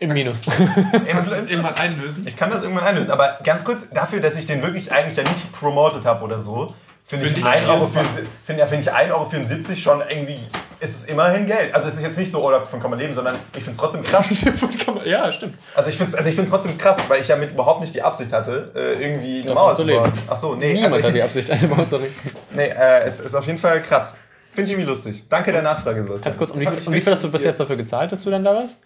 Im 0.00 0.12
Minus. 0.12 0.42
Kannst 0.42 1.32
du 1.32 1.36
es 1.36 1.48
irgendwann 1.48 1.74
einlösen? 1.74 2.26
Ich 2.26 2.36
kann 2.36 2.50
das 2.50 2.62
irgendwann 2.62 2.84
einlösen, 2.84 3.10
aber 3.10 3.38
ganz 3.42 3.64
kurz, 3.64 3.88
dafür, 3.90 4.20
dass 4.20 4.36
ich 4.38 4.46
den 4.46 4.62
wirklich 4.62 4.92
eigentlich 4.92 5.16
ja 5.16 5.24
nicht 5.24 5.52
promoted 5.52 6.04
habe 6.04 6.24
oder 6.24 6.38
so, 6.38 6.72
finde 7.04 7.26
ich, 7.26 7.32
Find 7.32 7.44
ich 7.44 7.52
1,74 7.52 7.68
Euro, 7.68 7.86
24. 7.86 8.28
find, 8.44 8.58
ja, 8.60 8.66
find 8.68 8.82
ich 8.82 8.92
1,74 8.92 9.10
Euro 9.12 9.76
schon 9.76 10.02
irgendwie, 10.08 10.38
ist 10.80 10.96
es 10.96 11.04
immerhin 11.06 11.46
Geld. 11.46 11.74
Also 11.74 11.88
es 11.88 11.96
ist 11.96 12.02
jetzt 12.02 12.18
nicht 12.18 12.30
so, 12.30 12.44
oder 12.44 12.66
von 12.66 12.80
kann 12.80 12.90
man 12.90 12.98
leben, 12.98 13.12
sondern 13.12 13.36
ich 13.52 13.64
finde 13.64 13.72
es 13.72 13.76
trotzdem 13.78 14.02
krass. 14.02 14.28
ja, 15.04 15.30
stimmt. 15.32 15.54
Also 15.74 15.90
ich 15.90 15.96
finde 15.96 16.12
es 16.12 16.16
also 16.16 16.28
ich 16.28 16.34
find's 16.34 16.50
trotzdem 16.50 16.78
krass, 16.78 16.96
weil 17.08 17.20
ich 17.20 17.28
ja 17.28 17.36
mit 17.36 17.52
überhaupt 17.52 17.80
nicht 17.80 17.94
die 17.94 18.02
Absicht 18.02 18.32
hatte, 18.32 18.70
äh, 18.74 19.02
irgendwie 19.02 19.38
eine 19.38 19.48
Davon 19.48 19.54
Mauer 19.54 19.72
zu 19.74 19.82
zu 19.82 19.88
bauen. 19.88 20.04
leben. 20.04 20.18
Ach 20.28 20.36
so, 20.36 20.54
nee. 20.54 20.72
Niemand 20.72 20.94
also, 20.94 21.06
hat 21.08 21.14
die 21.14 21.22
Absicht, 21.22 21.50
eine 21.50 21.68
Maus 21.68 21.88
zu 21.88 21.96
richten. 21.96 22.30
Nee, 22.54 22.68
äh, 22.68 23.02
es 23.04 23.20
ist 23.20 23.34
auf 23.34 23.46
jeden 23.46 23.58
Fall 23.58 23.80
krass. 23.80 24.14
Finde 24.52 24.70
ich 24.70 24.72
irgendwie 24.72 24.88
lustig. 24.88 25.24
Danke 25.28 25.52
der 25.52 25.62
Nachfrage, 25.62 26.02
Sebastian. 26.02 26.24
Ganz 26.24 26.38
kurz, 26.38 26.50
und 26.50 26.60
wie, 26.60 26.92
wie 26.92 27.00
viel 27.00 27.12
hast 27.12 27.22
du 27.22 27.30
bis 27.30 27.44
jetzt 27.44 27.60
dafür 27.60 27.76
gezahlt, 27.76 28.10
dass 28.10 28.24
du 28.24 28.30
dann 28.30 28.42
da 28.42 28.54
warst? 28.54 28.78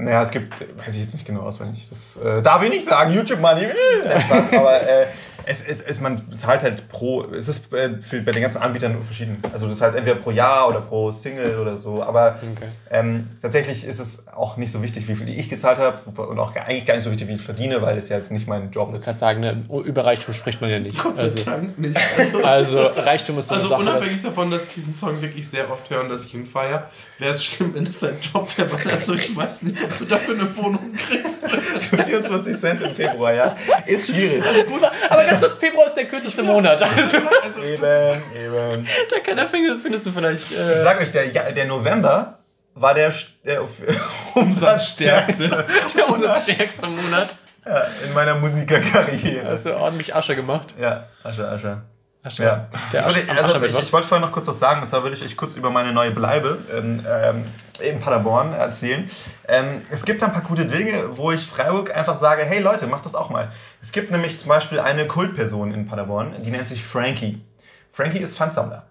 Naja, 0.00 0.22
es 0.22 0.30
gibt, 0.30 0.54
weiß 0.78 0.94
ich 0.94 1.00
jetzt 1.02 1.12
nicht 1.12 1.26
genau 1.26 1.40
auswendig. 1.40 1.86
Das 1.90 2.16
äh, 2.18 2.40
darf 2.40 2.62
ich 2.62 2.70
nicht 2.70 2.86
sagen, 2.88 3.12
YouTube 3.12 3.40
Money. 3.40 3.66
Äh, 4.04 4.20
Spaß, 4.20 4.52
aber 4.54 4.80
äh, 4.80 5.06
es, 5.44 5.60
es, 5.66 5.80
es, 5.80 6.00
man 6.00 6.22
zahlt 6.38 6.62
halt 6.62 6.88
pro, 6.88 7.24
es 7.32 7.48
ist 7.48 7.72
äh, 7.72 7.90
für, 8.00 8.20
bei 8.20 8.30
den 8.32 8.42
ganzen 8.42 8.58
Anbietern 8.62 9.02
verschieden. 9.02 9.38
Also 9.52 9.66
das 9.66 9.80
heißt 9.80 9.96
entweder 9.96 10.16
pro 10.16 10.30
Jahr 10.30 10.68
oder 10.68 10.80
pro 10.82 11.10
Single 11.10 11.58
oder 11.58 11.76
so. 11.76 12.02
Aber 12.02 12.36
Okay. 12.38 12.68
ähm, 12.90 13.28
tatsächlich 13.42 13.84
ist 13.84 13.98
es 13.98 14.28
auch 14.28 14.56
nicht 14.56 14.72
so 14.72 14.82
wichtig, 14.82 15.08
wie 15.08 15.14
viel 15.16 15.28
ich 15.28 15.48
gezahlt 15.48 15.78
habe 15.78 15.98
und 16.22 16.38
auch 16.38 16.54
eigentlich 16.54 16.86
gar 16.86 16.94
nicht 16.94 17.02
so 17.04 17.10
wichtig, 17.10 17.26
wie 17.28 17.32
ich 17.34 17.42
verdiene, 17.42 17.82
weil 17.82 17.98
es 17.98 18.08
ja 18.08 18.18
jetzt 18.18 18.30
nicht 18.30 18.46
mein 18.46 18.70
Job 18.70 18.90
Ich 18.92 18.98
ist. 18.98 19.04
kann 19.06 19.18
sagen, 19.18 19.40
ne, 19.40 19.64
über 19.84 20.04
Reichtum 20.04 20.32
spricht 20.34 20.60
man 20.60 20.70
ja 20.70 20.78
nicht. 20.78 21.02
Gott 21.02 21.16
sei 21.18 21.24
Also, 21.24 21.44
Dank 21.50 21.78
nicht. 21.78 21.96
Also, 22.18 22.38
also 22.44 22.78
Reichtum 23.02 23.38
ist 23.38 23.48
so 23.48 23.54
eine 23.54 23.62
also 23.62 23.74
Sache. 23.74 23.82
unabhängig 23.82 24.22
davon, 24.22 24.50
dass 24.50 24.68
ich 24.68 24.74
diesen 24.74 24.94
Song 24.94 25.20
wirklich 25.22 25.48
sehr 25.48 25.70
oft 25.70 25.88
höre 25.90 26.02
und 26.02 26.08
dass 26.10 26.24
ich 26.24 26.34
ihn 26.34 26.46
feiere, 26.46 26.88
wäre 27.18 27.32
es 27.32 27.42
schlimm, 27.44 27.74
wenn 27.74 27.84
es 27.86 28.02
ein 28.04 28.16
Job 28.20 28.48
wäre. 28.56 28.70
weil 28.72 28.92
Also 28.94 29.14
ich 29.14 29.34
weiß 29.34 29.62
nicht, 29.62 29.76
du 29.98 30.04
dafür 30.04 30.34
eine 30.34 30.56
Wohnung 30.56 30.92
kriegst. 30.94 31.48
Für 31.50 32.04
24 32.04 32.58
Cent 32.58 32.80
im 32.82 32.94
Februar, 32.94 33.32
ja. 33.32 33.56
Ist 33.86 34.14
schwierig. 34.14 34.42
Das 34.68 34.82
war- 34.82 34.92
aber 35.10 35.24
ganz 35.24 35.40
kurz, 35.40 35.52
Februar 35.54 35.86
ist 35.86 35.94
der 35.94 36.06
kürzeste 36.06 36.42
Monat. 36.42 36.82
Also, 36.82 37.16
Also, 37.44 37.62
Eben, 37.62 37.80
das, 37.82 38.16
eben. 38.36 38.88
da 39.10 39.18
kann 39.24 39.36
der 39.36 39.48
Finger, 39.48 39.76
findest 39.80 40.06
du 40.06 40.10
vielleicht. 40.10 40.50
Ich 40.50 40.58
Äh, 40.58 40.78
sag 40.82 41.00
euch, 41.00 41.10
der, 41.12 41.52
der 41.52 41.64
November 41.66 42.38
war 42.74 42.94
der, 42.94 43.12
der 43.44 43.62
umsatzstärkste 44.34 45.64
der 45.96 46.08
umsatzstärkste 46.08 46.86
Monat. 46.86 47.36
ja, 47.66 47.86
in 48.06 48.12
meiner 48.14 48.34
Musikerkarriere. 48.36 49.46
Hast 49.46 49.66
du 49.66 49.76
ordentlich 49.76 50.14
Asche 50.14 50.36
gemacht. 50.36 50.68
Ja, 50.80 51.06
Asche, 51.22 51.46
Asche. 51.48 51.82
Ja. 52.36 52.68
Der 52.92 53.00
ich, 53.00 53.06
wollte, 53.06 53.30
am 53.30 53.38
also, 53.38 53.62
ich, 53.62 53.78
ich 53.78 53.92
wollte 53.92 54.06
vorher 54.06 54.26
noch 54.26 54.32
kurz 54.32 54.46
was 54.46 54.58
sagen, 54.58 54.82
und 54.82 54.88
zwar 54.88 55.02
würde 55.02 55.16
ich 55.16 55.22
euch 55.22 55.36
kurz 55.36 55.56
über 55.56 55.70
meine 55.70 55.92
neue 55.92 56.10
Bleibe 56.10 56.58
in, 56.76 57.04
ähm, 57.08 57.44
in 57.80 58.00
Paderborn 58.00 58.52
erzählen. 58.52 59.08
Ähm, 59.46 59.82
es 59.90 60.04
gibt 60.04 60.22
ein 60.22 60.32
paar 60.32 60.42
gute 60.42 60.66
Dinge, 60.66 61.16
wo 61.16 61.32
ich 61.32 61.46
Freiburg 61.46 61.96
einfach 61.96 62.16
sage, 62.16 62.44
hey 62.44 62.60
Leute, 62.60 62.86
macht 62.86 63.06
das 63.06 63.14
auch 63.14 63.30
mal. 63.30 63.48
Es 63.80 63.92
gibt 63.92 64.10
nämlich 64.10 64.38
zum 64.38 64.48
Beispiel 64.48 64.80
eine 64.80 65.06
Kultperson 65.06 65.72
in 65.72 65.86
Paderborn, 65.86 66.42
die 66.42 66.50
nennt 66.50 66.68
sich 66.68 66.84
Frankie. 66.84 67.42
Frankie 67.90 68.18
ist 68.18 68.36
Pfandsammler. 68.36 68.84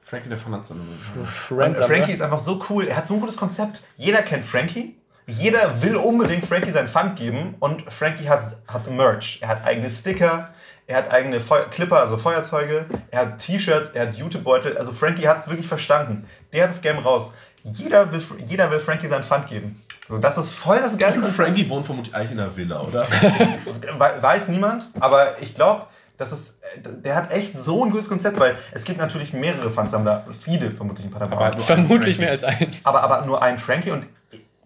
Frankie 0.00 0.28
der 0.28 0.38
Friends, 0.38 1.80
Frankie 1.80 2.12
ist 2.12 2.20
einfach 2.20 2.38
so 2.38 2.62
cool. 2.68 2.86
Er 2.86 2.96
hat 2.96 3.06
so 3.06 3.14
ein 3.14 3.20
gutes 3.20 3.36
Konzept. 3.36 3.82
Jeder 3.96 4.22
kennt 4.22 4.44
Frankie. 4.44 4.96
Jeder 5.26 5.82
will 5.82 5.96
unbedingt 5.96 6.44
Frankie 6.44 6.70
seinen 6.70 6.88
Pfand 6.88 7.16
geben. 7.16 7.54
Und 7.58 7.90
Frankie 7.90 8.28
hat, 8.28 8.44
hat 8.68 8.90
Merch. 8.90 9.38
Er 9.40 9.48
hat 9.48 9.64
eigene 9.64 9.88
Sticker. 9.88 10.50
Er 10.86 10.98
hat 10.98 11.10
eigene 11.10 11.40
Feu 11.40 11.62
Clipper, 11.70 12.00
also 12.00 12.16
Feuerzeuge. 12.16 12.84
Er 13.10 13.20
hat 13.20 13.38
T-Shirts. 13.38 13.90
Er 13.94 14.08
hat 14.08 14.16
Jutebeutel. 14.16 14.76
Also 14.76 14.92
Frankie 14.92 15.26
hat 15.26 15.38
es 15.38 15.48
wirklich 15.48 15.66
verstanden. 15.66 16.26
Der 16.52 16.64
hat 16.64 16.70
das 16.70 16.82
Game 16.82 16.98
raus. 16.98 17.32
Jeder 17.62 18.12
will, 18.12 18.22
jeder 18.46 18.70
will 18.70 18.80
Frankie 18.80 19.06
seinen 19.06 19.24
Pfand 19.24 19.46
geben. 19.48 19.82
So, 20.08 20.18
das 20.18 20.36
ist 20.36 20.52
voll 20.52 20.78
das 20.80 20.98
geile. 20.98 21.22
Frankie 21.22 21.66
wohnt 21.70 21.86
vermutlich 21.86 22.14
eigentlich 22.14 22.32
in 22.32 22.40
einer 22.40 22.54
Villa, 22.54 22.82
oder? 22.82 23.02
We- 23.98 24.22
Weiß 24.22 24.48
niemand, 24.48 24.90
aber 25.00 25.40
ich 25.40 25.54
glaube, 25.54 25.86
das 26.18 26.30
ist, 26.32 26.58
der 26.84 27.16
hat 27.16 27.32
echt 27.32 27.56
so 27.56 27.82
ein 27.82 27.90
gutes 27.90 28.08
Konzept, 28.08 28.38
weil 28.38 28.56
es 28.72 28.84
gibt 28.84 28.98
natürlich 28.98 29.32
mehrere 29.32 29.70
Pfandsammler, 29.70 30.26
viele 30.38 30.70
vermutlich 30.72 31.06
in 31.06 31.10
Paderborn. 31.12 31.42
Aber 31.42 31.56
nur- 31.56 31.64
Vermutlich 31.64 32.18
mehr 32.18 32.30
als 32.32 32.44
ein. 32.44 32.70
aber, 32.84 33.02
aber 33.02 33.24
nur 33.24 33.40
ein 33.42 33.56
Frankie 33.56 33.90
und 33.92 34.06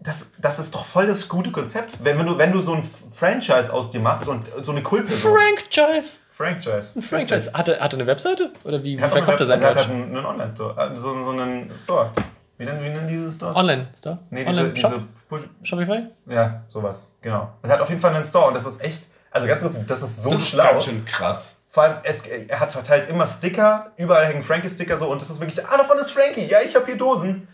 das, 0.01 0.27
das 0.37 0.59
ist 0.59 0.73
doch 0.73 0.85
voll 0.85 1.07
das 1.07 1.27
gute 1.27 1.51
Konzept. 1.51 1.93
Wenn, 2.03 2.17
wenn, 2.17 2.25
du, 2.25 2.37
wenn 2.37 2.51
du 2.51 2.61
so 2.61 2.73
ein 2.73 2.83
Franchise 3.11 3.73
aus 3.73 3.91
dir 3.91 3.99
machst 3.99 4.27
und 4.27 4.45
so 4.61 4.71
eine 4.71 4.81
Kultperson. 4.81 5.33
Franchise. 5.33 6.19
Franchise. 6.31 6.91
Ein 6.95 7.01
Franchise. 7.01 7.51
Hat 7.53 7.67
er, 7.67 7.79
hat 7.81 7.93
er 7.93 7.99
eine 7.99 8.07
Webseite? 8.07 8.51
Oder 8.63 8.81
wie, 8.83 8.97
wie 8.97 9.01
Er 9.01 9.09
verkauft 9.09 9.39
er 9.41 9.45
sein 9.45 9.59
Merch? 9.59 9.75
Er 9.75 9.83
hat 9.83 9.89
einen, 9.89 10.15
einen 10.15 10.25
Online-Store, 10.25 10.93
äh, 10.93 10.97
so, 10.97 11.23
so 11.23 11.29
einen 11.31 11.69
Store. 11.77 12.11
Wie 12.57 12.65
nennen, 12.65 12.83
wie 12.83 12.89
nennen 12.89 13.07
diese 13.07 13.31
Stores? 13.31 13.55
Online-Store? 13.55 14.19
Nee, 14.29 14.45
diese, 14.45 14.59
Online-Shop? 14.59 14.93
diese 14.93 15.05
Push 15.29 15.41
Shopify? 15.63 16.07
Ja, 16.27 16.63
sowas, 16.69 17.09
genau. 17.21 17.53
Er 17.61 17.69
hat 17.69 17.81
auf 17.81 17.89
jeden 17.89 18.01
Fall 18.01 18.13
einen 18.13 18.25
Store 18.25 18.47
und 18.47 18.53
das 18.53 18.65
ist 18.65 18.81
echt, 18.81 19.03
also 19.31 19.47
ganz 19.47 19.61
kurz, 19.61 19.75
das 19.85 20.01
ist 20.01 20.23
so 20.23 20.29
Das 20.29 20.39
ist 20.39 20.49
schlau. 20.49 20.63
ganz 20.63 20.85
schön 20.85 21.05
krass. 21.05 21.57
Vor 21.69 21.83
allem, 21.83 21.97
es, 22.03 22.21
er 22.25 22.59
hat 22.59 22.71
verteilt 22.71 23.09
immer 23.09 23.27
Sticker, 23.27 23.91
überall 23.95 24.25
hängen 24.25 24.41
Frankie-Sticker 24.43 24.97
so 24.97 25.09
und 25.09 25.21
das 25.21 25.29
ist 25.29 25.39
wirklich, 25.39 25.65
ah, 25.65 25.77
davon 25.77 25.97
ist 25.99 26.11
Frankie, 26.11 26.45
ja, 26.47 26.59
ich 26.61 26.75
habe 26.75 26.85
hier 26.85 26.97
Dosen. 26.97 27.47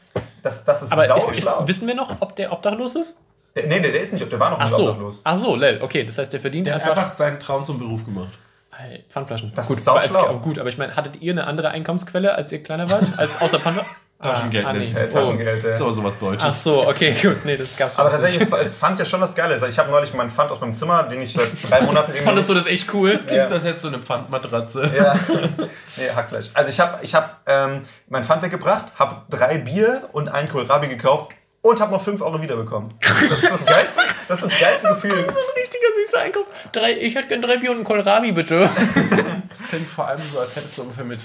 Das, 0.46 0.64
das 0.64 0.84
ist 0.84 0.92
Aber 0.92 1.18
ist, 1.18 1.40
ist, 1.40 1.48
wissen 1.62 1.88
wir 1.88 1.96
noch, 1.96 2.22
ob 2.22 2.36
der 2.36 2.52
obdachlos 2.52 2.94
ist? 2.96 3.18
Der, 3.56 3.66
nee, 3.66 3.80
nee, 3.80 3.92
der 3.92 4.02
ist 4.02 4.14
nicht, 4.14 4.32
der 4.32 4.40
war 4.40 4.52
noch 4.52 4.60
Ach 4.60 4.66
nicht 4.66 4.76
so. 4.76 4.84
obdachlos. 4.90 5.22
Ach 5.24 5.36
so, 5.36 5.56
lel. 5.56 5.82
Okay, 5.82 6.04
das 6.06 6.20
heißt, 6.20 6.32
der 6.32 6.40
verdient 6.40 6.68
Der 6.68 6.76
hat 6.76 6.84
einfach. 6.84 6.98
einfach 6.98 7.10
seinen 7.10 7.40
Traum 7.40 7.66
zum 7.66 7.80
Beruf 7.80 8.06
gemacht. 8.06 8.38
Hey, 8.70 9.04
Pfandflaschen. 9.10 9.54
Das 9.56 9.68
gut, 9.70 9.78
ist 9.78 9.86
sau 9.86 9.94
aber 9.94 10.02
als, 10.02 10.12
schlau. 10.12 10.28
aber 10.28 10.40
gut, 10.40 10.60
aber 10.60 10.70
ich 10.70 10.78
meine, 10.78 10.96
hattet 10.96 11.20
ihr 11.20 11.32
eine 11.32 11.48
andere 11.48 11.70
Einkommensquelle, 11.70 12.36
als 12.36 12.52
ihr 12.52 12.62
kleiner 12.62 12.88
wart? 12.92 13.06
Als 13.18 13.42
außer 13.42 13.60
Pfandflaschen? 13.60 13.92
Taschengeld 14.34 14.66
ah, 14.66 14.72
nee. 14.72 14.78
nennt 14.80 14.90
sich 14.90 14.98
das 14.98 15.10
bei 15.12 15.20
uns. 15.20 15.28
Taschengeld, 15.30 15.64
ja. 15.64 15.70
Das 15.70 15.78
ist 15.78 15.82
aber 15.82 15.92
sowas 15.94 16.18
Deutsches. 16.18 16.44
Ach 16.48 16.52
so, 16.52 16.88
okay, 16.88 17.16
gut. 17.22 17.46
Nee, 17.46 17.58
das 17.58 17.76
gab's 17.78 17.98
Aber 17.98 18.10
tatsächlich, 18.10 18.50
nicht. 18.50 18.62
es, 18.62 18.74
fand 18.76 19.00
ja 19.00 19.06
schon 19.06 19.22
was 19.22 19.36
Geiles, 19.36 19.62
weil 19.62 19.70
ich 19.70 19.80
habe 19.80 19.92
neulich 19.92 20.14
meinen 20.14 20.30
Pfand 20.30 20.52
aus 20.52 20.60
meinem 20.60 20.74
Zimmer, 20.74 21.04
den 21.04 21.22
ich 21.22 21.34
seit 21.34 21.50
drei 21.70 21.82
Monaten 21.82 22.12
irgendwie... 22.12 22.26
Fandest 22.26 22.50
du 22.50 22.54
das 22.54 22.66
echt 22.66 22.94
cool? 22.94 23.12
Klingt, 23.12 23.32
Ja. 23.32 23.44
als 23.46 23.64
hättest 23.64 23.84
du 23.84 23.88
eine 23.90 24.00
Pfandmatratze. 24.00 24.92
Ja, 24.96 25.16
nee, 25.98 26.10
Hackfleisch. 26.14 26.50
Also 26.54 26.70
ich 26.70 26.80
habe 26.80 27.00
ich 27.02 27.14
hab, 27.16 27.42
ähm, 27.46 27.82
mein 28.08 28.24
Pfand 28.24 28.42
weggebracht, 28.42 28.94
habe 28.98 29.24
drei 29.30 29.58
Bier 29.58 30.10
und 30.12 30.30
einen 30.30 30.50
Kohlrabi 30.50 30.88
gekauft 30.88 31.32
und 31.62 31.80
habe 31.82 31.92
noch 31.92 32.02
5 32.04 32.22
Euro 32.22 32.42
wiederbekommen. 32.42 32.90
Das 33.02 33.42
ist 33.42 33.50
das 33.52 33.66
geilste, 33.66 34.02
das 34.28 34.44
ist 34.44 34.52
das 34.52 34.60
geilste 34.60 34.88
Gefühl. 34.90 35.12
So 35.12 35.40
ein 35.40 35.62
richtiger 35.62 35.88
süßer 36.04 36.20
Einkauf. 36.20 36.46
Drei, 36.72 36.94
ich 36.94 37.16
hätte 37.16 37.28
gern 37.28 37.42
drei 37.42 37.58
Bier 37.58 37.72
und 37.72 37.78
einen 37.78 37.86
Kohlrabi, 37.86 38.32
bitte. 38.32 38.70
Das 39.50 39.64
klingt 39.68 39.90
vor 39.90 40.08
allem 40.08 40.22
so, 40.32 40.40
als 40.40 40.56
hättest 40.56 40.78
du 40.78 40.84
ungefähr 40.84 41.06
mit 41.06 41.20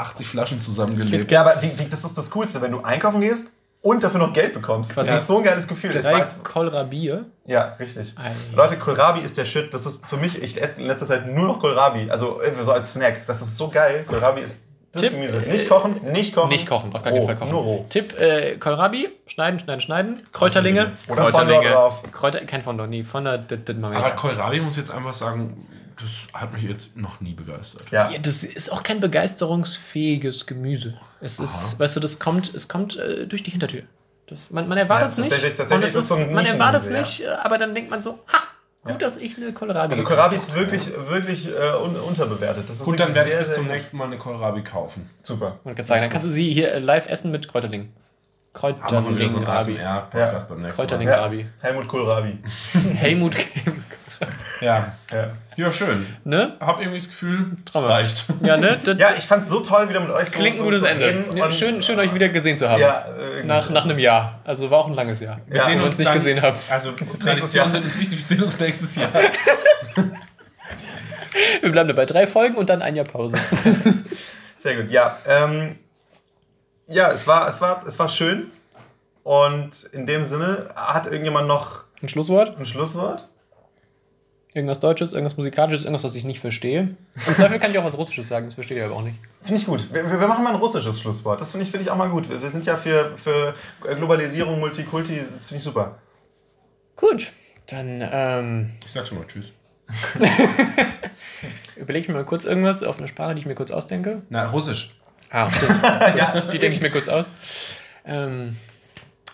84 0.00 0.26
Flaschen 0.28 0.60
zusammengelebt. 0.60 1.30
Ja, 1.30 1.42
aber 1.42 1.60
wie, 1.62 1.78
wie, 1.78 1.86
das 1.86 2.04
ist 2.04 2.16
das 2.16 2.30
Coolste, 2.30 2.60
wenn 2.60 2.72
du 2.72 2.80
einkaufen 2.82 3.20
gehst 3.20 3.50
und 3.82 4.02
dafür 4.02 4.20
noch 4.20 4.32
Geld 4.32 4.52
bekommst. 4.52 4.96
Das 4.96 5.08
Ja. 5.08 5.16
ist 5.16 5.26
so 5.26 5.38
ein 5.38 5.44
geiles 5.44 5.66
Gefühl. 5.66 5.90
Das 5.90 6.04
war 6.04 6.12
Drei 6.12 6.18
jetzt, 6.20 6.42
Kohlrabier. 6.44 7.24
ja, 7.46 7.76
richtig. 7.78 8.14
Ei. 8.18 8.32
Leute, 8.54 8.78
Kohlrabi 8.78 9.20
ist 9.20 9.36
der 9.38 9.44
Shit. 9.44 9.72
Das 9.72 9.86
ist 9.86 10.04
für 10.06 10.16
mich, 10.16 10.42
ich 10.42 10.60
esse 10.60 10.80
in 10.80 10.86
letzter 10.86 11.06
Zeit 11.06 11.26
nur 11.26 11.46
noch 11.46 11.58
Kohlrabi. 11.58 12.10
Also 12.10 12.40
so 12.62 12.72
als 12.72 12.92
Snack. 12.92 13.26
Das 13.26 13.40
ist 13.42 13.56
so 13.56 13.68
geil. 13.68 14.04
Kohlrabi 14.06 14.40
ist 14.42 14.64
das 14.92 15.02
Tipp, 15.02 15.12
Gemüse. 15.12 15.38
Nicht 15.38 15.68
kochen, 15.68 16.00
nicht 16.12 16.34
kochen. 16.34 16.48
Nicht 16.48 16.66
kochen, 16.68 16.92
auf 16.94 17.02
gar 17.04 17.12
keinen 17.12 17.22
Fall 17.24 17.36
kochen. 17.36 17.52
Nur 17.52 17.62
roh. 17.62 17.86
Tipp, 17.88 18.18
äh, 18.18 18.56
Kohlrabi, 18.56 19.08
schneiden, 19.26 19.60
schneiden, 19.60 19.80
schneiden. 19.80 20.22
Kräuterlinge. 20.32 20.92
Oder 21.08 21.22
Kräuterlinge. 21.22 21.70
Drauf. 21.70 22.02
Kräuter, 22.10 22.40
kein 22.44 22.60
Fondant, 22.62 22.90
nee, 22.90 23.04
Fondant, 23.04 23.50
das, 23.50 23.58
das 23.64 23.76
mache 23.76 23.92
ich. 23.92 23.98
Aber 23.98 24.10
Kohlrabi 24.10 24.60
muss 24.60 24.72
ich 24.72 24.78
jetzt 24.78 24.90
einfach 24.90 25.14
sagen, 25.14 25.64
das 26.02 26.40
hat 26.40 26.52
mich 26.52 26.62
jetzt 26.62 26.96
noch 26.96 27.20
nie 27.20 27.34
begeistert. 27.34 27.90
Ja. 27.90 28.10
Ja, 28.10 28.18
das 28.18 28.44
ist 28.44 28.70
auch 28.72 28.82
kein 28.82 29.00
begeisterungsfähiges 29.00 30.46
Gemüse. 30.46 30.94
Es 31.20 31.38
ist, 31.38 31.78
weißt 31.78 31.96
du, 31.96 32.00
das 32.00 32.18
kommt, 32.18 32.54
es 32.54 32.68
kommt 32.68 32.96
äh, 32.96 33.26
durch 33.26 33.42
die 33.42 33.50
Hintertür. 33.50 33.82
Das, 34.26 34.50
man 34.50 34.68
man 34.68 34.78
erwartet 34.78 35.10
es 35.10 35.16
Ja, 35.16 35.22
nicht. 35.22 35.30
tatsächlich- 35.32 35.56
tatsächlich 35.56 35.82
und 35.84 35.88
es 35.88 35.94
ist 36.04 36.08
so 36.08 36.14
ein 36.14 36.32
man 36.32 36.46
erwartet 36.46 36.82
es 36.82 36.88
nicht, 36.88 37.26
aber 37.28 37.58
dann 37.58 37.74
denkt 37.74 37.90
man 37.90 38.00
so, 38.00 38.20
ha, 38.32 38.38
gut, 38.84 39.02
dass 39.02 39.16
ich 39.16 39.36
eine 39.36 39.52
Kohlrabi 39.52 39.90
Also 39.90 40.04
Kohlrabi 40.04 40.36
ist 40.36 40.54
wirklich, 40.54 40.88
wirklich 41.08 41.48
äh, 41.48 41.50
un 41.84 41.96
unterbewertet. 41.96 42.64
Das 42.68 42.76
ist 42.78 42.84
Gut, 42.84 43.00
dann 43.00 43.14
werde 43.14 43.30
ich 43.30 43.36
bis 43.38 43.52
zum 43.54 43.66
nächsten 43.66 43.96
Mal 43.96 44.04
eine 44.06 44.18
Kohlrabi 44.18 44.62
kaufen. 44.62 45.10
Super. 45.22 45.58
Und 45.64 45.76
sagen, 45.86 46.00
dann 46.02 46.10
kannst 46.10 46.26
du 46.28 46.30
sie 46.30 46.52
hier 46.52 46.72
äh, 46.72 46.78
live 46.78 47.08
essen 47.08 47.30
mit 47.30 47.48
Kräuterling. 47.48 47.92
Haben 48.52 49.04
wir 49.06 49.16
wieder 49.16 49.28
so 49.28 49.36
einen 49.36 49.46
Kräuterling-Rabi. 49.46 49.78
ASMR-Podcast 49.80 50.48
beim 50.48 50.62
nächsten 50.62 50.76
Kräuterling. 50.76 51.08
Mal. 51.08 51.14
Ja. 51.14 51.22
Rabi. 51.22 51.46
Helmut 51.60 51.88
Kohlrabi. 51.88 52.38
Helmut, 52.94 53.36
Ja. 54.60 54.92
Ja. 55.10 55.30
ja, 55.56 55.72
schön. 55.72 56.06
ne? 56.24 56.56
Hab 56.60 56.78
irgendwie 56.80 56.98
das 56.98 57.08
Gefühl, 57.08 57.56
es 57.72 57.82
reicht. 57.82 58.24
Ja, 58.42 58.56
ne? 58.56 58.78
Das 58.84 58.98
ja, 58.98 59.14
ich 59.16 59.24
fand 59.24 59.42
es 59.44 59.48
so 59.48 59.60
toll, 59.60 59.88
wieder 59.88 60.00
mit 60.00 60.10
euch 60.10 60.30
klingt 60.30 60.56
ein 60.56 60.58
so, 60.58 60.64
gutes 60.64 60.80
so 60.80 60.86
zu 60.86 60.92
Ende. 60.92 61.06
reden 61.06 61.36
Ja, 61.36 61.44
und- 61.46 61.54
schön, 61.54 61.80
schön, 61.82 61.98
euch 61.98 62.12
wieder 62.14 62.28
gesehen 62.28 62.58
zu 62.58 62.68
haben. 62.68 62.80
Ja, 62.80 63.06
Nach, 63.44 63.70
nach 63.70 63.84
einem 63.84 63.98
Jahr. 63.98 64.40
Also 64.44 64.70
war 64.70 64.78
auch 64.80 64.86
ein 64.88 64.94
langes 64.94 65.20
Jahr. 65.20 65.40
Wir 65.46 65.62
sehen 65.62 65.74
wo 65.76 65.78
wir 65.80 65.86
uns 65.86 65.96
uns 65.96 65.98
nicht 65.98 66.12
gesehen 66.12 66.42
haben. 66.42 66.58
Also 66.68 66.90
Jahr. 66.90 67.18
Traditionen 67.18 67.72
sind 67.72 67.84
uns 67.84 67.98
wichtig, 67.98 68.18
wir 68.18 68.24
sehen 68.24 68.42
uns 68.42 68.58
nächstes 68.60 68.96
Jahr. 68.96 69.10
Wir 71.62 71.70
bleiben 71.72 71.88
dabei 71.88 72.06
drei 72.06 72.26
Folgen 72.26 72.56
und 72.56 72.68
dann 72.70 72.82
ein 72.82 72.96
Jahr 72.96 73.04
Pause. 73.06 73.38
Sehr 74.58 74.76
gut, 74.76 74.90
ja. 74.90 75.16
Ähm, 75.26 75.78
ja, 76.86 77.10
es 77.12 77.26
war, 77.26 77.48
es, 77.48 77.60
war, 77.60 77.84
es 77.86 77.98
war 77.98 78.08
schön. 78.08 78.50
Und 79.22 79.84
in 79.92 80.06
dem 80.06 80.24
Sinne, 80.24 80.68
hat 80.74 81.06
irgendjemand 81.06 81.46
noch 81.46 81.84
Ein 82.02 82.08
Schlusswort? 82.08 82.58
ein 82.58 82.66
Schlusswort? 82.66 83.28
Irgendwas 84.52 84.80
Deutsches, 84.80 85.12
irgendwas 85.12 85.36
Musikalisches, 85.36 85.84
irgendwas, 85.84 86.02
was 86.02 86.16
ich 86.16 86.24
nicht 86.24 86.40
verstehe. 86.40 86.96
Im 87.26 87.36
Zweifel 87.36 87.60
kann 87.60 87.70
ich 87.70 87.78
auch 87.78 87.84
was 87.84 87.96
Russisches 87.96 88.26
sagen, 88.26 88.46
das 88.46 88.54
verstehe 88.54 88.78
ich 88.78 88.82
aber 88.82 88.96
auch 88.96 89.02
nicht. 89.02 89.16
Finde 89.42 89.60
ich 89.60 89.66
gut. 89.66 89.92
Wir, 89.92 90.10
wir, 90.10 90.26
machen 90.26 90.42
mal 90.42 90.50
ein 90.50 90.60
russisches 90.60 91.00
Schlusswort. 91.00 91.40
Das 91.40 91.52
finde 91.52 91.64
ich, 91.64 91.70
find 91.70 91.84
ich 91.84 91.90
auch 91.90 91.96
mal 91.96 92.08
gut. 92.08 92.28
Wir, 92.28 92.48
sind 92.50 92.66
ja 92.66 92.76
für, 92.76 93.16
für 93.16 93.54
Globalisierung, 93.80 94.58
Multikulti, 94.58 95.18
das 95.18 95.44
finde 95.44 95.58
ich 95.58 95.62
super. 95.62 95.98
Gut, 96.96 97.32
dann. 97.68 98.08
Ähm, 98.10 98.70
ich 98.84 98.90
sag 98.90 99.06
schon 99.06 99.18
mal 99.18 99.26
Tschüss. 99.26 99.52
Überlege 101.76 102.02
ich 102.02 102.08
mir 102.08 102.14
mal 102.14 102.24
kurz 102.24 102.44
irgendwas 102.44 102.82
auf 102.82 102.98
eine 102.98 103.06
Sprache, 103.08 103.34
die 103.34 103.40
ich 103.40 103.46
mir 103.46 103.54
kurz 103.54 103.70
ausdenke. 103.70 104.22
Na, 104.30 104.46
Russisch. 104.46 104.96
Ah, 105.30 105.50
stimmt. 105.50 105.82
ja. 105.82 106.40
Die 106.52 106.58
denke 106.58 106.76
ich 106.76 106.80
mir 106.80 106.90
kurz 106.90 107.08
aus. 107.08 107.30
Ähm, 108.04 108.56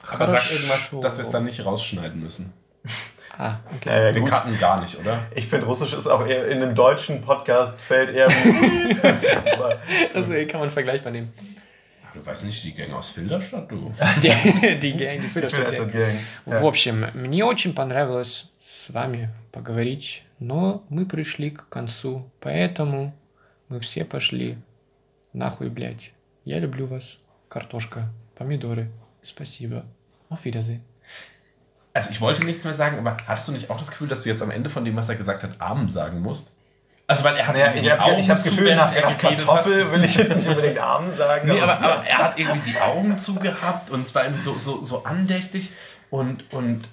Aber 0.07 0.31
sag 0.31 0.53
irgendwas, 0.53 0.91
dass 1.01 1.17
wir 1.17 1.25
es 1.25 1.31
dann 1.31 1.45
nicht 1.45 1.65
rausschneiden 1.65 2.23
müssen. 2.23 2.53
ah, 3.38 3.56
okay. 3.76 4.10
äh, 4.10 4.14
Wir 4.16 4.22
gut. 4.22 4.32
cutten 4.32 4.60
gar 4.60 4.82
nicht, 4.82 4.98
oder? 5.00 5.28
Ich 5.36 5.48
finde, 5.48 5.66
Russisch 5.66 5.94
ist 5.94 6.08
auch 6.08 6.26
eher 6.26 6.48
in 6.48 6.62
einem 6.62 6.76
deutschen 6.76 7.22
Podcast 7.22 7.80
fällt 7.82 8.10
eher. 8.12 8.28
Aber 9.54 9.80
Also 10.14 10.34
kann 10.48 10.60
man 10.60 10.70
vergleichbar 10.70 11.12
nehmen. 11.12 11.34
Du 12.14 12.26
weiß 12.26 12.44
nicht, 12.44 12.62
die 12.66 12.74
Gang 12.74 12.92
aus 12.92 13.10
Filderstadt, 13.10 13.72
du. 13.72 13.94
Die, 14.22 14.80
die 14.80 14.98
Gang, 14.98 15.22
die 15.22 15.28
Filderstadt 15.30 15.74
Filderstadt 15.74 15.94
Gang. 15.94 16.20
Gang. 16.46 16.62
В 16.62 16.66
общем, 16.66 17.06
мне 17.14 17.46
очень 17.46 17.74
понравилось 17.74 18.50
с 18.60 18.90
вами 18.90 19.30
поговорить, 19.54 20.24
но 20.40 20.84
мы 20.90 21.06
пришли 21.06 21.52
к 21.52 21.70
концу, 21.70 22.30
поэтому 22.42 23.14
мы 23.70 23.80
все 23.80 24.04
пошли 24.04 24.58
нахуй, 25.32 25.70
блядь. 25.70 26.12
Я 26.44 26.60
люблю 26.60 26.86
вас. 26.86 27.18
Картошка, 27.48 28.10
помидоры. 28.36 28.90
Спасибо. 29.24 29.86
Auf 30.30 30.44
Wiedersehen. 30.44 30.82
Also 31.97 32.11
ich 32.11 32.21
wollte 32.21 32.45
nichts 32.45 32.63
mehr 32.63 32.75
sagen, 32.75 32.99
aber 32.99 33.17
hattest 33.27 33.49
du 33.49 33.53
nicht 33.53 33.71
auch 33.71 33.79
das 33.79 33.91
Gefühl, 33.91 34.07
dass 34.07 34.23
du 34.23 34.29
jetzt 34.29 34.43
am 34.43 34.51
Ende 34.51 34.69
von 34.69 34.85
dem, 34.85 34.95
was 34.97 35.09
er 35.09 35.15
gesagt 35.15 35.43
hat, 35.43 35.59
Amen 35.63 35.91
sagen 35.91 36.21
musst? 36.21 36.53
Also 37.07 37.25
weil 37.25 37.37
er 37.37 37.47
hat 37.47 37.57
Ja, 37.57 37.69
irgendwie 37.69 37.79
ich 37.79 37.85
die 37.85 37.93
habe 37.93 38.03
Augen 38.03 38.21
ich 38.21 38.29
hab 38.29 38.37
das 38.37 38.45
Gefühl, 38.45 38.77
nach, 38.77 38.95
nach 38.95 39.17
Kartoffel 39.17 39.91
will 39.93 40.05
ich 40.05 40.15
jetzt 40.15 40.37
nicht 40.37 40.47
unbedingt 40.47 40.79
Arm 40.79 41.11
sagen. 41.11 41.49
Hat. 41.49 41.57
Nee, 41.57 41.63
aber, 41.63 41.79
aber 41.79 42.05
er 42.07 42.19
hat 42.19 42.39
irgendwie 42.39 42.71
die 42.71 42.79
Augen 42.79 43.17
zugehabt 43.17 43.89
und 43.89 44.03
es 44.03 44.15
war 44.15 44.25
irgendwie 44.25 44.43
so, 44.43 44.59
so, 44.59 44.83
so 44.83 45.05
andächtig 45.05 45.73
und, 46.11 46.53
und 46.53 46.87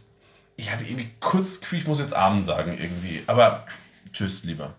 ich 0.56 0.72
hatte 0.72 0.86
irgendwie 0.86 1.12
kurz 1.20 1.50
das 1.50 1.60
Gefühl, 1.60 1.80
ich 1.80 1.88
muss 1.88 2.00
jetzt 2.00 2.14
Amen 2.14 2.42
sagen 2.42 2.78
irgendwie. 2.80 3.24
Aber 3.28 3.66
tschüss, 4.14 4.46
lieber. 4.46 4.74